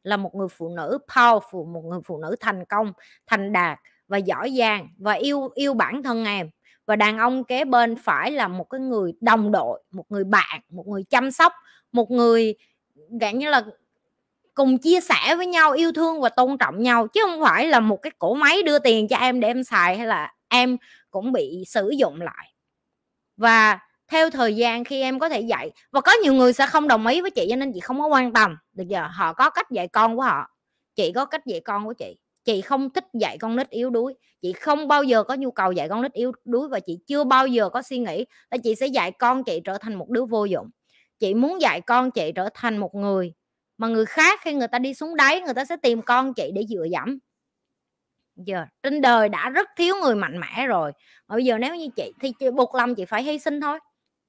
là 0.03 0.17
một 0.17 0.35
người 0.35 0.47
phụ 0.47 0.69
nữ 0.69 0.97
powerful, 1.07 1.65
một 1.65 1.81
người 1.85 1.99
phụ 2.05 2.17
nữ 2.17 2.35
thành 2.39 2.65
công, 2.65 2.93
thành 3.27 3.53
đạt 3.53 3.79
và 4.07 4.17
giỏi 4.17 4.51
giang 4.57 4.87
và 4.97 5.13
yêu 5.13 5.49
yêu 5.55 5.73
bản 5.73 6.03
thân 6.03 6.25
em. 6.25 6.49
Và 6.85 6.95
đàn 6.95 7.17
ông 7.17 7.43
kế 7.43 7.65
bên 7.65 7.95
phải 7.95 8.31
là 8.31 8.47
một 8.47 8.63
cái 8.69 8.79
người 8.79 9.13
đồng 9.21 9.51
đội, 9.51 9.83
một 9.91 10.05
người 10.09 10.23
bạn, 10.23 10.61
một 10.69 10.87
người 10.87 11.03
chăm 11.03 11.31
sóc, 11.31 11.53
một 11.91 12.11
người 12.11 12.55
dạng 13.21 13.39
như 13.39 13.49
là 13.49 13.65
cùng 14.53 14.77
chia 14.77 14.99
sẻ 14.99 15.35
với 15.35 15.47
nhau, 15.47 15.71
yêu 15.71 15.91
thương 15.91 16.21
và 16.21 16.29
tôn 16.29 16.57
trọng 16.57 16.83
nhau, 16.83 17.07
chứ 17.07 17.21
không 17.23 17.41
phải 17.41 17.67
là 17.67 17.79
một 17.79 17.97
cái 18.01 18.11
cổ 18.19 18.33
máy 18.33 18.63
đưa 18.63 18.79
tiền 18.79 19.07
cho 19.07 19.17
em 19.17 19.39
để 19.39 19.47
em 19.47 19.63
xài 19.63 19.97
hay 19.97 20.07
là 20.07 20.33
em 20.49 20.77
cũng 21.11 21.31
bị 21.31 21.63
sử 21.67 21.89
dụng 21.89 22.21
lại. 22.21 22.53
Và 23.37 23.79
theo 24.07 24.29
thời 24.29 24.55
gian 24.55 24.83
khi 24.83 25.01
em 25.01 25.19
có 25.19 25.29
thể 25.29 25.41
dạy, 25.41 25.71
và 25.91 26.01
có 26.01 26.11
nhiều 26.23 26.33
người 26.33 26.53
sẽ 26.53 26.67
không 26.67 26.87
đồng 26.87 27.07
ý 27.07 27.21
với 27.21 27.31
chị, 27.31 27.47
cho 27.49 27.55
nên 27.55 27.71
chị 27.73 27.79
không 27.79 27.99
có 27.99 28.07
quan 28.07 28.33
tâm. 28.33 28.57
Được 28.73 28.87
giờ 28.87 29.07
họ 29.11 29.33
có 29.33 29.49
cách 29.49 29.71
dạy 29.71 29.87
con 29.87 30.15
của 30.15 30.21
họ. 30.21 30.47
Chị 30.95 31.11
có 31.11 31.25
cách 31.25 31.45
dạy 31.45 31.59
con 31.59 31.85
của 31.85 31.93
chị. 31.93 32.17
Chị 32.45 32.61
không 32.61 32.89
thích 32.89 33.05
dạy 33.13 33.37
con 33.37 33.55
nít 33.55 33.69
yếu 33.69 33.89
đuối. 33.89 34.13
Chị 34.41 34.53
không 34.53 34.87
bao 34.87 35.03
giờ 35.03 35.23
có 35.23 35.33
nhu 35.35 35.51
cầu 35.51 35.71
dạy 35.71 35.89
con 35.89 36.01
nít 36.01 36.13
yếu 36.13 36.31
đuối 36.45 36.69
và 36.69 36.79
chị 36.79 36.99
chưa 37.07 37.23
bao 37.23 37.47
giờ 37.47 37.69
có 37.69 37.81
suy 37.81 37.97
nghĩ 37.97 38.25
là 38.51 38.57
chị 38.63 38.75
sẽ 38.75 38.87
dạy 38.87 39.11
con 39.11 39.43
chị 39.43 39.61
trở 39.65 39.77
thành 39.77 39.95
một 39.95 40.09
đứa 40.09 40.25
vô 40.25 40.45
dụng. 40.45 40.69
Chị 41.19 41.33
muốn 41.33 41.61
dạy 41.61 41.81
con 41.81 42.11
chị 42.11 42.31
trở 42.35 42.49
thành 42.53 42.77
một 42.77 42.95
người 42.95 43.33
mà 43.77 43.87
người 43.87 44.05
khác 44.05 44.39
khi 44.43 44.53
người 44.53 44.67
ta 44.67 44.79
đi 44.79 44.93
xuống 44.93 45.15
đáy, 45.15 45.41
người 45.41 45.53
ta 45.53 45.65
sẽ 45.65 45.77
tìm 45.77 46.01
con 46.01 46.33
chị 46.33 46.51
để 46.55 46.65
dựa 46.69 46.85
dẫm. 46.91 47.19
Giờ 48.35 48.65
trên 48.83 49.01
đời 49.01 49.29
đã 49.29 49.49
rất 49.49 49.69
thiếu 49.77 49.95
người 50.03 50.15
mạnh 50.15 50.39
mẽ 50.39 50.67
rồi. 50.67 50.91
Mà 51.27 51.35
bây 51.35 51.45
giờ 51.45 51.57
nếu 51.57 51.75
như 51.75 51.87
chị, 51.95 52.13
thì 52.19 52.33
chị 52.39 52.51
buộc 52.51 52.75
lòng 52.75 52.95
chị 52.95 53.05
phải 53.05 53.23
hy 53.23 53.39
sinh 53.39 53.61
thôi. 53.61 53.79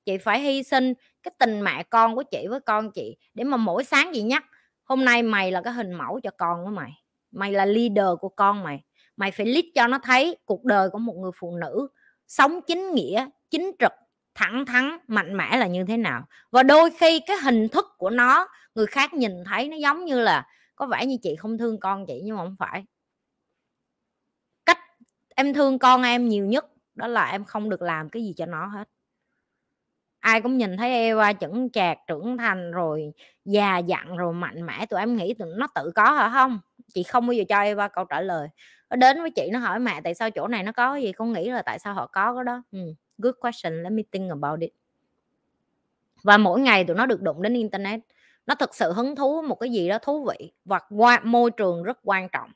Chị 0.04 0.18
phải 0.18 0.40
hy 0.40 0.62
sinh 0.62 0.94
cái 1.22 1.32
tình 1.38 1.60
mẹ 1.64 1.82
con 1.82 2.14
của 2.14 2.22
chị 2.22 2.46
với 2.48 2.60
con 2.60 2.90
chị 2.90 3.16
để 3.34 3.44
mà 3.44 3.56
mỗi 3.56 3.84
sáng 3.84 4.10
chị 4.14 4.22
nhắc, 4.22 4.44
hôm 4.84 5.04
nay 5.04 5.22
mày 5.22 5.52
là 5.52 5.62
cái 5.62 5.72
hình 5.72 5.92
mẫu 5.92 6.20
cho 6.22 6.30
con 6.36 6.64
của 6.64 6.70
mày. 6.70 6.90
Mày 7.30 7.52
là 7.52 7.64
leader 7.64 8.06
của 8.20 8.28
con 8.28 8.62
mày. 8.62 8.84
Mày 9.16 9.30
phải 9.30 9.46
lead 9.46 9.64
cho 9.74 9.86
nó 9.86 9.98
thấy 9.98 10.36
cuộc 10.44 10.64
đời 10.64 10.90
của 10.90 10.98
một 10.98 11.14
người 11.16 11.32
phụ 11.40 11.56
nữ 11.56 11.88
sống 12.28 12.60
chính 12.66 12.94
nghĩa, 12.94 13.26
chính 13.50 13.70
trực, 13.78 13.92
thẳng 14.34 14.66
thắn, 14.66 14.98
mạnh 15.06 15.36
mẽ 15.36 15.56
là 15.56 15.66
như 15.66 15.84
thế 15.88 15.96
nào. 15.96 16.24
Và 16.50 16.62
đôi 16.62 16.90
khi 16.90 17.20
cái 17.26 17.36
hình 17.36 17.68
thức 17.68 17.86
của 17.98 18.10
nó 18.10 18.48
người 18.74 18.86
khác 18.86 19.14
nhìn 19.14 19.32
thấy 19.44 19.68
nó 19.68 19.76
giống 19.76 20.04
như 20.04 20.20
là, 20.20 20.46
có 20.76 20.86
vẻ 20.86 21.06
như 21.06 21.16
chị 21.22 21.36
không 21.36 21.58
thương 21.58 21.80
con 21.80 22.06
chị 22.06 22.20
nhưng 22.24 22.36
mà 22.36 22.42
không 22.42 22.56
phải. 22.58 22.84
Cách 24.66 24.78
em 25.36 25.54
thương 25.54 25.78
con 25.78 26.02
em 26.02 26.28
nhiều 26.28 26.46
nhất, 26.46 26.66
đó 26.94 27.06
là 27.06 27.30
em 27.30 27.44
không 27.44 27.70
được 27.70 27.82
làm 27.82 28.08
cái 28.10 28.22
gì 28.22 28.34
cho 28.36 28.46
nó 28.46 28.66
hết. 28.66 28.88
Ai 30.20 30.40
cũng 30.40 30.58
nhìn 30.58 30.76
thấy 30.76 30.90
Eva 30.90 31.32
chững 31.32 31.70
chạc 31.70 31.98
trưởng 32.06 32.36
thành 32.36 32.70
rồi 32.70 33.12
già 33.44 33.78
dặn 33.78 34.16
rồi 34.16 34.32
mạnh 34.34 34.66
mẽ, 34.66 34.86
tụi 34.86 35.00
em 35.00 35.16
nghĩ 35.16 35.34
tụi 35.34 35.48
nó 35.56 35.66
tự 35.74 35.92
có 35.94 36.12
hả? 36.12 36.30
Không, 36.30 36.60
chị 36.94 37.02
không 37.02 37.26
bao 37.26 37.32
giờ 37.32 37.44
cho 37.48 37.60
Eva 37.60 37.88
câu 37.88 38.04
trả 38.04 38.20
lời. 38.20 38.48
Nó 38.90 38.96
đến 38.96 39.20
với 39.20 39.30
chị, 39.30 39.50
nó 39.52 39.58
hỏi, 39.58 39.78
mẹ, 39.78 40.00
tại 40.04 40.14
sao 40.14 40.30
chỗ 40.30 40.48
này 40.48 40.62
nó 40.62 40.72
có 40.72 40.96
gì? 40.96 41.12
Con 41.12 41.32
nghĩ 41.32 41.50
là 41.50 41.62
tại 41.62 41.78
sao 41.78 41.94
họ 41.94 42.06
có 42.06 42.34
cái 42.34 42.44
đó. 42.44 42.62
Ừ. 42.72 42.78
good 43.18 43.34
question, 43.40 43.82
let 43.82 43.92
me 43.92 44.02
think 44.12 44.30
about 44.30 44.60
it. 44.60 44.70
Và 46.22 46.38
mỗi 46.38 46.60
ngày 46.60 46.84
tụi 46.84 46.96
nó 46.96 47.06
được 47.06 47.22
đụng 47.22 47.42
đến 47.42 47.54
internet 47.54 48.00
nó 48.46 48.54
thực 48.54 48.74
sự 48.74 48.92
hứng 48.92 49.16
thú 49.16 49.42
một 49.42 49.54
cái 49.54 49.70
gì 49.70 49.88
đó 49.88 49.98
thú 49.98 50.24
vị 50.24 50.52
và 50.64 50.80
qua, 50.90 51.20
môi 51.24 51.50
trường 51.50 51.82
rất 51.82 51.98
quan 52.02 52.28
trọng. 52.28 52.50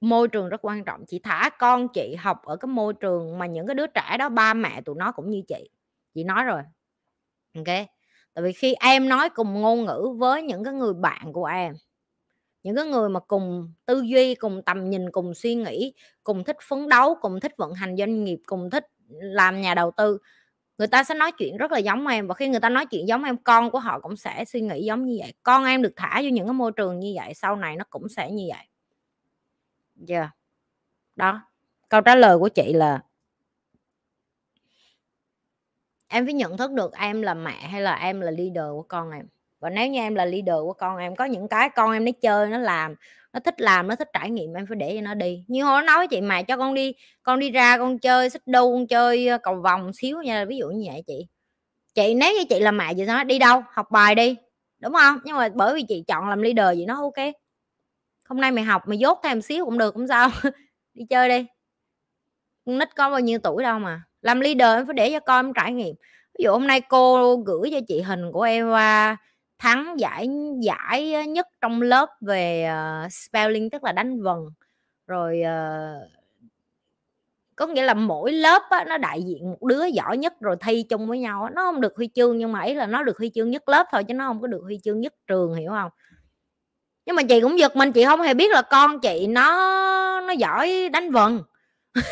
Môi 0.00 0.28
trường 0.28 0.48
rất 0.48 0.64
quan 0.64 0.84
trọng. 0.84 1.06
Chị 1.06 1.20
thả, 1.22 1.50
con 1.58 1.88
chị 1.88 2.14
học 2.18 2.42
ở 2.44 2.56
cái 2.56 2.68
môi 2.68 2.94
trường 2.94 3.38
mà 3.38 3.46
những 3.46 3.66
cái 3.66 3.74
đứa 3.74 3.86
trẻ 3.86 4.16
đó, 4.18 4.28
ba 4.28 4.54
mẹ 4.54 4.80
tụi 4.80 4.94
nó 4.98 5.12
cũng 5.12 5.30
như 5.30 5.42
chị. 5.48 5.70
Chị 6.14 6.24
nói 6.24 6.44
rồi. 6.44 6.62
Ok? 7.54 7.86
Tại 8.34 8.44
vì 8.44 8.52
khi 8.52 8.74
em 8.80 9.08
nói 9.08 9.30
cùng 9.30 9.60
ngôn 9.60 9.84
ngữ 9.84 10.08
với 10.18 10.42
những 10.42 10.64
cái 10.64 10.74
người 10.74 10.94
bạn 10.94 11.32
của 11.32 11.44
em, 11.44 11.74
những 12.62 12.76
cái 12.76 12.84
người 12.84 13.08
mà 13.08 13.20
cùng 13.20 13.72
tư 13.86 14.02
duy, 14.06 14.34
cùng 14.34 14.62
tầm 14.62 14.90
nhìn, 14.90 15.10
cùng 15.10 15.34
suy 15.34 15.54
nghĩ, 15.54 15.94
cùng 16.22 16.44
thích 16.44 16.56
phấn 16.68 16.88
đấu, 16.88 17.16
cùng 17.20 17.40
thích 17.40 17.52
vận 17.56 17.74
hành 17.74 17.96
doanh 17.96 18.24
nghiệp, 18.24 18.38
cùng 18.46 18.70
thích 18.70 18.84
làm 19.08 19.60
nhà 19.60 19.74
đầu 19.74 19.90
tư 19.96 20.18
người 20.78 20.88
ta 20.88 21.04
sẽ 21.04 21.14
nói 21.14 21.32
chuyện 21.32 21.56
rất 21.56 21.72
là 21.72 21.78
giống 21.78 22.06
em 22.06 22.26
và 22.26 22.34
khi 22.34 22.48
người 22.48 22.60
ta 22.60 22.68
nói 22.68 22.86
chuyện 22.86 23.08
giống 23.08 23.24
em, 23.24 23.36
con 23.36 23.70
của 23.70 23.78
họ 23.78 24.00
cũng 24.00 24.16
sẽ 24.16 24.44
suy 24.44 24.60
nghĩ 24.60 24.84
giống 24.84 25.06
như 25.06 25.16
vậy. 25.20 25.34
Con 25.42 25.64
em 25.64 25.82
được 25.82 25.92
thả 25.96 26.20
vô 26.22 26.28
những 26.28 26.46
cái 26.46 26.54
môi 26.54 26.72
trường 26.72 27.00
như 27.00 27.12
vậy, 27.16 27.34
sau 27.34 27.56
này 27.56 27.76
nó 27.76 27.84
cũng 27.90 28.08
sẽ 28.08 28.30
như 28.30 28.48
vậy. 28.48 28.66
Yeah. 30.08 30.30
đó. 31.16 31.42
Câu 31.88 32.00
trả 32.00 32.14
lời 32.14 32.38
của 32.38 32.48
chị 32.48 32.72
là 32.72 33.00
em 36.08 36.26
phải 36.26 36.34
nhận 36.34 36.56
thức 36.56 36.72
được 36.72 36.92
em 36.92 37.22
là 37.22 37.34
mẹ 37.34 37.66
hay 37.66 37.80
là 37.80 37.94
em 37.94 38.20
là 38.20 38.30
leader 38.30 38.64
của 38.70 38.82
con 38.88 39.10
em. 39.10 39.26
Và 39.60 39.70
nếu 39.70 39.88
như 39.88 40.00
em 40.00 40.14
là 40.14 40.24
leader 40.24 40.54
của 40.62 40.72
con 40.72 40.96
em, 40.96 41.16
có 41.16 41.24
những 41.24 41.48
cái 41.48 41.70
con 41.70 41.92
em 41.92 42.04
nó 42.04 42.10
chơi, 42.20 42.48
nó 42.48 42.58
làm 42.58 42.94
nó 43.36 43.40
thích 43.40 43.60
làm, 43.60 43.88
nó 43.88 43.96
thích 43.96 44.08
trải 44.12 44.30
nghiệm, 44.30 44.54
em 44.54 44.66
phải 44.66 44.76
để 44.76 44.92
cho 44.96 45.00
nó 45.00 45.14
đi. 45.14 45.44
Như 45.48 45.64
hồi 45.64 45.82
nói 45.82 45.96
với 45.96 46.08
chị 46.08 46.20
mà, 46.20 46.42
cho 46.42 46.56
con 46.56 46.74
đi 46.74 46.94
con 47.22 47.38
đi 47.38 47.50
ra, 47.50 47.78
con 47.78 47.98
chơi 47.98 48.30
xích 48.30 48.42
đu, 48.46 48.74
con 48.74 48.86
chơi 48.86 49.28
ờ, 49.28 49.38
cầu 49.38 49.54
vòng 49.54 49.92
xíu 49.92 50.22
nha. 50.22 50.44
Ví 50.44 50.56
dụ 50.56 50.68
như 50.68 50.90
vậy 50.90 51.02
chị. 51.06 51.26
Chị 51.94 52.14
nếu 52.14 52.34
như 52.34 52.44
chị 52.48 52.60
là 52.60 52.70
mẹ 52.70 52.94
chị 52.94 53.04
nói, 53.04 53.24
đi 53.24 53.38
đâu, 53.38 53.62
học 53.72 53.90
bài 53.90 54.14
đi. 54.14 54.36
Đúng 54.78 54.92
không? 54.92 55.18
Nhưng 55.24 55.36
mà 55.36 55.48
bởi 55.54 55.74
vì 55.74 55.82
chị 55.88 56.04
chọn 56.06 56.28
làm 56.28 56.42
leader 56.42 56.78
vậy 56.78 56.84
nó 56.86 56.94
ok. 57.00 57.26
Hôm 58.28 58.40
nay 58.40 58.52
mày 58.52 58.64
học, 58.64 58.82
mày 58.86 58.98
dốt 58.98 59.20
thêm 59.22 59.42
xíu 59.42 59.64
cũng 59.64 59.78
được 59.78 59.94
cũng 59.94 60.08
sao. 60.08 60.30
Đi 60.94 61.04
chơi 61.10 61.28
đi. 61.28 61.46
Con 62.66 62.78
nít 62.78 62.96
có 62.96 63.10
bao 63.10 63.20
nhiêu 63.20 63.38
tuổi 63.38 63.62
đâu 63.62 63.78
mà. 63.78 64.02
Làm 64.22 64.40
leader 64.40 64.78
em 64.78 64.86
phải 64.86 64.94
để 64.94 65.10
cho 65.12 65.20
con 65.20 65.46
em 65.46 65.52
trải 65.54 65.72
nghiệm. 65.72 65.94
Ví 66.38 66.42
dụ 66.44 66.52
hôm 66.52 66.66
nay 66.66 66.80
cô 66.80 67.36
gửi 67.36 67.70
cho 67.72 67.80
chị 67.88 68.00
hình 68.00 68.32
của 68.32 68.42
Eva 68.42 69.16
thắng 69.58 69.94
giải 69.98 70.28
giải 70.60 71.26
nhất 71.26 71.46
trong 71.60 71.82
lớp 71.82 72.08
về 72.20 72.70
uh, 73.04 73.12
spelling 73.12 73.70
tức 73.70 73.84
là 73.84 73.92
đánh 73.92 74.22
vần. 74.22 74.38
Rồi 75.06 75.42
uh, 75.42 76.10
có 77.56 77.66
nghĩa 77.66 77.82
là 77.82 77.94
mỗi 77.94 78.32
lớp 78.32 78.62
á, 78.70 78.84
nó 78.88 78.98
đại 78.98 79.22
diện 79.22 79.50
một 79.50 79.64
đứa 79.64 79.84
giỏi 79.84 80.16
nhất 80.18 80.40
rồi 80.40 80.56
thi 80.60 80.82
chung 80.82 81.06
với 81.06 81.18
nhau 81.18 81.48
nó 81.54 81.62
không 81.62 81.80
được 81.80 81.96
huy 81.96 82.08
chương 82.14 82.38
nhưng 82.38 82.52
mà 82.52 82.62
ý 82.62 82.74
là 82.74 82.86
nó 82.86 83.02
được 83.02 83.18
huy 83.18 83.30
chương 83.34 83.50
nhất 83.50 83.68
lớp 83.68 83.86
thôi 83.92 84.04
chứ 84.04 84.14
nó 84.14 84.28
không 84.28 84.40
có 84.40 84.46
được 84.46 84.60
huy 84.62 84.80
chương 84.84 85.00
nhất 85.00 85.14
trường 85.26 85.54
hiểu 85.54 85.70
không? 85.70 85.90
Nhưng 87.06 87.16
mà 87.16 87.22
chị 87.22 87.40
cũng 87.40 87.58
giật 87.58 87.76
mình 87.76 87.92
chị 87.92 88.04
không 88.04 88.20
hề 88.20 88.34
biết 88.34 88.50
là 88.50 88.62
con 88.62 89.00
chị 89.00 89.26
nó 89.26 89.52
nó 90.20 90.32
giỏi 90.32 90.88
đánh 90.92 91.10
vần. 91.10 91.42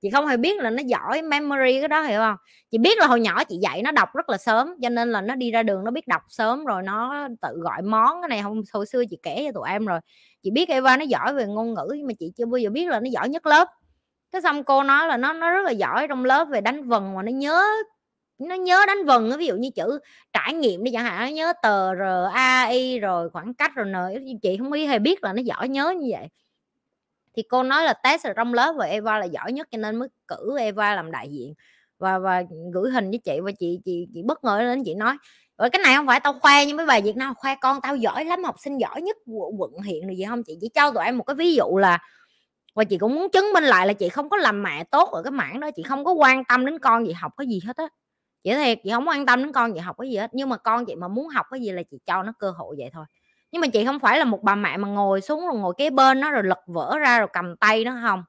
Chị 0.00 0.10
không 0.10 0.26
hề 0.26 0.36
biết 0.36 0.60
là 0.60 0.70
nó 0.70 0.82
giỏi 0.86 1.22
memory 1.22 1.78
cái 1.80 1.88
đó 1.88 2.02
hiểu 2.02 2.20
không? 2.20 2.36
Chị 2.70 2.78
biết 2.78 2.98
là 2.98 3.06
hồi 3.06 3.20
nhỏ 3.20 3.44
chị 3.44 3.56
dạy 3.62 3.82
nó 3.82 3.90
đọc 3.90 4.08
rất 4.14 4.30
là 4.30 4.38
sớm, 4.38 4.74
cho 4.82 4.88
nên 4.88 5.12
là 5.12 5.20
nó 5.20 5.34
đi 5.34 5.50
ra 5.50 5.62
đường 5.62 5.84
nó 5.84 5.90
biết 5.90 6.08
đọc 6.08 6.22
sớm 6.28 6.64
rồi 6.64 6.82
nó 6.82 7.28
tự 7.42 7.48
gọi 7.54 7.82
món 7.82 8.22
cái 8.22 8.28
này 8.28 8.42
không 8.42 8.62
hồi 8.72 8.86
xưa 8.86 9.02
chị 9.10 9.18
kể 9.22 9.42
cho 9.46 9.52
tụi 9.52 9.68
em 9.70 9.86
rồi. 9.86 10.00
Chị 10.42 10.50
biết 10.50 10.68
Eva 10.68 10.96
nó 10.96 11.04
giỏi 11.04 11.34
về 11.34 11.46
ngôn 11.46 11.74
ngữ 11.74 11.88
nhưng 11.96 12.06
mà 12.06 12.12
chị 12.18 12.32
chưa 12.36 12.46
bao 12.46 12.58
giờ 12.58 12.70
biết 12.70 12.88
là 12.88 13.00
nó 13.00 13.10
giỏi 13.10 13.28
nhất 13.28 13.46
lớp. 13.46 13.68
Cái 14.30 14.42
xong 14.42 14.64
cô 14.64 14.82
nói 14.82 15.06
là 15.06 15.16
nó 15.16 15.32
nó 15.32 15.50
rất 15.50 15.62
là 15.64 15.70
giỏi 15.70 16.08
trong 16.08 16.24
lớp 16.24 16.44
về 16.44 16.60
đánh 16.60 16.88
vần 16.88 17.14
mà 17.14 17.22
nó 17.22 17.30
nhớ 17.32 17.62
nó 18.38 18.54
nhớ 18.54 18.84
đánh 18.86 19.04
vần 19.04 19.32
ví 19.38 19.46
dụ 19.46 19.54
như 19.56 19.70
chữ 19.70 19.98
trải 20.32 20.54
nghiệm 20.54 20.84
đi 20.84 20.90
chẳng 20.92 21.04
hạn, 21.04 21.20
nó 21.20 21.36
nhớ 21.36 21.52
tờ 21.62 21.94
r, 21.94 22.00
a, 22.32 22.64
i 22.64 22.98
rồi 22.98 23.30
khoảng 23.30 23.54
cách 23.54 23.74
rồi 23.74 23.86
n, 23.86 23.94
chị 24.42 24.56
không 24.56 24.72
hề 24.72 24.98
biết 24.98 25.24
là 25.24 25.32
nó 25.32 25.42
giỏi 25.42 25.68
nhớ 25.68 25.94
như 25.98 26.08
vậy. 26.10 26.28
Thì 27.36 27.42
cô 27.42 27.62
nói 27.62 27.84
là 27.84 27.92
test 27.92 28.26
ở 28.26 28.32
trong 28.32 28.54
lớp 28.54 28.72
và 28.78 28.84
Eva 28.84 29.18
là 29.18 29.24
giỏi 29.24 29.52
nhất 29.52 29.68
cho 29.70 29.78
nên 29.78 29.96
mới 29.96 30.08
cử 30.28 30.58
Eva 30.58 30.94
làm 30.94 31.10
đại 31.10 31.28
diện 31.30 31.54
và 31.98 32.18
và 32.18 32.42
gửi 32.72 32.90
hình 32.90 33.10
với 33.10 33.18
chị 33.18 33.40
và 33.40 33.50
chị 33.58 33.80
chị 33.84 34.08
chị 34.14 34.22
bất 34.22 34.44
ngờ 34.44 34.62
lên 34.62 34.82
chị 34.84 34.94
nói 34.94 35.16
rồi 35.58 35.70
cái 35.70 35.82
này 35.84 35.94
không 35.96 36.06
phải 36.06 36.20
tao 36.20 36.32
khoe 36.32 36.66
nhưng 36.66 36.76
mấy 36.76 36.86
bài 36.86 37.02
Việt 37.02 37.16
Nam 37.16 37.34
khoe 37.36 37.54
con 37.60 37.80
tao 37.80 37.96
giỏi 37.96 38.24
lắm, 38.24 38.44
học 38.44 38.54
sinh 38.58 38.78
giỏi 38.78 39.02
nhất 39.02 39.16
quận 39.58 39.72
huyện 39.72 40.06
rồi 40.06 40.16
gì 40.16 40.24
không? 40.28 40.42
Chị 40.42 40.58
chỉ 40.60 40.68
cho 40.74 40.90
tụi 40.90 41.04
em 41.04 41.18
một 41.18 41.24
cái 41.24 41.34
ví 41.34 41.54
dụ 41.54 41.76
là, 41.76 41.98
và 42.74 42.84
chị 42.84 42.98
cũng 42.98 43.14
muốn 43.14 43.30
chứng 43.30 43.52
minh 43.54 43.64
lại 43.64 43.86
là 43.86 43.92
chị 43.92 44.08
không 44.08 44.30
có 44.30 44.36
làm 44.36 44.62
mẹ 44.62 44.84
tốt 44.84 45.10
ở 45.10 45.22
cái 45.22 45.30
mảng 45.30 45.60
đó, 45.60 45.70
chị 45.76 45.82
không 45.82 46.04
có 46.04 46.12
quan 46.12 46.44
tâm 46.44 46.66
đến 46.66 46.78
con 46.78 47.06
gì 47.06 47.12
học 47.12 47.32
cái 47.36 47.46
gì 47.46 47.60
hết 47.66 47.76
á. 47.76 47.84
Chị 48.44 48.54
thiệt, 48.54 48.78
chị 48.84 48.90
không 48.90 49.08
quan 49.08 49.26
tâm 49.26 49.42
đến 49.42 49.52
con 49.52 49.74
gì 49.74 49.80
học 49.80 49.96
cái 49.98 50.10
gì 50.10 50.16
hết, 50.16 50.30
nhưng 50.34 50.48
mà 50.48 50.56
con 50.56 50.86
chị 50.86 50.94
mà 50.94 51.08
muốn 51.08 51.28
học 51.28 51.46
cái 51.50 51.60
gì 51.60 51.70
là 51.70 51.82
chị 51.90 51.98
cho 52.06 52.22
nó 52.22 52.32
cơ 52.38 52.50
hội 52.50 52.76
vậy 52.78 52.90
thôi. 52.92 53.04
Nhưng 53.52 53.60
mà 53.60 53.68
chị 53.68 53.84
không 53.84 53.98
phải 53.98 54.18
là 54.18 54.24
một 54.24 54.42
bà 54.42 54.54
mẹ 54.54 54.76
mà 54.76 54.88
ngồi 54.88 55.20
xuống 55.20 55.46
rồi 55.46 55.58
ngồi 55.58 55.74
kế 55.78 55.90
bên 55.90 56.20
nó 56.20 56.30
rồi 56.30 56.42
lật 56.42 56.60
vỡ 56.66 56.98
ra 56.98 57.18
rồi 57.18 57.28
cầm 57.32 57.56
tay 57.56 57.84
nó 57.84 57.98
không 58.02 58.24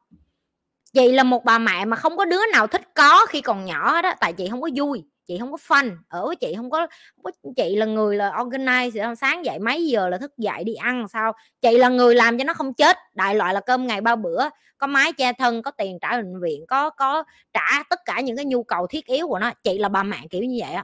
chị 0.94 1.12
là 1.12 1.24
một 1.24 1.46
bà 1.46 1.58
mẹ 1.60 1.86
mà 1.86 1.98
không 1.98 2.18
có 2.18 2.26
đứa 2.26 2.42
nào 2.54 2.68
thích 2.68 2.82
có 2.96 3.26
khi 3.26 3.42
còn 3.42 3.66
nhỏ 3.66 3.92
hết 3.92 4.04
á 4.06 4.16
tại 4.20 4.34
chị 4.34 4.48
không 4.50 4.62
có 4.62 4.70
vui 4.76 5.04
chị 5.30 5.38
không 5.40 5.52
có 5.52 5.58
fun 5.68 5.98
ở 6.08 6.26
với 6.26 6.36
chị 6.36 6.54
không 6.58 6.70
có, 6.70 6.88
không 7.16 7.24
có 7.24 7.32
chị 7.56 7.76
là 7.76 7.86
người 7.86 8.16
là 8.16 8.32
organize 8.32 9.16
sáng 9.16 9.46
dậy 9.46 9.60
mấy 9.60 9.88
giờ 9.88 10.10
là 10.10 10.18
thức 10.18 10.38
dậy 10.38 10.64
đi 10.64 10.74
ăn 10.74 11.08
sao. 11.08 11.34
Chị 11.62 11.78
là 11.78 11.90
người 11.90 12.16
làm 12.16 12.38
cho 12.38 12.44
nó 12.44 12.54
không 12.54 12.74
chết 12.74 12.98
đại 13.14 13.36
loại 13.36 13.54
là 13.54 13.60
cơm 13.60 13.88
ngày 13.88 14.02
ba 14.02 14.16
bữa 14.16 14.50
có 14.78 14.88
mái 14.88 15.14
che 15.14 15.34
thân 15.34 15.62
có 15.62 15.72
tiền 15.72 15.98
trả 16.02 16.18
bệnh 16.18 16.42
viện 16.42 16.66
có 16.68 16.90
có 16.90 17.24
trả 17.54 17.84
tất 17.90 18.00
cả 18.06 18.22
những 18.22 18.36
cái 18.36 18.46
nhu 18.46 18.64
cầu 18.64 18.88
thiết 18.88 19.06
yếu 19.06 19.28
của 19.28 19.40
nó. 19.40 19.52
Chị 19.64 19.78
là 19.78 19.90
bà 19.90 20.04
mẹ 20.04 20.18
kiểu 20.30 20.44
như 20.44 20.58
vậy 20.62 20.74
á. 20.74 20.84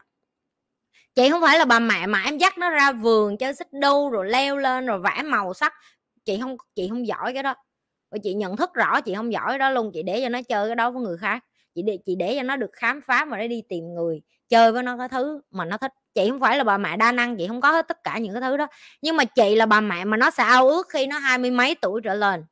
Chị 1.16 1.30
không 1.30 1.42
phải 1.42 1.60
là 1.60 1.66
bà 1.66 1.80
mẹ 1.80 2.08
mà 2.08 2.22
em 2.26 2.38
dắt 2.38 2.58
nó 2.58 2.70
ra 2.70 2.92
vườn 2.92 3.38
chơi 3.38 3.54
xích 3.54 3.74
đu 3.82 4.10
rồi 4.10 4.30
leo 4.30 4.58
lên 4.58 4.86
rồi 4.86 5.00
vẽ 5.00 5.24
màu 5.24 5.54
sắc. 5.54 5.74
Chị 6.26 6.40
không 6.42 6.58
chị 6.76 6.90
không 6.90 7.08
giỏi 7.08 7.34
cái 7.34 7.44
đó 7.44 7.56
và 8.12 8.18
chị 8.24 8.34
nhận 8.34 8.58
thức 8.58 8.74
rõ 8.74 9.02
chị 9.02 9.16
không 9.16 9.34
giỏi 9.34 9.58
đó 9.58 9.70
luôn 9.70 9.92
chị 9.94 10.04
để 10.04 10.22
cho 10.24 10.30
nó 10.30 10.42
chơi 10.42 10.68
cái 10.70 10.76
đó 10.76 10.92
với 10.92 11.02
người 11.04 11.18
khác. 11.18 11.46
Chị 11.76 11.82
để 11.82 11.98
chị 12.06 12.16
để 12.16 12.36
cho 12.38 12.44
nó 12.44 12.56
được 12.56 12.72
khám 12.74 13.02
phá 13.02 13.26
mà 13.26 13.38
nó 13.38 13.48
đi 13.48 13.64
tìm 13.70 13.94
người 13.94 14.22
chơi 14.50 14.72
với 14.72 14.84
nó 14.84 14.98
cái 14.98 15.10
thứ 15.10 15.42
mà 15.52 15.66
nó 15.66 15.78
thích. 15.78 15.94
Chị 16.16 16.30
không 16.30 16.40
phải 16.40 16.58
là 16.58 16.64
bà 16.64 16.78
mẹ 16.78 16.98
đa 16.98 17.12
năng 17.12 17.38
chị 17.38 17.48
không 17.48 17.62
có 17.62 17.72
hết 17.72 17.88
tất 17.88 18.04
cả 18.04 18.18
những 18.18 18.34
cái 18.34 18.42
thứ 18.42 18.58
đó. 18.58 18.68
Nhưng 19.02 19.18
mà 19.18 19.26
chị 19.26 19.56
là 19.56 19.66
bà 19.66 19.82
mẹ 19.82 20.06
mà 20.06 20.18
nó 20.18 20.32
sẽ 20.32 20.44
ao 20.44 20.70
ước 20.70 20.90
khi 20.90 21.08
nó 21.08 21.18
hai 21.18 21.38
mươi 21.38 21.52
mấy 21.52 21.76
tuổi 21.82 22.02
trở 22.04 22.14
lên 22.14 22.46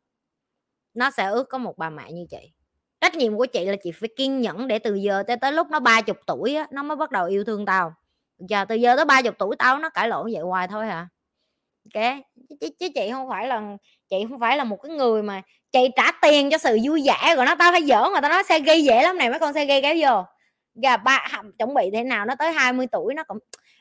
nó 0.94 1.12
sẽ 1.12 1.26
ước 1.26 1.50
có 1.50 1.58
một 1.58 1.78
bà 1.78 1.90
mẹ 1.90 2.12
như 2.12 2.26
chị. 2.30 2.52
Trách 3.02 3.16
nhiệm 3.16 3.38
của 3.38 3.46
chị 3.46 3.66
là 3.66 3.76
chị 3.84 3.92
phải 3.92 4.10
kiên 4.18 4.42
nhẫn 4.42 4.68
để 4.68 4.80
từ 4.80 4.96
giờ 4.96 5.24
tới 5.28 5.38
tới 5.38 5.52
lúc 5.52 5.68
nó 5.72 5.80
ba 5.80 6.02
chục 6.02 6.18
tuổi 6.28 6.56
á, 6.56 6.68
nó 6.72 6.84
mới 6.84 6.98
bắt 6.98 7.12
đầu 7.12 7.26
yêu 7.26 7.44
thương 7.44 7.66
tao. 7.66 7.94
Giờ 8.40 8.66
từ 8.66 8.76
giờ 8.76 8.96
tới 8.96 9.06
ba 9.06 9.22
chục 9.22 9.36
tuổi 9.40 9.56
tao 9.60 9.80
nó 9.80 9.90
cãi 9.90 10.08
lộn 10.08 10.32
vậy 10.34 10.42
hoài 10.42 10.68
thôi 10.68 10.86
hả? 10.88 11.08
Ok 11.84 12.16
chứ, 12.62 12.68
chứ 12.80 12.88
chị 12.96 13.10
không 13.12 13.30
phải 13.30 13.48
là 13.48 13.62
chị 14.10 14.26
không 14.30 14.40
phải 14.40 14.58
là 14.58 14.64
một 14.64 14.78
cái 14.84 14.92
người 14.92 15.24
mà 15.24 15.42
chị 15.72 15.80
trả 15.96 16.12
tiền 16.22 16.50
cho 16.52 16.58
sự 16.58 16.78
vui 16.84 17.04
vẻ 17.06 17.36
rồi 17.36 17.46
nó 17.46 17.56
tao 17.56 17.72
phải 17.72 17.84
giỡn 17.84 18.14
mà 18.14 18.22
tao 18.22 18.32
nói 18.32 18.44
xe 18.44 18.60
gây 18.60 18.84
dễ 18.84 19.04
lắm 19.04 19.18
này 19.18 19.30
mấy 19.30 19.40
con 19.40 19.54
xe 19.54 19.66
gây 19.66 19.82
kéo 19.82 19.96
vô. 20.00 20.24
Gà 20.84 20.98
ba 20.98 21.28
chuẩn 21.60 21.74
bị 21.74 21.90
thế 21.94 22.04
nào 22.04 22.26
nó 22.26 22.36
tới 22.36 22.52
20 22.52 22.88
tuổi 22.92 23.14
nó 23.14 23.24
cũng 23.24 23.38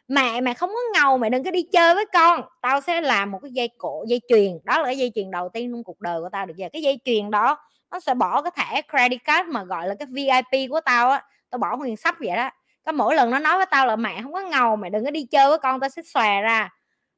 mẹ 0.08 0.40
mẹ 0.40 0.54
không 0.54 0.70
có 0.70 1.00
ngầu 1.00 1.18
mẹ 1.18 1.30
đừng 1.30 1.44
có 1.44 1.50
đi 1.50 1.62
chơi 1.72 1.94
với 1.94 2.06
con. 2.12 2.42
Tao 2.62 2.80
sẽ 2.80 3.00
làm 3.00 3.30
một 3.30 3.38
cái 3.42 3.50
dây 3.52 3.68
cổ 3.78 4.04
dây 4.08 4.20
chuyền 4.28 4.58
đó 4.64 4.78
là 4.78 4.84
cái 4.84 4.98
dây 4.98 5.12
chuyền 5.14 5.30
đầu 5.30 5.48
tiên 5.48 5.72
trong 5.72 5.84
cuộc 5.84 6.00
đời 6.00 6.20
của 6.20 6.28
tao 6.32 6.46
được 6.46 6.54
giờ 6.56 6.68
cái 6.72 6.82
dây 6.82 6.98
chuyền 7.04 7.30
đó 7.30 7.58
nó 7.90 8.00
sẽ 8.00 8.14
bỏ 8.14 8.42
cái 8.42 8.52
thẻ 8.56 8.82
credit 8.90 9.24
card 9.24 9.48
mà 9.48 9.64
gọi 9.64 9.88
là 9.88 9.94
cái 9.98 10.06
VIP 10.12 10.70
của 10.70 10.80
tao 10.80 11.10
á 11.10 11.22
tao 11.50 11.58
bỏ 11.58 11.76
nguyên 11.76 11.96
sắp 11.96 12.14
vậy 12.20 12.36
đó. 12.36 12.50
Có 12.86 12.92
mỗi 12.92 13.14
lần 13.14 13.30
nó 13.30 13.38
nói 13.38 13.56
với 13.56 13.66
tao 13.70 13.86
là 13.86 13.96
mẹ 13.96 14.22
không 14.22 14.32
có 14.32 14.40
ngầu 14.40 14.76
mẹ 14.76 14.90
đừng 14.90 15.04
có 15.04 15.10
đi 15.10 15.26
chơi 15.30 15.48
với 15.48 15.58
con 15.58 15.80
tao 15.80 15.90
sẽ 15.90 16.02
xòe 16.02 16.40
ra 16.40 16.70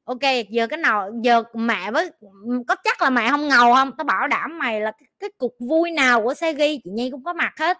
ok 0.05 0.21
giờ 0.49 0.67
cái 0.67 0.77
nào 0.77 1.11
giờ 1.23 1.43
mẹ 1.53 1.91
với 1.91 2.11
có 2.67 2.75
chắc 2.83 3.01
là 3.01 3.09
mẹ 3.09 3.29
không 3.29 3.47
ngầu 3.47 3.73
không? 3.73 3.91
Tao 3.97 4.05
bảo 4.05 4.27
đảm 4.27 4.59
mày 4.59 4.81
là 4.81 4.91
cái, 4.91 5.07
cái 5.19 5.29
cục 5.37 5.55
vui 5.59 5.91
nào 5.91 6.23
của 6.23 6.33
xe 6.33 6.53
ghi 6.53 6.79
chị 6.83 6.89
nhi 6.89 7.09
cũng 7.11 7.23
có 7.23 7.33
mặt 7.33 7.53
hết. 7.59 7.77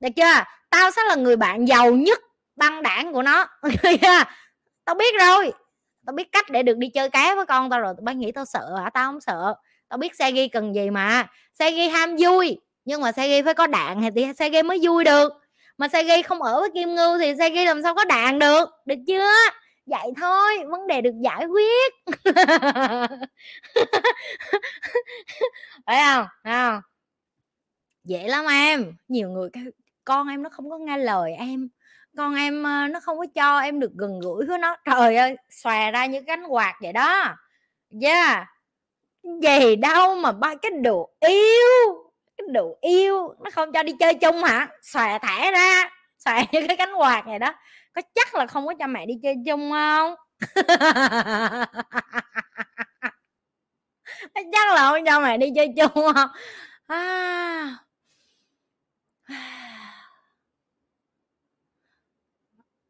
Được 0.00 0.08
chưa? 0.16 0.44
Tao 0.70 0.90
sẽ 0.90 1.02
là 1.08 1.14
người 1.14 1.36
bạn 1.36 1.68
giàu 1.68 1.90
nhất 1.90 2.18
băng 2.56 2.82
đảng 2.82 3.12
của 3.12 3.22
nó. 3.22 3.46
Tao 4.84 4.94
biết 4.94 5.14
rồi. 5.18 5.52
Tao 6.06 6.14
biết 6.14 6.32
cách 6.32 6.50
để 6.50 6.62
được 6.62 6.76
đi 6.76 6.88
chơi 6.88 7.10
cá 7.10 7.34
với 7.34 7.46
con 7.46 7.70
tao 7.70 7.80
rồi. 7.80 7.94
Tao 8.06 8.14
nghĩ 8.14 8.32
tao 8.32 8.44
sợ 8.44 8.76
hả? 8.84 8.90
Tao 8.90 9.12
không 9.12 9.20
sợ. 9.20 9.54
Tao 9.88 9.98
biết 9.98 10.16
xe 10.16 10.32
ghi 10.32 10.48
cần 10.48 10.74
gì 10.74 10.90
mà. 10.90 11.26
Xe 11.58 11.70
ghi 11.70 11.88
ham 11.88 12.16
vui 12.16 12.60
nhưng 12.84 13.00
mà 13.00 13.12
xe 13.12 13.28
ghi 13.28 13.42
phải 13.42 13.54
có 13.54 13.66
đạn 13.66 14.10
thì 14.14 14.32
xe 14.38 14.48
ghi 14.48 14.62
mới 14.62 14.78
vui 14.82 15.04
được. 15.04 15.32
Mà 15.78 15.88
xe 15.88 16.02
ghi 16.02 16.22
không 16.22 16.42
ở 16.42 16.60
với 16.60 16.70
kim 16.74 16.94
ngưu 16.94 17.18
thì 17.18 17.34
xe 17.38 17.50
ghi 17.50 17.64
làm 17.64 17.82
sao 17.82 17.94
có 17.94 18.04
đạn 18.04 18.38
được? 18.38 18.68
Được 18.86 18.98
chưa? 19.06 19.30
Vậy 19.90 20.12
thôi, 20.20 20.64
vấn 20.70 20.86
đề 20.86 21.00
được 21.00 21.14
giải 21.20 21.46
quyết. 21.46 21.94
Phải 25.86 26.02
không? 26.04 26.26
Không? 26.44 26.80
Dễ 28.04 28.28
lắm 28.28 28.44
em. 28.46 28.92
Nhiều 29.08 29.28
người 29.28 29.50
con 30.04 30.28
em 30.28 30.42
nó 30.42 30.50
không 30.50 30.70
có 30.70 30.78
nghe 30.78 30.96
lời 30.96 31.32
em. 31.32 31.68
Con 32.16 32.34
em 32.34 32.62
ờ, 32.62 32.86
nó 32.90 33.00
không 33.00 33.18
có 33.18 33.26
cho 33.34 33.58
em 33.58 33.80
được 33.80 33.92
gần 33.94 34.20
gũi 34.20 34.46
với 34.46 34.58
nó. 34.58 34.76
Trời 34.84 35.16
ơi, 35.16 35.36
xòe 35.50 35.90
ra 35.90 36.06
như 36.06 36.22
cánh 36.26 36.44
quạt 36.44 36.74
vậy 36.82 36.92
đó. 36.92 37.36
Yeah. 38.02 38.46
Gì 39.22 39.76
đâu 39.76 40.14
mà 40.14 40.32
ba, 40.32 40.54
cái 40.62 40.70
đồ 40.82 41.10
yêu 41.20 42.10
cái 42.40 42.52
đồ 42.52 42.78
yêu 42.80 43.34
nó 43.40 43.50
không 43.50 43.72
cho 43.72 43.82
đi 43.82 43.92
chơi 44.00 44.14
chung 44.14 44.42
hả? 44.42 44.68
Xòe 44.82 45.18
thẻ 45.18 45.52
ra, 45.52 45.90
xòe 46.18 46.44
như 46.52 46.66
cái 46.68 46.76
cánh 46.76 46.92
quạt 46.94 47.26
này 47.26 47.38
đó 47.38 47.54
có 47.92 48.02
chắc 48.14 48.34
là 48.34 48.46
không 48.46 48.66
có 48.66 48.74
cho 48.78 48.86
mẹ 48.86 49.06
đi 49.06 49.14
chơi 49.22 49.34
chung 49.46 49.70
không? 49.70 50.14
Chắc 54.34 54.74
là 54.74 54.90
không 54.90 55.04
cho 55.06 55.20
mẹ 55.20 55.38
đi 55.38 55.46
chơi 55.56 55.68
chung 55.76 56.12
không? 56.14 56.28
À. 56.86 57.76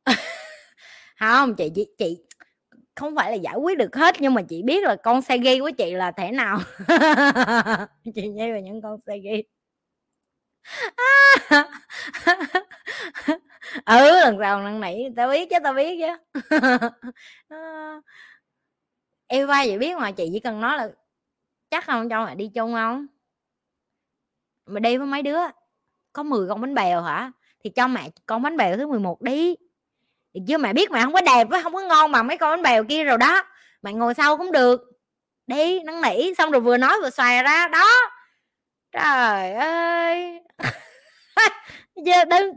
Không 1.19 1.55
chị 1.55 1.71
chị 1.75 1.87
chị 1.99 2.19
không 2.97 3.17
phải 3.17 3.31
là 3.31 3.37
giải 3.37 3.55
quyết 3.57 3.79
được 3.79 3.97
hết 3.97 4.15
nhưng 4.21 4.35
mà 4.35 4.43
chị 4.43 4.63
biết 4.63 4.85
là 4.85 4.97
con 4.97 5.23
xe 5.23 5.39
ghi 5.39 5.61
của 5.61 5.71
chị 5.79 5.95
là 5.95 6.11
thể 6.13 6.31
nào. 6.31 6.59
Chị 8.15 8.29
nhây 8.29 8.53
vào 8.53 8.61
những 8.61 8.83
con 8.83 9.01
xe 9.07 9.19
ghi 9.19 9.43
ừ 13.85 14.21
lần 14.25 14.37
sau 14.41 14.63
lần 14.63 14.81
nãy 14.81 15.13
tao 15.17 15.29
biết 15.31 15.51
chứ, 15.51 15.57
tao 15.65 15.75
biết 15.75 16.01
chứ. 16.01 16.41
Ờ. 17.49 17.57
Em 19.27 19.47
vai 19.47 19.69
vậy 19.69 19.79
biết 19.79 19.97
mà 19.99 20.11
chị 20.11 20.31
chỉ 20.33 20.41
cần 20.41 20.61
nói 20.61 20.77
là 20.79 20.89
chắc 21.71 21.85
không 21.87 22.09
cho 22.09 22.25
mày 22.25 22.35
đi 22.35 22.51
chung 22.55 22.75
không? 22.75 23.07
Mà 24.67 24.81
đi 24.81 24.97
với 24.97 25.07
mấy 25.07 25.23
đứa, 25.23 25.39
có 26.13 26.23
10 26.23 26.49
con 26.49 26.61
bánh 26.61 26.75
bèo 26.75 27.03
hả? 27.03 27.33
Thì 27.65 27.71
cho 27.71 27.89
mẹ 27.89 28.11
con 28.27 28.43
bánh 28.43 28.57
bèo 28.57 28.77
thứ 28.77 28.87
11 28.87 29.23
đi. 29.23 29.57
Thì 30.35 30.41
chứ 30.49 30.59
mẹ 30.59 30.73
biết 30.73 30.91
mẹ 30.91 31.01
không 31.03 31.13
có 31.13 31.21
đẹp 31.21 31.45
với 31.51 31.63
không 31.63 31.75
có 31.75 31.81
ngon 31.81 32.13
bằng 32.13 32.27
mấy 32.27 32.39
con 32.39 32.51
bánh 32.51 32.63
bèo 32.63 32.85
kia 32.85 33.05
rồi 33.05 33.19
đó. 33.19 33.43
Mẹ 33.83 33.93
ngồi 33.93 34.15
sau 34.15 34.37
cũng 34.37 34.53
được. 34.53 34.81
Đi, 35.47 35.83
năn 35.83 36.01
nỉ, 36.03 36.35
xong 36.39 36.51
rồi 36.51 36.61
vừa 36.61 36.77
nói 36.77 36.99
vừa 37.03 37.11
xòe 37.11 37.43
ra, 37.43 37.69
đó. 37.69 37.87
Trời 38.93 39.53
ơi. 39.53 40.41
Giờ 42.05 42.25
đừng 42.25 42.53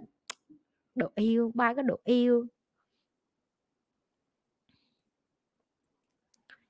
độ 0.95 1.11
yêu 1.15 1.51
ba 1.53 1.73
cái 1.73 1.83
độ 1.83 1.99
yêu. 2.03 2.45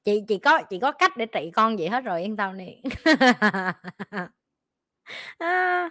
Chị 0.04 0.22
chị 0.28 0.38
có 0.38 0.62
chị 0.70 0.80
có 0.80 0.92
cách 0.92 1.18
để 1.18 1.26
trị 1.26 1.52
con 1.54 1.78
vậy 1.78 1.90
hết 1.90 2.04
rồi 2.04 2.22
yên 2.22 2.38
tâm 2.38 2.58
đi. 2.58 2.76
À, 5.38 5.90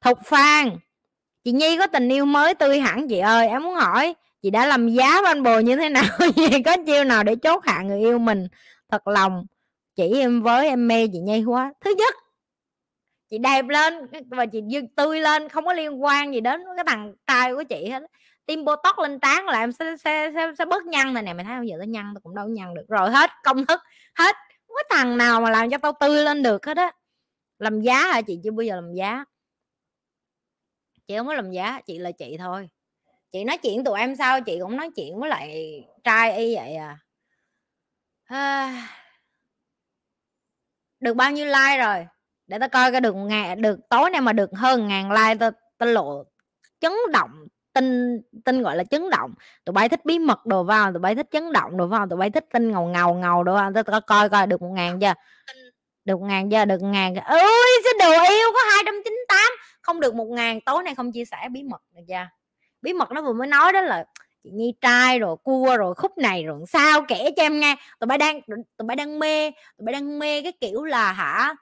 thục 0.00 0.18
phan 0.24 0.78
chị 1.44 1.52
nhi 1.52 1.76
có 1.78 1.86
tình 1.86 2.08
yêu 2.08 2.24
mới 2.24 2.54
tươi 2.54 2.80
hẳn 2.80 3.08
chị 3.08 3.18
ơi 3.18 3.48
em 3.48 3.62
muốn 3.62 3.74
hỏi 3.74 4.14
chị 4.42 4.50
đã 4.50 4.66
làm 4.66 4.88
giá 4.88 5.20
với 5.22 5.30
anh 5.30 5.42
bồ 5.42 5.60
như 5.60 5.76
thế 5.76 5.88
nào? 5.88 6.04
Vậy 6.36 6.62
có 6.64 6.76
chiêu 6.86 7.04
nào 7.04 7.24
để 7.24 7.36
chốt 7.36 7.64
hạ 7.66 7.82
người 7.82 7.98
yêu 7.98 8.18
mình? 8.18 8.48
Thật 8.88 9.08
lòng 9.08 9.46
chỉ 9.96 10.20
em 10.20 10.42
với 10.42 10.68
em 10.68 10.88
mê 10.88 11.08
chị 11.12 11.18
nhi 11.18 11.44
quá. 11.44 11.72
Thứ 11.80 11.94
nhất 11.98 12.14
chị 13.28 13.38
đẹp 13.38 13.68
lên 13.68 13.94
và 14.30 14.46
chị 14.46 14.60
tươi 14.96 15.20
lên 15.20 15.48
không 15.48 15.64
có 15.64 15.72
liên 15.72 16.02
quan 16.02 16.34
gì 16.34 16.40
đến 16.40 16.60
cái 16.76 16.84
thằng 16.86 17.14
trai 17.26 17.54
của 17.54 17.62
chị 17.62 17.88
hết. 17.90 18.02
Tim 18.46 18.64
botox 18.64 18.98
lên 18.98 19.20
tán 19.20 19.46
là 19.46 19.60
em 19.60 19.72
sẽ 19.72 19.96
sẽ 19.96 20.30
sẽ, 20.34 20.52
sẽ 20.58 20.64
bớt 20.64 20.86
nhăn 20.86 21.14
này 21.14 21.22
nè. 21.22 21.32
Mày 21.32 21.44
thấy 21.44 21.56
không? 21.56 21.68
Giờ 21.68 21.76
tao 21.78 21.86
nhăn 21.86 22.12
tao 22.14 22.20
cũng 22.20 22.34
đâu 22.34 22.48
nhăn 22.48 22.74
được. 22.74 22.84
Rồi 22.88 23.10
hết 23.10 23.30
công 23.44 23.66
thức 23.66 23.80
hết. 24.14 24.36
Không 24.66 24.74
có 24.76 24.82
thằng 24.96 25.18
nào 25.18 25.40
mà 25.40 25.50
làm 25.50 25.70
cho 25.70 25.78
tao 25.78 25.92
tươi 26.00 26.24
lên 26.24 26.42
được 26.42 26.66
hết 26.66 26.76
á. 26.76 26.92
Làm 27.58 27.80
giá 27.80 28.12
hả 28.12 28.20
chị? 28.22 28.40
Chưa 28.44 28.50
bao 28.50 28.62
giờ 28.62 28.74
làm 28.74 28.94
giá. 28.94 29.24
Chị 31.06 31.16
không 31.16 31.26
có 31.26 31.34
làm 31.34 31.50
giá 31.50 31.80
chị 31.86 31.98
là 31.98 32.10
chị 32.10 32.36
thôi. 32.38 32.68
Chị 33.32 33.44
nói 33.44 33.58
chuyện 33.58 33.84
tụi 33.84 33.98
em 34.00 34.16
sao? 34.16 34.40
Chị 34.40 34.58
cũng 34.62 34.76
nói 34.76 34.90
chuyện 34.96 35.20
với 35.20 35.30
lại 35.30 35.80
trai 36.04 36.36
y 36.36 36.54
vậy 36.56 36.74
à, 36.74 36.98
à. 38.24 38.88
Được 41.00 41.14
bao 41.14 41.32
nhiêu 41.32 41.46
like 41.46 41.78
rồi? 41.78 42.06
Để 42.48 42.58
tao 42.58 42.68
coi 42.68 42.92
cái 42.92 43.00
được 43.00 43.14
ngàn 43.14 43.62
được 43.62 43.78
tối 43.90 44.10
nay 44.10 44.20
mà 44.20 44.32
được 44.32 44.50
hơn 44.56 44.88
ngàn 44.88 45.10
like 45.10 45.34
tao 45.34 45.50
tao 45.78 45.88
lộ 45.88 46.24
chấn 46.80 46.92
động 47.12 47.30
tin 47.72 48.20
tin 48.44 48.62
gọi 48.62 48.76
là 48.76 48.84
chấn 48.84 49.10
động. 49.10 49.34
Tụi 49.64 49.72
bay 49.72 49.88
thích 49.88 50.04
bí 50.04 50.18
mật 50.18 50.46
đồ 50.46 50.64
vào 50.64 50.92
tụi 50.92 51.00
bay 51.00 51.14
thích 51.14 51.26
chấn 51.32 51.52
động 51.52 51.76
đồ 51.76 51.86
vào 51.86 52.06
tụi 52.06 52.16
bay 52.16 52.30
thích 52.30 52.46
tin 52.52 52.72
ngầu 52.72 52.86
ngầu 52.86 53.14
ngầu 53.14 53.44
đồ 53.44 53.54
vào. 53.54 53.72
Tao 53.86 54.00
coi 54.00 54.28
coi 54.28 54.46
được 54.46 54.62
một 54.62 54.70
ngàn 54.72 55.00
chưa? 55.00 55.14
Được 56.04 56.20
ngàn 56.20 56.50
chưa? 56.50 56.64
Được 56.64 56.82
ngàn 56.82 57.14
ơi 57.14 57.80
sẽ 57.84 57.90
đồ 58.04 58.10
yêu 58.10 58.48
có 58.54 58.60
hai 58.72 58.82
trăm 58.86 58.94
chín 59.04 59.14
tám. 59.28 59.52
Không 59.82 60.00
được 60.00 60.14
một 60.14 60.24
ngàn 60.24 60.60
tối 60.60 60.82
nay 60.82 60.94
không 60.94 61.12
chia 61.12 61.24
sẻ 61.24 61.48
bí 61.50 61.62
mật 61.62 61.82
được 61.94 62.02
chưa? 62.08 62.26
Bí 62.82 62.92
mật 62.92 63.10
nó 63.10 63.22
vừa 63.22 63.32
mới 63.32 63.46
nói 63.46 63.72
đó 63.72 63.80
là 63.80 64.04
chị 64.44 64.50
nhi 64.50 64.74
trai 64.80 65.18
rồi 65.18 65.36
cua 65.42 65.76
rồi 65.76 65.94
khúc 65.94 66.18
này 66.18 66.44
rồi 66.44 66.60
sao 66.68 67.04
kể 67.08 67.30
cho 67.36 67.42
em 67.42 67.60
nghe. 67.60 67.76
Tụi 68.00 68.06
bay 68.06 68.18
đang 68.18 68.40
tụi 68.76 68.86
bay 68.86 68.96
đang 68.96 69.18
mê 69.18 69.50
tụi 69.50 69.84
bay 69.84 69.92
đang 69.92 70.18
mê 70.18 70.42
cái 70.42 70.52
kiểu 70.60 70.84
là 70.84 71.12
hả 71.12 71.54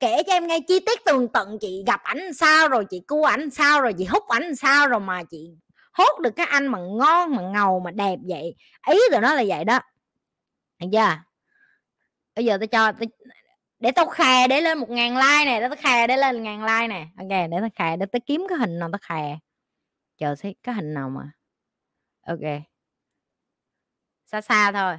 kể 0.00 0.22
cho 0.26 0.32
em 0.32 0.46
nghe 0.46 0.58
chi 0.68 0.80
tiết 0.86 1.04
tường 1.04 1.28
tận 1.28 1.58
chị 1.60 1.84
gặp 1.86 2.00
ảnh 2.02 2.34
sao 2.34 2.68
rồi 2.68 2.84
chị 2.90 3.00
cua 3.08 3.24
ảnh 3.24 3.50
sao 3.50 3.80
rồi 3.80 3.92
chị 3.98 4.04
hút 4.04 4.28
ảnh 4.28 4.54
sao 4.56 4.88
rồi 4.88 5.00
mà 5.00 5.22
chị 5.30 5.50
hốt 5.92 6.20
được 6.20 6.30
cái 6.36 6.46
anh 6.46 6.66
mà 6.66 6.78
ngon 6.78 7.36
mà 7.36 7.42
ngầu 7.42 7.80
mà 7.80 7.90
đẹp 7.90 8.16
vậy. 8.28 8.54
Ý 8.90 8.98
tụi 9.10 9.20
nó 9.20 9.34
là 9.34 9.44
vậy 9.48 9.64
đó. 9.64 9.80
Được 10.80 10.86
chưa? 10.92 11.18
Bây 12.36 12.44
giờ 12.44 12.58
tôi 12.58 12.66
cho 12.66 12.92
tôi, 12.92 13.08
để 13.78 13.90
tao 13.92 14.06
khè 14.06 14.48
để 14.48 14.60
lên 14.60 14.78
một 14.78 14.90
ngàn 14.90 15.16
like 15.16 15.44
này 15.44 15.60
để 15.60 15.68
tao 15.68 15.76
khè 15.76 16.06
để 16.06 16.16
lên 16.16 16.42
ngàn 16.42 16.64
like 16.64 16.88
này 16.88 17.08
ok 17.18 17.28
để 17.28 17.56
tao 17.60 17.68
khè 17.74 17.96
để 17.96 18.06
tao 18.06 18.20
kiếm 18.26 18.46
cái 18.48 18.58
hình 18.58 18.78
nào 18.78 18.88
tao 18.92 18.98
khè. 19.02 19.38
Chờ 20.18 20.34
xem 20.34 20.52
cái 20.62 20.74
hình 20.74 20.94
nào 20.94 21.10
mà. 21.10 21.30
Ok. 22.26 22.62
Xa 24.26 24.40
xa 24.40 24.72
thôi. 24.72 24.98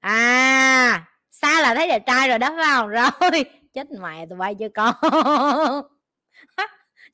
À 0.00 1.04
xa 1.30 1.60
là 1.60 1.74
thấy 1.74 1.88
đẹp 1.88 2.02
trai 2.06 2.28
rồi 2.28 2.38
đó 2.38 2.54
phải 2.56 2.66
không? 2.66 2.88
Rồi 3.30 3.44
chết 3.76 3.86
mẹ 4.00 4.26
tụi 4.26 4.38
bay 4.38 4.54
chưa 4.58 4.68
con 4.74 4.94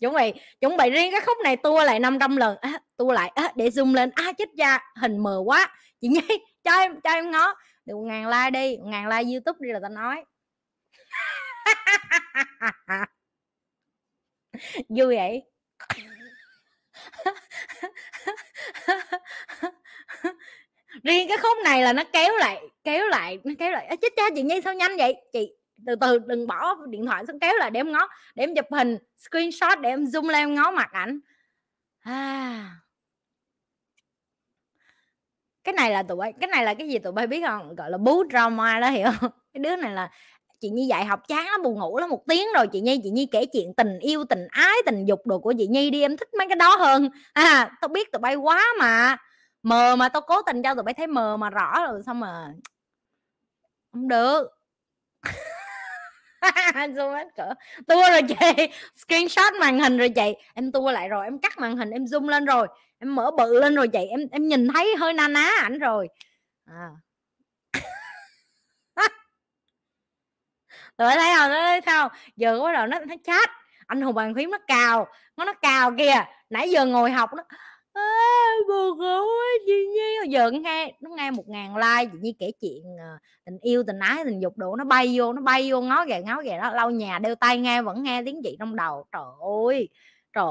chuẩn 0.01 0.15
bị 0.15 0.33
chuẩn 0.61 0.77
bị 0.77 0.91
riêng 0.91 1.13
cái 1.13 1.21
khúc 1.21 1.39
này 1.45 1.57
tua 1.57 1.85
lại 1.85 2.01
500 2.01 2.37
lần. 2.37 2.57
À, 2.61 2.81
tua 2.97 3.13
lại 3.13 3.33
à, 3.35 3.53
để 3.57 3.69
zoom 3.69 3.95
lên. 3.95 4.11
À 4.15 4.33
chết 4.39 4.49
cha 4.59 4.93
hình 5.01 5.19
mờ 5.19 5.43
quá. 5.45 5.77
Chị 6.01 6.09
nhi 6.09 6.21
cho 6.65 6.77
em 6.77 7.01
cho 7.01 7.11
em 7.11 7.31
ngó. 7.31 7.55
Được 7.85 7.97
ngàn 7.97 8.29
like 8.29 8.51
đi 8.51 8.77
ngàn 8.77 9.09
like 9.09 9.33
youtube 9.33 9.59
đi 9.61 9.73
là 9.73 9.79
tao 9.83 9.91
nói. 9.91 10.25
Vui 14.89 15.17
vậy. 15.17 15.43
Riêng 21.05 21.29
cái 21.29 21.39
khúc 21.39 21.59
này 21.65 21.83
là 21.83 21.93
nó 21.93 22.03
kéo 22.13 22.37
lại 22.37 22.63
kéo 22.85 23.07
lại 23.07 23.39
nó 23.45 23.53
kéo 23.59 23.71
lại. 23.71 23.97
Chết 24.03 24.13
cha 24.17 24.23
chị 24.35 24.43
nhi 24.43 24.61
sao 24.65 24.75
nhanh 24.75 24.97
vậy? 24.97 25.15
Chị 25.33 25.53
từ 25.87 25.95
từ, 26.01 26.19
đừng 26.19 26.47
bỏ 26.47 26.75
điện 26.89 27.07
thoại 27.07 27.27
xuống 27.27 27.41
kéo 27.41 27.55
lại 27.59 27.71
để 27.71 27.81
em 27.81 27.93
ngó, 27.93 28.09
để 28.35 28.43
em 28.45 28.55
chụp 28.55 28.67
hình, 28.71 28.99
screenshot 29.17 29.81
để 29.81 29.89
em 29.89 30.05
zoom 30.05 30.23
lên 30.23 30.43
em 30.43 30.55
ngó 30.55 30.71
mặt 30.71 30.89
ảnh. 30.93 31.21
À. 32.01 32.83
cái 35.65 35.73
này 35.73 35.91
là 35.91 36.03
tụi 36.03 36.17
bay 36.17 36.33
cái 36.41 36.49
này 36.49 36.65
là 36.65 36.75
cái 36.75 36.89
gì 36.89 36.99
tụi 36.99 37.13
bay 37.13 37.27
biết 37.27 37.43
không? 37.47 37.75
Gọi 37.75 37.91
là 37.91 37.99
bú 37.99 38.25
drama 38.31 38.81
đó, 38.81 38.89
hiểu 38.89 39.09
không? 39.21 39.31
Cái 39.55 39.61
đứa 39.63 39.77
này 39.77 39.93
là, 39.93 40.11
chị 40.61 40.71
nhi 40.71 40.87
dạy 40.87 41.05
học 41.05 41.21
chán 41.29 41.47
lắm, 41.47 41.63
buồn 41.63 41.79
ngủ 41.79 41.99
lắm, 41.99 42.11
một 42.11 42.23
tiếng 42.29 42.47
rồi 42.55 42.67
chị 42.73 42.81
nhi 42.81 43.01
chị 43.03 43.11
nhi 43.11 43.27
kể 43.33 43.47
chuyện 43.47 43.75
tình 43.77 43.99
yêu, 43.99 44.25
tình 44.25 44.47
ái, 44.51 44.77
tình 44.87 45.05
dục 45.05 45.27
đồ 45.27 45.39
của 45.39 45.55
chị 45.59 45.67
nhi 45.67 45.91
đi, 45.91 46.03
em 46.03 46.17
thích 46.17 46.29
mấy 46.39 46.49
cái 46.49 46.57
đó 46.57 46.77
hơn. 46.77 47.11
À 47.33 47.71
tao 47.81 47.89
biết 47.89 48.13
tụi 48.13 48.21
bay 48.21 48.35
quá 48.35 48.65
mà. 48.79 49.17
Mờ 49.63 49.97
mà 49.97 50.09
tao 50.09 50.23
cố 50.23 50.43
tình 50.43 50.63
cho 50.63 50.75
tụi 50.75 50.83
bay 50.83 50.95
thấy 50.95 51.07
mờ 51.07 51.37
mà 51.37 51.51
rõ 51.51 51.87
rồi, 51.87 52.03
xong 52.07 52.21
mà, 52.21 52.53
không 53.93 54.09
được. 54.09 54.49
zoom 56.95 57.13
hết 57.13 57.29
cỡ 57.37 57.55
tua 57.89 58.03
rồi 58.11 58.23
chị. 58.29 58.69
Screenshot 58.97 59.55
màn 59.61 59.81
hình 59.81 59.99
rồi 59.99 60.09
chị. 60.09 60.35
Em 60.55 60.73
tua 60.73 60.91
lại 60.91 61.09
rồi, 61.09 61.27
em 61.27 61.39
cắt 61.39 61.59
màn 61.59 61.77
hình, 61.77 61.91
em 61.91 62.05
zoom 62.05 62.29
lên 62.29 62.45
rồi. 62.45 62.69
Em 62.99 63.15
mở 63.15 63.31
bự 63.39 63.61
lên 63.61 63.75
rồi 63.75 63.89
chị. 63.89 64.07
Em 64.11 64.21
em 64.33 64.49
nhìn 64.49 64.69
thấy 64.75 64.97
hơi 64.97 65.13
na 65.13 65.29
ná 65.29 65.51
ảnh 65.63 65.79
rồi. 65.79 66.09
À. 66.65 66.89
tụi 70.97 71.09
thấy 71.15 71.35
không? 71.39 71.51
Thấy 71.51 71.81
sao 71.87 72.09
giờ 72.37 72.59
có 72.59 72.73
đầu 72.73 72.87
nó 72.87 72.99
nó 72.99 73.15
chat 73.25 73.51
anh 73.87 74.01
hùng 74.01 74.15
bàn 74.15 74.35
phím 74.35 74.51
nó 74.51 74.59
cào. 74.67 75.07
Nó 75.37 75.45
nó 75.45 75.53
cào 75.53 75.93
kìa. 75.99 76.25
Nãy 76.51 76.71
giờ 76.71 76.87
ngồi 76.87 77.11
học 77.11 77.31
nó 77.37 77.43
à, 77.93 78.03
buồn 78.69 78.99
ngủ 78.99 79.27
chị 79.67 79.87
nhi 79.87 80.33
giờ 80.33 80.51
nghe 80.51 80.93
nó 81.01 81.11
nghe 81.17 81.31
một 81.31 81.49
ngàn 81.49 81.77
like 81.77 82.11
chị 82.13 82.19
nhi 82.21 82.35
kể 82.39 82.53
chuyện 82.61 82.83
uh, 82.95 83.21
tình 83.45 83.59
yêu 83.63 83.85
tình 83.87 83.99
ái 83.99 84.25
tình 84.25 84.41
dục 84.41 84.59
đủ 84.59 84.77
nó 84.77 84.85
bay 84.85 85.19
vô 85.19 85.33
nó 85.33 85.43
bay 85.43 85.71
vô 85.71 85.81
ngó 85.81 86.05
gà 86.05 86.21
ngó 86.21 86.43
gà 86.43 86.59
đó 86.59 86.73
lau 86.73 86.91
nhà 86.91 87.19
đeo 87.19 87.35
tay 87.35 87.59
nghe 87.59 87.83
vẫn 87.83 88.03
nghe 88.03 88.23
tiếng 88.27 88.41
chị 88.45 88.57
trong 88.59 88.77
đầu. 88.77 89.07
Trời 89.13 89.23
ơi 89.69 89.89
trời 90.33 90.45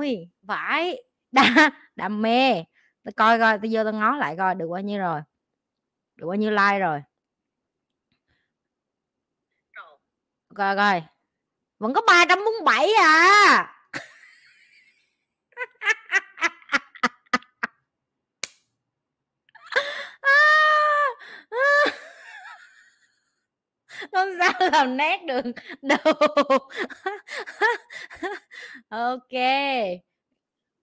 ơi 0.00 0.28
vãi 0.42 1.02
đam 1.32 1.54
đam 1.96 2.22
mê. 2.22 2.64
Tôi 3.04 3.12
coi 3.12 3.38
coi 3.38 3.58
tôi 3.58 3.70
vô 3.72 3.84
tôi 3.84 3.92
ngó 3.92 4.16
lại 4.16 4.36
coi 4.38 4.54
được 4.54 4.68
bao 4.70 4.80
nhiêu 4.80 4.98
rồi 4.98 5.20
được 6.16 6.26
bao 6.26 6.34
nhiêu 6.36 6.50
like 6.50 6.78
rồi. 6.78 7.02
Coi 10.54 10.76
coi 10.76 11.02
vẫn 11.78 11.94
có 11.94 12.00
347 12.06 12.92
à. 12.92 13.74
không 24.12 24.28
sao 24.40 24.70
làm 24.72 24.96
nét 24.96 25.20
được 25.26 25.44
đâu 25.82 26.14
ok. 28.88 29.32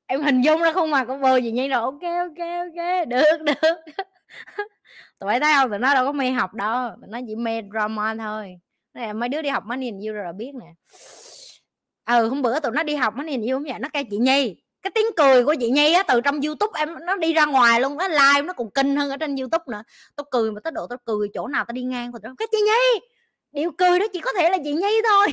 Em 0.07 0.21
hình 0.21 0.41
dung 0.41 0.61
ra 0.61 0.71
không 0.73 0.91
mà, 0.91 1.05
con 1.05 1.21
bồ 1.21 1.35
gì 1.35 1.51
nhi 1.51 1.67
rồi 1.67 1.81
ok 1.81 2.01
ok 2.01 2.39
ok. 2.39 3.07
Được 3.07 3.41
được. 3.45 3.75
Tụi 5.19 5.27
bay 5.27 5.39
thấy 5.39 5.53
không? 5.55 5.69
Tụi 5.69 5.79
nó 5.79 5.93
đâu 5.93 6.05
có 6.05 6.11
mê 6.11 6.31
học 6.31 6.53
đâu. 6.53 6.89
Tụi 7.01 7.09
nó 7.09 7.19
chỉ 7.27 7.35
mê 7.35 7.61
drama 7.71 8.15
thôi. 8.15 8.59
Này 8.93 9.13
mấy 9.13 9.29
đứa 9.29 9.41
đi 9.41 9.49
học 9.49 9.63
mấy 9.65 9.77
nhìn 9.77 9.99
yêu 9.99 10.13
rồi 10.13 10.25
là 10.25 10.31
biết 10.31 10.51
nè. 10.55 10.73
Ừ 12.05 12.29
hôm 12.29 12.41
bữa 12.41 12.59
tụi 12.59 12.71
nó 12.71 12.83
đi 12.83 12.95
học 12.95 13.13
mấy 13.17 13.25
nhìn 13.25 13.41
yêu 13.41 13.55
không 13.55 13.63
vậy? 13.63 13.79
Nó 13.79 13.89
kêu 13.93 14.03
chị 14.11 14.17
nhi. 14.17 14.55
Cái 14.81 14.91
tiếng 14.95 15.05
cười 15.17 15.45
của 15.45 15.55
chị 15.59 15.69
nhi 15.69 15.93
á, 15.93 16.03
từ 16.03 16.21
trong 16.21 16.41
youtube 16.41 16.79
em, 16.79 16.89
nó 17.05 17.15
đi 17.15 17.33
ra 17.33 17.45
ngoài 17.45 17.81
luôn 17.81 17.97
á. 17.97 18.07
Live 18.07 18.41
nó 18.41 18.53
còn 18.53 18.71
kinh 18.71 18.95
hơn 18.95 19.09
ở 19.09 19.17
trên 19.17 19.35
youtube 19.35 19.63
nữa. 19.67 19.83
Tôi 20.15 20.25
cười 20.31 20.51
mà 20.51 20.61
tới 20.63 20.71
độ 20.71 20.87
tôi 20.89 20.97
cười 21.05 21.27
chỗ 21.33 21.47
nào 21.47 21.65
tao 21.67 21.73
đi 21.73 21.83
ngang. 21.83 22.11
Rồi 22.11 22.21
cái 22.37 22.47
chị 22.51 22.57
nhi 22.61 23.07
điệu 23.55 23.71
cười 23.77 23.99
đó 23.99 24.05
chỉ 24.13 24.21
có 24.21 24.33
thể 24.37 24.49
là 24.49 24.57
chị 24.63 24.73
nhi 24.73 25.01
thôi. 25.09 25.27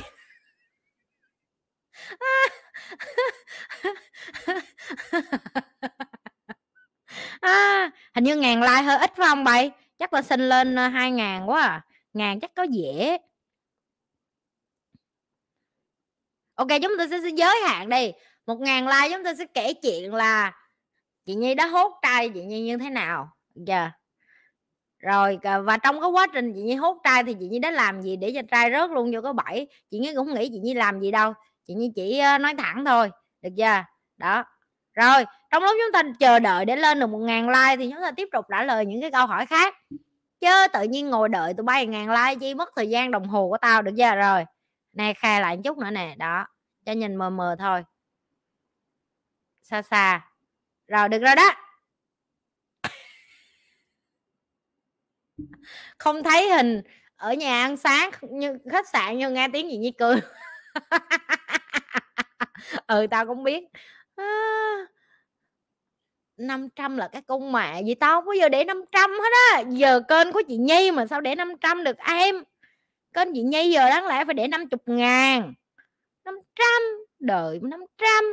À, 7.41 7.91
hình 8.15 8.23
như 8.23 8.35
ngàn 8.35 8.61
like 8.61 8.81
hơi 8.81 8.97
ít 8.97 9.11
phải 9.17 9.27
không 9.27 9.43
bay 9.43 9.71
chắc 9.97 10.13
là 10.13 10.21
xin 10.21 10.49
lên 10.49 10.75
ờ, 10.75 10.87
hai 10.87 11.11
ngàn 11.11 11.49
quá 11.49 11.61
à. 11.61 11.81
Ngàn 12.13 12.39
chắc 12.39 12.51
có 12.55 12.63
dễ. 12.63 13.17
Ok 16.55 16.67
chúng 16.81 16.97
ta 16.97 17.07
sẽ, 17.09 17.21
sẽ 17.23 17.29
giới 17.29 17.55
hạn 17.67 17.89
đi. 17.89 18.11
Một 18.45 18.59
ngàn 18.59 18.87
like 18.87 19.09
chúng 19.15 19.23
ta 19.23 19.33
sẽ 19.35 19.45
kể 19.53 19.73
chuyện 19.73 20.13
là 20.13 20.53
chị 21.25 21.35
nhi 21.35 21.55
đã 21.55 21.65
hốt 21.67 21.99
trai 22.01 22.29
chị 22.33 22.43
nhi 22.43 22.61
như 22.61 22.77
thế 22.77 22.89
nào. 22.89 23.29
Giờ 23.55 23.75
yeah 23.75 23.91
rồi 25.03 25.39
và 25.63 25.77
trong 25.77 26.01
cái 26.01 26.09
quá 26.09 26.27
trình 26.33 26.53
chị 26.55 26.61
nhi 26.61 26.75
hút 26.75 26.97
trai 27.03 27.23
thì 27.23 27.35
chị 27.39 27.47
nhi 27.47 27.59
đã 27.59 27.71
làm 27.71 28.01
gì 28.01 28.15
để 28.15 28.31
cho 28.35 28.41
trai 28.51 28.71
rớt 28.71 28.89
luôn 28.89 29.11
vô 29.13 29.21
cái 29.21 29.33
bẫy? 29.33 29.67
Chị 29.91 29.99
nhi 29.99 30.13
cũng 30.15 30.33
nghĩ 30.33 30.49
chị 30.53 30.59
nhi 30.59 30.73
làm 30.73 30.99
gì 30.99 31.11
đâu, 31.11 31.33
chị 31.67 31.73
nhi 31.73 31.91
chỉ 31.95 32.21
nói 32.41 32.53
thẳng 32.57 32.85
thôi, 32.85 33.11
được 33.41 33.49
chưa? 33.57 33.83
Đó. 34.17 34.43
Rồi, 34.93 35.25
trong 35.51 35.63
lúc 35.63 35.71
chúng 35.71 35.91
ta 35.93 36.01
chờ 36.19 36.39
đợi 36.39 36.65
để 36.65 36.75
lên 36.75 36.99
được 36.99 37.07
một 37.07 37.17
ngàn 37.17 37.49
like 37.49 37.75
thì 37.77 37.91
chúng 37.91 38.01
ta 38.01 38.11
tiếp 38.11 38.27
tục 38.31 38.45
trả 38.49 38.63
lời 38.63 38.85
những 38.85 39.01
cái 39.01 39.11
câu 39.11 39.25
hỏi 39.25 39.45
khác. 39.45 39.75
Chứ 40.41 40.67
tự 40.73 40.83
nhiên 40.83 41.09
ngồi 41.09 41.29
đợi 41.29 41.53
tụi 41.53 41.63
bay 41.63 41.85
ngàn 41.85 42.09
like 42.09 42.35
chi 42.39 42.53
mất 42.53 42.69
thời 42.75 42.89
gian 42.89 43.11
đồng 43.11 43.27
hồ 43.27 43.49
của 43.49 43.57
tao, 43.57 43.81
được 43.81 43.91
chưa? 43.97 44.15
Rồi, 44.15 44.45
nè, 44.93 45.13
khai 45.13 45.41
lại 45.41 45.55
một 45.55 45.61
chút 45.63 45.77
nữa 45.77 45.89
nè, 45.91 46.15
đó, 46.17 46.45
cho 46.85 46.91
nhìn 46.91 47.15
mờ 47.15 47.29
mờ 47.29 47.55
thôi. 47.59 47.83
Xa 49.61 49.81
xa 49.81 50.21
rồi, 50.87 51.09
được 51.09 51.19
rồi 51.19 51.35
đó. 51.35 51.49
Không 55.97 56.23
thấy 56.23 56.49
hình 56.49 56.81
ở 57.15 57.33
nhà 57.33 57.61
ăn 57.61 57.77
sáng 57.77 58.11
như 58.21 58.57
khách 58.71 58.89
sạn 58.89 59.17
nhưng 59.17 59.33
nghe 59.33 59.47
tiếng 59.53 59.69
gì 59.69 59.77
như 59.77 59.91
cười. 59.97 60.15
Ừ 62.87 63.07
tao 63.11 63.25
cũng 63.25 63.43
biết. 63.43 63.63
À, 64.15 64.25
500 66.37 66.97
là 66.97 67.07
cái 67.07 67.21
con 67.27 67.51
mẹ 67.51 67.81
gì 67.83 67.95
tao 67.95 68.17
không 68.17 68.25
bao 68.25 68.33
giờ 68.33 68.49
để 68.49 68.63
500 68.63 69.11
hết 69.11 69.31
á. 69.51 69.63
Giờ 69.69 70.01
kênh 70.07 70.31
của 70.31 70.41
chị 70.47 70.57
Nhi 70.57 70.91
mà 70.91 71.05
sao 71.05 71.21
để 71.21 71.35
500 71.35 71.83
được 71.83 71.97
em? 71.97 72.43
Kênh 73.13 73.33
chị 73.33 73.41
Nhi 73.41 73.71
giờ 73.71 73.89
đáng 73.89 74.07
lẽ 74.07 74.25
phải 74.25 74.33
để 74.33 74.47
50 74.47 74.79
ngàn. 74.85 75.53
500 76.25 76.65
đợi 77.19 77.59
500 77.61 78.23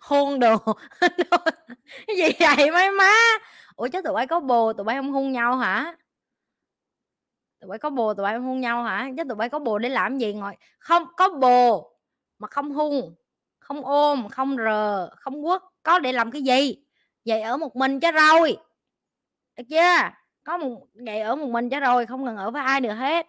hôn 0.00 0.40
đồ. 0.40 0.56
Cái 2.06 2.16
gì 2.16 2.28
vậy 2.40 2.70
mấy 2.70 2.90
má. 2.90 3.12
Ủa 3.76 3.88
chứ 3.88 4.02
tụi 4.02 4.14
bay 4.14 4.26
có 4.26 4.40
bồ, 4.40 4.72
tụi 4.72 4.84
bay 4.84 4.96
không 4.96 5.12
hôn 5.12 5.32
nhau 5.32 5.56
hả? 5.56 5.94
Tụi 7.60 7.68
bay 7.68 7.78
có 7.78 7.90
bồ, 7.90 8.14
tụi 8.14 8.24
bay 8.24 8.34
không 8.34 8.46
hôn 8.46 8.60
nhau 8.60 8.82
hả? 8.82 9.08
Chứ 9.16 9.24
tụi 9.28 9.36
bay 9.36 9.48
có 9.48 9.58
bồ 9.58 9.78
để 9.78 9.88
làm 9.88 10.18
gì 10.18 10.32
ngồi? 10.32 10.56
Không, 10.78 11.06
có 11.16 11.28
bồ 11.28 11.92
mà 12.38 12.48
không 12.48 12.72
hôn 12.72 13.14
không 13.68 13.84
ôm, 13.84 14.28
không 14.28 14.56
rờ, 14.56 15.10
không 15.16 15.42
quất, 15.42 15.62
có 15.82 15.98
để 15.98 16.12
làm 16.12 16.30
cái 16.30 16.42
gì? 16.42 16.76
Vậy 17.24 17.42
ở 17.42 17.56
một 17.56 17.76
mình 17.76 18.00
cho 18.00 18.12
rồi 18.12 18.56
được 19.56 19.64
chưa? 19.70 20.10
Có 20.44 20.58
một 20.58 20.86
vậy 20.94 21.20
ở 21.20 21.36
một 21.36 21.48
mình 21.48 21.70
cho 21.70 21.80
rồi, 21.80 22.06
không 22.06 22.26
cần 22.26 22.36
ở 22.36 22.50
với 22.50 22.62
ai 22.62 22.80
được 22.80 22.94
hết. 22.94 23.26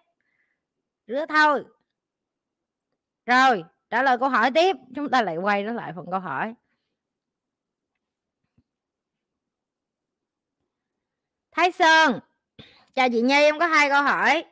Rửa 1.08 1.26
thôi. 1.30 1.64
Rồi 3.26 3.64
trả 3.90 4.04
lời 4.04 4.18
câu 4.18 4.30
hỏi 4.30 4.52
tiếp 4.52 4.76
chúng 4.96 5.10
ta 5.10 5.22
lại 5.22 5.38
quay 5.38 5.64
trở 5.64 5.72
lại 5.74 5.92
phần 5.96 6.06
câu 6.12 6.20
hỏi. 6.20 6.54
Thái 11.52 11.72
Sơn 11.72 12.20
chào 12.96 13.10
chị 13.10 13.22
Nhi 13.22 13.36
em 13.36 13.60
có 13.60 13.68
hai 13.68 13.90
câu 13.90 14.04
hỏi. 14.04 14.44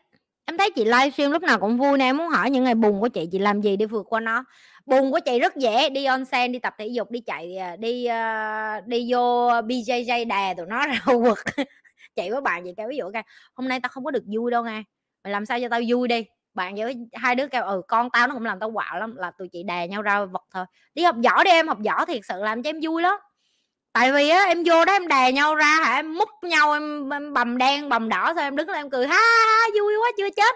Em 0.45 0.57
thấy 0.57 0.71
chị 0.71 0.85
livestream 0.85 1.31
lúc 1.31 1.43
nào 1.43 1.59
cũng 1.59 1.77
vui 1.77 1.97
nè 1.97 2.05
em 2.05 2.17
muốn 2.17 2.27
hỏi 2.29 2.49
những 2.49 2.63
ngày 2.63 2.75
buồn 2.75 3.01
của 3.01 3.07
chị 3.07 3.27
chị 3.31 3.39
làm 3.39 3.61
gì 3.61 3.75
để 3.77 3.85
vượt 3.85 4.05
qua 4.09 4.19
nó? 4.19 4.43
Buồn 4.85 5.11
của 5.11 5.19
chị 5.25 5.39
rất 5.39 5.55
dễ 5.55 5.89
đi 5.89 6.05
on 6.05 6.25
sen 6.25 6.51
đi 6.51 6.59
tập 6.59 6.75
thể 6.77 6.87
dục 6.87 7.11
đi 7.11 7.19
chạy 7.19 7.57
à, 7.57 7.75
đi 7.75 8.07
uh, 8.09 8.87
đi 8.87 9.13
vô 9.13 9.49
BJJ 9.61 10.27
đè 10.27 10.53
tụi 10.57 10.65
nó 10.65 10.87
ra 10.87 10.99
quật. 11.05 11.37
Chị 12.15 12.29
với 12.29 12.41
bạn 12.41 12.63
vậy 12.63 12.73
kêu 12.77 12.87
ví 12.89 12.97
dụ 12.97 13.11
cái 13.13 13.23
hôm 13.53 13.67
nay 13.67 13.79
tao 13.79 13.89
không 13.89 14.05
có 14.05 14.11
được 14.11 14.23
vui 14.27 14.51
đâu 14.51 14.63
nghe 14.63 14.83
mày 15.23 15.33
làm 15.33 15.45
sao 15.45 15.59
cho 15.61 15.69
tao 15.69 15.81
vui 15.87 16.07
đi? 16.07 16.25
Bạn 16.57 16.75
với 16.75 16.95
hai 17.13 17.35
đứa 17.35 17.47
kêu 17.47 17.63
ừ 17.63 17.81
con 17.87 18.09
tao 18.09 18.27
nó 18.27 18.33
cũng 18.33 18.45
làm 18.45 18.59
tao 18.59 18.71
quạo 18.71 18.99
lắm 18.99 19.15
là 19.15 19.31
tụi 19.31 19.47
chị 19.47 19.63
đè 19.63 19.87
nhau 19.87 20.01
ra 20.01 20.25
vật 20.25 20.43
thôi. 20.51 20.65
Đi 20.93 21.03
học 21.03 21.15
giỏi 21.19 21.43
đi 21.43 21.51
em 21.51 21.67
học 21.67 21.77
võ 21.85 22.05
thiệt 22.05 22.21
sự 22.27 22.43
làm 22.43 22.63
cho 22.63 22.69
em 22.69 22.79
vui 22.83 23.01
lắm. 23.01 23.19
Tại 23.93 24.11
vì 24.11 24.29
á 24.29 24.43
em 24.43 24.63
vô 24.65 24.85
đó 24.85 24.93
em 24.93 25.07
đè 25.07 25.31
nhau 25.31 25.55
ra 25.55 25.65
hả 25.85 25.95
em 25.95 26.15
múc 26.17 26.29
nhau 26.41 26.73
em, 26.73 27.09
em 27.09 27.33
bầm 27.33 27.57
đen 27.57 27.89
bầm 27.89 28.09
đỏ 28.09 28.33
sao 28.35 28.43
em 28.43 28.55
đứng 28.55 28.69
lên 28.69 28.75
em 28.77 28.89
cười 28.89 29.07
ha, 29.07 29.15
ha 29.15 29.67
vui 29.79 29.93
quá 30.01 30.11
chưa 30.17 30.29
chết. 30.35 30.55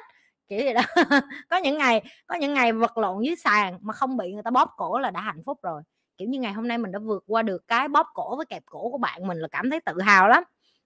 Kiểu 0.50 0.60
vậy 0.64 0.74
đó. 0.74 0.82
Có 1.50 1.58
những 1.58 1.78
ngày 1.78 2.02
có 2.28 2.36
những 2.36 2.54
ngày 2.54 2.74
vật 2.74 2.98
lộn 2.98 3.24
dưới 3.24 3.36
sàn 3.36 3.78
mà 3.82 3.94
không 3.94 4.18
bị 4.18 4.34
người 4.34 4.44
ta 4.44 4.52
bóp 4.52 4.70
cổ 4.78 5.00
là 5.00 5.12
đã 5.12 5.22
hạnh 5.22 5.42
phúc 5.46 5.60
rồi. 5.64 5.82
Kiểu 6.18 6.28
như 6.28 6.40
ngày 6.40 6.54
hôm 6.54 6.68
nay 6.68 6.78
mình 6.78 6.92
đã 6.92 7.00
vượt 7.00 7.24
qua 7.28 7.42
được 7.42 7.68
cái 7.68 7.88
bóp 7.88 8.08
cổ 8.14 8.36
với 8.36 8.46
kẹp 8.46 8.64
cổ 8.66 8.90
của 8.92 8.98
bạn 8.98 9.28
mình 9.28 9.38
là 9.38 9.48
cảm 9.52 9.70
thấy 9.70 9.80
tự 9.80 10.02
hào 10.02 10.28
lắm. 10.28 10.44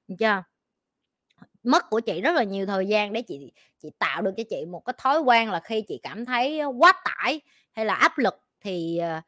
Được 0.07 0.15
chưa? 0.19 0.43
Mất 1.65 1.89
của 1.89 1.99
chị 1.99 2.21
rất 2.21 2.35
là 2.35 2.43
nhiều 2.43 2.65
thời 2.65 2.87
gian 2.87 3.13
để 3.13 3.21
chị 3.21 3.51
chị 3.83 3.89
tạo 3.99 4.21
được 4.21 4.31
cho 4.37 4.43
chị 4.49 4.65
một 4.65 4.81
cái 4.85 4.93
thói 4.97 5.19
quen 5.19 5.51
là 5.51 5.59
khi 5.59 5.83
chị 5.87 5.99
cảm 6.03 6.25
thấy 6.25 6.61
quá 6.77 6.93
tải 7.05 7.41
hay 7.71 7.85
là 7.85 7.93
áp 7.93 8.17
lực 8.17 8.35
thì 8.61 8.97
ờ, 8.97 9.21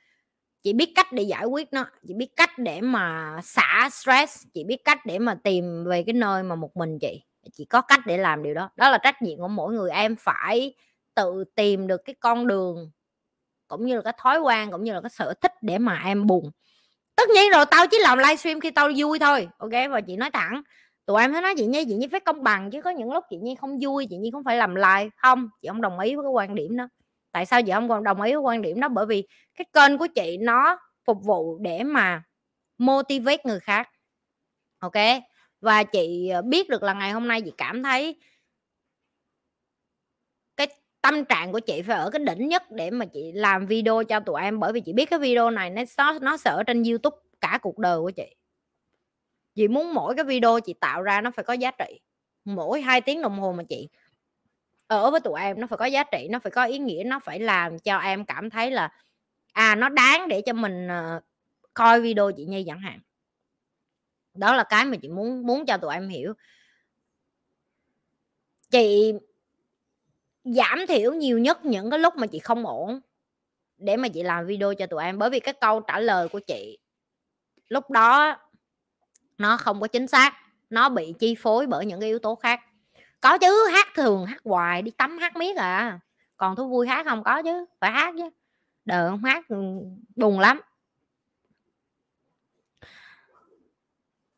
chị 0.64 0.74
biết 0.74 0.92
cách 0.96 1.12
để 1.12 1.24
giải 1.24 1.46
quyết 1.46 1.74
nó, 1.74 1.86
chị 2.08 2.14
biết 2.14 2.30
cách 2.36 2.58
để 2.58 2.82
mà 2.82 3.36
xả 3.44 3.90
stress, 3.92 4.44
chị 4.54 4.64
biết 4.64 4.78
cách 4.86 5.06
để 5.06 5.20
mà 5.20 5.36
tìm 5.44 5.86
về 5.86 6.04
cái 6.04 6.14
nơi 6.14 6.44
mà 6.44 6.56
một 6.56 6.78
mình 6.78 7.00
chị 7.00 7.24
chị 7.54 7.66
có 7.66 7.82
cách 7.82 8.00
để 8.06 8.18
làm 8.18 8.44
điều 8.44 8.54
đó. 8.54 8.70
Đó 8.76 8.90
là 8.90 8.98
trách 8.98 9.22
nhiệm 9.22 9.38
của 9.38 9.48
mỗi 9.48 9.74
người, 9.74 9.92
em 9.92 10.16
phải 10.16 10.74
tự 11.16 11.44
tìm 11.56 11.88
được 11.88 12.02
cái 12.06 12.16
con 12.20 12.48
đường 12.48 12.92
cũng 13.68 13.86
như 13.86 13.96
là 13.96 14.02
cái 14.02 14.14
thói 14.18 14.40
quen, 14.40 14.72
cũng 14.72 14.84
như 14.84 14.94
là 14.94 15.02
cái 15.02 15.10
sở 15.10 15.34
thích 15.42 15.54
để 15.62 15.78
mà 15.78 16.02
em 16.06 16.28
buồn. 16.28 16.52
Tất 17.16 17.30
nhiên 17.30 17.52
rồi, 17.52 17.66
tao 17.72 17.88
chỉ 17.88 17.98
làm 18.02 18.18
livestream 18.18 18.60
khi 18.60 18.72
tao 18.72 18.90
vui 18.98 19.20
thôi, 19.20 19.50
ok? 19.58 19.72
Và 19.92 20.02
chị 20.02 20.16
nói 20.18 20.32
thẳng 20.32 20.62
tụi 21.08 21.22
em 21.22 21.34
thấy 21.34 21.42
nói 21.42 21.54
chị 21.58 21.66
nhi 21.66 21.86
chị 21.88 21.96
nhi 21.96 22.08
phải 22.12 22.20
công 22.20 22.44
bằng 22.44 22.72
chứ 22.72 22.82
có 22.82 22.90
những 22.90 23.12
lúc 23.12 23.24
chị 23.30 23.38
nhi 23.38 23.56
không 23.56 23.80
vui, 23.82 24.08
chị 24.10 24.18
nhi 24.18 24.30
không 24.34 24.44
phải 24.44 24.58
làm 24.58 24.76
lại 24.76 25.10
không, 25.18 25.50
chị 25.62 25.68
không 25.68 25.82
đồng 25.82 26.00
ý 26.00 26.16
với 26.16 26.24
cái 26.24 26.32
quan 26.32 26.56
điểm 26.56 26.78
đó. 26.78 26.88
Tại 27.32 27.46
sao 27.46 27.62
chị 27.64 27.72
không 27.72 27.90
còn 27.90 28.04
đồng 28.04 28.22
ý 28.22 28.34
với 28.34 28.42
quan 28.42 28.62
điểm 28.62 28.80
đó? 28.80 28.90
Bởi 28.90 29.06
vì 29.06 29.28
cái 29.56 29.66
kênh 29.74 29.98
của 29.98 30.08
chị 30.16 30.38
nó 30.38 30.80
phục 31.06 31.18
vụ 31.24 31.60
để 31.62 31.84
mà 31.84 32.24
motivate 32.78 33.44
người 33.46 33.60
khác, 33.60 33.90
ok? 34.80 34.94
Và 35.62 35.84
chị 35.84 36.30
ờ, 36.30 36.42
biết 36.42 36.70
được 36.70 36.84
là 36.84 36.94
ngày 36.94 37.12
hôm 37.12 37.28
nay 37.28 37.42
chị 37.42 37.52
cảm 37.58 37.84
thấy 37.84 38.16
cái 40.58 40.68
tâm 41.02 41.26
trạng 41.26 41.52
của 41.52 41.60
chị 41.60 41.82
phải 41.82 41.98
ở 41.98 42.10
cái 42.10 42.20
đỉnh 42.26 42.48
nhất 42.48 42.64
để 42.72 42.92
mà 42.92 43.06
chị 43.06 43.32
làm 43.32 43.66
video 43.66 44.04
cho 44.04 44.20
tụi 44.20 44.42
em. 44.42 44.60
Bởi 44.60 44.74
vì 44.74 44.82
chị 44.82 44.94
biết 44.94 45.10
cái 45.10 45.20
video 45.20 45.50
này 45.50 45.70
nó 45.70 46.20
nó 46.22 46.38
sẽ 46.38 46.52
ở 46.52 46.64
trên 46.64 46.84
youtube 46.84 47.18
cả 47.42 47.60
cuộc 47.62 47.78
đời 47.80 48.00
của 48.00 48.12
chị 48.12 48.36
chị 49.58 49.68
muốn 49.68 49.94
mỗi 49.94 50.16
cái 50.16 50.26
video 50.26 50.60
chị 50.60 50.74
tạo 50.74 51.02
ra 51.02 51.22
nó 51.22 51.32
phải 51.32 51.46
có 51.46 51.54
giá 51.54 51.72
trị. 51.72 52.00
Mỗi 52.46 52.82
hai 52.82 53.02
tiếng 53.02 53.22
đồng 53.22 53.40
hồ 53.40 53.54
mà 53.54 53.64
chị 53.70 53.88
ở 54.88 55.12
với 55.12 55.20
tụi 55.20 55.42
em 55.42 55.60
nó 55.60 55.68
phải 55.68 55.78
có 55.78 55.86
giá 55.86 56.04
trị 56.04 56.28
nó 56.32 56.40
phải 56.40 56.52
có 56.52 56.64
ý 56.64 56.78
nghĩa 56.78 57.04
nó 57.06 57.20
phải 57.20 57.40
làm 57.40 57.80
cho 57.80 57.98
em 57.98 58.26
cảm 58.26 58.50
thấy 58.50 58.72
là 58.72 58.94
à 59.54 59.76
nó 59.76 59.90
đáng 59.90 60.28
để 60.28 60.42
cho 60.42 60.54
mình 60.54 60.88
uh, 60.88 61.24
coi 61.74 62.02
video 62.02 62.32
chị 62.32 62.46
nhi 62.46 62.64
chẳng 62.68 62.80
hạn. 62.80 63.00
Đó 64.34 64.56
là 64.56 64.64
cái 64.64 64.86
mà 64.86 64.98
chị 65.02 65.10
muốn 65.10 65.48
muốn 65.48 65.66
cho 65.66 65.78
tụi 65.78 65.94
em 65.94 66.10
hiểu. 66.10 66.34
Chị 68.70 69.14
giảm 70.44 70.86
thiểu 70.88 71.14
nhiều 71.14 71.40
nhất 71.40 71.66
những 71.66 71.90
cái 71.90 72.00
lúc 72.00 72.16
mà 72.16 72.28
chị 72.28 72.40
không 72.40 72.66
ổn 72.66 73.00
để 73.78 73.98
mà 73.98 74.08
chị 74.08 74.24
làm 74.24 74.46
video 74.46 74.74
cho 74.74 74.86
tụi 74.88 75.04
em. 75.04 75.18
Bởi 75.18 75.30
vì 75.30 75.40
cái 75.40 75.54
câu 75.54 75.80
trả 75.80 76.00
lời 76.00 76.30
của 76.30 76.40
chị 76.40 76.78
lúc 77.70 77.90
đó 77.90 78.38
nó 79.38 79.58
không 79.58 79.82
có 79.82 79.88
chính 79.88 80.08
xác 80.08 80.34
nó 80.70 80.90
bị 80.90 81.14
chi 81.20 81.36
phối 81.40 81.68
bởi 81.68 81.86
những 81.86 82.00
cái 82.00 82.10
yếu 82.10 82.20
tố 82.20 82.36
khác. 82.36 82.60
Có 83.22 83.38
chứ 83.38 83.68
hát 83.72 83.88
thường 83.96 84.26
hát 84.26 84.42
hoài 84.46 84.82
đi 84.82 84.92
tắm 84.92 85.18
hát 85.18 85.36
miết 85.36 85.58
à. 85.58 86.00
Còn 86.38 86.56
thú 86.56 86.70
vui 86.70 86.88
hát 86.88 87.06
không 87.06 87.24
có 87.24 87.42
chứ 87.44 87.66
phải 87.80 87.92
hát 87.92 88.14
chứ. 88.18 88.30
Đợi 88.86 89.10
không 89.10 89.24
hát 89.24 89.46
buồn 90.16 90.40
lắm. 90.40 90.62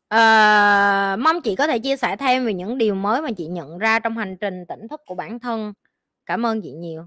À, 0.08 1.16
mong 1.20 1.40
chị 1.40 1.56
có 1.56 1.66
thể 1.66 1.78
chia 1.78 1.96
sẻ 1.96 2.16
thêm 2.16 2.46
về 2.46 2.54
những 2.54 2.78
điều 2.78 2.94
mới 2.94 3.22
mà 3.22 3.30
chị 3.36 3.46
nhận 3.46 3.78
ra 3.78 3.98
trong 3.98 4.16
hành 4.16 4.36
trình 4.40 4.64
tỉnh 4.68 4.88
thức 4.88 5.00
của 5.06 5.14
bản 5.14 5.38
thân. 5.38 5.72
Cảm 6.26 6.46
ơn 6.46 6.62
chị 6.62 6.72
nhiều. 6.72 7.06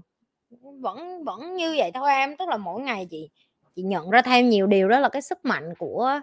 Vẫn 0.80 1.24
vẫn 1.24 1.56
như 1.56 1.74
vậy 1.78 1.90
thôi 1.94 2.10
em 2.10 2.36
tức 2.36 2.48
là 2.48 2.56
mỗi 2.56 2.82
ngày 2.82 3.06
chị 3.10 3.30
chị 3.76 3.82
nhận 3.82 4.10
ra 4.10 4.22
thêm 4.22 4.48
nhiều 4.48 4.66
điều 4.66 4.88
đó 4.88 5.00
là 5.00 5.08
cái 5.08 5.22
sức 5.22 5.44
mạnh 5.44 5.74
của 5.78 6.20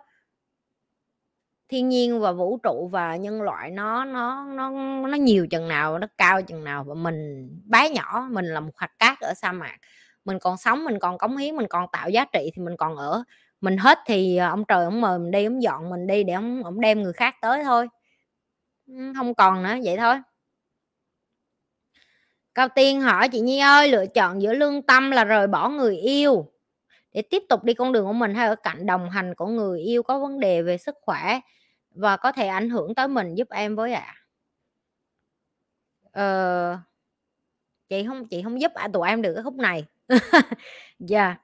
thiên 1.71 1.89
nhiên 1.89 2.19
và 2.19 2.31
vũ 2.31 2.57
trụ 2.63 2.89
và 2.91 3.15
nhân 3.15 3.41
loại 3.41 3.71
nó 3.71 4.05
nó 4.05 4.45
nó 4.45 4.69
nó 5.07 5.17
nhiều 5.17 5.47
chừng 5.47 5.67
nào, 5.67 5.99
nó 5.99 6.07
cao 6.17 6.41
chừng 6.41 6.63
nào 6.63 6.83
và 6.83 6.93
mình 6.93 7.49
bé 7.65 7.89
nhỏ, 7.89 8.27
mình 8.31 8.45
là 8.45 8.59
một 8.59 8.77
hạt 8.77 8.91
cát 8.99 9.19
ở 9.19 9.33
sa 9.33 9.51
mạc. 9.51 9.77
Mình 10.25 10.39
còn 10.39 10.57
sống, 10.57 10.83
mình 10.85 10.99
còn 10.99 11.17
cống 11.17 11.37
hiến, 11.37 11.55
mình 11.55 11.67
còn 11.69 11.85
tạo 11.91 12.09
giá 12.09 12.25
trị 12.25 12.51
thì 12.55 12.61
mình 12.61 12.77
còn 12.77 12.95
ở. 12.95 13.23
Mình 13.61 13.77
hết 13.77 13.99
thì 14.05 14.37
ờ, 14.37 14.49
ông 14.49 14.63
trời 14.67 14.85
ông 14.85 15.01
mời 15.01 15.19
mình 15.19 15.31
đi, 15.31 15.45
ông 15.45 15.63
dọn 15.63 15.89
mình 15.89 16.07
đi 16.07 16.23
để 16.23 16.33
ông 16.33 16.63
ông 16.63 16.81
đem 16.81 17.01
người 17.03 17.13
khác 17.13 17.35
tới 17.41 17.63
thôi. 17.63 17.87
Không 19.17 19.35
còn 19.35 19.63
nữa, 19.63 19.75
vậy 19.83 19.97
thôi. 19.97 20.15
Cao 22.55 22.67
tiên 22.75 23.01
hỏi, 23.01 23.29
chị 23.29 23.39
nhi 23.39 23.59
ơi, 23.59 23.87
lựa 23.87 24.05
chọn 24.05 24.41
giữa 24.41 24.53
lương 24.53 24.81
tâm 24.81 25.11
là 25.11 25.23
rời 25.23 25.47
bỏ 25.47 25.69
người 25.69 25.97
yêu 25.97 26.51
để 27.13 27.21
tiếp 27.21 27.43
tục 27.49 27.63
đi 27.63 27.73
con 27.73 27.91
đường 27.91 28.05
của 28.05 28.13
mình 28.13 28.35
hay 28.35 28.47
ở 28.47 28.55
cạnh 28.55 28.85
đồng 28.85 29.09
hành 29.09 29.35
của 29.35 29.47
người 29.47 29.79
yêu 29.81 30.03
có 30.03 30.19
vấn 30.19 30.39
đề 30.39 30.61
về 30.61 30.77
sức 30.77 30.95
khỏe? 31.01 31.39
Và 31.91 32.17
có 32.17 32.31
thể 32.31 32.47
ảnh 32.47 32.69
hưởng 32.69 32.95
tới 32.95 33.07
mình 33.07 33.35
giúp 33.35 33.49
em 33.49 33.75
với 33.75 33.93
ạ 33.93 34.01
à. 34.01 34.15
ờ, 36.11 36.77
chị 37.89 38.05
không 38.07 38.27
chị 38.27 38.41
không 38.43 38.61
giúp 38.61 38.71
à, 38.73 38.87
tụi 38.93 39.07
em 39.07 39.21
được 39.21 39.33
cái 39.33 39.43
khúc 39.43 39.55
này 39.55 39.85
dạ 40.99 41.25
yeah. 41.25 41.41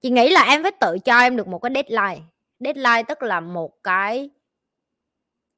chị 0.00 0.10
nghĩ 0.10 0.30
là 0.30 0.42
em 0.42 0.62
phải 0.62 0.72
tự 0.80 0.98
cho 1.04 1.18
em 1.18 1.36
được 1.36 1.48
một 1.48 1.58
cái 1.58 1.72
deadline 1.74 2.26
deadline 2.58 3.02
tức 3.08 3.22
là 3.22 3.40
một 3.40 3.82
cái 3.82 4.30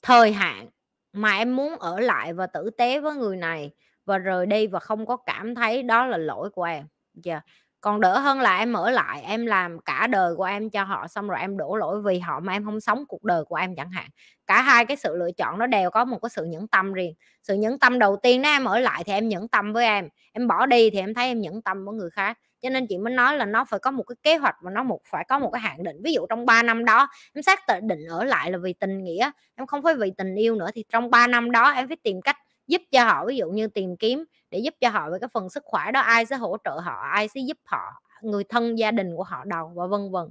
thời 0.03 0.33
hạn 0.33 0.69
mà 1.13 1.37
em 1.37 1.57
muốn 1.57 1.79
ở 1.79 2.01
lại 2.01 2.33
và 2.33 2.47
tử 2.47 2.71
tế 2.71 3.01
với 3.01 3.15
người 3.15 3.37
này 3.37 3.71
và 4.05 4.19
rời 4.19 4.47
đi 4.47 4.67
và 4.67 4.81
không 4.81 5.07
có 5.07 5.17
cảm 5.17 5.55
thấy 5.55 5.83
đó 5.83 6.07
là 6.07 6.17
lỗi 6.17 6.51
của 6.51 6.63
em 6.65 6.87
dạ 7.15 7.33
yeah 7.33 7.45
còn 7.83 8.01
đỡ 8.01 8.19
hơn 8.19 8.41
là 8.41 8.59
em 8.59 8.73
ở 8.73 8.91
lại, 8.91 9.23
em 9.23 9.47
làm 9.47 9.79
cả 9.81 10.07
đời 10.07 10.35
của 10.37 10.45
em 10.45 10.71
cho 10.71 10.85
họ, 10.85 11.09
xong 11.09 11.29
rồi 11.29 11.41
em 11.41 11.57
đổ 11.59 11.77
lỗi 11.77 12.03
vì 12.03 12.19
họ 12.19 12.41
mà 12.41 12.53
em 12.53 12.65
không 12.65 12.81
sống 12.81 13.05
cuộc 13.09 13.25
đời 13.25 13.45
của 13.45 13.57
em 13.57 13.77
chẳng 13.77 13.91
hạn. 13.91 14.07
Cả 14.47 14.63
hai 14.63 14.87
cái 14.87 14.97
sự 14.97 15.17
lựa 15.17 15.33
chọn 15.39 15.59
nó 15.59 15.67
đều 15.67 15.91
có 15.91 16.05
một 16.05 16.19
cái 16.23 16.31
sự 16.31 16.45
nhẫn 16.45 16.69
tâm 16.69 16.93
riêng. 16.93 17.15
Sự 17.43 17.55
nhẫn 17.55 17.79
tâm 17.79 17.99
đầu 17.99 18.17
tiên 18.23 18.43
nếu 18.43 18.53
em 18.53 18.65
ở 18.65 18.79
lại 18.81 19.05
thì 19.07 19.13
em 19.13 19.29
nhẫn 19.29 19.49
tâm 19.49 19.73
với 19.73 19.85
em 19.87 20.09
em 20.33 20.49
bỏ 20.49 20.67
đi 20.67 20.91
thì 20.91 20.99
em 20.99 21.15
thấy 21.15 21.27
em 21.27 21.41
nhẫn 21.41 21.63
tâm 21.63 21.85
với 21.85 21.95
người 21.95 22.11
khác. 22.11 22.39
Cho 22.63 22.71
nên 22.71 22.87
chị 22.89 22.99
mới 22.99 23.15
nói 23.15 23.37
là 23.37 23.45
nó 23.45 23.65
phải 23.65 23.81
có 23.81 23.91
một 23.91 24.03
cái 24.03 24.17
kế 24.23 24.37
hoạch 24.37 24.57
và 24.63 24.71
nó 24.71 24.83
một, 24.83 25.01
phải 25.11 25.25
có 25.29 25.39
một 25.39 25.51
cái 25.53 25.61
hạn 25.61 25.83
định. 25.83 25.97
Ví 26.05 26.13
dụ 26.13 26.27
trong 26.27 26.47
3 26.47 26.63
năm 26.63 26.85
đó, 26.85 27.09
em 27.35 27.43
xác 27.43 27.61
định 27.83 28.01
ở 28.11 28.25
lại 28.25 28.51
là 28.51 28.59
vì 28.63 28.73
tình 28.73 29.05
nghĩa, 29.05 29.31
em 29.57 29.67
không 29.67 29.83
phải 29.83 29.95
vì 29.95 30.11
tình 30.19 30.35
yêu 30.35 30.55
nữa, 30.55 30.69
thì 30.75 30.85
trong 30.93 31.11
3 31.11 31.27
năm 31.27 31.51
đó 31.51 31.71
em 31.71 31.89
phải 31.89 31.97
tìm 32.05 32.21
cách 32.23 32.37
giúp 32.73 32.83
cho 32.91 33.05
họ, 33.05 33.27
ví 33.27 33.37
dụ 33.37 33.49
như 33.51 33.69
tìm 33.69 33.97
kiếm 33.97 34.25
để 34.51 34.59
giúp 34.59 34.75
cho 34.81 34.89
họ 34.89 35.11
về 35.11 35.19
cái 35.21 35.29
phần 35.33 35.51
sức 35.51 35.63
khỏe 35.67 35.93
đó, 35.93 36.01
ai 36.01 36.27
sẽ 36.27 36.37
hỗ 36.37 36.57
trợ 36.65 36.71
họ, 36.71 36.95
ai 37.13 37.29
sẽ 37.29 37.41
giúp 37.41 37.59
họ, 37.65 38.03
người 38.23 38.45
thân 38.45 38.79
gia 38.79 38.91
đình 38.91 39.17
của 39.17 39.25
họ 39.25 39.45
đầu, 39.45 39.73
và 39.75 39.87
vân 39.87 40.11
vân. 40.11 40.31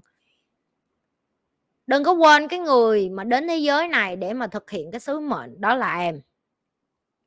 Đừng 1.88 2.03
có 2.03 2.11
quên 2.11 2.47
cái 2.47 2.59
người 2.59 3.09
mà 3.09 3.23
đến 3.23 3.47
thế 3.47 3.57
giới 3.57 3.88
này 3.88 4.15
để 4.15 4.34
mà 4.34 4.47
thực 4.47 4.69
hiện 4.72 4.91
cái 4.91 4.99
sứ 4.99 5.19
mệnh 5.19 5.61
đó 5.61 5.76
là 5.76 5.99
em. 5.99 6.22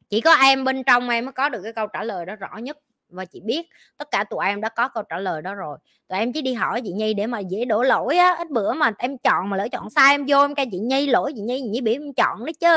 Chỉ 0.08 0.20
có 0.20 0.34
em 0.34 0.64
bên 0.64 0.84
trong 0.84 1.08
em 1.08 1.24
mới 1.24 1.32
có 1.32 1.48
được 1.48 1.62
cái 1.62 1.72
câu 1.72 1.86
trả 1.86 2.04
lời 2.04 2.26
đó 2.26 2.36
rõ 2.36 2.56
nhất 2.56 2.78
và 3.14 3.24
chị 3.24 3.40
biết 3.44 3.66
tất 3.98 4.10
cả 4.10 4.24
tụi 4.24 4.46
em 4.46 4.60
đã 4.60 4.68
có 4.68 4.88
câu 4.88 5.02
trả 5.10 5.18
lời 5.18 5.42
đó 5.42 5.54
rồi. 5.54 5.78
Tụi 6.08 6.18
em 6.18 6.32
chỉ 6.32 6.42
đi 6.42 6.54
hỏi 6.54 6.80
chị 6.84 6.92
nhi 6.92 7.14
để 7.14 7.26
mà 7.26 7.38
dễ 7.38 7.64
đổ 7.64 7.82
lỗi 7.82 8.16
á. 8.16 8.34
Ít 8.38 8.50
bữa 8.50 8.72
mà 8.72 8.92
em 8.98 9.18
chọn 9.18 9.50
mà 9.50 9.56
lỡ 9.56 9.68
chọn 9.72 9.90
sai 9.90 10.14
em 10.14 10.24
vô 10.28 10.40
em 10.40 10.54
kêu 10.54 10.66
chị 10.72 10.78
nhi 10.78 11.06
lỗi 11.06 11.32
chị 11.36 11.40
nhi 11.40 11.60
chị 11.62 11.68
nhi 11.68 11.80
bị 11.80 11.92
em 11.92 12.12
chọn 12.16 12.44
đấy 12.44 12.52
chứ. 12.60 12.68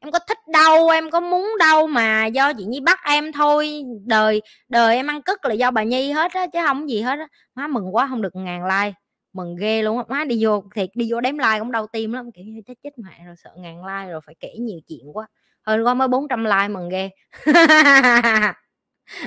Em 0.00 0.12
có 0.12 0.18
thích 0.28 0.38
đâu 0.52 0.88
em 0.88 1.10
có 1.10 1.20
muốn 1.20 1.54
đâu 1.58 1.86
mà 1.86 2.26
do 2.26 2.52
chị 2.52 2.64
nhi 2.64 2.80
bắt 2.80 3.00
em 3.04 3.32
thôi. 3.32 3.82
Đời 4.06 4.42
đời 4.68 4.96
em 4.96 5.06
ăn 5.06 5.22
cất 5.22 5.44
là 5.44 5.54
do 5.54 5.70
bà 5.70 5.82
nhi 5.82 6.12
hết 6.12 6.32
á, 6.32 6.46
chứ 6.46 6.58
không 6.66 6.90
gì 6.90 7.00
hết 7.00 7.18
á. 7.18 7.26
Má 7.54 7.68
mừng 7.68 7.94
quá 7.94 8.06
không 8.10 8.22
được 8.22 8.36
ngàn 8.36 8.64
like. 8.64 8.94
Mừng 9.32 9.56
ghê 9.56 9.82
luôn 9.82 9.98
á. 9.98 10.04
Má 10.08 10.24
đi 10.24 10.44
vô, 10.44 10.64
thiệt, 10.74 10.88
đi 10.94 11.12
vô 11.12 11.20
đếm 11.20 11.38
like 11.38 11.58
cũng 11.58 11.72
đau 11.72 11.86
tim 11.86 12.12
lắm. 12.12 12.32
Kiểu 12.32 12.44
chết 12.66 12.74
chết 12.82 12.90
mẹ 12.98 13.24
rồi, 13.26 13.34
sợ 13.44 13.50
ngàn 13.56 13.84
like 13.84 14.10
rồi, 14.12 14.20
phải 14.26 14.34
kể 14.40 14.54
nhiều 14.58 14.80
chuyện 14.88 15.16
quá. 15.16 15.26
Hơn 15.66 15.84
quá 15.86 15.94
mới 15.94 16.08
400 16.08 16.44
like 16.44 16.68
mừng 16.68 16.88
ghê. 16.88 17.10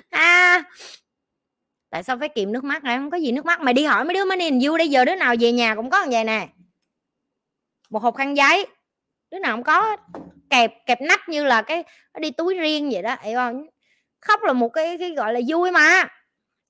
à 0.09 0.63
tại 1.89 2.03
sao 2.03 2.17
phải 2.19 2.29
kìm 2.29 2.51
nước 2.51 2.63
mắt 2.63 2.83
này 2.83 2.97
không 2.97 3.11
có 3.11 3.17
gì 3.17 3.31
nước 3.31 3.45
mắt. 3.45 3.61
Mày 3.61 3.73
đi 3.73 3.83
hỏi 3.83 4.05
mấy 4.05 4.13
đứa 4.13 4.25
mới 4.25 4.37
nhìn 4.37 4.59
vui 4.61 4.77
đây. 4.77 4.89
Giờ 4.89 5.05
đứa 5.05 5.15
nào 5.15 5.35
về 5.39 5.51
nhà 5.51 5.75
cũng 5.75 5.89
có 5.89 6.05
vậy 6.11 6.23
nè. 6.23 6.47
Một 7.89 8.03
hộp 8.03 8.15
khăn 8.15 8.37
giấy. 8.37 8.67
Đứa 9.31 9.39
nào 9.39 9.55
không 9.55 9.63
có. 9.63 9.97
Kẹp 10.49 10.71
kẹp 10.85 11.01
nách 11.01 11.29
như 11.29 11.43
là 11.43 11.61
cái 11.61 11.83
đi 12.19 12.31
túi 12.31 12.55
riêng 12.55 12.89
vậy 12.93 13.01
đó. 13.01 13.15
Hiểu 13.21 13.35
không 13.37 13.65
khóc 14.21 14.43
là 14.43 14.53
một 14.53 14.69
cái 14.69 14.97
cái 14.97 15.11
gọi 15.11 15.33
là 15.33 15.39
vui 15.47 15.71
mà. 15.71 16.07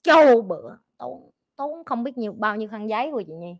Châu 0.04 0.42
bữa. 0.42 0.76
Tốn 0.98 1.32
tốn 1.56 1.86
không 1.86 2.04
biết 2.04 2.18
nhiều, 2.18 2.34
bao 2.34 2.56
nhiêu 2.56 2.70
khăn 2.70 2.90
giấy 2.90 3.10
của 3.12 3.24
chị 3.28 3.34
nhi 3.34 3.56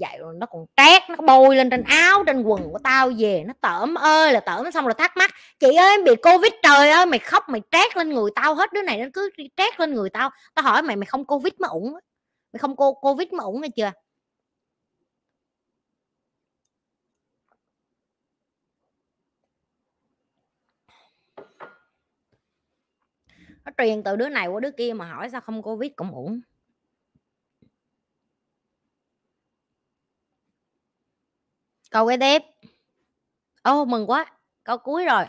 dậy 0.00 0.16
rồi 0.18 0.34
nó 0.38 0.46
còn 0.46 0.66
trét, 0.76 1.02
nó 1.08 1.16
bôi 1.26 1.56
lên 1.56 1.70
trên 1.70 1.82
áo, 1.82 2.24
trên 2.26 2.42
quần 2.42 2.62
của 2.72 2.78
tao 2.84 3.10
về, 3.18 3.44
nó 3.46 3.54
tởm 3.60 3.94
ơi, 3.94 4.32
là 4.32 4.40
tởm 4.40 4.70
xong 4.70 4.84
rồi 4.84 4.94
thắc 4.98 5.16
mắc, 5.16 5.30
chị 5.58 5.66
ơi, 5.76 5.90
em 5.90 6.04
bị 6.04 6.12
covid 6.22 6.52
trời 6.62 6.90
ơi, 6.90 7.06
mày 7.06 7.18
khóc, 7.18 7.48
mày 7.48 7.62
trét 7.70 7.96
lên 7.96 8.10
người 8.10 8.30
tao 8.34 8.54
hết, 8.54 8.72
đứa 8.72 8.82
này 8.82 8.98
nó 8.98 9.06
cứ 9.14 9.30
trét 9.56 9.80
lên 9.80 9.94
người 9.94 10.10
tao. 10.10 10.30
Tao 10.54 10.62
hỏi, 10.62 10.82
mày 10.82 10.96
mày 10.96 11.06
không 11.06 11.24
covid 11.24 11.52
mà 11.58 11.68
ủng 11.68 11.92
mày 12.52 12.58
không 12.58 12.76
cô, 12.76 12.92
covid 12.94 13.28
mà 13.32 13.44
ủng 13.44 13.60
nghe 13.60 13.68
chưa? 13.76 13.90
Nó 23.64 23.72
truyền 23.78 24.02
từ 24.02 24.16
đứa 24.16 24.28
này 24.28 24.46
qua 24.48 24.60
đứa 24.60 24.70
kia 24.70 24.92
mà 24.92 25.04
hỏi 25.04 25.30
sao 25.30 25.40
không 25.40 25.62
covid 25.62 25.90
cũng 25.96 26.12
ủng. 26.14 26.40
Câu 31.90 32.08
cái 32.08 32.18
tiếp. 32.18 32.42
Ô, 33.62 33.84
mừng 33.84 34.10
quá, 34.10 34.26
câu 34.64 34.78
cuối 34.78 35.04
rồi. 35.04 35.24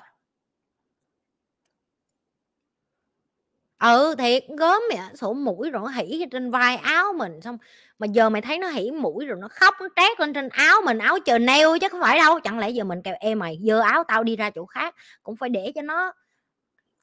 Ừ 3.80 4.16
thiệt, 4.18 4.44
gớm 4.58 4.82
mẹ 4.90 5.02
sổ 5.16 5.34
mũi 5.34 5.70
rồi 5.70 5.82
nó 5.82 5.88
hỉ 5.88 6.26
trên 6.32 6.52
vai 6.52 6.76
áo 6.78 7.14
mình, 7.14 7.42
xong 7.42 7.58
mà 8.00 8.08
giờ 8.08 8.30
mày 8.30 8.42
thấy 8.42 8.58
nó 8.58 8.68
hỉ 8.70 8.92
mũi 8.92 9.26
rồi 9.26 9.38
nó 9.42 9.48
khóc, 9.52 9.74
nó 9.82 9.88
trét 9.96 10.20
lên 10.20 10.34
trên 10.34 10.50
áo 10.50 10.82
mình, 10.86 10.98
áo 10.98 11.18
chờ 11.26 11.40
neo 11.40 11.78
chứ 11.80 11.88
không 11.90 12.02
phải 12.02 12.18
đâu, 12.18 12.40
chẳng 12.40 12.60
lẽ 12.60 12.70
giờ 12.70 12.84
mình 12.84 13.02
kêu 13.02 13.14
em 13.20 13.40
mày, 13.40 13.58
dơ 13.62 13.80
áo 13.82 14.04
tao 14.08 14.24
đi 14.24 14.36
ra 14.36 14.50
chỗ 14.50 14.66
khác, 14.66 14.96
cũng 15.24 15.36
phải 15.36 15.50
để 15.50 15.72
cho 15.76 15.82
nó 15.82 16.14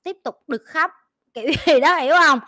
tiếp 0.03 0.17
tục 0.25 0.37
được 0.49 0.63
khóc. 0.67 0.91
Kiểu 1.35 1.45
gì 1.67 1.81
đó, 1.81 1.97
hiểu 1.97 2.15
không? 2.27 2.41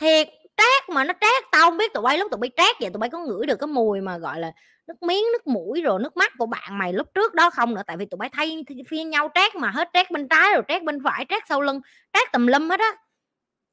Thiệt, 0.00 0.28
trét 0.56 0.88
mà 0.94 1.04
nó 1.04 1.14
trét, 1.20 1.44
tao 1.52 1.70
không 1.70 1.78
biết 1.78 1.94
tụi 1.94 2.02
bay 2.02 2.18
lúc 2.18 2.30
tụi 2.30 2.38
bay 2.40 2.50
trét 2.56 2.76
vậy, 2.80 2.90
tụi 2.90 2.98
bay 3.00 3.10
có 3.10 3.18
ngửi 3.18 3.46
được 3.46 3.56
cái 3.60 3.66
mùi 3.66 4.00
mà, 4.00 4.18
gọi 4.18 4.40
là 4.40 4.52
nước 4.92 5.02
miếng, 5.06 5.24
nước 5.32 5.46
mũi 5.46 5.82
rồi 5.82 6.00
nước 6.02 6.16
mắt 6.16 6.32
của 6.38 6.46
bạn 6.46 6.78
mày 6.78 6.92
lúc 6.92 7.14
trước 7.14 7.34
đó 7.34 7.50
không 7.50 7.74
nữa, 7.74 7.82
tại 7.86 7.96
vì 7.96 8.06
tụi 8.06 8.18
bay 8.18 8.28
thay 8.32 8.64
phiên 8.88 9.10
nhau 9.10 9.28
trét 9.34 9.54
mà, 9.56 9.70
hết 9.70 9.90
trét 9.94 10.10
bên 10.10 10.28
trái 10.28 10.52
rồi 10.54 10.62
trét 10.68 10.82
bên 10.84 10.98
phải, 11.04 11.26
trét 11.28 11.42
sau 11.48 11.60
lưng, 11.60 11.80
trét 12.12 12.32
tùm 12.32 12.46
lum 12.46 12.68
hết 12.68 12.80
á. 12.80 12.92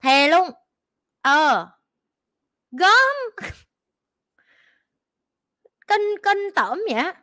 Thề 0.04 0.28
luôn. 0.30 0.50
Ờ. 1.22 1.68
Gớm. 2.72 3.16
Kinh 5.88 6.16
kinh 6.24 6.50
tởm 6.56 6.80
vậy 6.92 7.14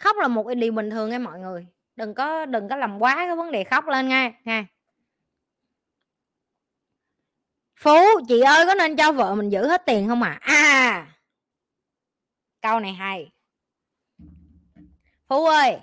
khóc 0.00 0.16
là 0.16 0.28
một 0.28 0.46
điều 0.56 0.72
bình 0.72 0.90
thường 0.90 1.10
nha 1.10 1.18
mọi 1.18 1.38
người. 1.38 1.66
Đừng 1.96 2.14
có 2.14 2.46
đừng 2.46 2.68
có 2.68 2.76
làm 2.76 2.98
quá 3.02 3.14
cái 3.16 3.36
vấn 3.36 3.52
đề 3.52 3.64
khóc 3.64 3.86
lên 3.86 4.08
nha 4.08 4.32
nha 4.44 4.66
phú, 7.80 7.96
chị 8.28 8.40
ơi, 8.40 8.66
có 8.66 8.74
nên 8.74 8.96
cho 8.96 9.12
vợ 9.12 9.34
mình 9.34 9.48
giữ 9.48 9.68
hết 9.68 9.82
tiền 9.86 10.08
không 10.08 10.22
à 10.22 10.38
à 10.40 11.06
câu 12.60 12.80
này 12.80 12.92
hay. 12.92 13.32
Phú 15.28 15.44
ơi, 15.46 15.78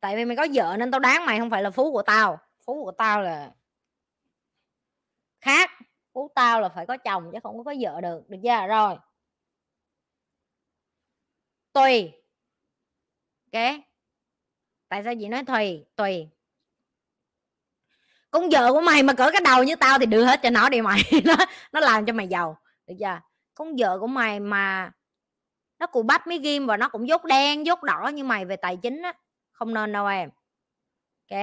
tại 0.00 0.16
vì 0.16 0.24
mày 0.24 0.36
có 0.36 0.46
vợ 0.54 0.76
nên 0.78 0.90
tao 0.90 1.00
đáng 1.00 1.26
mày, 1.26 1.38
không 1.38 1.50
phải 1.50 1.62
là 1.62 1.70
phú 1.70 1.92
của 1.92 2.02
tao. 2.02 2.38
Phú 2.64 2.84
của 2.84 2.92
tao 2.92 3.22
là 3.22 3.52
khác. 5.40 5.70
Phú 6.12 6.30
tao 6.34 6.60
là 6.60 6.68
phải 6.68 6.86
có 6.86 6.96
chồng 6.96 7.30
chứ 7.32 7.38
không 7.42 7.64
có 7.64 7.74
vợ 7.80 8.00
được 8.00 8.30
được 8.30 8.38
chưa? 8.42 8.66
Rồi. 8.66 8.96
Tùy. 11.72 12.12
Ok. 13.52 13.62
Tại 14.88 15.04
sao 15.04 15.14
chị 15.20 15.28
nói 15.28 15.44
tùy? 15.44 15.86
Tùy 15.96 16.28
con 18.36 18.48
vợ 18.50 18.72
của 18.72 18.80
mày 18.80 19.02
mà 19.02 19.12
cỡ 19.12 19.30
cái 19.32 19.40
đầu 19.44 19.64
như 19.64 19.76
tao 19.76 19.98
thì 19.98 20.06
đưa 20.06 20.24
hết 20.24 20.40
cho 20.42 20.50
nó 20.50 20.68
đi 20.68 20.80
mày. 20.80 21.00
Nó 21.24 21.36
nó 21.72 21.80
làm 21.80 22.06
cho 22.06 22.12
mày 22.12 22.28
giàu 22.28 22.58
được 22.86 22.94
chưa? 23.00 23.20
Con 23.54 23.76
vợ 23.78 23.98
của 24.00 24.06
mày 24.06 24.40
mà 24.40 24.92
nó 25.78 25.86
cù 25.86 26.02
bắp 26.02 26.26
mấy 26.26 26.38
ghim 26.38 26.66
và 26.66 26.76
nó 26.76 26.88
cũng 26.88 27.08
dốt 27.08 27.24
đen 27.24 27.66
dốt 27.66 27.82
đỏ 27.82 28.10
như 28.14 28.24
mày 28.24 28.44
về 28.44 28.56
tài 28.56 28.76
chính 28.76 29.02
á 29.02 29.12
không 29.52 29.74
nên 29.74 29.92
đâu 29.92 30.06
em. 30.06 30.30
Ok. 31.30 31.40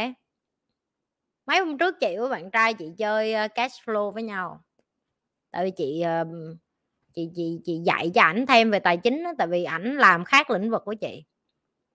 Mấy 1.46 1.60
hôm 1.60 1.78
trước 1.78 2.00
chị 2.00 2.18
với 2.18 2.30
bạn 2.30 2.52
trai 2.52 2.74
chị 2.74 2.86
chơi 2.98 3.34
ờ, 3.34 3.48
cash 3.48 3.76
flow 3.86 4.12
với 4.12 4.24
nhau. 4.24 4.64
Tại 5.52 5.66
vì 5.66 5.72
chị 5.72 6.02
ờ, 6.02 6.26
chị 7.16 7.30
chị 7.36 7.60
chị 7.66 7.82
dạy 7.86 8.12
cho 8.16 8.22
ảnh 8.22 8.46
thêm 8.46 8.72
về 8.72 8.80
tài 8.80 8.98
chính 8.98 9.24
đó, 9.24 9.34
tại 9.38 9.48
vì 9.48 9.64
ảnh 9.64 9.98
làm 9.98 10.26
khác 10.26 10.50
lĩnh 10.52 10.72
vực 10.72 10.82
của 10.86 10.94
chị. 10.94 11.24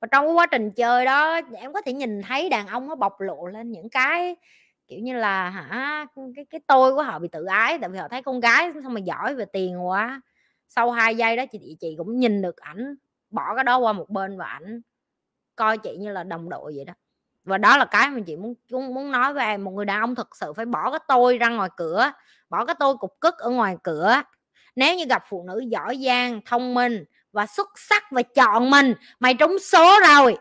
Và 0.01 0.09
trong 0.13 0.37
quá 0.37 0.47
trình 0.47 0.71
chơi 0.71 1.05
đó 1.05 1.41
em 1.57 1.73
có 1.73 1.81
thể 1.81 1.93
nhìn 1.93 2.23
thấy 2.23 2.49
đàn 2.49 2.67
ông 2.67 2.89
nó 2.89 2.95
bộc 2.95 3.21
lộ 3.21 3.47
lên 3.47 3.73
những 3.73 3.91
cái 3.91 4.37
kiểu 4.89 5.01
như 5.01 5.13
là 5.13 5.51
hả 5.51 6.07
cái 6.37 6.45
cái 6.51 6.61
tôi 6.67 6.95
của 6.95 7.03
họ 7.03 7.19
bị 7.19 7.29
tự 7.29 7.45
ái 7.45 7.79
tại 7.81 7.91
vì 7.91 7.99
họ 7.99 8.09
thấy 8.09 8.23
con 8.23 8.41
gái 8.41 8.73
xong 8.83 8.95
mà 8.95 9.01
giỏi 9.01 9.35
về 9.35 9.45
tiền 9.45 9.87
quá. 9.87 10.21
Sau 10.69 10.91
hai 10.91 11.17
giây 11.17 11.37
đó 11.37 11.45
chị 11.53 11.77
chị 11.81 11.95
cũng 11.99 12.19
nhìn 12.19 12.43
được 12.43 12.57
ảnh 12.57 12.95
bỏ 13.31 13.55
cái 13.55 13.65
đó 13.65 13.79
qua 13.79 13.93
một 13.93 14.11
bên 14.11 14.39
và 14.39 14.47
ảnh 14.47 14.81
coi 15.57 15.79
chị 15.79 15.97
như 15.97 16.13
là 16.13 16.25
đồng 16.25 16.49
đội 16.49 16.73
vậy 16.77 16.85
đó. 16.85 16.93
Và 17.45 17.59
đó 17.59 17.77
là 17.77 17.85
cái 17.85 18.11
mà 18.11 18.21
chị 18.27 18.37
muốn 18.37 18.55
muốn, 18.71 18.95
muốn 18.95 19.13
nói 19.13 19.35
với 19.35 19.47
em 19.47 19.65
một 19.65 19.71
người 19.71 19.85
đàn 19.85 20.01
ông 20.01 20.15
thực 20.15 20.37
sự 20.37 20.53
phải 20.53 20.67
bỏ 20.67 20.91
cái 20.91 21.01
tôi 21.09 21.39
ra 21.39 21.49
ngoài 21.49 21.71
cửa 21.77 22.13
bỏ 22.49 22.65
cái 22.65 22.77
tôi 22.79 22.97
cục 22.97 23.21
cức 23.21 23.39
ở 23.39 23.51
ngoài 23.51 23.77
cửa. 23.83 24.23
Nếu 24.77 24.97
như 24.97 25.05
gặp 25.05 25.25
phụ 25.29 25.45
nữ 25.47 25.59
giỏi 25.59 25.99
giang 26.07 26.41
thông 26.47 26.75
minh 26.75 27.05
và 27.33 27.47
xuất 27.47 27.69
sắc 27.77 28.05
và 28.11 28.23
chọn 28.23 28.71
mình 28.71 28.95
mày 29.21 29.35
trúng 29.35 29.59
số 29.59 30.01
rồi. 30.09 30.39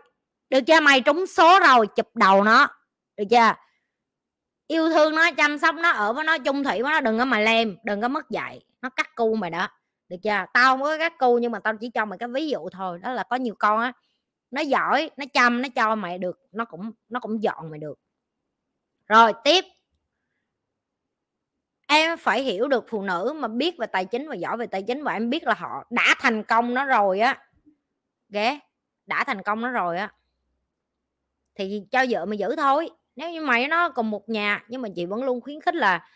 Được 0.49 0.61
chưa? 0.61 0.79
Mày 0.79 1.01
trúng 1.01 1.27
số 1.27 1.59
rồi 1.59 1.87
chụp 1.87 2.15
đầu 2.15 2.43
nó. 2.43 2.67
Được 3.17 3.23
chưa? 3.29 3.53
Yêu 4.67 4.89
thương 4.89 5.15
nó, 5.15 5.31
chăm 5.31 5.57
sóc 5.57 5.75
nó, 5.75 5.89
ở 5.91 6.13
với 6.13 6.23
nó, 6.23 6.37
chung 6.37 6.63
thủy 6.63 6.81
với 6.83 6.91
nó, 6.91 7.01
đừng 7.01 7.17
có 7.17 7.25
mà 7.25 7.39
lem, 7.39 7.77
đừng 7.83 8.01
có 8.01 8.07
mất 8.07 8.29
dạy. 8.29 8.61
Nó 8.81 8.89
cắt 8.89 9.15
cu 9.15 9.35
mày 9.35 9.49
đó. 9.49 9.67
Được 10.09 10.17
chưa? 10.23 10.45
Tao 10.53 10.73
không 10.73 10.81
có 10.81 10.97
cắt 10.97 11.13
cu 11.17 11.37
nhưng 11.37 11.51
mà 11.51 11.59
tao 11.59 11.77
chỉ 11.77 11.89
cho 11.89 12.05
mày 12.05 12.19
cái 12.19 12.29
ví 12.29 12.49
dụ 12.49 12.69
thôi, 12.69 12.99
đó 13.03 13.11
là 13.11 13.23
có 13.23 13.35
nhiều 13.35 13.55
con 13.59 13.79
á, 13.79 13.93
nó 14.51 14.61
giỏi, 14.61 15.09
nó 15.17 15.25
chăm, 15.33 15.61
nó 15.61 15.69
cho 15.75 15.95
mày 15.95 16.17
được, 16.17 16.39
nó 16.51 16.65
cũng 16.65 16.91
nó 17.09 17.19
cũng 17.19 17.43
dọn 17.43 17.69
mày 17.69 17.79
được. 17.79 17.99
Rồi, 19.07 19.33
tiếp. 19.43 19.65
Em 21.87 22.17
phải 22.17 22.41
hiểu 22.41 22.67
được 22.67 22.85
phụ 22.89 23.01
nữ 23.01 23.33
mà 23.35 23.47
biết 23.47 23.77
về 23.77 23.87
tài 23.87 24.05
chính 24.05 24.29
và 24.29 24.35
giỏi 24.35 24.57
về 24.57 24.67
tài 24.67 24.83
chính 24.83 25.03
và 25.03 25.13
em 25.13 25.29
biết 25.29 25.43
là 25.43 25.53
họ 25.53 25.83
đã 25.89 26.15
thành 26.19 26.43
công 26.43 26.73
nó 26.73 26.85
rồi 26.85 27.19
á. 27.19 27.47
Ghé 28.29 28.59
đã 29.05 29.23
thành 29.23 29.43
công 29.43 29.61
nó 29.61 29.69
rồi 29.69 29.97
á. 29.97 30.13
Thì 31.55 31.83
cho 31.91 32.05
vợ 32.09 32.25
mày 32.25 32.37
giữ 32.37 32.55
thôi 32.55 32.89
nếu 33.17 33.31
như 33.31 33.41
mày 33.41 33.67
nó 33.67 33.89
còn 33.89 34.11
một 34.11 34.29
nhà 34.29 34.63
nhưng 34.67 34.81
mà 34.81 34.89
chị 34.95 35.05
vẫn 35.05 35.23
luôn 35.23 35.41
khuyến 35.41 35.61
khích 35.61 35.75
là 35.75 36.07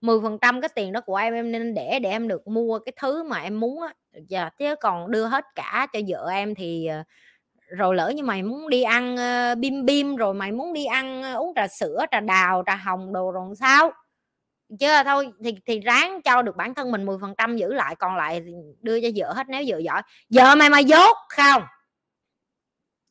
10% 0.00 0.60
cái 0.60 0.68
tiền 0.74 0.92
đó 0.92 1.00
của 1.00 1.16
em 1.16 1.34
em 1.34 1.52
nên 1.52 1.74
để 1.74 1.98
để 1.98 2.10
em 2.10 2.28
được 2.28 2.48
mua 2.48 2.78
cái 2.78 2.92
thứ 3.00 3.22
mà 3.22 3.40
em 3.40 3.60
muốn 3.60 3.82
á. 3.82 3.94
Dạ 4.28 4.50
chứ 4.58 4.74
còn 4.80 5.10
đưa 5.10 5.26
hết 5.26 5.44
cả 5.54 5.86
cho 5.92 6.00
vợ 6.08 6.28
em 6.32 6.54
thì 6.54 6.86
ờ, 6.86 7.02
rồi 7.68 7.94
lỡ 7.94 8.12
như 8.16 8.22
mày 8.22 8.42
muốn 8.42 8.68
đi 8.68 8.82
ăn 8.82 9.14
uh, 9.14 9.58
bim 9.58 9.84
bim 9.84 10.16
rồi 10.16 10.34
mày 10.34 10.52
muốn 10.52 10.72
đi 10.72 10.84
ăn 10.84 11.22
uh, 11.34 11.40
uống 11.40 11.52
trà 11.56 11.68
sữa 11.68 12.04
trà 12.10 12.20
đào 12.20 12.62
trà 12.66 12.74
hồng 12.74 13.12
đồ 13.12 13.30
rồi 13.32 13.54
sao? 13.60 13.92
Chứ 14.80 14.88
thôi 15.04 15.30
thì 15.44 15.54
thì 15.66 15.80
ráng 15.80 16.22
cho 16.22 16.42
được 16.42 16.56
bản 16.56 16.74
thân 16.74 16.92
mình 16.92 17.06
10% 17.06 17.56
giữ 17.56 17.74
lại 17.74 17.96
còn 17.96 18.16
lại 18.16 18.42
đưa 18.82 19.00
cho 19.00 19.08
vợ 19.16 19.32
hết 19.32 19.48
nếu 19.48 19.64
vợ 19.66 19.78
giỏi. 19.78 20.02
Vợ 20.30 20.54
mày 20.54 20.70
mà 20.70 20.78
dốt 20.78 21.16
không? 21.28 21.62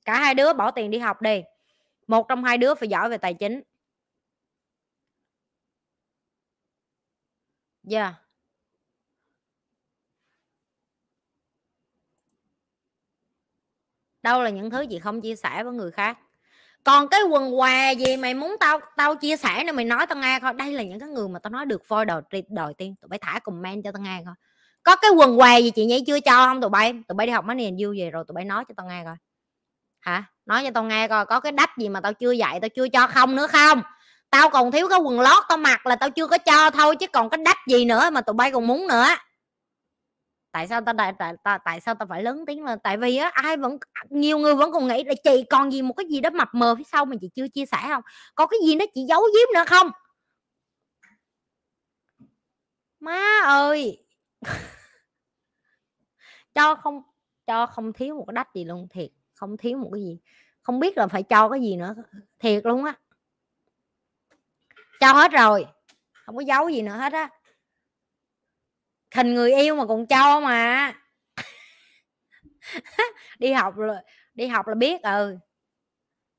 Cả 0.06 0.20
hai 0.20 0.34
đứa 0.34 0.53
bỏ 0.53 0.72
tiền 0.72 0.91
đi 0.91 0.98
học 0.98 1.22
đi 1.22 1.41
một 2.07 2.27
trong 2.30 2.43
hai 2.43 2.57
đứa 2.57 2.75
phải 2.75 2.89
giỏi 2.89 3.09
về 3.09 3.17
tài 3.17 3.34
chính. 3.34 3.61
Yeah 7.89 8.23
đâu 14.23 14.43
là 14.43 14.49
những 14.49 14.69
thứ 14.69 14.85
chị 14.89 14.99
không 14.99 15.21
chia 15.21 15.35
sẻ 15.35 15.63
với 15.63 15.73
người 15.73 15.91
khác. 15.91 16.17
Còn 16.84 17.07
cái 17.07 17.21
quần 17.31 17.57
què 17.57 17.93
gì 17.93 18.17
mày 18.17 18.34
muốn 18.34 18.55
tao 18.59 18.80
tao 18.97 19.15
chia 19.15 19.38
sẻ 19.38 19.63
nữa 19.63 19.73
mày 19.73 19.85
nói 19.85 20.07
tao 20.07 20.17
nghe 20.17 20.39
coi. 20.39 20.53
Đây 20.53 20.73
là 20.73 20.84
những 20.84 20.99
cái 20.99 21.09
người 21.09 21.30
mà 21.30 21.39
tao 21.39 21.51
nói 21.51 21.65
được 21.65 21.88
voi 21.88 22.05
đầu 22.05 22.21
đầu 22.49 22.73
tiên. 22.73 22.95
Tụi 23.01 23.09
bay 23.09 23.19
thả 23.19 23.39
comment 23.39 23.84
cho 23.84 23.91
tao 23.91 24.01
nghe 24.03 24.21
coi. 24.25 24.35
Có 24.84 24.95
cái 24.95 25.11
quần 25.11 25.38
què 25.38 25.59
gì 25.59 25.71
chị 25.71 25.85
nhảy 25.85 26.03
chưa 26.07 26.19
cho 26.19 26.31
không? 26.31 26.61
Tụi 26.61 26.69
bay 26.69 26.93
tụi 27.07 27.15
bay 27.15 27.27
đi 27.27 27.34
học 27.34 27.45
mấy 27.45 27.55
nền 27.55 27.75
vui 27.80 27.99
về 27.99 28.09
rồi 28.11 28.23
tụi 28.27 28.34
bay 28.34 28.45
nói 28.45 28.65
cho 28.67 28.73
tao 28.77 28.88
nghe 28.88 29.03
coi. 29.05 29.15
Hả? 29.99 30.32
Nói 30.45 30.64
cho 30.64 30.72
tao 30.74 30.84
nghe 30.84 31.07
coi 31.07 31.26
có 31.26 31.40
cái 31.40 31.52
đách 31.52 31.78
gì 31.78 31.90
mà 31.90 32.02
tao 32.02 32.14
chưa 32.14 32.32
dạy 32.32 32.60
tao 32.60 32.70
chưa 32.70 32.88
cho 32.88 33.07
không 33.07 33.36
nữa 33.36 33.48
không? 33.48 33.82
Tao 34.30 34.49
còn 34.49 34.72
thiếu 34.72 34.88
cái 34.90 34.99
quần 34.99 35.20
lót 35.20 35.44
tao 35.49 35.57
mặc 35.57 35.86
là 35.88 35.95
tao 35.95 36.10
chưa 36.10 36.28
có 36.28 36.38
cho 36.38 36.70
thôi 36.70 36.95
chứ 36.95 37.07
còn 37.07 37.30
cái 37.30 37.38
đách 37.45 37.57
gì 37.68 37.86
nữa 37.86 38.10
mà 38.10 38.22
tụi 38.22 38.34
bay 38.34 38.52
còn 38.52 38.68
muốn 38.68 38.88
nữa? 38.88 39.06
Tại 40.52 40.68
sao 40.68 40.82
tao 40.82 40.95
tại 40.98 41.14
tại, 41.20 41.34
tại, 41.44 41.60
tại 41.65 41.80
sao 41.80 41.95
tao 41.95 42.07
phải 42.10 42.24
lớn 42.24 42.44
tiếng 42.48 42.65
lên? 42.65 42.80
Tại 42.84 42.98
vì 42.98 43.18
á 43.18 43.30
ai 43.34 43.57
vẫn 43.57 43.78
nhiều 44.10 44.38
người 44.40 44.56
vẫn 44.56 44.72
còn 44.72 44.88
nghĩ 44.88 45.03
là 45.03 45.14
chị 45.24 45.44
còn 45.49 45.72
gì 45.72 45.82
một 45.82 45.94
cái 45.94 46.06
gì 46.10 46.22
đó 46.22 46.30
mập 46.30 46.49
mờ 46.53 46.76
phía 46.78 46.84
sau 46.84 47.06
mà 47.06 47.15
chị 47.22 47.30
chưa 47.36 47.48
chia 47.48 47.65
sẻ 47.65 47.78
không? 47.88 48.03
Có 48.36 48.45
cái 48.48 48.60
gì 48.65 48.76
đó 48.76 48.86
chị 48.94 49.02
giấu 49.10 49.22
giếm 49.22 49.53
nữa 49.53 49.64
không? 49.68 49.91
Má 52.99 53.41
ơi! 53.45 54.06
Cho 56.56 56.76
không 56.76 57.02
cho 57.48 57.65
không 57.65 57.94
thiếu 57.94 58.15
một 58.15 58.26
cái 58.28 58.34
đách 58.34 58.53
gì 58.56 58.64
luôn 58.64 58.88
thiệt 58.90 59.10
không 59.34 59.57
thiếu 59.57 59.77
một 59.77 59.89
cái 59.93 60.01
gì. 60.01 60.19
Không 60.61 60.80
biết 60.80 60.97
là 60.97 61.07
phải 61.07 61.23
cho 61.23 61.49
cái 61.49 61.61
gì 61.61 61.76
nữa, 61.76 61.95
thiệt 62.39 62.65
luôn 62.65 62.85
á. 62.85 62.93
Cho 64.99 65.14
hết 65.14 65.31
rồi, 65.31 65.65
không 66.26 66.35
có 66.35 66.41
giấu 66.41 66.69
gì 66.69 66.81
nữa 66.81 66.97
hết 66.97 67.14
á. 67.14 67.30
Thình 69.11 69.34
người 69.34 69.53
yêu 69.53 69.76
mà 69.76 69.85
còn 69.85 70.07
cho 70.07 70.39
mà. 70.39 70.93
Đi 73.39 73.51
học 73.51 73.76
rồi 73.76 73.97
đi 74.34 74.47
học 74.47 74.68
là 74.68 74.76
biết 74.76 75.01
ừ. 75.01 75.38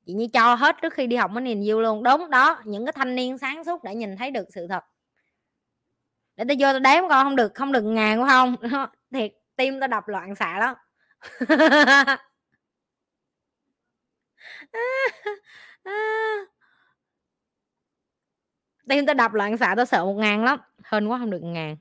Chị 0.05 0.13
như 0.13 0.27
cho 0.33 0.55
hết 0.55 0.75
trước 0.81 0.93
khi 0.93 1.07
đi 1.07 1.15
học 1.15 1.31
mới 1.31 1.43
nhìn 1.43 1.61
yêu 1.61 1.81
luôn. 1.81 2.03
Đúng, 2.03 2.29
đó, 2.29 2.61
những 2.65 2.85
cái 2.85 2.93
thanh 2.93 3.15
niên 3.15 3.37
sáng 3.37 3.63
suốt 3.63 3.83
đã 3.83 3.93
nhìn 3.93 4.17
thấy 4.17 4.31
được 4.31 4.45
sự 4.53 4.67
thật. 4.69 4.83
Để 6.35 6.45
tao 6.47 6.55
vô 6.59 6.79
tao 6.79 6.79
đếm 6.79 7.09
con 7.09 7.25
không 7.25 7.35
được 7.35 7.51
không 7.55 7.71
được 7.71 7.81
ngàn 7.81 8.19
của 8.19 8.27
không. 8.29 8.55
Thiệt, 9.13 9.31
tim 9.55 9.79
tao 9.79 9.87
đập 9.87 10.07
loạn 10.07 10.35
xạ 10.35 10.59
lắm. 10.59 10.75
tim 18.87 18.99
à. 19.05 19.05
tao 19.07 19.13
đập 19.13 19.33
loạn 19.33 19.57
xạ 19.57 19.73
tao 19.77 19.85
sợ 19.85 20.05
một 20.05 20.13
ngàn 20.13 20.43
lắm. 20.43 20.59
Hơn 20.83 21.07
quá 21.07 21.17
không 21.19 21.29
được 21.29 21.41
ngàn. 21.43 21.77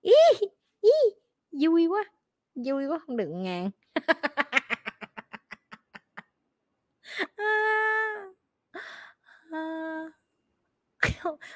Ý, 0.00 0.12
ý, 0.80 0.90
vui 1.52 1.86
quá 1.86 2.04
vui 2.54 2.86
quá 2.86 2.98
không 3.06 3.16
được 3.16 3.28
ngàn. 3.28 3.70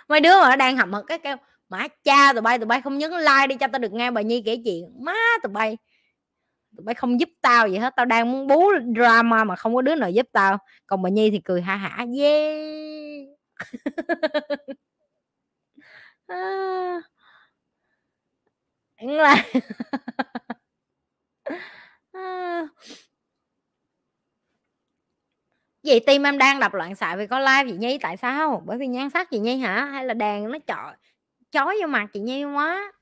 Mấy 0.09 0.21
đứa 0.21 0.41
mà 0.41 0.57
đang 0.57 0.77
học 0.77 0.89
một 0.89 1.03
cái 1.07 1.19
kêu 1.19 1.37
má 1.69 1.89
cha 2.05 2.33
tụi 2.33 2.43
bay 2.43 2.59
tụi 2.59 2.67
bay 2.67 2.81
không 2.83 2.99
nhấn 2.99 3.11
like 3.11 3.47
đi 3.49 3.57
cho 3.61 3.67
tao 3.73 3.79
được 3.79 3.93
nghe 3.93 4.11
bà 4.11 4.21
nhi 4.23 4.43
kể 4.47 4.61
chuyện. 4.65 5.05
Má 5.05 5.15
tụi 5.43 5.53
bay 5.53 5.77
tụi 6.77 6.85
bay 6.85 6.95
không 6.95 7.21
giúp 7.21 7.29
tao 7.43 7.69
gì 7.69 7.79
hết, 7.79 7.93
tao 7.97 8.07
đang 8.07 8.33
muốn 8.33 8.47
bú 8.47 8.63
drama 8.97 9.45
mà 9.45 9.57
không 9.57 9.75
có 9.75 9.83
đứa 9.83 9.95
nào 9.95 10.11
giúp 10.11 10.27
tao. 10.33 10.59
Còn 10.87 11.03
bà 11.03 11.11
nhi 11.11 11.31
thì 11.31 11.41
cười 11.45 11.63
ha 11.63 11.77
hả, 11.77 12.07
yeah. 12.19 13.29
À 16.29 17.01
là 19.03 19.45
vậy 25.85 26.01
tim 26.07 26.23
em 26.23 26.39
đang 26.39 26.61
đập 26.61 26.75
loạn 26.75 26.95
xạ 26.95 27.17
vì 27.17 27.27
có 27.27 27.39
live 27.39 27.65
chị 27.69 27.77
nhi, 27.77 27.99
tại 27.99 28.17
sao? 28.17 28.63
Bởi 28.67 28.79
vì 28.79 28.87
nhan 28.87 29.11
sắc 29.11 29.31
chị 29.31 29.39
nhi 29.39 29.59
hả? 29.59 29.85
Hay 29.85 30.05
là 30.05 30.15
đèn 30.15 30.51
nó 30.51 30.59
chọi, 30.67 30.97
chói 31.51 31.77
vô 31.81 31.87
mặt 31.87 32.07
chị 32.13 32.21
nhi 32.21 32.45
quá? 32.45 32.93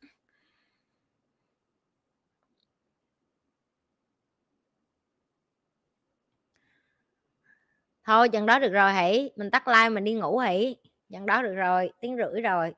Thôi 8.04 8.28
chừng 8.28 8.46
đó 8.46 8.58
được 8.58 8.72
rồi 8.72 8.92
hãy 8.92 9.30
mình 9.36 9.50
tắt 9.50 9.68
like 9.68 9.88
mình 9.88 10.04
đi 10.04 10.12
ngủ 10.14 10.38
hãy 10.38 10.76
chừng 11.12 11.26
đó 11.26 11.42
được 11.42 11.54
rồi 11.54 11.92
tiếng 12.00 12.16
rưỡi 12.16 12.40
rồi 12.42 12.74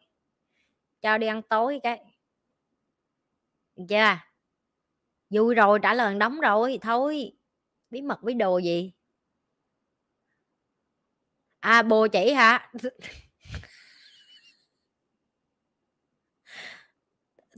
cho 1.02 1.18
đi 1.18 1.26
ăn 1.26 1.42
tối 1.42 1.80
cái 1.82 2.00
chưa? 3.88 4.18
Vui 5.30 5.54
rồi, 5.54 5.78
trả 5.82 5.94
lời 5.94 6.14
đóng 6.14 6.40
rồi, 6.40 6.78
thôi. 6.82 7.32
Bí 7.90 8.02
mật 8.02 8.22
bí 8.22 8.34
đồ 8.34 8.58
gì? 8.58 8.92
À, 11.60 11.82
bồ 11.82 12.06
chỉ 12.06 12.32
hả? 12.32 12.70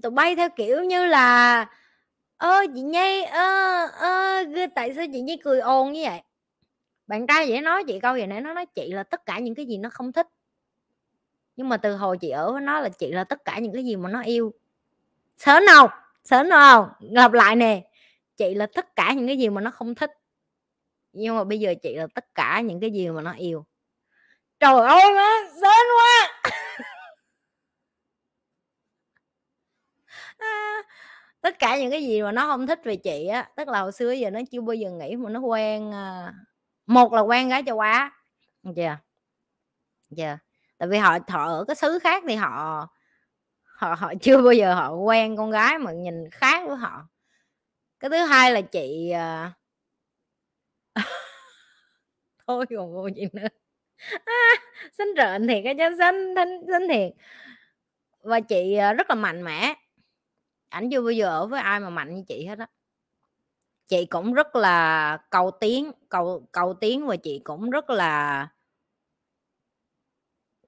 Tụi 0.03 0.11
bay 0.11 0.37
theo 0.37 0.49
kiểu 0.57 0.85
như 0.85 1.07
là 1.07 1.67
ơ 2.37 2.67
chị 2.75 2.81
Nhi 2.81 3.23
ơ 3.23 3.87
ơ 3.87 4.45
tại 4.75 4.95
sao 4.95 5.05
chị 5.13 5.21
Nhi 5.21 5.37
cười 5.45 5.61
ồn 5.61 5.93
như 5.93 6.05
vậy? 6.05 6.23
Bạn 7.09 7.27
trai 7.27 7.49
dễ 7.49 7.61
nói 7.61 7.85
chị 7.87 8.01
câu 8.01 8.13
vậy 8.13 8.27
nãy 8.27 8.41
nó 8.41 8.55
nói 8.55 8.67
chị 8.67 8.93
là 8.93 9.03
tất 9.03 9.27
cả 9.27 9.39
những 9.39 9.55
cái 9.55 9.67
gì 9.67 9.79
nó 9.79 9.91
không 9.91 10.13
thích. 10.13 10.27
Nhưng 11.57 11.69
mà 11.69 11.77
từ 11.77 11.97
hồi 11.97 12.19
chị 12.19 12.31
ở 12.31 12.53
với 12.53 12.61
nó 12.61 12.81
là 12.81 12.89
chị 12.89 13.13
là 13.13 13.25
tất 13.25 13.45
cả 13.45 13.59
những 13.59 13.73
cái 13.75 13.85
gì 13.85 13.97
mà 13.97 14.09
nó 14.09 14.23
yêu. 14.23 14.53
Sớm 15.37 15.63
không? 15.75 15.91
sớm 16.29 16.51
không 16.51 16.89
gặp 17.15 17.33
lại 17.33 17.57
nè 17.57 17.83
chị 18.37 18.55
là 18.55 18.67
tất 18.67 18.97
cả 18.97 19.13
những 19.13 19.27
cái 19.27 19.39
gì 19.39 19.49
mà 19.49 19.61
nó 19.61 19.71
không 19.71 19.95
thích 19.95 20.11
nhưng 21.13 21.37
mà 21.37 21.45
bây 21.45 21.61
giờ 21.61 21.75
chị 21.83 21.97
là 21.97 22.07
tất 22.15 22.35
cả 22.35 22.61
những 22.61 22.81
cái 22.81 22.91
gì 22.91 23.09
mà 23.09 23.23
nó 23.23 23.33
yêu 23.33 23.65
trời 24.61 24.87
ơi 24.87 25.05
má 25.15 25.29
sớm 25.61 25.87
quá 25.97 26.41
à, 30.39 30.83
tất 31.41 31.59
cả 31.59 31.79
những 31.79 31.91
cái 31.91 32.05
gì 32.07 32.23
mà 32.23 32.33
nó 32.33 32.47
không 32.47 32.67
thích 32.67 32.81
về 32.85 32.97
chị 32.97 33.27
á 33.27 33.51
tức 33.57 33.69
là 33.69 33.81
hồi 33.81 33.93
xưa 33.93 34.13
giờ 34.13 34.31
nó 34.31 34.41
chưa 34.51 34.61
bao 34.61 34.75
giờ 34.75 34.91
nghĩ 34.91 35.17
mà 35.17 35.31
nó 35.31 35.41
quen 35.41 35.93
à, 35.93 36.35
một 36.89 37.13
là 37.13 37.21
quen 37.21 37.49
gái 37.49 37.63
châu 37.67 37.79
á. 37.79 38.11
Chưa 38.77 38.97
chưa 40.17 40.39
tại 40.79 40.89
vì 40.89 40.99
họ 40.99 41.19
họ 41.29 41.47
ở 41.47 41.65
cái 41.69 41.77
xứ 41.77 41.99
khác 42.03 42.23
thì 42.29 42.35
họ 42.35 42.87
họ 43.65 43.95
họ 43.95 44.13
chưa 44.23 44.43
bao 44.43 44.53
giờ 44.53 44.75
họ 44.75 44.95
quen 44.95 45.37
con 45.37 45.51
gái 45.51 45.79
mà 45.79 45.93
nhìn 45.93 46.31
khác 46.31 46.69
với 46.69 46.77
họ. 46.77 47.09
Cái 48.01 48.11
thứ 48.11 48.17
hai 48.17 48.53
là 48.53 48.61
chị 48.61 49.11
à, 49.11 49.53
thôi 52.47 52.67
còn 52.71 52.95
cô 52.95 53.09
gì 53.17 53.23
nữa. 53.33 53.49
À, 54.25 54.35
xinh 54.93 55.15
rợn 55.15 55.49
thiệt 55.49 55.61
cái 55.65 55.75
chứ 55.79 55.97
xinh 55.99 56.35
xinh 56.37 56.67
xinh 56.69 56.89
thiệt. 56.89 57.13
Và 58.21 58.41
chị 58.41 58.75
à, 58.75 58.93
rất 58.93 59.11
là 59.11 59.15
mạnh 59.15 59.45
mẽ. 59.45 59.75
Ảnh 60.69 60.91
chưa 60.91 61.03
bao 61.03 61.11
giờ 61.11 61.27
ở 61.29 61.47
với 61.47 61.61
ai 61.61 61.81
mà 61.81 61.91
mạnh 61.91 62.15
như 62.17 62.23
chị 62.29 62.47
hết 62.47 62.59
á 62.59 62.67
chị 63.89 64.07
cũng 64.07 64.33
rất 64.33 64.57
là 64.57 65.19
cầu 65.31 65.51
tiến, 65.61 65.93
cầu 66.09 66.49
cầu 66.53 66.75
tiến 66.75 67.07
và 67.07 67.17
chị 67.17 67.41
cũng 67.45 67.71
rất 67.71 67.91
là 67.91 68.49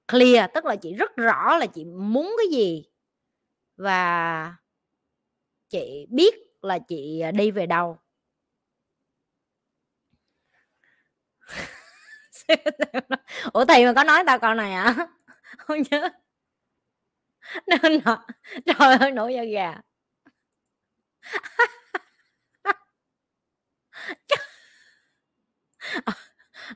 clear, 0.07 0.49
tức 0.53 0.65
là 0.65 0.75
chị 0.75 0.93
rất 0.93 1.15
rõ 1.15 1.57
là 1.57 1.65
chị 1.65 1.85
muốn 1.85 2.35
cái 2.37 2.47
gì. 2.51 2.85
Và 3.77 4.55
chị 5.69 6.07
biết 6.09 6.35
là 6.61 6.79
chị 6.79 7.19
à, 7.19 7.31
đi 7.31 7.51
về 7.51 7.65
đâu. 7.65 7.97
Ủa 13.53 13.65
thì 13.65 13.85
mà 13.85 13.93
có 13.93 14.03
nói 14.03 14.23
tao 14.27 14.39
câu 14.39 14.53
này 14.53 14.73
à 14.73 14.95
không 15.57 15.77
nhớ. 15.91 16.09
Nên 17.67 18.01
là, 18.05 18.17
trời 18.65 18.97
ơi, 18.99 19.11
nổi 19.11 19.33
da 19.33 19.43
gà. 19.43 19.81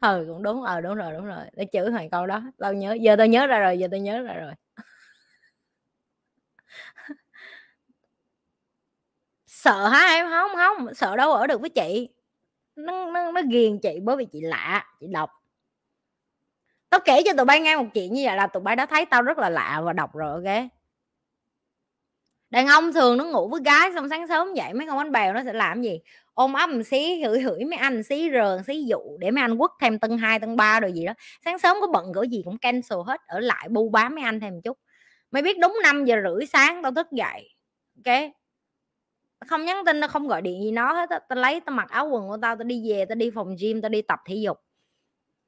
ừ 0.01 0.25
cũng 0.27 0.43
đúng 0.43 0.63
ờ 0.63 0.81
đúng 0.81 0.95
rồi 0.95 1.13
đúng 1.13 1.25
rồi 1.25 1.45
để 1.53 1.65
chữ 1.65 1.89
thằng 1.91 2.09
câu 2.09 2.27
đó, 2.27 2.41
tao 2.59 2.73
nhớ, 2.73 2.93
giờ 2.93 3.15
tao 3.17 3.27
nhớ 3.27 3.47
ra 3.47 3.59
rồi, 3.59 3.79
giờ 3.79 3.87
tao 3.91 3.99
nhớ 3.99 4.21
ra 4.21 4.33
rồi. 4.33 4.53
Sợ 9.47 9.87
hả 9.87 10.07
em? 10.07 10.25
Không 10.29 10.51
không, 10.55 10.93
sợ 10.93 11.15
đâu 11.15 11.31
ở 11.33 11.47
được 11.47 11.61
với 11.61 11.69
chị. 11.69 12.09
Nó 12.75 13.11
nó 13.11 13.31
nó 13.31 13.41
ghiền 13.51 13.79
chị 13.79 13.99
bởi 14.03 14.15
vì 14.17 14.25
chị 14.25 14.41
lạ, 14.41 14.85
chị 15.01 15.07
độc. 15.11 15.29
Tao 16.89 16.99
kể 17.05 17.21
cho 17.25 17.33
tụi 17.37 17.45
bay 17.45 17.59
nghe 17.59 17.75
một 17.77 17.85
chuyện 17.93 18.13
như 18.13 18.21
vậy 18.25 18.35
là 18.37 18.47
tụi 18.47 18.63
bay 18.63 18.75
đã 18.75 18.85
thấy 18.85 19.05
tao 19.05 19.21
rất 19.21 19.37
là 19.37 19.49
lạ 19.49 19.81
và 19.85 19.93
độc 19.93 20.15
rồi, 20.15 20.31
ok? 20.31 20.63
Đàn 22.55 22.67
ông 22.67 22.93
thường 22.93 23.17
nó 23.17 23.23
ngủ 23.25 23.49
với 23.49 23.61
gái 23.65 23.89
xong 23.95 24.09
sáng 24.09 24.27
sớm 24.27 24.53
dậy 24.53 24.73
mấy 24.73 24.87
con 24.87 24.97
bánh 24.97 25.11
bèo 25.11 25.33
nó 25.33 25.41
sẽ 25.45 25.53
làm 25.53 25.81
gì? 25.81 25.99
Ôm 26.33 26.53
ấp 26.53 26.69
một 26.69 26.83
xí, 26.85 27.21
hửi 27.23 27.41
hửi 27.41 27.65
mấy 27.65 27.77
anh 27.79 28.03
xí, 28.03 28.29
rờn 28.33 28.63
xí 28.63 28.83
dụ 28.83 28.99
để 29.19 29.31
mấy 29.31 29.41
anh 29.41 29.57
quất 29.57 29.71
thêm 29.81 29.99
tân 29.99 30.17
hai 30.17 30.39
tân 30.39 30.55
ba 30.55 30.79
rồi 30.79 30.91
gì 30.93 31.05
đó. 31.05 31.13
Sáng 31.45 31.59
sớm 31.59 31.77
có 31.81 31.87
bận 31.87 32.13
cỡ 32.13 32.21
gì 32.21 32.41
cũng 32.45 32.57
cancel 32.57 32.99
hết, 33.05 33.21
ở 33.27 33.39
lại 33.39 33.67
bu 33.69 33.89
bám 33.89 34.15
mấy 34.15 34.23
anh 34.23 34.39
thêm 34.39 34.53
một 34.53 34.59
chút. 34.63 34.77
Mày 35.31 35.41
biết 35.43 35.59
đúng 35.59 35.77
5 35.83 36.05
giờ 36.05 36.15
rưỡi 36.23 36.45
sáng 36.45 36.83
tao 36.83 36.91
thức 36.91 37.07
dậy, 37.11 37.49
ok? 38.05 38.15
Không 39.47 39.65
nhắn 39.65 39.85
tin 39.85 39.99
nó 39.99 40.07
không 40.07 40.27
gọi 40.27 40.41
điện 40.41 40.63
gì 40.63 40.71
nó 40.71 40.93
hết 40.93 41.09
tao 41.29 41.39
lấy 41.39 41.59
tao 41.65 41.75
mặc 41.75 41.89
áo 41.89 42.07
quần 42.09 42.27
của 42.27 42.37
tao 42.41 42.55
tao 42.55 42.63
đi 42.63 42.89
về, 42.89 43.05
tao 43.05 43.15
đi 43.15 43.31
phòng 43.35 43.55
gym, 43.59 43.81
tao 43.81 43.89
đi 43.89 44.01
tập 44.01 44.19
thể 44.25 44.35
dục. 44.35 44.57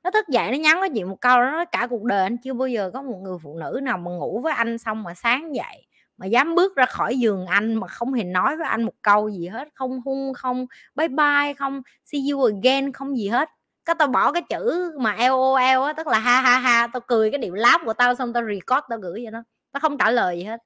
Nó 0.03 0.11
thức 0.11 0.27
dậy, 0.29 0.51
nó 0.51 0.57
nhắn 0.57 0.79
với 0.79 0.89
chị 0.95 1.03
một 1.03 1.21
câu, 1.21 1.39
nó 1.39 1.51
nói, 1.51 1.65
cả 1.71 1.87
cuộc 1.89 2.03
đời 2.03 2.23
anh 2.23 2.37
chưa 2.37 2.53
bao 2.53 2.67
giờ 2.67 2.91
có 2.93 3.01
một 3.01 3.19
người 3.23 3.37
phụ 3.43 3.57
nữ 3.59 3.79
nào 3.83 3.97
mà 3.97 4.11
ngủ 4.11 4.41
với 4.43 4.53
anh 4.53 4.77
xong 4.77 5.03
mà 5.03 5.13
sáng 5.13 5.55
dậy 5.55 5.86
mà 6.17 6.25
dám 6.25 6.55
bước 6.55 6.75
ra 6.75 6.85
khỏi 6.85 7.19
giường 7.19 7.45
anh 7.45 7.75
mà 7.75 7.87
không 7.87 8.13
hề 8.13 8.23
nói 8.23 8.57
với 8.57 8.67
anh 8.67 8.83
một 8.83 8.93
câu 9.01 9.29
gì 9.29 9.47
hết, 9.47 9.67
không 9.73 10.01
hung, 10.01 10.33
không 10.33 10.65
bye 10.95 11.07
bye, 11.07 11.53
không 11.57 11.81
see 12.05 12.21
you 12.31 12.43
again, 12.43 12.91
không 12.91 13.17
gì 13.17 13.27
hết. 13.27 13.49
Cái 13.85 13.95
tao 13.99 14.07
bỏ 14.07 14.31
cái 14.31 14.41
chữ 14.49 14.91
mà 14.99 15.15
lol 15.15 15.61
á, 15.61 15.93
tức 15.93 16.07
là 16.07 16.19
ha 16.19 16.41
ha 16.41 16.59
ha, 16.59 16.87
tao 16.87 17.01
cười 17.07 17.31
cái 17.31 17.37
điệu 17.37 17.53
láp 17.55 17.81
của 17.85 17.93
tao 17.93 18.15
xong 18.15 18.33
tao 18.33 18.43
record, 18.43 18.85
tao 18.89 18.99
gửi 18.99 19.21
cho 19.25 19.31
nó 19.31 19.43
tao 19.71 19.81
không 19.81 19.97
trả 19.97 20.11
lời 20.11 20.37
gì 20.37 20.43
hết. 20.43 20.61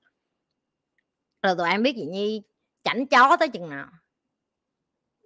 Rồi 1.43 1.55
tụi 1.57 1.69
em 1.69 1.83
biết 1.83 1.95
gì 1.95 2.05
nhi? 2.05 2.41
Chảnh 2.83 3.07
chó 3.07 3.37
tới 3.37 3.47
chừng 3.47 3.69
nào. 3.69 3.87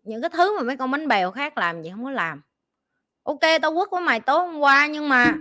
Những 0.04 0.22
cái 0.22 0.30
thứ 0.30 0.58
mà 0.58 0.64
mấy 0.64 0.78
con 0.78 0.92
bánh 0.92 1.08
bèo 1.08 1.32
khác 1.32 1.58
làm 1.58 1.84
gì 1.84 1.90
không 1.90 2.04
có 2.04 2.12
làm. 2.12 2.42
Ok, 3.24 3.40
tao 3.62 3.76
quất 3.76 3.90
với 3.92 4.02
mày 4.02 4.20
tối 4.20 4.40
hôm 4.48 4.60
qua 4.60 4.88
nhưng 4.88 5.10
mà 5.10 5.34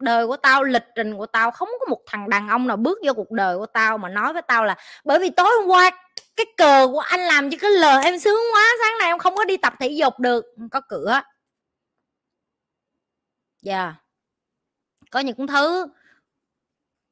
đời 0.00 0.26
của 0.26 0.36
tao, 0.36 0.64
lịch 0.64 0.84
trình 0.94 1.16
của 1.16 1.26
tao, 1.26 1.50
không 1.50 1.68
có 1.80 1.86
một 1.90 2.00
thằng 2.06 2.28
đàn 2.28 2.48
ông 2.48 2.66
nào 2.66 2.76
bước 2.76 2.98
vô 3.06 3.12
cuộc 3.14 3.30
đời 3.30 3.58
của 3.58 3.66
tao 3.66 3.98
mà 3.98 4.08
nói 4.08 4.32
với 4.32 4.42
tao 4.42 4.64
là, 4.64 4.76
bởi 5.04 5.18
vì 5.18 5.30
tối 5.30 5.48
hôm 5.60 5.68
qua, 5.70 5.90
cái 6.36 6.46
cờ 6.56 6.88
của 6.92 7.00
anh 7.00 7.20
làm 7.20 7.50
cho 7.50 7.56
cái 7.60 7.70
lời 7.70 8.04
em 8.04 8.18
sướng 8.18 8.40
quá, 8.54 8.62
sáng 8.84 8.98
nay 8.98 9.08
em 9.08 9.18
không 9.18 9.36
có 9.36 9.44
đi 9.44 9.56
tập 9.56 9.74
thể 9.80 9.88
dục 9.88 10.18
được. 10.18 10.44
Có 10.70 10.80
cửa. 10.80 11.20
Dạ. 13.62 13.82
Yeah. 13.84 13.94
có 15.10 15.20
những 15.20 15.46
thứ 15.46 15.86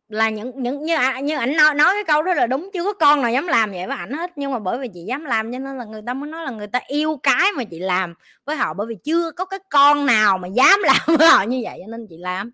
là 0.08 0.30
những 0.30 0.52
những, 0.62 0.84
như 0.84 0.94
à, 0.94 1.20
như 1.20 1.36
ảnh 1.36 1.56
nói 1.56 1.74
nói 1.74 1.94
cái 1.94 2.04
câu 2.04 2.22
đó 2.22 2.34
là 2.34 2.46
đúng, 2.46 2.70
chưa 2.74 2.84
có 2.84 2.92
con 2.92 3.22
nào 3.22 3.32
dám 3.32 3.46
làm 3.46 3.70
vậy 3.70 3.86
với 3.86 3.96
ảnh 3.96 4.12
hết. 4.12 4.30
Nhưng 4.36 4.52
mà 4.52 4.58
bởi 4.58 4.78
vì 4.78 4.88
chị 4.94 5.00
dám 5.08 5.24
làm 5.24 5.52
cho 5.52 5.58
nên 5.58 5.78
là 5.78 5.84
người 5.84 6.02
ta 6.06 6.14
mới 6.14 6.30
nói 6.30 6.44
là 6.44 6.50
người 6.50 6.66
ta 6.66 6.80
yêu 6.86 7.20
cái 7.22 7.52
mà 7.56 7.64
chị 7.64 7.78
làm 7.78 8.14
với 8.44 8.56
họ, 8.56 8.74
bởi 8.74 8.86
vì 8.86 8.96
chưa 9.04 9.30
có 9.30 9.44
cái 9.44 9.60
con 9.70 10.06
nào 10.06 10.38
mà 10.38 10.48
dám 10.48 10.80
làm 10.86 11.18
với 11.18 11.28
họ 11.28 11.42
như 11.42 11.60
vậy 11.64 11.78
cho 11.86 11.90
nên 11.90 12.06
chị 12.10 12.16
làm 12.18 12.50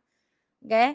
ok 0.71 0.95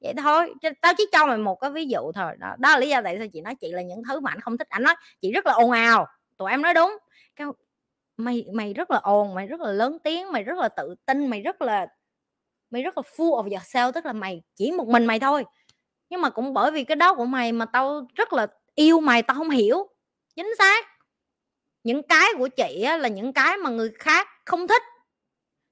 vậy 0.00 0.14
thôi 0.22 0.54
tao 0.82 0.92
chỉ 0.98 1.04
cho 1.12 1.26
mày 1.26 1.38
một 1.38 1.54
cái 1.60 1.70
ví 1.70 1.86
dụ 1.86 2.12
thôi. 2.14 2.32
Đó, 2.38 2.48
đó 2.58 2.70
là 2.70 2.78
lý 2.78 2.88
do 2.88 3.00
tại 3.04 3.18
sao 3.18 3.26
chị 3.32 3.40
nói 3.40 3.54
chị 3.54 3.72
là 3.72 3.82
những 3.82 4.02
thứ 4.08 4.20
mà 4.20 4.30
anh 4.30 4.40
không 4.40 4.58
thích. 4.58 4.68
Anh 4.68 4.82
nói 4.82 4.94
chị 5.22 5.32
rất 5.32 5.46
là 5.46 5.52
ồn 5.52 5.70
ào. 5.70 6.06
Tụi 6.38 6.50
em 6.50 6.62
nói 6.62 6.74
đúng. 6.74 6.98
Cái 7.36 7.46
mày 8.16 8.44
mày 8.54 8.74
rất 8.74 8.90
là 8.90 8.98
ồn 8.98 9.34
mày 9.34 9.46
rất 9.46 9.60
là 9.60 9.72
lớn 9.72 9.98
tiếng 10.04 10.32
mày 10.32 10.42
rất 10.44 10.58
là 10.58 10.68
tự 10.68 10.94
tin 11.06 11.26
mày 11.26 11.40
rất 11.42 11.62
là 11.62 11.86
mày 12.70 12.82
rất 12.82 12.98
là 12.98 13.02
full 13.16 13.44
of 13.44 13.48
yourself 13.48 13.92
tức 13.92 14.06
là 14.06 14.12
mày 14.12 14.42
chỉ 14.56 14.72
một 14.72 14.88
mình 14.88 15.06
mày 15.06 15.20
thôi. 15.20 15.44
Nhưng 16.10 16.20
mà 16.20 16.30
cũng 16.30 16.54
bởi 16.54 16.70
vì 16.72 16.84
cái 16.84 16.96
đó 16.96 17.14
của 17.14 17.24
mày 17.26 17.52
mà 17.52 17.66
tao 17.66 18.06
rất 18.14 18.32
là 18.32 18.46
yêu 18.74 19.00
mày 19.00 19.22
tao 19.22 19.36
không 19.36 19.50
hiểu. 19.50 19.88
Chính 20.36 20.56
xác. 20.58 20.86
Những 21.84 22.02
cái 22.02 22.28
của 22.38 22.48
chị 22.48 22.82
á, 22.82 22.96
là 22.96 23.08
những 23.08 23.32
cái 23.32 23.56
mà 23.56 23.70
người 23.70 23.90
khác 23.98 24.28
không 24.46 24.68
thích 24.68 24.82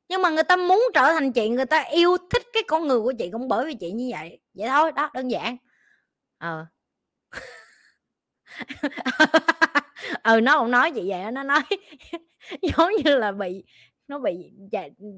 nhưng 0.08 0.22
mà 0.22 0.30
người 0.30 0.42
ta 0.42 0.56
muốn 0.56 0.82
trở 0.94 1.12
thành 1.12 1.32
chị 1.32 1.48
người 1.48 1.66
ta 1.66 1.80
yêu 1.82 2.16
thích 2.30 2.42
cái 2.52 2.62
con 2.68 2.88
người 2.88 3.00
của 3.00 3.12
chị 3.18 3.30
cũng 3.32 3.48
bởi 3.48 3.66
vì 3.66 3.74
chị 3.74 3.90
như 3.92 4.08
vậy. 4.12 4.38
Vậy 4.54 4.68
thôi 4.68 4.92
đó 4.92 5.10
đơn 5.14 5.28
giản. 5.28 5.56
Ờ. 6.38 6.66
Ừ 10.22 10.40
nó 10.40 10.58
cũng 10.58 10.70
nói 10.70 10.92
chị 10.94 11.10
vậy 11.10 11.32
nó 11.32 11.42
nói 11.42 11.60
giống 12.62 12.90
như 13.04 13.16
là 13.18 13.32
bị 13.32 13.64
nó 14.08 14.18
bị 14.18 14.52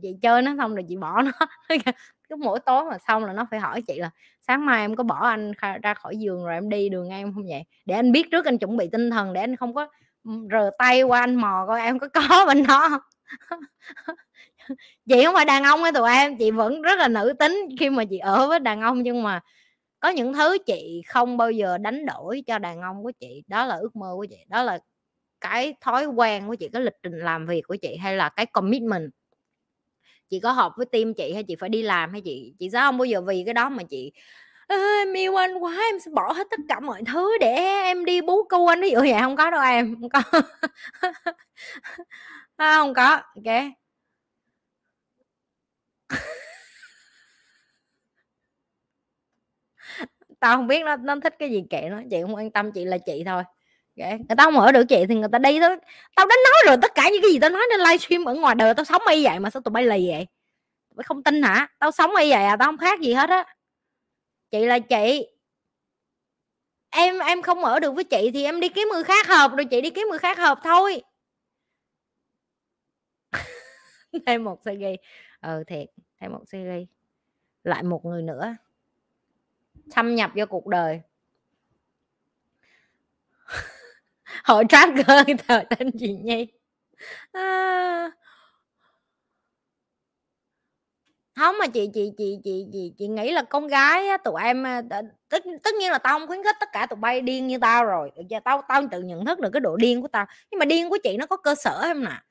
chị, 0.02 0.14
chơi 0.22 0.42
nó 0.42 0.54
xong 0.58 0.74
rồi 0.74 0.84
chị 0.88 0.96
bỏ 0.96 1.22
nó. 1.22 1.32
Cứ 2.28 2.36
mỗi 2.36 2.60
tối 2.60 2.84
mà 2.90 2.98
xong 3.08 3.24
là 3.24 3.32
nó 3.32 3.46
phải 3.50 3.60
hỏi 3.60 3.82
chị 3.82 3.98
là 3.98 4.10
sáng 4.40 4.66
mai 4.66 4.80
em 4.84 4.96
có 4.96 5.04
bỏ 5.04 5.28
anh 5.28 5.52
ra 5.82 5.94
khỏi 5.94 6.16
giường 6.16 6.44
rồi 6.44 6.54
em 6.54 6.68
đi 6.68 6.88
đường 6.88 7.08
em 7.08 7.34
không 7.34 7.44
vậy? 7.48 7.64
Để 7.86 7.94
anh 7.94 8.12
biết 8.12 8.26
trước 8.32 8.44
anh 8.44 8.58
chuẩn 8.58 8.76
bị 8.76 8.88
tinh 8.92 9.10
thần 9.10 9.32
để 9.32 9.40
anh 9.40 9.56
không 9.56 9.74
có 9.74 9.86
ừ, 10.24 10.30
rờ 10.52 10.70
tay 10.78 11.02
qua 11.02 11.20
anh 11.20 11.34
mò 11.34 11.64
coi 11.68 11.80
em 11.80 11.98
có 11.98 12.08
có 12.08 12.44
bên 12.46 12.66
đó 12.66 13.00
chị 15.08 15.24
không 15.24 15.34
phải 15.34 15.44
đàn 15.44 15.62
ông 15.64 15.82
ấy 15.82 15.92
tụi 15.92 16.10
em, 16.10 16.36
chị 16.38 16.50
vẫn 16.50 16.82
rất 16.82 16.98
là 16.98 17.08
nữ 17.08 17.32
tính 17.38 17.68
khi 17.80 17.90
mà 17.90 18.04
chị 18.10 18.18
ở 18.18 18.48
với 18.48 18.58
đàn 18.60 18.80
ông, 18.80 19.02
nhưng 19.02 19.22
mà 19.22 19.40
có 20.00 20.08
những 20.08 20.34
thứ 20.34 20.58
chị 20.66 21.02
không 21.08 21.36
bao 21.36 21.50
giờ 21.50 21.78
đánh 21.78 22.06
đổi 22.06 22.42
cho 22.46 22.58
đàn 22.58 22.80
ông 22.82 23.02
của 23.04 23.12
chị. 23.20 23.42
Đó 23.48 23.66
là 23.66 23.74
ước 23.76 23.96
mơ 23.96 24.12
của 24.16 24.26
chị, 24.30 24.36
đó 24.48 24.62
là 24.62 24.78
cái 25.40 25.74
thói 25.80 26.06
quen 26.06 26.48
của 26.48 26.54
chị, 26.54 26.68
cái 26.72 26.82
lịch 26.82 26.94
trình 27.02 27.18
làm 27.18 27.46
việc 27.46 27.62
của 27.68 27.76
chị, 27.82 27.96
hay 27.96 28.16
là 28.16 28.28
cái 28.28 28.46
commitment. 28.46 29.10
Chị 30.30 30.40
có 30.40 30.52
hợp 30.52 30.72
với 30.76 30.86
team 30.86 31.14
chị 31.14 31.32
hay 31.34 31.42
chị 31.44 31.56
phải 31.60 31.68
đi 31.68 31.82
làm 31.82 32.12
hay 32.12 32.20
chị 32.20 32.54
chị 32.58 32.70
sẽ 32.70 32.80
không 32.80 32.98
bao 32.98 33.04
giờ 33.04 33.20
vì 33.22 33.42
cái 33.46 33.54
đó 33.54 33.68
mà 33.68 33.82
chị 33.90 34.12
em 34.68 35.12
yêu 35.14 35.36
anh 35.36 35.58
quá, 35.58 35.76
em 35.92 36.00
sẽ 36.00 36.10
bỏ 36.14 36.32
hết 36.32 36.46
tất 36.50 36.60
cả 36.68 36.80
mọi 36.80 37.02
thứ 37.12 37.38
để 37.40 37.48
em 37.84 38.04
đi 38.04 38.20
bú 38.20 38.44
câu 38.48 38.66
anh. 38.66 38.80
Ví 38.82 38.90
dụ 38.90 38.98
vậy, 39.00 39.14
không 39.20 39.36
có 39.36 39.50
đâu 39.50 39.60
em, 39.62 39.96
không 40.00 40.10
có. 40.10 40.22
Không 42.58 42.94
có, 42.94 43.10
ok 43.36 43.72
tao 50.40 50.56
không 50.56 50.66
biết 50.66 50.84
nó 50.84 50.96
nó 50.96 51.16
thích 51.22 51.34
cái 51.38 51.50
gì, 51.50 51.64
kệ 51.70 51.88
nó, 51.90 52.00
chị 52.10 52.22
không 52.22 52.34
quan 52.34 52.50
tâm, 52.50 52.72
chị 52.72 52.84
là 52.84 52.98
chị 52.98 53.22
thôi. 53.26 53.42
Okay. 54.00 54.18
người 54.18 54.36
ta 54.38 54.44
không 54.44 54.60
ở 54.60 54.72
được 54.72 54.84
chị 54.88 55.04
thì 55.08 55.14
người 55.14 55.28
ta 55.32 55.38
đi 55.38 55.60
thôi. 55.60 55.76
Tao 56.16 56.26
đã 56.26 56.34
nói 56.44 56.62
rồi, 56.66 56.76
tất 56.82 56.92
cả 56.94 57.10
những 57.12 57.22
cái 57.22 57.32
gì 57.32 57.38
tao 57.38 57.50
nói 57.50 57.62
trên 57.70 57.80
livestream 57.80 58.24
ở 58.24 58.34
ngoài 58.34 58.54
đời 58.54 58.74
tao 58.74 58.84
sống 58.84 59.02
y 59.10 59.24
vậy 59.24 59.40
mà 59.40 59.50
sao 59.50 59.62
tụi 59.62 59.72
bay 59.72 59.84
lì 59.86 60.08
vậy? 60.10 60.26
Tụi 60.96 61.04
không 61.04 61.22
tin 61.22 61.42
hả? 61.42 61.68
Tao 61.78 61.90
sống 61.90 62.16
y 62.16 62.30
vậy 62.30 62.44
à 62.44 62.56
tao 62.56 62.68
không 62.68 62.78
khác 62.78 63.00
gì 63.00 63.12
hết 63.14 63.30
á. 63.30 63.44
Chị 64.50 64.66
là 64.66 64.78
chị. 64.78 65.26
Em 66.90 67.18
em 67.18 67.42
không 67.42 67.64
ở 67.64 67.80
được 67.80 67.94
với 67.94 68.04
chị 68.04 68.30
thì 68.34 68.44
em 68.44 68.60
đi 68.60 68.68
kiếm 68.68 68.88
người 68.92 69.04
khác 69.04 69.26
hợp, 69.28 69.52
rồi 69.56 69.64
chị 69.64 69.80
đi 69.80 69.90
kiếm 69.90 70.06
người 70.10 70.18
khác 70.18 70.38
hợp 70.38 70.60
thôi. 70.64 71.02
Thêm 74.26 74.44
một 74.44 74.60
series 74.64 74.98
ừ 75.40 75.64
thiệt 75.66 75.88
thêm 76.20 76.32
một 76.32 76.42
series. 76.46 76.88
Lại 77.64 77.82
một 77.82 78.04
người 78.04 78.22
nữa. 78.22 78.56
Xâm 79.94 80.14
nhập 80.14 80.30
vô 80.34 80.44
cuộc 80.46 80.66
đời. 80.66 81.00
Hội 84.44 84.64
tracker 84.68 85.06
thờ 85.48 85.62
tên 85.70 85.90
gì 85.90 86.18
nhi 86.22 86.46
à... 87.32 88.10
không 91.36 91.58
mà 91.58 91.66
chị 91.66 91.90
chị 91.94 92.12
chị 92.18 92.38
chị 92.44 92.66
chị 92.72 92.92
chị 92.98 93.08
nghĩ 93.08 93.32
là 93.32 93.42
con 93.42 93.66
gái 93.66 94.08
á, 94.08 94.16
tụi 94.16 94.42
em 94.42 94.66
à, 94.66 94.82
tất 95.28 95.40
tất 95.62 95.74
nhiên 95.74 95.90
là 95.90 95.98
tao 95.98 96.18
không 96.18 96.28
khuyến 96.28 96.42
khích 96.44 96.56
tất 96.60 96.68
cả 96.72 96.86
tụi 96.86 96.96
bay 96.96 97.20
điên 97.20 97.46
như 97.46 97.58
tao 97.58 97.84
rồi. 97.84 98.12
Giờ 98.28 98.40
tao 98.44 98.62
tao 98.68 98.82
tự 98.90 99.02
nhận 99.02 99.24
thức 99.24 99.40
được 99.40 99.50
cái 99.52 99.60
độ 99.60 99.76
điên 99.76 100.02
của 100.02 100.08
tao. 100.08 100.26
Nhưng 100.50 100.58
mà 100.58 100.64
điên 100.64 100.90
của 100.90 100.98
chị 101.02 101.16
nó 101.16 101.26
có 101.26 101.36
cơ 101.36 101.54
sở 101.54 101.80
không 101.82 102.04
nè? 102.04 102.22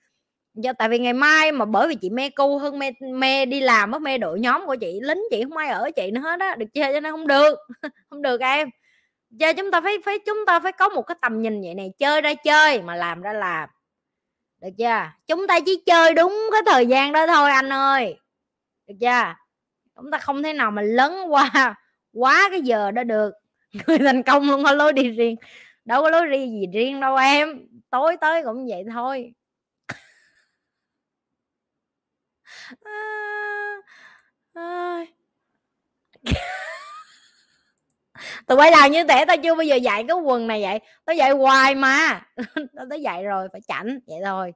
Do 0.64 0.74
tại 0.74 0.90
vì 0.90 1.00
ngày 1.00 1.14
mai 1.14 1.52
mà 1.52 1.66
bởi 1.66 1.88
vì 1.88 1.96
chị 1.96 2.10
mê 2.10 2.30
cu 2.30 2.58
hơn 2.58 2.80
mê 2.80 2.92
mê 3.14 3.46
đi 3.46 3.60
làm 3.60 3.92
mất 3.92 4.02
mê 4.02 4.18
đội 4.18 4.40
nhóm 4.40 4.66
của 4.66 4.76
chị, 4.76 5.00
lính 5.02 5.22
chị, 5.32 5.44
không 5.44 5.58
ai 5.58 5.70
ở 5.70 5.92
chị 5.92 6.12
nữa 6.12 6.22
hết 6.22 6.40
á, 6.40 6.56
được 6.56 6.66
chưa 6.74 6.94
cho 6.94 7.00
nên 7.00 7.12
không 7.12 7.28
được 7.28 7.58
không 8.10 8.22
được 8.22 8.42
em. 8.42 8.70
Giờ 9.30 9.54
chúng 9.54 9.72
ta 9.72 9.82
phải 9.82 9.98
phải, 10.06 10.20
chúng 10.26 10.38
ta 10.48 10.60
phải 10.60 10.72
có 10.72 10.90
một 10.90 11.02
cái 11.02 11.18
tầm 11.22 11.42
nhìn 11.42 11.62
vậy 11.62 11.74
này 11.74 11.92
chơi 12.00 12.22
ra 12.22 12.34
chơi 12.34 12.82
mà 12.82 12.96
làm 12.96 13.22
ra 13.22 13.34
làm. 13.34 13.70
Được 14.62 14.70
chưa? 14.78 15.12
Chúng 15.28 15.48
ta 15.48 15.60
chỉ 15.66 15.84
chơi 15.86 16.14
đúng 16.14 16.50
cái 16.52 16.62
thời 16.66 16.88
gian 16.88 17.12
đó 17.12 17.28
thôi 17.28 17.52
anh 17.52 17.74
ơi. 17.74 18.20
Được 18.88 18.96
chưa? 19.02 19.34
Chúng 19.96 20.12
ta 20.12 20.18
không 20.18 20.44
thể 20.44 20.54
nào 20.54 20.72
mà 20.72 20.82
lấn 20.82 21.12
qua, 21.30 21.76
quá 22.14 22.48
cái 22.52 22.62
giờ 22.62 22.92
đó 22.92 23.04
được. 23.04 23.34
Người 23.88 23.98
thành 23.98 24.24
công 24.24 24.50
luôn, 24.50 24.64
có 24.64 24.72
lối 24.72 24.94
đi 24.94 25.10
riêng. 25.10 25.36
Đâu 25.86 26.02
có 26.02 26.10
lối 26.10 26.28
đi 26.28 26.48
gì 26.50 26.68
riêng 26.74 27.00
đâu 27.00 27.16
em. 27.16 27.68
Tối 27.90 28.18
tới 28.22 28.44
cũng 28.44 28.68
vậy 28.70 28.84
thôi. 28.94 29.34
tụi 38.48 38.58
bay 38.58 38.72
làm 38.72 38.92
như 38.92 39.04
thế 39.04 39.26
tao 39.28 39.38
chưa 39.44 39.56
bao 39.56 39.64
giờ 39.64 39.76
dạy 39.76 40.06
cái 40.08 40.18
quần 40.18 40.48
này 40.48 40.62
vậy. 40.62 40.80
Tao 41.06 41.16
dạy 41.16 41.32
hoài 41.32 41.76
mà. 41.76 42.28
Tao 42.76 42.86
tới 42.90 43.02
dạy 43.02 43.24
rồi 43.24 43.48
phải 43.52 43.62
chảnh 43.62 44.00
vậy 44.08 44.18
thôi. 44.26 44.54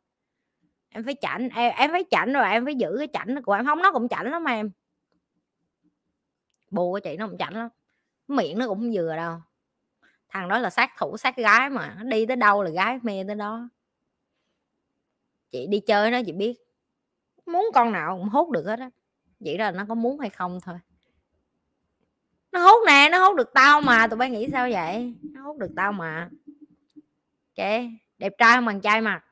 Em 0.89 1.03
phải 1.03 1.15
chảnh 1.21 1.49
em, 1.55 1.73
em 1.77 1.91
phải 1.91 2.03
chảnh 2.11 2.33
rồi 2.33 2.49
em 2.49 2.65
phải 2.65 2.75
giữ 2.75 2.95
cái 2.97 3.07
chảnh 3.13 3.43
của 3.43 3.53
em. 3.53 3.65
Không 3.65 3.81
nó 3.81 3.91
cũng 3.91 4.09
chảnh 4.09 4.31
lắm 4.31 4.45
em. 4.45 4.71
Bù 6.69 6.91
của 6.91 6.99
chị 6.99 7.17
nó 7.17 7.27
cũng 7.27 7.37
chảnh 7.37 7.53
lắm. 7.53 7.69
Miệng 8.27 8.57
nó 8.57 8.67
cũng 8.67 8.91
vừa 8.93 9.15
đâu. 9.15 9.37
Thằng 10.29 10.47
đó 10.47 10.59
là 10.59 10.69
sát 10.69 10.91
thủ 10.97 11.17
sát 11.17 11.35
gái 11.35 11.69
mà. 11.69 11.97
Đi 12.03 12.25
tới 12.25 12.35
đâu 12.35 12.63
là 12.63 12.69
gái 12.69 12.99
mê 13.01 13.23
tới 13.27 13.35
đó. 13.35 13.69
Chị 15.51 15.67
đi 15.67 15.79
chơi 15.79 16.11
nó 16.11 16.19
chị 16.25 16.31
biết 16.31 16.62
muốn 17.45 17.69
con 17.73 17.91
nào 17.91 18.17
cũng 18.17 18.29
hút 18.29 18.49
được 18.49 18.65
hết 18.65 18.79
á. 18.79 18.89
Chỉ 19.43 19.57
là 19.57 19.71
nó 19.71 19.85
có 19.89 19.95
muốn 19.95 20.19
hay 20.19 20.29
không 20.29 20.59
thôi. 20.61 20.75
Nó 22.51 22.59
hút 22.65 22.81
nè, 22.87 23.09
nó 23.11 23.27
hút 23.27 23.37
được 23.37 23.53
tao 23.53 23.81
mà, 23.81 24.07
tụi 24.07 24.17
bay 24.17 24.29
nghĩ 24.29 24.47
sao 24.51 24.69
vậy? 24.71 25.15
Nó 25.21 25.41
hút 25.43 25.57
được 25.57 25.71
tao 25.75 25.91
mà. 25.91 26.29
Ok, 27.57 27.67
đẹp 28.17 28.33
trai 28.37 28.55
không 28.55 28.65
bằng 28.65 28.81
trai 28.81 29.01
mặt. 29.01 29.23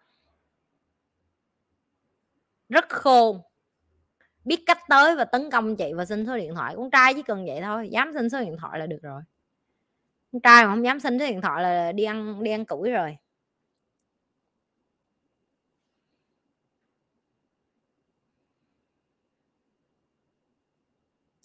Rất 2.70 2.90
khôn. 2.90 3.42
Biết 4.46 4.64
cách 4.66 4.80
tới 4.90 5.16
và 5.16 5.26
tấn 5.26 5.50
công 5.52 5.76
chị 5.76 5.94
và 5.94 6.06
xin 6.06 6.26
số 6.26 6.38
điện 6.38 6.56
thoại. 6.56 6.74
Con 6.78 6.92
trai 6.92 7.14
chỉ 7.14 7.22
cần 7.22 7.46
vậy 7.46 7.62
thôi, 7.62 7.90
dám 7.90 8.12
xin 8.14 8.30
số 8.30 8.40
điện 8.40 8.58
thoại 8.60 8.80
là 8.80 8.88
được 8.88 9.00
rồi. 9.02 9.22
Con 10.32 10.42
trai 10.42 10.64
mà 10.66 10.70
không 10.70 10.86
dám 10.86 11.00
xin 11.00 11.20
số 11.20 11.26
điện 11.26 11.42
thoại 11.42 11.64
là 11.64 11.92
đi 11.92 12.04
ăn 12.04 12.44
đi 12.44 12.52
ăn 12.52 12.66
củi 12.66 12.92
rồi. 12.92 13.18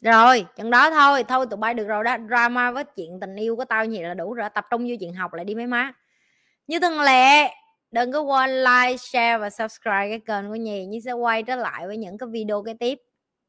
Rồi 0.03 0.47
chừng 0.57 0.71
đó 0.71 0.91
thôi 0.91 1.25
thôi 1.25 1.47
tụi 1.51 1.57
bay 1.57 1.75
được 1.75 1.85
rồi 1.85 2.05
đó. 2.05 2.17
Drama 2.29 2.71
với 2.71 2.85
chuyện 2.85 3.21
tình 3.21 3.37
yêu 3.37 3.57
của 3.57 3.65
tao 3.65 3.85
gì 3.85 4.01
là 4.01 4.15
đủ 4.15 4.35
rồi 4.35 4.49
tập 4.55 4.67
trung 4.71 4.87
vô 4.89 4.95
chuyện 5.01 5.15
học 5.15 5.35
lại 5.35 5.45
đi 5.45 5.55
mấy 5.55 5.67
má. 5.67 5.93
Như 6.67 6.81
thường 6.81 7.01
lệ 7.01 7.49
đừng 7.91 8.13
có 8.13 8.21
quên 8.21 8.65
like 8.65 8.97
share 8.97 9.39
và 9.39 9.51
subscribe 9.51 10.09
cái 10.09 10.21
kênh 10.27 10.49
của 10.49 10.55
nhì. 10.55 10.87
Như 10.87 11.01
sẽ 11.05 11.13
quay 11.13 11.43
trở 11.43 11.57
lại 11.57 11.87
với 11.87 11.97
những 11.97 12.19
cái 12.19 12.29
video 12.33 12.63
kế 12.63 12.75
tiếp. 12.81 12.99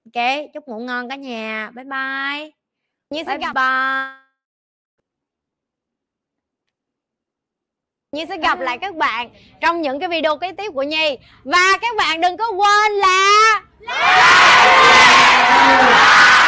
Ok 0.06 0.24
chúc 0.54 0.68
ngủ 0.68 0.80
ngon 0.80 1.10
cả 1.10 1.16
nhà. 1.16 1.72
Bye 1.76 1.86
bye. 1.86 2.52
Như 3.10 3.24
bye 3.24 3.26
sẽ 3.26 3.38
gặp. 3.38 3.54
bye. 3.54 4.28
Nhi 8.12 8.26
sẽ 8.30 8.38
gặp 8.38 8.60
lại 8.60 8.78
các 8.78 8.96
bạn 8.96 9.30
trong 9.62 9.82
những 9.82 10.00
cái 10.00 10.10
video 10.10 10.38
kế 10.38 10.52
tiếp 10.52 10.72
của 10.74 10.84
Nhi 10.84 11.18
Và 11.44 11.78
các 11.82 11.96
bạn 11.98 12.22
đừng 12.22 12.38
có 12.38 12.52
quên 12.52 12.92
là 12.92 13.62
Deus! 15.48 16.47